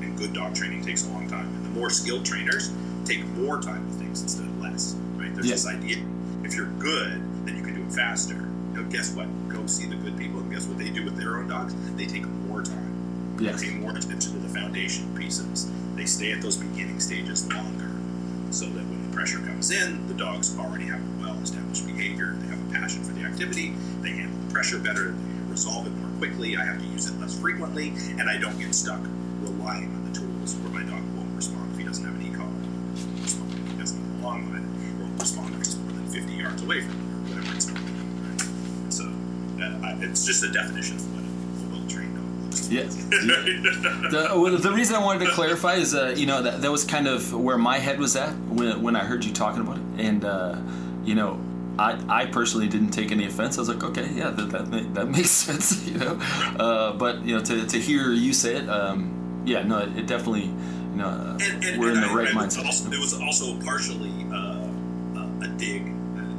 And 0.01 0.17
good 0.17 0.33
dog 0.33 0.55
training 0.55 0.83
takes 0.83 1.05
a 1.05 1.09
long 1.11 1.29
time. 1.29 1.45
And 1.45 1.65
the 1.65 1.69
more 1.69 1.91
skilled 1.91 2.25
trainers 2.25 2.71
take 3.05 3.25
more 3.37 3.61
time 3.61 3.87
with 3.87 3.99
things 3.99 4.21
instead 4.21 4.45
of 4.45 4.61
less. 4.61 4.95
Right? 5.15 5.33
There's 5.33 5.47
Yeah. 5.47 5.53
this 5.53 5.67
idea 5.67 5.97
if 6.43 6.55
you're 6.55 6.71
good, 6.79 7.21
then 7.45 7.55
you 7.57 7.63
can 7.63 7.75
do 7.75 7.81
it 7.83 7.93
faster. 7.93 8.35
You 8.73 8.81
know, 8.81 8.83
guess 8.89 9.11
what? 9.13 9.27
Go 9.49 9.65
see 9.67 9.85
the 9.87 9.95
good 9.95 10.17
people 10.17 10.39
and 10.39 10.51
guess 10.51 10.65
what 10.65 10.77
they 10.77 10.89
do 10.89 11.03
with 11.03 11.17
their 11.17 11.37
own 11.37 11.47
dogs? 11.47 11.73
They 11.95 12.05
take 12.05 12.25
more 12.47 12.63
time 12.63 12.87
Yes. 13.39 13.59
They 13.61 13.69
pay 13.69 13.75
more 13.75 13.91
attention 13.91 14.33
to 14.33 14.37
the 14.39 14.49
foundation 14.49 15.15
pieces. 15.17 15.69
They 15.95 16.05
stay 16.05 16.31
at 16.31 16.41
those 16.41 16.57
beginning 16.57 16.99
stages 16.99 17.47
longer, 17.51 17.89
so 18.51 18.65
that 18.65 18.85
when 18.85 19.09
the 19.09 19.15
pressure 19.15 19.39
comes 19.39 19.71
in, 19.71 20.07
the 20.07 20.13
dogs 20.13 20.55
already 20.59 20.85
have 20.85 20.99
a 20.99 21.21
well-established 21.23 21.87
behavior. 21.87 22.35
They 22.39 22.47
have 22.47 22.69
a 22.69 22.71
passion 22.73 23.03
for 23.03 23.13
the 23.13 23.21
activity. 23.23 23.73
They 24.01 24.11
handle 24.11 24.37
the 24.47 24.53
pressure 24.53 24.77
better. 24.77 25.11
They 25.13 25.49
resolve 25.51 25.87
it 25.87 25.95
more 25.97 26.09
quickly. 26.19 26.55
I 26.55 26.63
have 26.65 26.79
to 26.79 26.85
use 26.85 27.07
it 27.09 27.19
less 27.19 27.37
frequently, 27.39 27.93
and 28.19 28.29
I 28.29 28.37
don't 28.37 28.59
get 28.59 28.75
stuck 28.75 29.01
relying 29.41 29.89
on 29.95 30.05
the 30.11 30.19
tools 30.19 30.55
where 30.57 30.71
my 30.71 30.83
dog 30.87 31.01
won't 31.15 31.35
respond 31.35 31.71
if 31.71 31.77
he 31.79 31.83
doesn't 31.83 32.05
have 32.05 32.15
an 32.15 32.21
e-collar. 32.21 32.49
Won't 32.95 33.21
respond 33.21 33.51
if 33.53 33.71
he 33.71 33.77
doesn't 33.79 34.01
have 34.01 34.19
a 34.19 34.23
long 34.23 34.51
line. 34.51 34.65
Or 34.99 35.03
won't 35.05 35.19
respond 35.19 35.49
if 35.53 35.57
he's 35.59 35.77
more 35.77 35.91
than 35.93 36.07
50 36.11 36.33
yards 36.33 36.61
away 36.63 36.81
from 36.81 36.91
me, 36.97 37.13
or 37.13 37.35
whatever 37.35 37.55
it's 37.55 37.65
going 37.65 37.77
to 37.81 37.83
be. 38.85 38.91
So 38.91 39.03
uh, 39.63 39.87
I- 39.87 39.97
it's 40.03 40.25
just 40.25 40.43
a 40.43 40.51
definition 40.51 40.95
of 40.97 41.03
what 41.13 41.23
a 41.23 41.81
well-trained 41.81 42.15
dog 42.15 42.43
looks 42.43 42.69
like. 42.69 42.71
Yeah. 42.71 42.87
The, 44.11 44.29
well, 44.35 44.57
the 44.57 44.71
reason 44.71 44.95
I 44.95 45.03
wanted 45.03 45.25
to 45.25 45.31
clarify 45.31 45.75
is, 45.75 45.93
uh, 45.95 46.13
you 46.17 46.25
know, 46.25 46.41
that, 46.41 46.61
that 46.61 46.71
was 46.71 46.83
kind 46.83 47.07
of 47.07 47.33
where 47.33 47.57
my 47.57 47.77
head 47.77 47.97
was 47.99 48.15
at 48.15 48.31
when, 48.49 48.81
when 48.81 48.95
I 48.95 49.03
heard 49.05 49.23
you 49.23 49.31
talking 49.31 49.61
about 49.61 49.77
it. 49.77 49.83
And, 50.05 50.25
uh, 50.25 50.57
you 51.05 51.15
know, 51.15 51.39
I, 51.79 51.97
I 52.09 52.25
personally 52.25 52.67
didn't 52.67 52.89
take 52.91 53.11
any 53.11 53.25
offense. 53.25 53.57
I 53.57 53.61
was 53.61 53.69
like, 53.69 53.83
okay, 53.83 54.09
yeah, 54.13 54.31
that, 54.31 54.49
that, 54.71 54.93
that 54.95 55.07
makes 55.15 55.29
sense, 55.29 55.87
you 55.87 55.97
know. 55.97 56.15
Uh, 56.59 56.93
but, 56.93 57.23
you 57.23 57.37
know, 57.37 57.43
to, 57.43 57.65
to 57.65 57.79
hear 57.79 58.11
you 58.11 58.33
say 58.33 58.55
it, 58.57 58.67
um, 58.69 59.43
yeah, 59.45 59.63
no, 59.63 59.79
it, 59.79 59.97
it 59.99 60.07
definitely, 60.07 60.51
you 60.91 60.97
know, 60.97 61.07
uh, 61.07 61.37
and, 61.41 61.63
and, 61.63 61.79
we're 61.79 61.89
and 61.89 61.97
in 61.97 62.01
the 62.01 62.09
I, 62.09 62.13
right 62.13 62.35
I 62.35 62.43
was 62.43 62.57
mindset. 62.57 62.65
Also, 62.65 62.91
it 62.91 62.99
was 62.99 63.19
also 63.19 63.57
partially 63.63 64.11
uh, 64.31 64.67
uh, 65.15 65.45
a 65.45 65.47
dig 65.57 65.85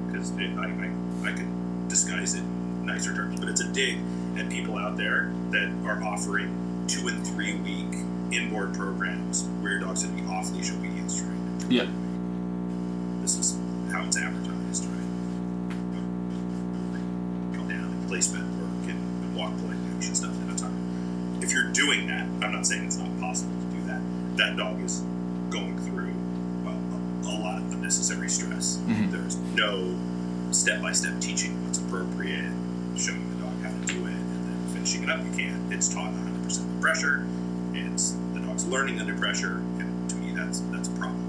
because 0.07 0.31
I, 0.33 0.45
I, 0.45 1.31
I 1.31 1.33
could 1.33 1.89
disguise 1.89 2.35
it 2.35 2.41
in 2.41 2.87
nicer 2.87 3.15
terms, 3.15 3.41
but 3.41 3.49
it's 3.49 3.63
a 3.63 3.69
dig 3.69 3.99
at 4.37 4.51
people 4.51 4.77
out 4.77 4.97
there 4.97 5.33
that 5.51 5.73
are 5.87 6.03
offering 6.05 6.85
two 6.87 7.09
and 7.09 7.27
three 7.27 7.55
week 7.57 8.01
inboard 8.33 8.75
programs 8.75 9.45
where 9.61 9.73
your 9.73 9.81
dog's 9.81 10.05
going 10.05 10.17
to 10.17 10.23
be 10.23 10.29
off 10.29 10.51
leash 10.53 10.71
obedience 10.71 11.19
trained. 11.19 11.73
Yeah. 11.73 11.87
This 13.23 13.39
is 13.39 13.59
how 13.91 14.05
it's 14.05 14.19
advertised, 14.19 14.85
right? 14.85 15.71
Come 17.55 17.69
down 17.69 17.85
and 17.85 18.09
placement 18.09 18.45
work 18.61 18.91
and, 18.91 19.01
and 19.25 19.37
walk 19.37 19.57
play 19.59 19.77
action 19.97 20.15
stuff 20.15 20.35
at 20.49 20.55
a 20.55 20.59
time. 20.59 21.41
If 21.43 21.53
you're 21.53 21.71
doing 21.73 22.07
that, 22.09 22.27
I'm 22.43 22.53
not 22.53 22.67
saying 22.67 22.85
it's 22.85 22.97
not 22.97 23.19
possible 23.21 23.62
that. 24.43 24.57
Dog 24.57 24.81
is 24.83 25.01
going 25.51 25.79
through 25.87 26.13
a, 26.67 27.29
a 27.29 27.33
lot 27.41 27.59
of 27.59 27.73
unnecessary 27.73 28.29
stress. 28.29 28.79
Mhm. 28.87 29.11
There's 29.11 29.37
no 29.55 29.95
step 30.53 30.83
by 30.83 30.93
step 30.93 31.19
teaching 31.21 31.53
what's 31.65 31.79
appropriate, 31.79 32.51
showing 32.97 33.29
the 33.37 33.45
dog 33.45 33.55
how 33.63 33.71
to 33.71 33.87
do 33.87 34.07
it, 34.07 34.13
and 34.13 34.49
then 34.49 34.75
finishing 34.75 35.03
it 35.05 35.11
up. 35.11 35.21
You 35.25 35.33
can't. 35.37 35.73
It's 35.73 35.89
taught 35.89 36.13
100 36.13 36.43
percent 36.45 36.69
under 36.69 36.81
pressure. 36.81 37.27
It's 37.75 38.17
the 38.35 38.41
dog's 38.41 38.67
learning 38.67 39.01
under 39.01 39.15
pressure, 39.17 39.63
and 39.79 40.11
to 40.11 40.17
me, 40.17 40.33
that's 40.35 40.61
that's 40.73 40.89
a 40.89 40.93
problem. 40.93 41.23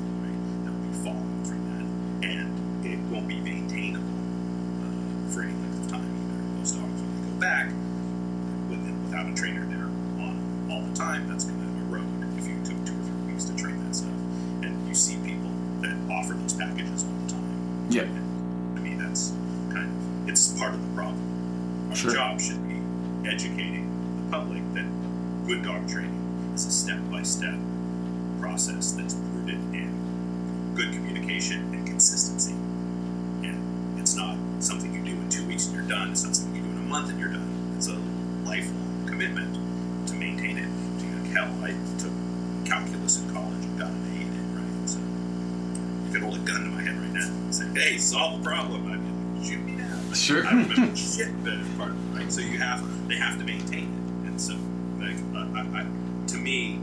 "Hey, 47.74 47.98
solve 47.98 48.40
the 48.44 48.50
problem." 48.50 48.84
Be 48.84 48.90
like, 48.98 49.46
"Shoot 49.46 49.64
me 49.66 49.74
now." 49.74 50.14
Sure. 50.14 50.46
I 50.46 50.52
remember 50.52 50.96
shit 50.96 51.28
is 51.28 51.68
part 51.78 51.94
right? 52.14 52.32
So 52.32 52.42
you 52.42 52.60
have 52.60 53.08
they 53.08 53.16
have 53.16 53.38
to 53.40 53.44
maintain 53.44 53.86
it, 54.24 54.28
and 54.28 54.40
so 54.40 54.54
like 55.00 55.18
I, 55.36 55.60
I, 55.60 55.82
I, 55.82 55.86
to 56.28 56.38
me, 56.38 56.80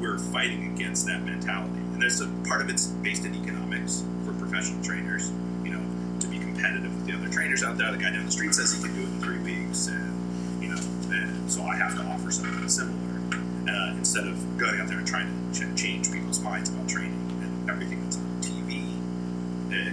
we're 0.00 0.18
fighting 0.18 0.72
against 0.74 1.06
that 1.06 1.22
mentality, 1.22 1.78
and 1.78 2.00
there's 2.02 2.20
a 2.20 2.28
part 2.46 2.60
of 2.62 2.68
it's 2.70 2.86
based 2.86 3.24
in 3.24 3.34
economics 3.34 4.04
for 4.24 4.32
professional 4.34 4.82
trainers. 4.82 5.30
You 5.64 5.72
know, 5.72 5.82
to 6.20 6.26
be 6.26 6.38
competitive 6.38 6.94
with 6.94 7.06
the 7.06 7.14
other 7.14 7.28
trainers 7.28 7.62
out 7.62 7.78
there. 7.78 7.90
The 7.92 7.98
guy 7.98 8.10
down 8.10 8.26
the 8.26 8.32
street 8.32 8.54
says 8.54 8.72
he 8.74 8.82
can 8.82 8.94
do 8.94 9.02
it 9.02 9.04
in 9.04 9.20
three 9.20 9.38
weeks, 9.38 9.88
and 9.88 10.62
you 10.62 10.68
know, 10.70 10.80
and 11.14 11.50
so 11.50 11.62
I 11.62 11.76
have 11.76 11.94
to 11.96 12.02
offer 12.02 12.30
something 12.30 12.68
similar 12.68 13.20
uh, 13.68 13.94
instead 13.96 14.26
of 14.26 14.58
going 14.58 14.80
out 14.80 14.88
there 14.88 14.98
and 14.98 15.06
trying 15.06 15.52
to 15.52 15.60
ch- 15.60 15.80
change 15.80 16.10
people's 16.10 16.40
minds 16.40 16.70
about 16.70 16.88
training 16.88 17.12
and 17.42 17.70
everything 17.70 18.02
that's 18.04 18.11
on 18.11 18.11
TV. 18.11 18.11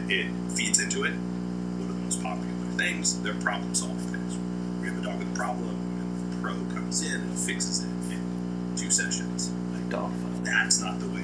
It, 0.09 0.27
feeds 0.51 0.79
into 0.79 1.03
it. 1.03 1.13
One 1.13 1.89
of 1.89 1.95
the 1.95 2.03
most 2.03 2.23
popular 2.23 2.49
things, 2.77 3.21
they're 3.21 3.35
problem 3.35 3.75
solving 3.75 3.97
things. 3.97 4.37
We 4.81 4.87
have 4.87 4.97
a 4.97 5.01
dog 5.01 5.19
with 5.19 5.31
a 5.31 5.35
problem, 5.35 5.69
and 5.69 6.33
the 6.33 6.37
pro 6.41 6.53
comes 6.73 7.03
in 7.05 7.21
and 7.21 7.37
fixes 7.37 7.83
it 7.83 7.89
in 8.11 8.73
two 8.75 8.89
sessions. 8.89 9.51
Like, 9.71 9.89
Dog 9.89 10.11
that's 10.43 10.81
not 10.81 10.99
the 10.99 11.07
way. 11.07 11.21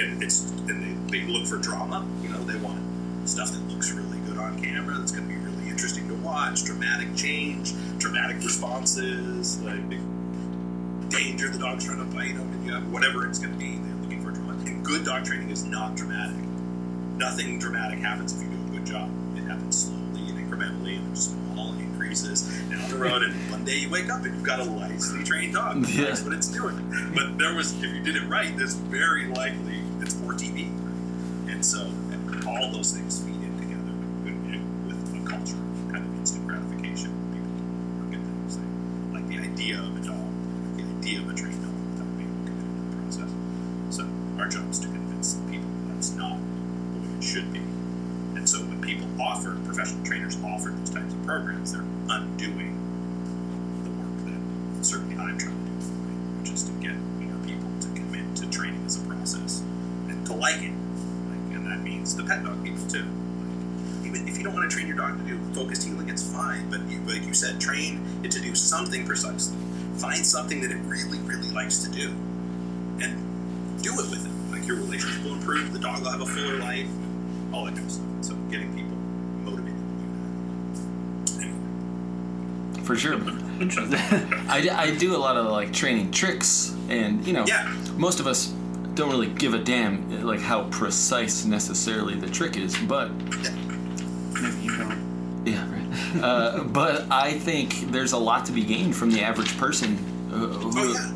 And 0.00 0.22
it's 0.22 0.50
and 0.68 1.10
they, 1.10 1.18
they 1.18 1.26
look 1.26 1.46
for 1.46 1.56
drama. 1.56 2.06
You 2.22 2.28
know, 2.28 2.42
they 2.44 2.56
want 2.58 2.80
stuff 3.28 3.50
that 3.50 3.68
looks 3.68 3.92
really 3.92 4.18
good 4.20 4.38
on 4.38 4.60
camera. 4.62 4.96
That's 4.98 5.12
going 5.12 5.28
to 5.28 5.34
be 5.34 5.40
really 5.40 5.68
interesting 5.68 6.08
to 6.08 6.14
watch. 6.16 6.64
Dramatic 6.64 7.14
change, 7.16 7.72
dramatic 7.98 8.36
responses, 8.38 9.60
like 9.62 9.88
danger. 11.10 11.48
The 11.50 11.58
dog's 11.58 11.84
trying 11.84 11.98
to 11.98 12.16
bite 12.16 12.36
them, 12.36 12.50
and 12.52 12.66
you 12.66 12.72
have 12.72 12.90
whatever 12.92 13.26
it's 13.26 13.38
going 13.38 13.52
to 13.52 13.58
be. 13.58 13.76
They're 13.76 14.02
looking 14.02 14.22
for 14.22 14.30
drama. 14.30 14.52
And 14.66 14.84
good 14.84 15.04
dog 15.04 15.24
training 15.24 15.50
is 15.50 15.64
not 15.64 15.96
dramatic. 15.96 16.49
Nothing 17.20 17.58
dramatic 17.58 17.98
happens 17.98 18.34
if 18.34 18.42
you 18.42 18.48
do 18.48 18.56
a 18.56 18.78
good 18.78 18.86
job. 18.86 19.10
It 19.36 19.42
happens 19.42 19.88
slowly 19.88 20.30
and 20.30 20.50
incrementally, 20.50 20.96
and 20.96 21.14
just 21.14 21.32
small 21.32 21.74
increases 21.74 22.48
down 22.70 22.88
the 22.88 22.96
road. 22.96 23.22
And 23.22 23.34
one 23.50 23.62
day 23.62 23.76
you 23.76 23.90
wake 23.90 24.08
up 24.08 24.24
and 24.24 24.34
you've 24.34 24.42
got 24.42 24.58
a 24.58 24.64
nicely 24.64 25.22
trained 25.22 25.52
dog. 25.52 25.86
Yeah. 25.86 26.06
That's 26.06 26.22
what 26.22 26.32
it's 26.32 26.48
doing. 26.48 27.12
But 27.14 27.36
there 27.36 27.54
was, 27.54 27.74
if 27.74 27.94
you 27.94 28.00
did 28.00 28.16
it 28.16 28.26
right, 28.26 28.56
there's 28.56 28.72
very 28.72 29.26
likely 29.26 29.82
it's 30.00 30.16
more 30.16 30.32
TV. 30.32 30.68
And 31.50 31.62
so 31.62 31.92
all 32.46 32.72
those 32.72 32.92
things 32.92 33.22
feed 33.22 33.39
I'm 55.48 55.56
to 55.56 55.86
right? 55.86 56.40
which 56.40 56.50
is 56.50 56.64
to 56.64 56.72
get 56.80 56.94
more 56.94 57.38
people 57.46 57.68
to 57.80 57.88
commit 57.88 58.36
to 58.36 58.50
training 58.50 58.84
as 58.84 59.02
a 59.02 59.06
process 59.06 59.60
and 60.08 60.26
to 60.26 60.34
like 60.34 60.62
it. 60.62 60.72
Like, 60.72 61.56
and 61.56 61.66
that 61.66 61.80
means 61.80 62.14
the 62.16 62.24
pet 62.24 62.44
dog 62.44 62.62
people 62.64 62.86
too. 62.86 63.04
Like, 63.04 64.06
even 64.06 64.28
if 64.28 64.36
you 64.36 64.44
don't 64.44 64.54
want 64.54 64.70
to 64.70 64.74
train 64.74 64.86
your 64.86 64.96
dog 64.96 65.18
to 65.18 65.24
do 65.24 65.38
focused 65.54 65.84
heeling, 65.86 66.08
it's 66.08 66.22
fine. 66.22 66.68
But 66.70 66.80
you, 66.88 67.00
like 67.00 67.24
you 67.24 67.34
said, 67.34 67.60
train 67.60 68.04
it 68.24 68.30
to 68.32 68.40
do 68.40 68.54
something 68.54 69.06
precisely. 69.06 69.56
Find 69.98 70.24
something 70.24 70.60
that 70.62 70.70
it 70.70 70.78
really, 70.84 71.18
really 71.20 71.50
likes 71.50 71.78
to 71.84 71.90
do, 71.90 72.08
and 73.02 73.82
do 73.82 73.92
it 73.92 74.10
with 74.10 74.24
it. 74.24 74.30
Like 74.50 74.66
your 74.66 74.76
relationship 74.76 75.22
will 75.24 75.34
improve, 75.34 75.72
the 75.72 75.78
dog 75.78 76.02
will 76.02 76.10
have 76.10 76.20
a 76.20 76.26
fuller 76.26 76.58
life, 76.58 76.88
all 77.52 77.64
that 77.64 77.74
kind 77.74 77.86
of 77.86 77.92
stuff. 77.92 78.06
So 78.22 78.34
getting 78.50 78.74
people 78.74 78.96
motivated 79.44 79.76
to 79.76 79.84
do 80.00 80.06
that. 81.36 81.44
Anyway. 81.44 82.84
For 82.84 82.96
sure. 82.96 83.18
Interesting. 83.60 83.98
I, 84.48 84.68
I 84.72 84.90
do 84.96 85.14
a 85.14 85.18
lot 85.18 85.36
of 85.36 85.46
like 85.46 85.72
training 85.72 86.10
tricks, 86.12 86.74
and 86.88 87.24
you 87.26 87.32
know, 87.32 87.44
Yeah. 87.46 87.72
most 87.96 88.20
of 88.20 88.26
us 88.26 88.52
don't 88.94 89.10
really 89.10 89.28
give 89.28 89.54
a 89.54 89.58
damn 89.58 90.24
like 90.26 90.40
how 90.40 90.64
precise 90.70 91.44
necessarily 91.44 92.14
the 92.14 92.28
trick 92.28 92.56
is, 92.56 92.76
but 92.88 93.10
Maybe 93.12 94.68
yeah, 95.44 95.70
right. 95.72 96.22
uh, 96.22 96.64
but 96.64 97.06
I 97.10 97.32
think 97.38 97.90
there's 97.92 98.12
a 98.12 98.18
lot 98.18 98.44
to 98.46 98.52
be 98.52 98.62
gained 98.64 98.96
from 98.96 99.10
the 99.10 99.22
average 99.22 99.56
person. 99.58 99.96
Uh, 100.32 100.36
who, 100.46 100.70
Oh 100.80 100.92
yeah. 100.92 101.12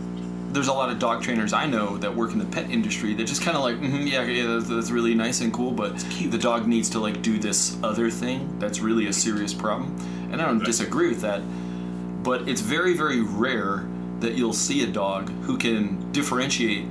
There's 0.53 0.68
a 0.68 0.72
lot 0.72 0.88
of 0.88 1.01
dog 1.01 1.20
trainers 1.20 1.53
I 1.53 1.66
know 1.66 1.97
that 1.99 2.14
work 2.14 2.30
in 2.30 2.38
the 2.38 2.45
pet 2.45 2.70
industry 2.70 3.12
that 3.14 3.24
just 3.26 3.42
kind 3.42 3.57
of 3.57 3.64
like, 3.64 3.76
mm 3.80 4.09
yeah, 4.09 4.22
yeah, 4.22 4.47
that's, 4.47 4.68
that's 4.68 4.90
really 4.92 5.12
nice 5.12 5.40
and 5.40 5.53
cool, 5.53 5.72
but 5.72 5.99
the 5.99 6.38
dog 6.38 6.68
needs 6.68 6.88
to 6.90 7.01
like 7.01 7.22
do 7.22 7.38
this 7.40 7.76
other 7.82 8.09
thing 8.09 8.57
that's 8.61 8.78
really 8.78 9.09
a 9.09 9.12
serious 9.12 9.53
problem, 9.53 9.97
and 10.30 10.40
I 10.40 10.47
don't 10.47 10.59
Right. 10.59 10.66
disagree 10.66 11.09
with 11.09 11.22
that. 11.22 11.40
But 12.25 12.49
it's 12.49 12.62
very, 12.62 12.95
very 12.97 13.20
rare 13.20 13.85
that 14.20 14.35
you'll 14.35 14.55
see 14.55 14.83
a 14.83 14.87
dog 14.87 15.29
who 15.43 15.59
can 15.59 16.11
differentiate 16.11 16.87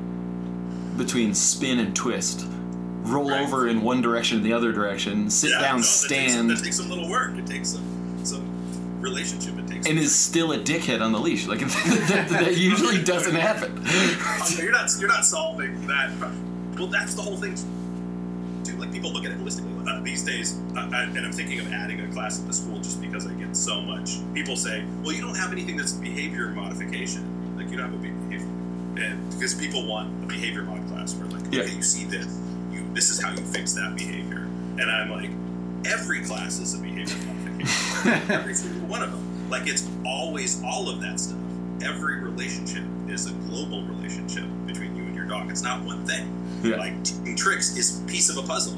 between 0.96 1.34
spin 1.34 1.80
and 1.80 1.96
twist, 1.96 2.46
roll 3.02 3.32
Right. 3.32 3.42
over 3.42 3.68
in 3.68 3.82
one 3.82 4.02
direction 4.02 4.38
and 4.38 4.46
the 4.46 4.54
other 4.54 4.72
direction, 4.72 5.30
sit 5.32 5.50
Yeah, 5.50 5.60
down, 5.62 5.78
no, 5.78 5.82
that 5.82 5.82
takes- 5.82 5.90
stand, 5.90 6.50
That 6.52 6.64
takes, 6.64 6.80
a 6.80 6.84
little 6.84 7.10
work. 7.10 7.36
It 7.36 7.48
takes 7.48 7.70
some 7.70 7.82
some 8.24 8.44
relationship. 9.02 9.58
It 9.58 9.68
takes. 9.68 9.88
and 9.88 9.98
is 10.00 10.14
still 10.16 10.52
a 10.54 10.60
dickhead 10.60 11.02
on 11.02 11.12
the 11.12 11.20
leash. 11.20 11.48
Like 11.48 11.60
that, 12.08 12.28
that 12.30 12.56
usually 12.58 13.02
doesn't 13.04 13.36
happen. 13.36 13.84
Oh, 14.46 14.56
you're 14.62 14.72
not 14.72 14.90
you're 15.00 15.10
not 15.10 15.26
solving 15.26 15.88
that. 15.88 16.12
Well, 16.78 16.88
that's 16.88 17.16
the 17.16 17.22
whole 17.24 17.38
thing. 17.38 17.56
Like 18.72 18.92
people 18.92 19.12
look 19.12 19.26
at 19.26 19.32
it 19.32 19.40
holistically 19.40 19.88
uh, 19.88 20.00
these 20.02 20.24
days, 20.24 20.58
uh, 20.76 20.90
I, 20.94 21.04
and 21.04 21.18
I'm 21.20 21.32
thinking 21.32 21.60
of 21.60 21.72
adding 21.72 22.00
a 22.02 22.08
class 22.14 22.40
at 22.40 22.48
the 22.48 22.54
school 22.54 22.78
just 22.80 23.02
because 23.02 23.28
I 23.28 23.34
get 23.34 23.56
so 23.56 23.82
much. 23.82 24.18
People 24.34 24.56
say, 24.56 24.84
"Well, 25.04 25.14
you 25.14 25.22
don't 25.22 25.36
have 25.36 25.52
anything 25.52 25.78
that's 25.78 25.94
behavior 25.94 26.48
modification. 26.50 27.56
Like 27.58 27.70
you 27.70 27.78
don't 27.78 27.92
have 27.92 28.00
a 28.00 28.02
behavior." 28.02 28.48
And 28.96 29.30
because 29.32 29.54
people 29.56 29.86
want 29.88 30.24
a 30.24 30.28
behavior 30.28 30.64
mod 30.64 30.88
class 30.88 31.14
where 31.16 31.28
like, 31.28 31.52
Yeah. 31.52 31.62
okay, 31.64 31.74
you 31.76 31.82
see 31.82 32.06
this, 32.06 32.40
you 32.72 32.86
this 32.94 33.10
is 33.10 33.22
how 33.22 33.32
you 33.32 33.38
fix 33.38 33.74
that 33.74 33.96
behavior, 33.96 34.48
and 34.80 34.84
I'm 34.90 35.10
like, 35.12 35.32
every 35.92 36.22
class 36.24 36.60
is 36.60 36.74
a 36.74 36.78
behavior 36.80 37.16
modification. 37.26 38.32
every 38.32 38.54
single 38.54 38.88
one 38.88 39.02
of 39.04 39.12
them. 39.12 39.50
Like 39.50 39.68
it's 39.68 39.88
always 40.06 40.62
all 40.64 40.90
of 40.90 41.02
that 41.02 41.20
stuff. 41.20 41.38
Every 41.84 42.22
relationship 42.22 42.84
is 43.10 43.26
a 43.28 43.34
global 43.50 43.84
relationship 43.84 44.46
between 44.66 44.93
you 45.44 45.50
and 45.50 45.64
your 45.64 45.84
dog. 45.84 45.84
It's 45.84 45.84
not 45.84 45.84
one 45.84 46.06
thing. 46.06 46.28
Yeah. 46.64 46.78
Like 46.78 47.04
teaching 47.04 47.36
tricks 47.36 47.78
is 47.78 48.02
a 48.02 48.06
piece 48.06 48.30
of 48.30 48.38
a 48.38 48.48
puzzle. 48.48 48.78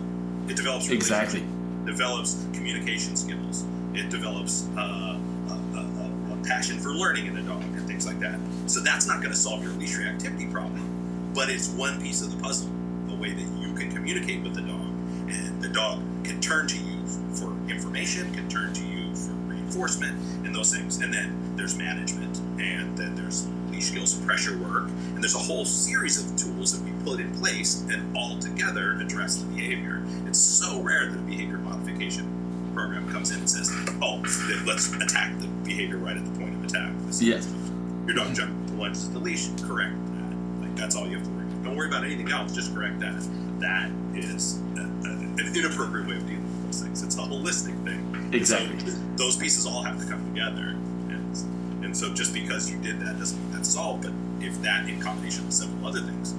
It 0.49 0.55
develops 0.55 0.89
Exactly. 0.89 1.41
relationship, 1.41 1.85
develops 1.85 2.45
communication 2.53 3.15
skills. 3.15 3.65
It 3.93 4.09
develops 4.09 4.67
uh, 4.77 5.17
a, 5.49 5.77
a, 5.77 6.33
a, 6.33 6.43
passion 6.43 6.79
for 6.79 6.89
learning 6.89 7.27
in 7.27 7.37
a 7.37 7.41
dog 7.41 7.63
and 7.63 7.87
things 7.87 8.05
like 8.05 8.19
that. 8.19 8.39
So 8.67 8.79
that's 8.79 9.07
not 9.07 9.21
going 9.21 9.31
to 9.31 9.37
solve 9.37 9.63
your 9.63 9.73
leash 9.73 9.95
reactivity 9.95 10.51
problem, 10.51 11.31
but 11.33 11.49
it's 11.49 11.69
one 11.69 12.01
piece 12.01 12.21
of 12.21 12.35
the 12.35 12.41
puzzle. 12.41 12.69
A 13.09 13.15
way 13.15 13.33
that 13.33 13.57
you 13.57 13.73
can 13.73 13.91
communicate 13.91 14.43
with 14.43 14.53
the 14.55 14.61
dog, 14.61 14.87
and 15.27 15.61
the 15.61 15.69
dog 15.69 16.03
can 16.23 16.41
turn 16.41 16.67
to 16.67 16.77
you 16.77 17.07
for 17.33 17.51
information, 17.69 18.33
can 18.33 18.47
turn 18.49 18.73
to 18.73 18.85
you 18.85 19.15
for 19.15 19.31
reinforcement, 19.31 20.13
and 20.45 20.53
those 20.53 20.71
things. 20.75 21.01
And 21.01 21.13
then 21.13 21.44
there's 21.55 21.77
management, 21.77 22.37
and 22.59 22.97
then 22.97 23.15
there's 23.15 23.47
leash 23.71 23.85
skills, 23.85 24.17
and 24.17 24.25
pressure 24.25 24.57
work, 24.57 24.87
and 25.13 25.23
there's 25.23 25.35
a 25.35 25.39
whole 25.39 25.65
series 25.65 26.19
of 26.19 26.37
tools 26.37 26.77
that 26.77 26.83
we 26.85 26.91
put 27.03 27.19
in 27.19 27.31
place 27.35 27.81
and 27.89 28.15
all 28.15 28.37
together 28.39 28.99
address 29.01 29.37
the 29.37 29.45
behavior. 29.53 30.03
It's 30.27 30.39
so 30.39 30.81
rare 30.81 31.09
that 31.09 31.17
a 31.17 31.21
behavior 31.23 31.57
modification 31.57 32.71
program 32.73 33.09
comes 33.11 33.31
in 33.31 33.39
and 33.39 33.49
says, 33.49 33.71
"Oh, 34.01 34.21
let's 34.65 34.93
attack 34.95 35.37
the 35.39 35.47
behavior 35.63 35.97
right 35.97 36.17
at 36.17 36.25
the 36.25 36.39
point 36.39 36.55
of 36.55 36.63
attack." 36.65 36.91
This 37.07 37.17
is- 37.17 37.21
Yes. 37.23 37.47
Your 38.05 38.15
dog 38.15 38.35
jumped 38.35 38.71
lunges 38.73 39.07
at 39.07 39.13
the 39.13 39.19
leash. 39.19 39.47
Correct 39.63 39.95
that. 40.13 40.61
Like 40.61 40.75
that's 40.75 40.95
all 40.95 41.07
you 41.07 41.15
have 41.17 41.23
to 41.25 41.29
worry 41.31 41.45
about. 41.45 41.63
Don't 41.63 41.75
worry 41.75 41.87
about 41.87 42.03
anything 42.03 42.29
else. 42.31 42.53
Just 42.53 42.73
correct 42.75 42.99
that. 42.99 43.15
That 43.59 43.89
is 44.13 44.59
a, 44.75 44.81
a, 44.81 44.83
an 44.83 45.53
inappropriate 45.55 46.07
way 46.07 46.17
of 46.17 46.27
dealing 46.27 46.43
with 46.43 46.65
those 46.65 46.81
things. 46.81 47.01
It's 47.01 47.15
a 47.15 47.21
holistic 47.21 47.81
thing. 47.83 48.29
Exactly. 48.33 48.77
So 48.91 48.97
those 49.15 49.37
pieces 49.37 49.65
all 49.65 49.81
have 49.81 49.99
to 49.99 50.05
come 50.05 50.23
together. 50.33 50.75
So 51.95 52.13
just 52.13 52.33
because 52.33 52.69
you 52.69 52.77
did 52.79 52.99
that 52.99 53.17
doesn't 53.17 53.41
mean 53.41 53.53
that's 53.53 53.69
solved. 53.69 54.03
But 54.03 54.11
if 54.45 54.61
that, 54.63 54.89
in 54.89 54.99
combination 54.99 55.45
with 55.45 55.53
several 55.53 55.87
other 55.87 56.01
things, 56.01 56.35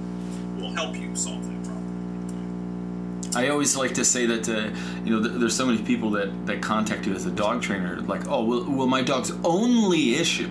will 0.55 0.69
help 0.69 0.95
you 0.95 1.15
solve 1.15 1.43
that 1.47 1.63
problem. 1.63 3.31
I 3.35 3.49
always 3.49 3.75
like 3.75 3.95
to 3.95 4.05
say 4.05 4.27
that 4.27 4.47
uh, 4.47 4.69
you 5.03 5.15
know 5.15 5.27
th- 5.27 5.39
there's 5.39 5.55
so 5.55 5.65
many 5.65 5.81
people 5.81 6.11
that, 6.11 6.45
that 6.45 6.61
contact 6.61 7.07
you 7.07 7.15
as 7.15 7.25
a 7.25 7.31
dog 7.31 7.63
trainer 7.63 7.99
like 8.01 8.27
oh 8.27 8.43
well, 8.43 8.65
well 8.69 8.85
my 8.85 9.01
dog's 9.01 9.31
only 9.43 10.15
issue 10.15 10.49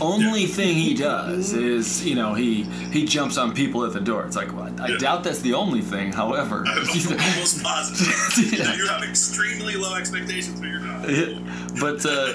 only 0.00 0.46
thing 0.46 0.74
he 0.76 0.94
does 0.94 1.52
is 1.52 2.04
you 2.04 2.14
know 2.14 2.34
he 2.34 2.64
he 2.92 3.04
jumps 3.04 3.36
on 3.38 3.54
people 3.54 3.84
at 3.84 3.92
the 3.92 4.00
door 4.00 4.24
it's 4.26 4.36
like 4.36 4.54
well, 4.54 4.72
I 4.80 4.88
Yeah. 4.88 4.98
doubt 4.98 5.24
that's 5.24 5.40
the 5.40 5.54
only 5.54 5.80
thing 5.80 6.12
however 6.12 6.64
I'm 6.66 6.78
almost 6.78 7.62
positive. 7.62 8.52
Yeah. 8.58 8.74
You 8.76 8.86
have 8.88 9.02
extremely 9.02 9.74
low 9.74 9.94
expectations 9.96 10.58
for 10.60 10.66
your 10.66 10.80
dog. 10.80 11.08
Yeah, 11.10 11.38
but 11.80 12.04
uh, 12.06 12.32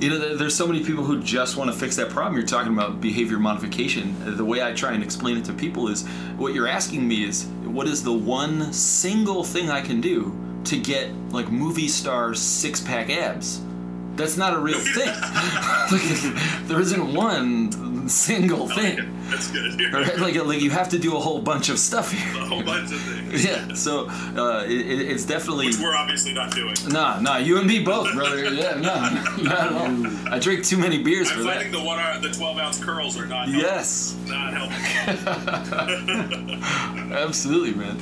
you 0.00 0.10
know, 0.10 0.36
there's 0.36 0.54
so 0.56 0.66
many 0.66 0.82
people 0.84 1.04
who 1.04 1.22
just 1.22 1.56
want 1.56 1.70
to 1.72 1.76
fix 1.78 1.94
that 1.96 2.08
problem. 2.10 2.36
You're 2.36 2.46
talking 2.46 2.72
about 2.72 3.00
behavior 3.00 3.38
modification. 3.38 4.14
The 4.36 4.44
way 4.44 4.62
I 4.62 4.72
try 4.72 4.92
and 4.92 5.02
explain 5.02 5.36
it 5.36 5.44
to 5.44 5.52
people 5.52 5.88
is, 5.88 6.04
what 6.36 6.54
you're 6.54 6.66
asking 6.66 7.06
me 7.06 7.24
is, 7.24 7.44
what 7.64 7.86
is 7.86 8.02
the 8.02 8.12
one 8.12 8.72
single 8.72 9.44
thing 9.44 9.70
I 9.70 9.80
can 9.80 10.00
do 10.00 10.34
to 10.64 10.76
get 10.78 11.10
like 11.30 11.50
movie 11.52 11.86
stars 11.88 12.40
six 12.40 12.80
pack 12.80 13.10
abs? 13.10 13.60
That's 14.22 14.36
not 14.36 14.54
a 14.54 14.58
real 14.58 14.78
thing. 14.78 15.08
like, 15.92 16.66
there 16.68 16.80
isn't 16.80 17.14
one 17.14 18.08
single 18.08 18.68
thing. 18.68 18.98
That's 19.30 19.50
good. 19.50 19.80
Right? 19.92 20.18
Like, 20.18 20.34
like 20.44 20.60
you 20.60 20.70
have 20.70 20.88
to 20.90 20.98
do 20.98 21.16
a 21.16 21.20
whole 21.20 21.40
bunch 21.40 21.68
of 21.70 21.78
stuff 21.78 22.12
a 22.12 22.16
whole 22.46 22.62
bunch 22.62 22.92
of 22.92 23.00
things. 23.00 23.18
Yeah, 23.48 23.72
so 23.72 24.08
uh, 24.36 24.62
it, 24.66 24.70
it- 24.72 25.10
it's 25.10 25.24
definitely. 25.24 25.66
Which 25.68 25.78
we're 25.78 25.96
obviously 25.96 26.34
not 26.34 26.52
doing. 26.54 26.74
Nah, 26.88 27.18
nah, 27.20 27.38
you 27.38 27.56
and 27.58 27.66
me 27.66 27.82
both, 27.82 28.12
brother. 28.14 28.44
Yeah, 28.52 28.74
nah, 28.74 29.08
not 29.42 29.66
at 29.66 29.72
all. 29.72 29.88
I 30.32 30.38
drink 30.38 30.64
too 30.64 30.76
many 30.76 31.02
beers 31.02 31.30
I'm 31.30 31.38
for 31.38 31.44
finding 31.44 31.72
that. 31.72 31.78
the 31.78 31.82
one, 31.84 31.98
uh, 31.98 32.18
the 32.20 32.28
12 32.30 32.58
ounce 32.58 32.78
curls 32.84 33.16
are 33.18 33.24
not 33.26 33.48
helping. 33.48 33.60
Yes, 33.64 34.14
Not 34.26 34.52
helping. 34.52 36.62
absolutely, 37.12 37.74
man. 37.74 37.96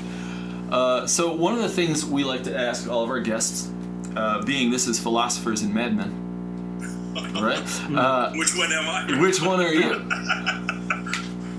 Uh, 0.73 1.07
so 1.07 1.33
one 1.33 1.55
of 1.55 1.63
the 1.63 1.69
things 1.69 2.05
we 2.05 2.25
like 2.25 2.43
to 2.45 2.57
ask 2.57 2.89
all 2.89 3.03
of 3.05 3.11
our 3.11 3.21
guests, 3.21 3.71
uh, 4.21 4.43
being 4.43 4.71
this 4.71 4.87
is 4.87 4.99
philosophers 5.01 5.63
and 5.63 5.73
madmen, 5.75 6.13
right? 7.41 7.59
Uh, 7.97 8.33
Which 8.35 8.55
one 8.57 8.71
am 8.73 8.89
I? 8.89 9.21
which 9.21 9.41
one 9.43 9.61
are 9.61 9.73
you? 9.73 10.07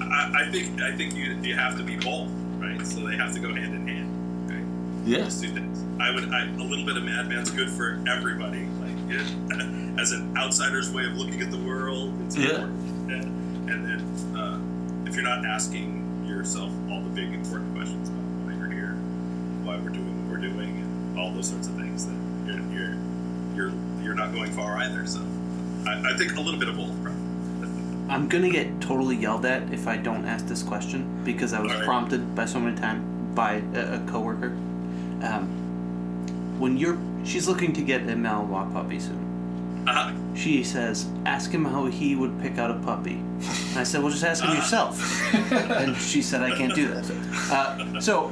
I, 0.02 0.44
I 0.48 0.52
think 0.52 0.82
I 0.82 0.96
think 0.96 1.16
you 1.16 1.34
you 1.42 1.56
have 1.56 1.78
to 1.78 1.84
be 1.84 1.96
both, 1.98 2.30
right? 2.60 2.86
So 2.86 3.06
they 3.08 3.16
have 3.18 3.34
to 3.34 3.40
go 3.40 3.54
hand 3.54 3.74
in 3.76 3.88
hand, 3.88 4.50
right? 4.50 5.08
Yes. 5.08 5.42
Things. 5.42 5.84
I 6.00 6.12
would 6.14 6.32
I, 6.32 6.46
a 6.48 6.64
little 6.64 6.86
bit 6.86 6.98
of 6.98 7.04
madman's 7.04 7.52
good 7.52 7.70
for 7.70 8.02
everybody. 8.08 8.66
Like 8.82 8.96
yeah, 9.10 9.98
as 10.02 10.12
an 10.12 10.36
outsider's 10.38 10.92
way 10.92 11.06
of 11.06 11.14
looking 11.18 11.42
at 11.42 11.52
the 11.52 11.58
world, 11.60 12.14
it's 12.26 12.36
Yeah. 12.38 12.50
important. 12.66 13.12
And, 13.12 13.70
and 13.70 13.86
then 13.86 14.38
uh, 14.38 14.60
if 15.10 15.16
you're 15.16 15.24
not 15.24 15.46
asking 15.46 16.26
yourself 16.28 16.72
all 16.90 17.02
the 17.02 17.10
big 17.10 17.34
important 17.34 17.74
questions 17.76 18.10
about 18.10 18.22
why 18.46 18.54
you're 18.54 18.70
here, 18.72 18.94
why 19.64 19.78
we're 19.78 19.90
doing 19.90 20.16
what 20.30 20.32
we're 20.40 20.48
doing, 20.48 20.70
and 20.82 21.20
all 21.20 21.32
those 21.34 21.50
sorts 21.50 21.68
of 21.68 21.76
things, 21.76 22.06
then 22.06 22.18
you're, 24.04 24.16
not 24.16 24.34
going 24.34 24.52
far 24.52 24.78
either. 24.78 25.06
So 25.06 25.20
I, 25.86 26.14
I 26.14 26.18
think 26.18 26.36
a 26.36 26.42
little 26.42 26.60
bit 26.60 26.70
of 26.70 26.78
both. 26.78 26.92
I'm 28.10 28.28
gonna 28.28 28.50
get 28.50 28.82
totally 28.82 29.16
yelled 29.16 29.46
at 29.46 29.72
if 29.72 29.88
I 29.88 29.96
don't 29.96 30.26
ask 30.26 30.46
this 30.46 30.64
question 30.64 31.24
because 31.24 31.54
I 31.54 31.62
was 31.62 31.72
Alright. 31.72 31.86
prompted 31.86 32.36
by 32.36 32.46
so 32.46 32.60
many 32.60 32.76
times 32.76 33.06
by 33.34 33.64
a, 33.74 33.96
a 33.96 34.00
coworker. 34.08 34.50
Um, 35.24 35.48
when 36.60 36.78
you're, 36.78 36.98
she's 37.24 37.48
looking 37.48 37.72
to 37.74 37.82
get 37.82 38.02
a 38.02 38.14
Malinois 38.14 38.72
puppy 38.74 39.00
soon. 39.00 39.86
Uh-huh. 39.88 40.14
She 40.36 40.64
says, 40.64 41.08
"Ask 41.26 41.52
him 41.52 41.66
how 41.66 41.86
he 41.88 42.16
would 42.16 42.40
pick 42.42 42.58
out 42.58 42.70
a 42.70 42.76
puppy." 42.76 43.14
And 43.14 43.78
I 43.78 43.84
said, 43.84 44.02
"Well, 44.02 44.12
just 44.12 44.24
ask 44.24 44.44
him 44.44 44.56
yourself." 44.56 45.02
and 45.72 45.96
she 45.98 46.22
said, 46.22 46.42
"I 46.44 46.56
can't 46.56 46.76
do 46.76 46.88
that." 46.90 47.10
Uh, 47.50 48.00
so 48.00 48.32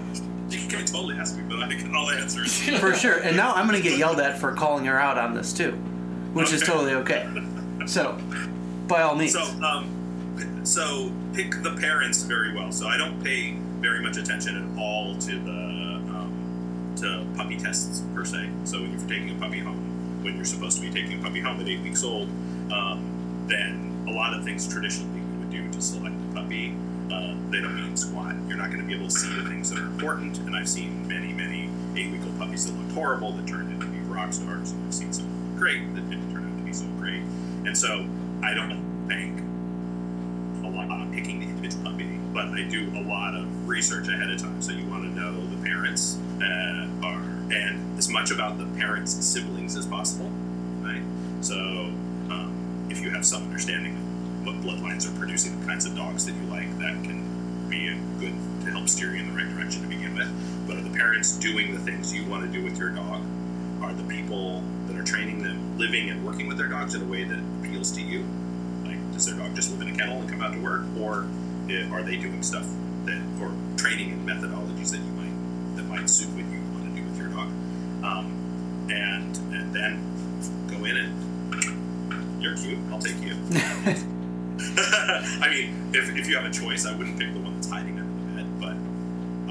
You 0.50 0.68
can 0.68 0.86
totally 0.86 1.16
ask 1.16 1.38
me, 1.38 1.44
but 1.48 1.60
I 1.60 1.68
can 1.76 1.96
all 1.96 2.10
answer 2.10 2.42
it. 2.44 2.50
for 2.80 2.94
sure. 2.94 3.20
And 3.20 3.38
now 3.38 3.54
I'm 3.54 3.66
gonna 3.66 3.82
get 3.82 3.98
yelled 3.98 4.20
at 4.20 4.38
for 4.38 4.54
calling 4.54 4.86
her 4.86 5.00
out 5.00 5.18
on 5.18 5.34
this 5.34 5.54
too, 5.54 5.72
which 6.34 6.52
is 6.52 6.62
totally 6.62 6.94
okay. 6.94 7.28
So, 7.86 8.20
by 8.88 9.02
all 9.02 9.16
means. 9.16 9.34
So, 9.34 9.42
um, 9.64 10.62
so 10.64 11.12
pick 11.34 11.62
the 11.64 11.76
parents 11.76 12.24
very 12.24 12.54
well. 12.54 12.72
So 12.72 12.88
I 12.88 12.98
don't 12.98 13.24
pay 13.24 13.56
very 13.80 14.02
much 14.02 14.18
attention 14.18 14.56
at 14.56 14.80
all 14.80 15.18
to 15.18 15.32
the 15.32 15.52
um, 15.52 16.94
to 16.98 17.26
puppy 17.36 17.58
tests 17.58 18.04
per 18.14 18.26
se. 18.26 18.50
So 18.66 18.82
when 18.82 18.92
you're 18.92 19.08
taking 19.08 19.32
a 19.32 19.40
puppy 19.40 19.60
home, 19.60 20.24
when 20.24 20.36
you're 20.36 20.46
supposed 20.46 20.78
to 20.78 20.82
be 20.82 20.92
taking 20.92 21.20
a 21.20 21.24
puppy 21.24 21.40
home 21.40 21.60
at 21.60 21.68
eight 21.68 21.82
weeks 21.82 22.04
old, 22.04 22.30
um, 22.72 23.46
then 23.48 24.06
a 24.08 24.12
lot 24.12 24.34
of 24.34 24.44
things 24.44 24.68
traditionally 24.68 25.22
we 25.22 25.38
would 25.38 25.50
do 25.50 25.72
to 25.72 25.82
select 25.82 26.16
a 26.32 26.34
puppy, 26.36 26.76
uh, 27.11 27.36
they 27.49 27.61
don't 27.61 27.76
mean 27.76 27.98
squat. 27.98 28.36
You're 28.48 28.57
not 28.57 28.69
going 28.69 28.81
to 28.81 28.88
be 28.88 28.94
able 28.94 29.07
to 29.07 29.11
see 29.11 29.34
the 29.41 29.49
things 29.49 29.69
that 29.69 29.80
are 29.80 29.86
important. 29.86 30.38
And 30.40 30.56
I've 30.56 30.69
seen 30.69 31.07
many, 31.07 31.34
many 31.34 31.69
eight-week-old 31.95 32.38
puppies 32.38 32.65
that 32.65 32.77
looked 32.77 32.91
horrible 32.94 33.31
that 33.34 33.48
turned 33.48 33.72
into 33.72 33.90
rock 34.11 34.34
stars, 34.34 34.72
and 34.72 34.86
I've 34.86 34.94
seen 34.94 35.14
some 35.14 35.56
great 35.57 35.95
that 35.95 36.10
didn't 36.10 36.31
turn 36.34 36.44
out 36.44 36.57
to 36.57 36.64
be 36.64 36.73
so 36.73 36.86
great. 36.99 37.22
And 37.65 37.77
so 37.77 38.06
I 38.44 38.53
don't 38.53 39.07
think 39.07 39.40
a 40.65 40.69
lot 40.69 40.90
on 40.90 41.14
picking 41.14 41.40
the 41.40 41.45
individual 41.45 41.91
puppy, 41.91 42.19
but 42.34 42.48
I 42.48 42.64
do 42.64 42.90
a 42.98 43.03
lot 43.03 43.34
of 43.34 43.68
research 43.68 44.07
ahead 44.07 44.30
of 44.30 44.41
time. 44.41 44.61
So 44.61 44.72
you 44.72 44.86
want 44.88 45.03
to 45.03 45.10
know 45.10 45.45
the 45.48 45.64
parents 45.64 46.18
uh, 46.41 46.88
are, 47.03 47.22
and 47.52 47.98
as 47.98 48.10
much 48.10 48.31
about 48.31 48.57
the 48.57 48.65
parents' 48.77 49.14
siblings 49.26 49.76
as 49.77 49.86
possible, 49.86 50.30
right? 50.81 51.03
So 51.41 51.56
um, 51.56 52.88
if 52.90 53.02
you 53.02 53.10
have 53.11 53.26
some 53.26 53.44
understanding 53.44 53.95
of 53.95 54.09
what 54.50 54.62
bloodlines 54.62 55.08
are 55.08 55.18
producing 55.18 55.60
the 55.60 55.66
kinds 55.66 55.86
of 55.86 55.96
dogs 55.96 56.26
that 56.26 56.34
you 56.34 56.42
like, 56.44 56.70
that 56.80 57.04
can 57.04 57.70
be 57.70 57.88
a 57.88 57.96
good 58.20 58.34
to 58.66 58.72
help 58.72 58.90
steer 58.90 59.14
you 59.14 59.22
in 59.22 59.28
the 59.28 59.34
right 59.34 59.50
direction 59.54 59.84
to 59.84 59.88
begin 59.88 60.16
with. 60.16 60.68
But 60.68 60.78
are 60.78 60.82
the 60.82 60.90
parents 60.90 61.38
doing 61.38 61.74
the 61.74 61.80
things 61.80 62.14
you 62.14 62.26
want 62.26 62.46
to 62.46 62.52
do 62.52 62.64
with 62.64 62.78
your 62.78 62.90
dog? 62.90 63.22
Are 63.82 63.94
the 63.94 64.04
people 64.04 64.64
that 64.88 64.98
are 64.98 65.04
training 65.04 65.44
them 65.44 65.78
living 65.78 66.10
and 66.10 66.26
working 66.26 66.48
with 66.48 66.58
their 66.58 66.68
dogs 66.68 66.96
in 66.96 67.02
a 67.02 67.06
way 67.06 67.24
that 67.24 67.40
appeals 67.60 67.92
to 67.94 68.02
you? 68.02 68.26
Like, 68.84 68.98
does 69.14 69.26
their 69.26 69.36
dog 69.36 69.56
just 69.56 69.72
live 69.72 69.82
in 69.82 69.94
a 69.94 69.98
kennel 69.98 70.20
and 70.20 70.30
come 70.30 70.42
out 70.42 70.54
to 70.54 70.60
work, 70.60 70.84
or 71.00 71.28
eh, 71.70 71.88
are 71.92 72.04
they 72.04 72.18
doing 72.18 72.42
stuff 72.42 72.68
that, 73.06 73.22
or 73.40 73.54
training 73.78 74.12
and 74.12 74.28
methodologies 74.28 74.92
that 74.92 74.98
you 74.98 75.12
might 75.14 75.76
that 75.78 75.84
might 75.84 76.10
suit 76.10 76.30
what 76.30 76.46
you 76.46 76.60
want 76.74 76.84
to 76.84 77.02
do 77.02 77.08
with 77.08 77.18
your 77.18 77.30
dog? 77.30 77.48
Um, 78.04 78.88
and 78.90 79.38
and 79.54 79.74
then 79.74 80.02
go 80.68 80.84
in 80.86 80.98
and 80.98 81.30
you're 82.42 82.58
cute. 82.58 82.80
I'll 82.92 83.00
take 83.00 83.22
you. 83.22 83.36
I 85.41 85.48
mean, 85.49 85.91
if, 85.94 86.15
if 86.18 86.27
you 86.27 86.36
have 86.36 86.45
a 86.45 86.52
choice, 86.52 86.86
I 86.86 86.94
wouldn't 86.95 87.18
pick 87.18 87.34
the 87.34 87.40
one 87.40 87.56
that's 87.56 87.69
hiding 87.69 87.98
under 87.98 88.11
the 88.11 88.44
bed, 88.44 88.60
but 88.60 88.76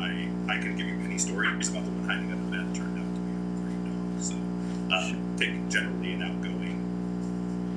I 0.02 0.28
I 0.52 0.60
can 0.60 0.76
give 0.76 0.86
you 0.86 0.94
many 0.94 1.16
stories 1.16 1.70
about 1.70 1.84
the 1.84 1.90
one 1.90 2.04
hiding 2.04 2.30
under 2.30 2.44
the 2.44 2.50
bed 2.50 2.68
that 2.68 2.74
turned 2.76 2.98
out 2.98 3.14
to 3.14 3.20
be 3.20 3.32
a 3.32 3.60
great 3.64 3.80
dog. 3.88 4.20
So 4.20 4.34
uh, 4.92 5.12
pick 5.38 5.68
generally 5.70 6.12
an 6.12 6.22
outgoing 6.22 6.76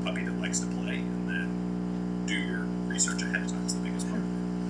puppy 0.03 0.23
that 0.23 0.41
likes 0.41 0.59
to 0.59 0.67
play, 0.67 0.95
and 0.95 1.29
then 1.29 2.25
do 2.25 2.35
your 2.35 2.59
research 2.91 3.21
ahead 3.21 3.43
of 3.43 3.47
time. 3.49 3.65
Is 3.65 3.75
the 3.75 3.81
biggest 3.81 4.09
part. 4.09 4.21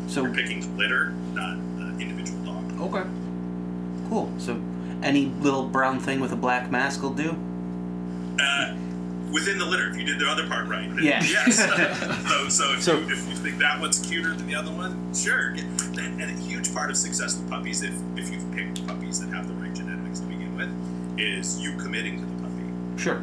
so 0.08 0.24
You're 0.24 0.34
picking 0.34 0.62
the 0.62 0.68
litter, 0.78 1.10
not 1.34 1.58
the 1.78 1.98
individual 1.98 2.44
dog. 2.46 2.80
Okay. 2.80 3.10
Cool. 4.08 4.32
So, 4.38 4.62
any 5.02 5.26
little 5.42 5.66
brown 5.66 6.00
thing 6.00 6.20
with 6.20 6.32
a 6.32 6.36
black 6.36 6.70
mask 6.70 7.02
will 7.02 7.14
do. 7.14 7.36
Uh, 8.40 8.76
within 9.32 9.58
the 9.58 9.66
litter, 9.66 9.90
if 9.90 9.98
you 9.98 10.04
did 10.04 10.20
the 10.20 10.28
other 10.30 10.48
part 10.48 10.68
right, 10.68 10.88
then 10.90 11.04
Yeah. 11.04 11.24
yes. 11.30 11.58
so, 12.30 12.50
so, 12.50 12.74
if, 12.74 12.84
So- 12.84 13.00
you, 13.00 13.06
if 13.12 13.28
you 13.28 13.36
think 13.36 13.58
that 13.60 13.80
one's 13.80 14.00
cuter 14.00 14.34
than 14.34 14.48
the 14.48 14.56
other 14.56 14.72
one, 14.72 15.14
sure. 15.14 15.50
And, 15.50 16.22
and 16.22 16.24
a 16.24 16.42
huge 16.44 16.74
part 16.74 16.90
of 16.90 16.98
success 16.98 17.38
with 17.38 17.50
puppies, 17.50 17.82
if 17.84 17.94
if 18.16 18.30
you've 18.32 18.50
picked 18.54 18.86
puppies 18.88 19.20
that 19.20 19.34
have 19.36 19.48
the 19.48 19.54
right 19.56 19.74
genetics 19.74 20.20
to 20.22 20.26
begin 20.28 20.56
with, 20.56 20.70
is 21.20 21.60
you 21.60 21.76
committing 21.78 22.20
to 22.20 22.26
the 22.26 22.42
puppy. 22.44 23.02
Sure. 23.02 23.22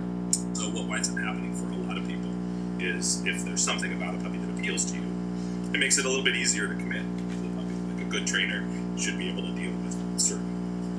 So 0.55 0.65
what 0.71 0.87
winds 0.89 1.09
up 1.11 1.19
happening 1.19 1.55
for 1.55 1.67
a 1.73 1.77
lot 1.87 1.97
of 1.97 2.07
people 2.07 2.31
is 2.79 3.25
if 3.27 3.45
there's 3.45 3.63
something 3.63 3.93
about 3.95 4.15
a 4.15 4.19
puppy 4.19 4.39
that 4.39 4.51
appeals 4.59 4.85
to 4.93 4.97
you, 4.97 5.03
it 5.73 5.79
makes 5.79 5.99
it 5.99 6.05
a 6.05 6.09
little 6.09 6.25
bit 6.25 6.37
easier 6.37 6.69
to 6.69 6.75
commit 6.75 7.03
to 7.03 7.35
the 7.37 7.49
puppy. 7.57 7.75
Like 7.95 8.03
a 8.07 8.09
good 8.11 8.27
trainer 8.27 8.65
should 8.99 9.17
be 9.19 9.29
able 9.31 9.43
to 9.43 9.53
deal 9.53 9.73
with 9.83 9.97
certain 10.21 10.47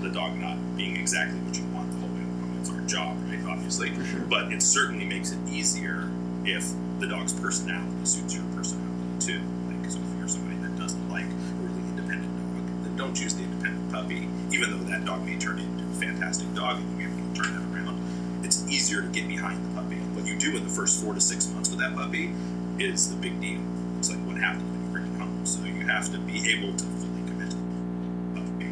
the 0.01 0.09
dog 0.09 0.35
not 0.37 0.57
being 0.77 0.95
exactly 0.95 1.37
what 1.41 1.55
you 1.57 1.63
want 1.75 1.91
the 1.91 1.97
whole 1.99 2.09
way 2.09 2.21
along. 2.23 2.57
It's 2.61 2.69
our 2.69 2.77
job, 2.89 3.17
right? 3.29 3.39
Obviously, 3.47 3.89
For 3.91 4.03
sure. 4.05 4.19
but 4.21 4.51
it 4.51 4.61
certainly 4.61 5.05
makes 5.05 5.31
it 5.31 5.39
easier 5.47 6.09
if 6.45 6.65
the 6.99 7.07
dog's 7.07 7.33
personality 7.33 8.05
suits 8.05 8.35
your 8.35 8.43
personality 8.55 8.89
too. 9.19 9.41
Like, 9.67 9.89
so 9.89 9.99
if 9.99 10.19
you're 10.19 10.27
somebody 10.27 10.57
that 10.61 10.77
doesn't 10.77 11.09
like 11.09 11.25
a 11.25 11.53
really 11.61 11.79
independent 11.89 12.31
dog, 12.35 12.83
then 12.83 12.95
don't 12.97 13.13
choose 13.15 13.35
the 13.35 13.43
independent 13.43 13.91
puppy, 13.91 14.27
even 14.51 14.71
though 14.71 14.83
that 14.89 15.05
dog 15.05 15.23
may 15.25 15.37
turn 15.37 15.59
into 15.59 15.83
a 15.83 15.93
fantastic 16.01 16.51
dog 16.55 16.77
and 16.77 16.97
be 16.97 17.05
able 17.05 17.33
to 17.33 17.41
turn 17.41 17.53
that 17.53 17.77
around. 17.77 17.99
It's 18.43 18.65
easier 18.67 19.01
to 19.01 19.07
get 19.09 19.27
behind 19.27 19.63
the 19.63 19.81
puppy. 19.81 19.95
And 19.95 20.15
what 20.15 20.25
you 20.25 20.37
do 20.37 20.57
in 20.57 20.63
the 20.63 20.69
first 20.69 21.03
four 21.03 21.13
to 21.13 21.21
six 21.21 21.47
months 21.51 21.69
with 21.69 21.79
that 21.79 21.95
puppy 21.95 22.33
is 22.79 23.09
the 23.09 23.15
big 23.17 23.39
deal. 23.39 23.61
It's 23.99 24.09
like 24.09 24.19
what 24.25 24.37
happens 24.37 24.63
when 24.63 24.81
you 24.85 24.91
bring 24.91 25.05
it 25.13 25.19
home. 25.19 25.45
So 25.45 25.63
you 25.63 25.85
have 25.85 26.09
to 26.11 26.17
be 26.19 26.49
able 26.51 26.75
to 26.75 26.83
fully 26.85 27.21
commit 27.27 27.51
to 27.51 27.57
the 27.57 28.41
puppy. 28.41 28.65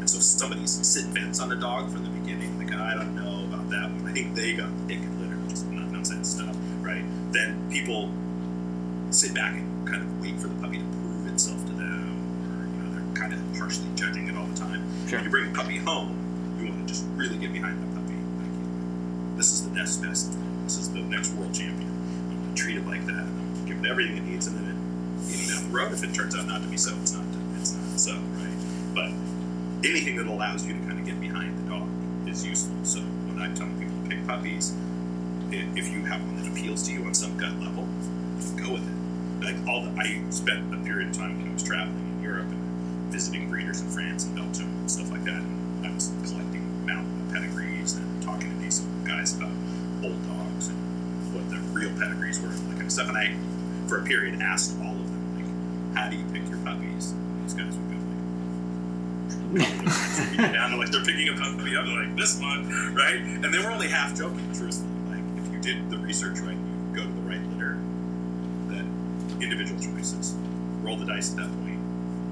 And 0.00 0.08
so 0.08 0.16
if 0.18 0.22
somebody's 0.22 0.70
sit 0.86 1.04
fence 1.12 1.40
on 1.40 1.52
a 1.52 1.56
dog 1.56 1.90
from 1.90 2.04
the 2.04 2.10
beginning, 2.10 2.56
like 2.58 2.72
I 2.72 2.94
don't 2.94 3.14
know 4.12 4.20
about 4.20 4.32
that 4.32 4.32
one. 4.32 4.32
I 4.32 4.32
think 4.32 4.34
they 4.34 4.52
got 4.54 4.68
the 4.76 4.94
dick 4.94 5.02
and 5.04 5.20
litter, 5.20 5.36
which 5.46 5.62
not 5.72 5.90
nonsense 5.90 6.30
stuff, 6.30 6.56
right? 6.80 7.04
Then 7.32 7.70
people 7.70 8.10
sit 9.10 9.34
back 9.34 9.54
and 9.54 9.88
kind 9.88 10.02
of 10.02 10.20
wait 10.20 10.38
for 10.38 10.48
the 10.48 10.54
puppy 10.60 10.78
to 10.78 10.84
prove 10.84 11.26
itself 11.32 11.64
to 11.66 11.72
them, 11.72 12.18
or 12.44 12.66
you 12.66 12.82
know 12.82 12.90
they're 12.94 13.14
kind 13.14 13.32
of 13.32 13.40
harshly 13.58 13.88
judging 13.94 14.28
it 14.28 14.36
all 14.36 14.46
the 14.46 14.56
time. 14.56 14.84
Sure. 15.08 15.18
When 15.18 15.24
you 15.24 15.30
bring 15.30 15.50
a 15.50 15.54
puppy 15.54 15.78
home, 15.78 16.14
you 16.58 16.68
want 16.68 16.86
to 16.86 16.94
just 16.94 17.06
really 17.16 17.38
get 17.38 17.52
behind 17.52 17.82
the 17.82 17.86
puppy. 18.00 18.14
Like, 18.14 18.52
you 18.52 18.64
know, 18.66 19.36
this 19.36 19.52
is 19.52 19.64
the 19.64 19.74
next 19.74 19.96
best. 19.98 20.36
This 20.64 20.76
is 20.76 20.92
the 20.92 21.00
next 21.00 21.32
world 21.34 21.54
champion. 21.54 21.88
I'm 22.30 22.36
going 22.42 22.54
to 22.54 22.62
treat 22.62 22.76
it 22.76 22.86
like 22.86 23.06
that. 23.06 23.24
I'm 23.24 23.54
going 23.54 23.66
to 23.66 23.72
give 23.74 23.84
it 23.84 23.90
everything 23.90 24.18
it 24.18 24.24
needs, 24.24 24.46
and 24.46 24.56
then 24.56 24.68
it, 24.68 24.76
you 25.32 25.46
know, 25.48 25.54
down 25.54 25.70
the 25.70 25.76
road, 25.76 25.92
if 25.92 26.02
it 26.04 26.12
turns 26.14 26.34
out 26.36 26.46
not 26.46 26.62
to 26.62 26.68
be 26.68 26.76
so, 26.76 26.94
it's 27.00 27.12
not. 27.12 27.24
It's 27.56 27.72
not 27.72 27.98
so, 27.98 28.12
right? 28.12 28.52
But 28.94 29.10
anything 29.88 30.16
that 30.16 30.26
allows 30.26 30.66
you 30.66 30.74
to 30.74 30.80
kind 30.80 30.98
of 30.98 31.06
get 31.06 31.20
behind 31.20 31.56
the 31.58 31.70
dog 31.70 31.88
is 32.28 32.44
useful. 32.44 32.76
So 32.84 33.00
when 33.00 33.40
I'm 33.40 33.54
telling 33.54 33.78
people 33.78 33.87
puppies, 34.28 34.76
if 35.50 35.88
you 35.88 36.04
have 36.04 36.20
one 36.20 36.36
that 36.36 36.46
appeals 36.46 36.86
to 36.86 36.92
you 36.92 37.02
on 37.04 37.14
some 37.14 37.36
gut 37.38 37.58
level, 37.58 37.88
go 38.60 38.74
with 38.74 38.84
it. 38.84 38.98
Like 39.42 39.56
all 39.66 39.82
the, 39.82 39.90
I 39.98 40.22
spent 40.28 40.72
a 40.74 40.76
period 40.84 41.08
of 41.08 41.16
time 41.16 41.40
when 41.40 41.48
I 41.48 41.54
was 41.54 41.62
traveling 41.62 41.96
in 41.96 42.22
Europe 42.22 42.46
and 42.52 43.10
visiting 43.10 43.48
breeders 43.48 43.80
in 43.80 43.88
France 43.88 44.26
and 44.26 44.36
Belgium 44.36 44.68
and 44.68 44.90
stuff 44.90 45.10
like 45.10 45.24
that. 45.24 45.40
And 45.40 45.86
I 45.86 45.94
was 45.94 46.12
collecting 46.28 46.84
mountain 46.84 47.30
pedigrees 47.32 47.96
and 47.96 48.22
talking 48.22 48.50
to 48.50 48.56
these 48.60 48.80
guys 49.08 49.34
about 49.34 49.50
old 50.04 50.20
dogs 50.28 50.68
and 50.68 50.76
what 51.34 51.48
their 51.48 51.60
real 51.72 51.90
pedigrees 51.98 52.38
were, 52.40 52.48
and 52.50 52.92
stuff. 52.92 53.08
And 53.08 53.16
I, 53.16 53.34
for 53.88 54.02
a 54.02 54.04
period, 54.04 54.42
asked 54.42 54.76
all 54.84 54.92
of 54.92 55.08
them, 55.08 55.24
like, 55.40 55.96
"How 55.96 56.10
do 56.10 56.16
you 56.16 56.24
pick 56.32 56.46
your 56.48 56.58
puppies?" 56.58 57.12
And 57.12 57.44
these 57.44 57.54
guys 57.54 57.74
would 57.74 57.90
go 57.90 57.96
down 60.36 60.70
to 60.70 60.76
like 60.76 60.90
they're 60.90 61.04
picking 61.04 61.28
a 61.28 61.32
puppy 61.32 61.76
up, 61.76 61.86
like 61.86 62.16
this 62.16 62.40
one, 62.40 62.94
right? 62.94 63.16
And 63.16 63.44
they 63.44 63.58
were 63.58 63.70
only 63.70 63.88
half 63.88 64.14
joking, 64.16 64.52
truthfully. 64.54 64.88
Like 65.08 65.24
if 65.36 65.52
you 65.52 65.60
did 65.60 65.90
the 65.90 65.98
research 65.98 66.38
right, 66.40 66.56
you 66.56 66.94
go 66.94 67.02
to 67.02 67.08
the 67.08 67.22
right 67.22 67.42
litter, 67.52 67.78
then 68.68 68.86
individual 69.40 69.80
choices. 69.80 70.34
Roll 70.82 70.96
the 70.96 71.06
dice 71.06 71.30
at 71.32 71.36
that 71.38 71.48
point. 71.62 71.80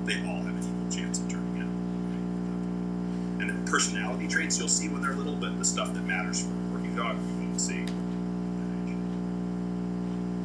They 0.07 0.17
all 0.29 0.43
have 0.43 0.55
an 0.55 0.59
equal 0.59 0.91
chance 0.91 1.19
of 1.21 1.29
turning 1.29 1.63
out. 1.63 3.41
And 3.41 3.51
then 3.51 3.65
personality 3.67 4.29
traits 4.29 4.59
you'll 4.59 4.69
see 4.69 4.89
when 4.89 5.03
they're 5.03 5.15
little, 5.15 5.35
but 5.35 5.59
the 5.59 5.65
stuff 5.65 5.93
that 5.95 6.05
matters 6.05 6.43
for 6.43 6.53
a 6.53 6.73
working 6.73 6.95
dog 6.95 7.17
you 7.17 7.47
won't 7.47 7.61
see. 7.61 7.85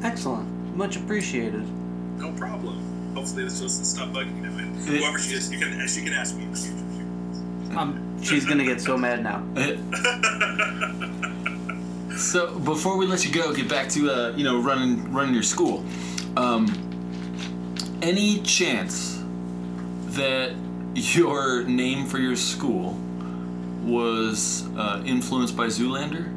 Excellent. 0.03 0.75
Much 0.75 0.95
appreciated. 0.95 1.63
No 2.17 2.31
problem. 2.31 3.00
Hopefully 3.13 3.43
this 3.43 3.59
doesn't 3.59 3.85
stop 3.85 4.09
bugging 4.09 4.37
you. 4.43 4.57
And 4.57 4.75
whoever 4.77 5.19
she 5.19 5.33
is, 5.33 5.51
you 5.51 5.59
can 5.59 5.87
she 5.87 6.01
can 6.01 6.13
ask 6.13 6.35
me 6.35 6.43
in 6.43 6.51
the 6.51 6.57
future. 6.57 7.77
Um, 7.77 8.21
she's 8.21 8.45
gonna 8.45 8.65
get 8.65 8.81
so 8.81 8.97
mad 8.97 9.23
now. 9.23 9.43
So 12.21 12.59
before 12.59 12.97
we 12.97 13.07
let 13.07 13.25
you 13.25 13.31
go, 13.31 13.51
get 13.51 13.67
back 13.67 13.89
to 13.89 14.11
uh, 14.11 14.33
you 14.35 14.43
know 14.43 14.61
running 14.61 15.11
running 15.11 15.33
your 15.33 15.43
school. 15.43 15.83
Um, 16.37 16.67
any 18.01 18.41
chance 18.41 19.21
that 20.09 20.53
your 20.93 21.63
name 21.63 22.05
for 22.05 22.19
your 22.19 22.35
school 22.35 22.99
was 23.83 24.67
uh, 24.77 25.01
influenced 25.05 25.57
by 25.57 25.65
Zoolander? 25.65 26.31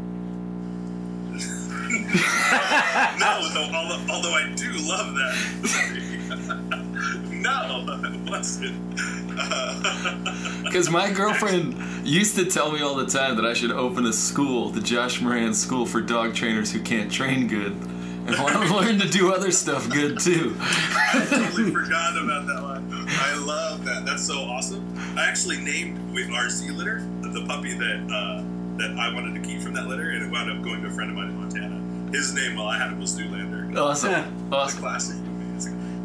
no, 3.18 3.26
although, 3.26 4.12
although 4.12 4.34
I 4.34 4.52
do 4.56 4.72
love 4.72 5.14
that. 5.14 6.00
no. 7.84 7.94
Uh, 9.38 10.40
Because 10.64 10.90
my 10.90 11.10
girlfriend 11.12 11.76
used 12.06 12.34
to 12.36 12.44
tell 12.46 12.72
me 12.72 12.80
all 12.82 12.94
the 12.96 13.06
time 13.06 13.36
that 13.36 13.44
I 13.44 13.52
should 13.52 13.70
open 13.70 14.06
a 14.06 14.12
school, 14.12 14.70
the 14.70 14.80
Josh 14.80 15.20
Moran 15.20 15.54
School 15.54 15.86
for 15.86 16.00
Dog 16.00 16.34
Trainers 16.34 16.72
Who 16.72 16.80
Can't 16.80 17.10
Train 17.12 17.46
Good, 17.46 17.72
and 17.72 18.36
want 18.38 18.54
to 18.66 18.74
learn 18.74 18.98
to 18.98 19.08
do 19.08 19.32
other 19.32 19.50
stuff 19.52 19.88
good 19.90 20.18
too. 20.18 20.56
I 20.60 21.24
totally 21.30 21.70
forgot 21.72 22.16
about 22.20 22.46
that 22.48 22.62
one. 22.62 23.06
I 23.08 23.34
love 23.36 23.84
that. 23.84 24.04
That's 24.04 24.26
so 24.26 24.38
awesome. 24.40 24.84
I 25.16 25.26
actually 25.28 25.58
named 25.58 26.12
with 26.12 26.30
our 26.30 26.48
Z 26.48 26.70
litter 26.70 27.06
the 27.20 27.44
puppy 27.46 27.74
that 27.74 28.10
uh, 28.12 28.42
that 28.78 28.96
I 28.98 29.12
wanted 29.14 29.40
to 29.40 29.48
keep 29.48 29.60
from 29.60 29.74
that 29.74 29.86
litter, 29.86 30.10
and 30.10 30.24
it 30.24 30.30
wound 30.30 30.50
up 30.50 30.62
going 30.64 30.82
to 30.82 30.88
a 30.88 30.90
friend 30.90 31.10
of 31.10 31.16
mine 31.16 31.28
in 31.28 31.36
Montana. 31.40 31.80
His 32.16 32.32
name 32.34 32.56
while 32.56 32.66
I 32.68 32.78
had 32.78 32.90
him 32.92 33.00
was 33.00 33.16
Zoolander. 33.18 33.76
Awesome, 33.76 34.10
The 34.50 34.56
awesome. 34.56 34.80
classic 34.80 35.16
movie. 35.16 35.20
It's- 35.20 35.23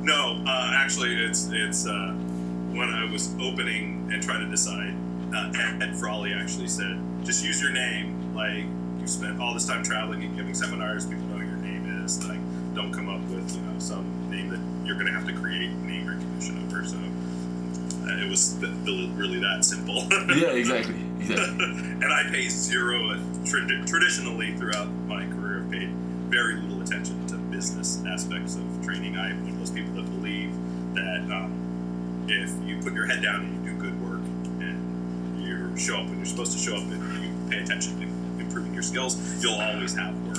No, 0.10 0.42
uh, 0.48 0.72
actually, 0.74 1.14
it's 1.14 1.50
it's 1.52 1.86
uh, 1.86 2.14
when 2.74 2.90
I 2.90 3.06
was 3.12 3.32
opening 3.40 4.10
and 4.12 4.24
trying 4.24 4.44
to 4.44 4.50
decide. 4.50 4.96
Uh, 5.32 5.54
Ed, 5.86 5.96
Frawley 5.96 6.34
actually 6.34 6.68
said, 6.68 7.00
"Just 7.24 7.46
use 7.46 7.62
your 7.62 7.70
name. 7.70 8.34
Like 8.36 8.66
you 9.00 9.06
spent 9.06 9.40
all 9.40 9.54
this 9.54 9.68
time 9.68 9.84
traveling 9.84 10.24
and 10.24 10.36
giving 10.36 10.56
seminars. 10.56 11.06
People 11.06 11.26
know 11.28 11.38
your 11.38 11.58
name 11.58 12.04
is. 12.04 12.28
Like, 12.28 12.40
don't 12.74 12.92
come 12.92 13.08
up 13.08 13.22
with 13.30 13.56
you 13.56 13.62
know 13.62 13.78
some 13.78 14.04
name 14.32 14.50
that 14.50 14.60
you're 14.84 14.96
going 14.96 15.06
to 15.06 15.14
have 15.14 15.28
to 15.28 15.34
create 15.34 15.70
name 15.86 16.08
recognition 16.08 16.58
over." 16.66 16.84
So 16.84 16.98
uh, 16.98 18.18
it 18.18 18.28
was 18.28 18.58
really 19.14 19.40
that 19.42 19.64
simple. 19.64 20.08
Yeah, 20.36 20.58
exactly, 20.58 21.06
exactly. 21.20 21.66
and 22.02 22.12
I 22.12 22.24
pay 22.32 22.50
zero 22.50 23.16
tra- 23.46 23.86
traditionally 23.86 24.56
throughout 24.56 24.90
my 25.06 25.28
career. 25.28 25.62
I've 25.62 25.70
paid 25.70 25.90
very 26.34 26.56
little 26.56 26.82
attention 26.82 27.28
to 27.28 27.29
business 27.60 28.02
aspects 28.08 28.56
of 28.56 28.64
training. 28.86 29.18
I'm 29.18 29.44
one 29.44 29.52
of 29.52 29.60
those 29.60 29.70
people 29.70 29.92
that 29.96 30.06
believe 30.06 30.56
that 30.96 31.28
um, 31.28 31.52
if 32.30 32.50
you 32.66 32.82
put 32.82 32.94
your 32.94 33.06
head 33.06 33.22
down 33.22 33.42
and 33.42 33.52
you 33.52 33.72
do 33.74 33.78
good 33.78 34.02
work 34.02 34.24
and 34.64 35.44
you 35.44 35.76
show 35.76 35.98
up 35.98 36.06
when 36.08 36.16
you're 36.16 36.26
supposed 36.26 36.54
to 36.54 36.58
show 36.58 36.78
up 36.78 36.84
and 36.84 37.22
you 37.22 37.30
pay 37.52 37.62
attention 37.62 38.00
to 38.00 38.08
improving 38.42 38.74
your 38.74 38.82
skills, 38.82 39.20
you'll 39.44 39.60
always 39.60 39.94
have 39.94 40.16
work. 40.28 40.38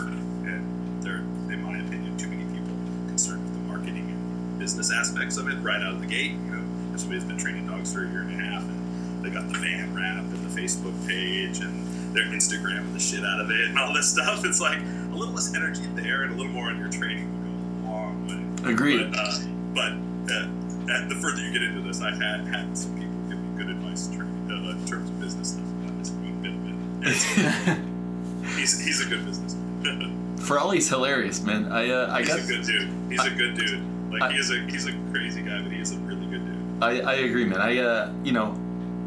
And 0.48 0.64
there, 1.02 1.18
in 1.52 1.62
my 1.62 1.76
opinion, 1.76 2.16
too 2.16 2.28
many 2.28 2.44
people 2.56 2.72
concerned 3.08 3.44
with 3.44 3.52
the 3.52 3.68
marketing 3.68 4.08
and 4.08 4.58
business 4.58 4.90
aspects 4.90 5.36
of 5.36 5.46
it 5.46 5.56
right 5.56 5.82
out 5.82 5.92
of 5.92 6.00
the 6.00 6.06
gate. 6.06 6.32
You 6.32 6.56
know, 6.56 6.64
if 6.94 7.00
somebody's 7.00 7.24
been 7.24 7.36
training 7.36 7.66
dogs 7.66 7.92
for 7.92 8.02
a 8.02 8.08
year 8.08 8.22
and 8.22 8.32
a 8.32 8.44
half 8.44 8.62
and 8.62 9.22
they 9.22 9.28
got 9.28 9.46
the 9.52 9.58
van 9.58 9.94
wrap 9.94 10.24
and 10.24 10.40
the 10.40 10.58
Facebook 10.58 10.96
page 11.06 11.60
and 11.60 11.84
they're 12.16 12.32
Instagramming 12.32 12.94
the 12.94 12.98
shit 12.98 13.26
out 13.26 13.40
of 13.40 13.50
it 13.50 13.68
and 13.68 13.78
all 13.78 13.92
this 13.92 14.10
stuff. 14.10 14.42
It's 14.46 14.62
like 14.62 14.80
little 15.20 15.34
less 15.34 15.54
energy 15.54 15.82
there 15.94 16.22
and 16.22 16.32
a 16.32 16.36
little 16.36 16.52
more 16.52 16.68
on 16.70 16.78
your 16.78 16.88
training 16.88 17.28
will 17.44 17.84
go 17.84 17.90
a 17.90 17.92
long 17.92 18.26
way. 18.64 18.72
Agreed. 18.72 19.12
But, 19.12 19.18
uh, 19.18 19.38
but 19.74 19.92
uh, 20.32 21.08
the 21.08 21.18
further 21.20 21.42
you 21.42 21.52
get 21.52 21.62
into 21.62 21.82
this, 21.82 22.00
I 22.00 22.10
had 22.10 22.46
had 22.48 22.76
some 22.76 22.94
people 22.94 23.14
give 23.28 23.38
me 23.38 23.58
good 23.58 23.68
advice 23.70 24.08
in, 24.08 24.20
uh, 24.22 24.70
in 24.70 24.86
terms 24.86 25.10
of 25.10 25.20
business 25.20 25.50
stuff. 25.52 25.64
It's 26.00 26.08
a 26.10 26.12
bit 26.14 26.52
of 26.52 26.66
it. 26.66 27.08
It's- 27.08 28.56
he's, 28.56 28.80
he's 28.84 29.06
a 29.06 29.08
good 29.08 29.24
businessman. 29.26 30.36
Frawley's 30.38 30.88
hilarious, 30.94 31.42
man. 31.42 31.70
I 31.70 31.90
uh, 31.90 32.12
I 32.12 32.20
he's 32.20 32.28
got 32.28 32.38
a 32.40 32.46
good 32.46 32.64
dude. 32.64 32.88
He's 33.10 33.24
a 33.24 33.30
good 33.30 33.54
dude. 33.56 33.82
Like 34.10 34.22
I- 34.22 34.32
he 34.32 34.38
is 34.38 34.50
a 34.50 34.58
he's 34.62 34.86
a 34.86 34.92
crazy 35.12 35.42
guy, 35.42 35.60
but 35.62 35.70
he 35.70 35.80
is 35.80 35.92
a 35.92 35.98
really 35.98 36.26
good 36.26 36.44
dude. 36.46 36.82
I, 36.82 37.00
I 37.00 37.14
agree, 37.16 37.44
man. 37.44 37.60
I 37.60 37.78
uh, 37.78 38.12
you 38.24 38.32
know 38.32 38.56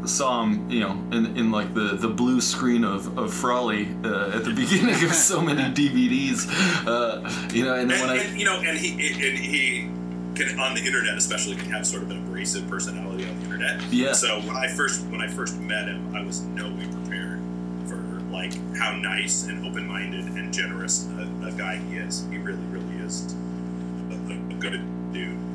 saw 0.06 0.42
him, 0.42 0.68
you 0.70 0.80
know, 0.80 0.92
in, 1.12 1.36
in 1.36 1.50
like 1.50 1.74
the, 1.74 1.96
the 1.96 2.08
blue 2.08 2.40
screen 2.40 2.84
of 2.84 3.16
of 3.18 3.32
Frawley 3.32 3.88
uh, 4.04 4.36
at 4.36 4.44
the 4.44 4.52
beginning 4.54 4.94
of 5.04 5.14
so 5.14 5.40
many 5.40 5.62
DVDs, 5.62 6.48
uh, 6.86 7.28
you 7.52 7.64
know, 7.64 7.74
and 7.74 7.90
and, 7.90 8.00
when 8.00 8.10
I 8.10 8.22
and, 8.22 8.38
you 8.38 8.44
know, 8.44 8.60
and 8.60 8.78
he 8.78 8.90
and 8.92 9.38
he 9.38 9.90
can 10.34 10.58
on 10.58 10.74
the 10.74 10.84
internet 10.84 11.16
especially 11.16 11.56
can 11.56 11.70
have 11.70 11.86
sort 11.86 12.02
of 12.02 12.10
an 12.10 12.18
abrasive 12.18 12.68
personality 12.68 13.28
on 13.28 13.38
the 13.38 13.44
internet. 13.44 13.80
Yeah. 13.90 14.12
So 14.12 14.40
when 14.40 14.56
I 14.56 14.68
first 14.68 15.06
when 15.06 15.20
I 15.20 15.28
first 15.28 15.58
met 15.58 15.88
him, 15.88 16.14
I 16.14 16.22
was 16.22 16.42
no 16.42 16.68
way 16.74 16.86
prepared 16.90 17.40
for 17.86 17.96
like 18.30 18.52
how 18.76 18.96
nice 18.96 19.46
and 19.46 19.66
open 19.66 19.86
minded 19.86 20.24
and 20.24 20.52
generous 20.52 21.08
a, 21.18 21.46
a 21.46 21.52
guy 21.52 21.76
he 21.76 21.96
is. 21.96 22.26
He 22.30 22.38
really, 22.38 22.64
really 22.70 22.96
is 23.04 23.34
a, 24.10 24.32
a 24.32 24.54
good 24.58 24.80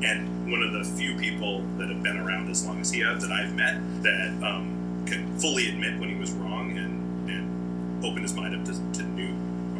and 0.02 0.50
one 0.50 0.62
of 0.62 0.72
the 0.72 0.84
few 0.96 1.14
people 1.16 1.62
that 1.78 1.88
have 1.88 2.02
been 2.02 2.16
around 2.16 2.50
as 2.50 2.66
long 2.66 2.80
as 2.80 2.90
he 2.90 3.00
has 3.00 3.22
that 3.22 3.32
I've 3.32 3.54
met 3.54 3.76
that 4.02 4.28
um, 4.42 5.04
can 5.06 5.38
fully 5.38 5.68
admit 5.68 5.98
when 6.00 6.08
he 6.08 6.16
was 6.16 6.30
wrong 6.32 6.76
and 6.76 7.30
and 7.30 8.04
open 8.04 8.22
his 8.22 8.34
mind 8.34 8.54
up 8.54 8.64
to, 8.64 8.72
to 8.98 9.02
new 9.04 9.30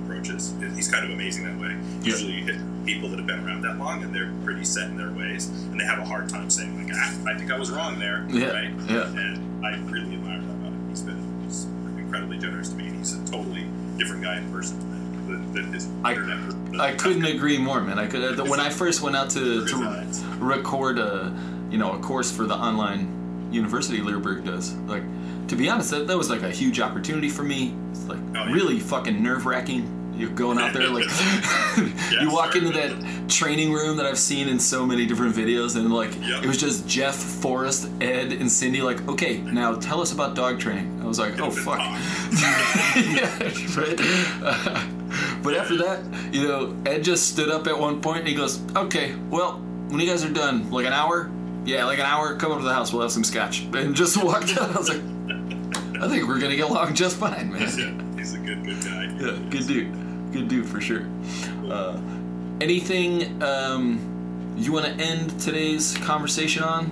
approaches. 0.04 0.54
He's 0.74 0.90
kind 0.90 1.04
of 1.04 1.10
amazing 1.10 1.44
that 1.44 1.58
way. 1.60 1.76
Usually, 2.02 2.32
you 2.32 2.44
hit 2.44 2.56
people 2.84 3.08
that 3.08 3.18
have 3.18 3.26
been 3.26 3.44
around 3.46 3.62
that 3.62 3.78
long 3.78 4.02
and 4.02 4.14
they're 4.14 4.32
pretty 4.44 4.64
set 4.64 4.88
in 4.90 4.96
their 4.96 5.10
ways, 5.12 5.48
and 5.48 5.78
they 5.80 5.84
have 5.84 5.98
a 5.98 6.04
hard 6.04 6.28
time 6.28 6.50
saying 6.50 6.76
like, 6.84 6.92
ah, 6.94 7.14
"I 7.28 7.34
think 7.38 7.50
I 7.50 7.58
was 7.58 7.70
wrong 7.70 7.98
there." 7.98 8.26
Yeah, 8.30 8.50
Right. 8.52 8.70
yeah. 8.88 9.06
And 9.06 9.64
I 9.64 9.76
really 9.90 10.14
admire 10.14 10.38
that 10.40 10.50
about 10.50 10.72
him. 10.72 10.88
He's 10.90 11.02
been 11.02 11.42
he's 11.44 11.64
incredibly 11.98 12.38
generous 12.38 12.68
to 12.70 12.76
me, 12.76 12.88
and 12.88 12.98
he's 12.98 13.14
a 13.14 13.24
totally 13.30 13.66
different 13.96 14.22
guy 14.22 14.38
in 14.38 14.50
person 14.52 14.78
his 15.72 15.88
I- 16.04 16.16
I 16.78 16.92
couldn't 16.92 17.24
agree 17.24 17.58
more, 17.58 17.80
man. 17.80 17.98
I 17.98 18.06
could 18.06 18.40
uh, 18.40 18.44
when 18.44 18.60
I 18.60 18.70
first 18.70 19.02
went 19.02 19.16
out 19.16 19.28
to, 19.30 19.66
to 19.66 19.76
record 20.38 20.98
a 20.98 21.34
you 21.70 21.78
know 21.78 21.92
a 21.92 21.98
course 21.98 22.30
for 22.30 22.44
the 22.46 22.54
online 22.54 23.48
University 23.52 23.98
Leerburg 24.00 24.44
does. 24.44 24.72
Like, 24.86 25.02
to 25.48 25.56
be 25.56 25.68
honest, 25.68 25.90
that, 25.90 26.06
that 26.06 26.16
was 26.16 26.30
like 26.30 26.42
a 26.42 26.50
huge 26.50 26.78
opportunity 26.80 27.28
for 27.28 27.42
me. 27.42 27.74
It's 27.90 28.06
like 28.06 28.18
Oh, 28.18 28.44
yeah. 28.46 28.52
really 28.52 28.78
fucking 28.78 29.20
nerve 29.22 29.44
wracking. 29.46 29.96
You're 30.16 30.30
going 30.30 30.58
out 30.58 30.72
there 30.74 30.88
like 30.88 31.06
you 32.20 32.30
walk 32.30 32.54
into 32.54 32.70
that 32.70 33.28
training 33.28 33.72
room 33.72 33.96
that 33.96 34.06
I've 34.06 34.18
seen 34.18 34.48
in 34.48 34.58
so 34.60 34.86
many 34.86 35.06
different 35.06 35.34
videos, 35.34 35.76
and 35.76 35.92
like 35.92 36.14
Yep. 36.20 36.44
it 36.44 36.46
was 36.46 36.56
just 36.58 36.86
Jeff, 36.86 37.16
Forrest, 37.16 37.90
Ed, 38.00 38.32
and 38.32 38.50
Cindy. 38.50 38.80
Like, 38.82 39.06
okay, 39.08 39.38
now 39.38 39.74
tell 39.74 40.00
us 40.00 40.12
about 40.12 40.34
dog 40.36 40.60
training. 40.60 41.00
I 41.02 41.06
was 41.06 41.18
like, 41.18 41.40
oh 41.40 41.50
fuck. 41.50 41.78
yeah, 42.96 43.38
right. 43.76 44.00
Uh, 44.42 44.86
but 45.42 45.54
after 45.54 45.76
that, 45.78 46.02
you 46.32 46.46
know, 46.46 46.76
Ed 46.86 47.02
just 47.04 47.28
stood 47.28 47.50
up 47.50 47.66
at 47.66 47.78
one 47.78 48.00
point 48.00 48.20
and 48.20 48.28
he 48.28 48.34
goes, 48.34 48.60
"Okay, 48.76 49.14
well, 49.30 49.58
when 49.88 50.00
you 50.00 50.06
guys 50.06 50.24
are 50.24 50.32
done, 50.32 50.70
like 50.70 50.86
an 50.86 50.92
hour, 50.92 51.30
yeah, 51.64 51.84
like 51.84 51.98
an 51.98 52.06
hour, 52.06 52.36
come 52.36 52.52
over 52.52 52.60
to 52.60 52.66
the 52.66 52.74
house. 52.74 52.92
We'll 52.92 53.02
have 53.02 53.12
some 53.12 53.24
scotch." 53.24 53.64
And 53.74 53.94
just 53.94 54.22
walked 54.22 54.56
out. 54.58 54.74
I 54.74 54.78
was 54.78 54.88
like, 54.88 55.02
"I 56.02 56.08
think 56.08 56.28
we're 56.28 56.40
gonna 56.40 56.56
get 56.56 56.70
along 56.70 56.94
just 56.94 57.16
fine, 57.16 57.52
man." 57.52 57.60
Yeah, 57.78 58.18
he's 58.18 58.34
a 58.34 58.38
good, 58.38 58.64
good 58.64 58.82
guy. 58.82 59.04
Yeah, 59.20 59.38
good 59.50 59.66
dude. 59.66 60.32
Good 60.32 60.48
dude 60.48 60.66
for 60.66 60.80
sure. 60.80 61.06
Uh, 61.68 62.00
anything 62.60 63.42
um, 63.42 64.54
you 64.56 64.72
want 64.72 64.86
to 64.86 64.92
end 64.92 65.40
today's 65.40 65.96
conversation 65.98 66.62
on? 66.62 66.86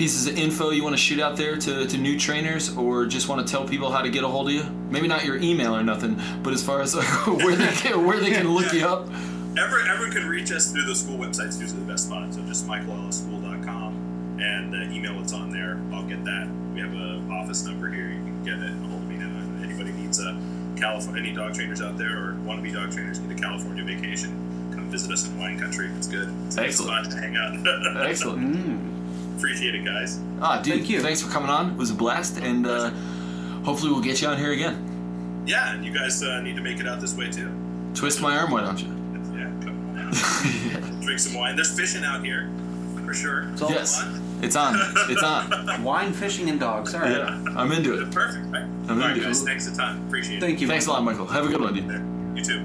Pieces 0.00 0.26
of 0.26 0.38
info 0.38 0.70
you 0.70 0.82
want 0.82 0.94
to 0.94 1.02
shoot 1.02 1.20
out 1.20 1.36
there 1.36 1.58
to, 1.58 1.86
to 1.86 1.98
new 1.98 2.18
trainers, 2.18 2.74
or 2.74 3.04
just 3.04 3.28
want 3.28 3.46
to 3.46 3.52
tell 3.52 3.68
people 3.68 3.90
how 3.90 4.00
to 4.00 4.08
get 4.08 4.24
a 4.24 4.26
hold 4.26 4.48
of 4.48 4.54
you? 4.54 4.64
Maybe 4.88 5.06
not 5.06 5.26
your 5.26 5.36
email 5.36 5.76
or 5.76 5.82
nothing, 5.82 6.18
but 6.42 6.54
as 6.54 6.64
far 6.64 6.80
as 6.80 6.94
where 7.26 7.54
they 7.54 7.70
can, 7.72 8.06
where 8.06 8.18
they 8.18 8.30
can 8.30 8.48
look 8.48 8.72
you 8.72 8.86
up. 8.86 9.08
Everyone, 9.58 9.90
everyone 9.90 10.10
can 10.10 10.26
reach 10.26 10.52
us 10.52 10.72
through 10.72 10.86
the 10.86 10.94
school 10.94 11.18
websites. 11.18 11.60
usually 11.60 11.80
the 11.80 11.92
best 11.92 12.06
spot. 12.06 12.32
So 12.32 12.40
just 12.46 12.66
michaelellisschool.com 12.66 14.38
and 14.40 14.72
the 14.72 14.84
email 14.84 15.18
that's 15.18 15.34
on 15.34 15.50
there. 15.50 15.78
I'll 15.92 16.08
get 16.08 16.24
that. 16.24 16.48
We 16.72 16.80
have 16.80 16.94
an 16.94 17.30
office 17.30 17.66
number 17.66 17.90
here. 17.90 18.08
You 18.08 18.20
can 18.20 18.42
get 18.42 18.54
it. 18.54 18.70
A 18.70 18.88
hold 18.88 19.02
of 19.02 19.06
me 19.06 19.16
now. 19.16 19.58
If 19.58 19.64
anybody 19.64 19.92
needs 19.92 20.18
a 20.18 20.34
California, 20.78 21.24
any 21.24 21.34
dog 21.34 21.52
trainers 21.52 21.82
out 21.82 21.98
there 21.98 22.16
or 22.16 22.34
want 22.36 22.58
to 22.58 22.62
be 22.62 22.72
dog 22.72 22.90
trainers, 22.90 23.20
need 23.20 23.38
a 23.38 23.38
California 23.38 23.84
vacation, 23.84 24.30
come 24.74 24.88
visit 24.88 25.12
us 25.12 25.28
in 25.28 25.38
wine 25.38 25.58
country. 25.58 25.90
It's 25.98 26.06
good. 26.06 26.32
It's, 26.46 26.56
it's 26.56 26.80
Excellent. 26.80 27.04
fun 27.04 27.14
to 27.14 27.20
hang 27.20 27.36
out. 27.36 28.06
Excellent. 28.08 28.56
Mm. 28.56 28.99
Appreciate 29.40 29.74
it, 29.74 29.84
guys. 29.86 30.20
Ah, 30.42 30.60
dude, 30.60 30.74
Thank 30.74 30.90
you. 30.90 31.00
thanks 31.00 31.22
for 31.22 31.30
coming 31.30 31.48
on. 31.48 31.70
It 31.70 31.76
was 31.78 31.90
a 31.90 31.94
blast, 31.94 32.36
and 32.38 32.66
uh, 32.66 32.90
hopefully 33.64 33.90
we'll 33.90 34.02
get 34.02 34.20
you 34.20 34.28
on 34.28 34.36
here 34.36 34.52
again. 34.52 35.42
Yeah, 35.46 35.72
and 35.74 35.82
you 35.82 35.92
guys 35.94 36.22
uh, 36.22 36.42
need 36.42 36.56
to 36.56 36.62
make 36.62 36.78
it 36.78 36.86
out 36.86 37.00
this 37.00 37.16
way 37.16 37.30
too. 37.30 37.50
Twist 37.94 38.20
my 38.20 38.36
arm, 38.36 38.50
why 38.50 38.60
don't 38.60 38.78
you? 38.78 38.88
Yeah, 39.34 39.50
come 39.64 39.96
on 39.96 40.94
out. 40.98 41.00
Drink 41.02 41.18
some 41.18 41.34
wine. 41.34 41.56
There's 41.56 41.74
fishing 41.74 42.04
out 42.04 42.22
here, 42.22 42.50
for 43.06 43.14
sure. 43.14 43.48
It's 43.52 43.62
all 43.62 43.70
Yes, 43.70 44.02
fun. 44.02 44.20
it's 44.42 44.56
on. 44.56 44.76
It's 45.08 45.22
on. 45.22 45.82
Wine, 45.84 46.12
fishing, 46.12 46.50
and 46.50 46.60
dogs. 46.60 46.94
All 46.94 47.00
right. 47.00 47.10
Yeah, 47.16 47.42
I'm 47.56 47.72
into 47.72 47.98
it. 47.98 48.10
Perfect. 48.12 48.44
Right? 48.48 48.62
I'm 48.62 48.90
All 48.90 48.96
right, 48.98 49.10
into 49.12 49.22
it. 49.22 49.24
guys. 49.24 49.42
Thanks 49.42 49.66
a 49.68 49.74
ton. 49.74 50.06
Appreciate 50.06 50.36
it. 50.36 50.40
Thank 50.40 50.60
you. 50.60 50.66
Thanks 50.68 50.86
a 50.86 50.90
lot, 50.90 51.02
Michael. 51.02 51.26
Have 51.26 51.46
a 51.46 51.48
good 51.48 51.62
one, 51.62 51.72
dude. 51.74 52.36
You 52.36 52.44
too. 52.44 52.60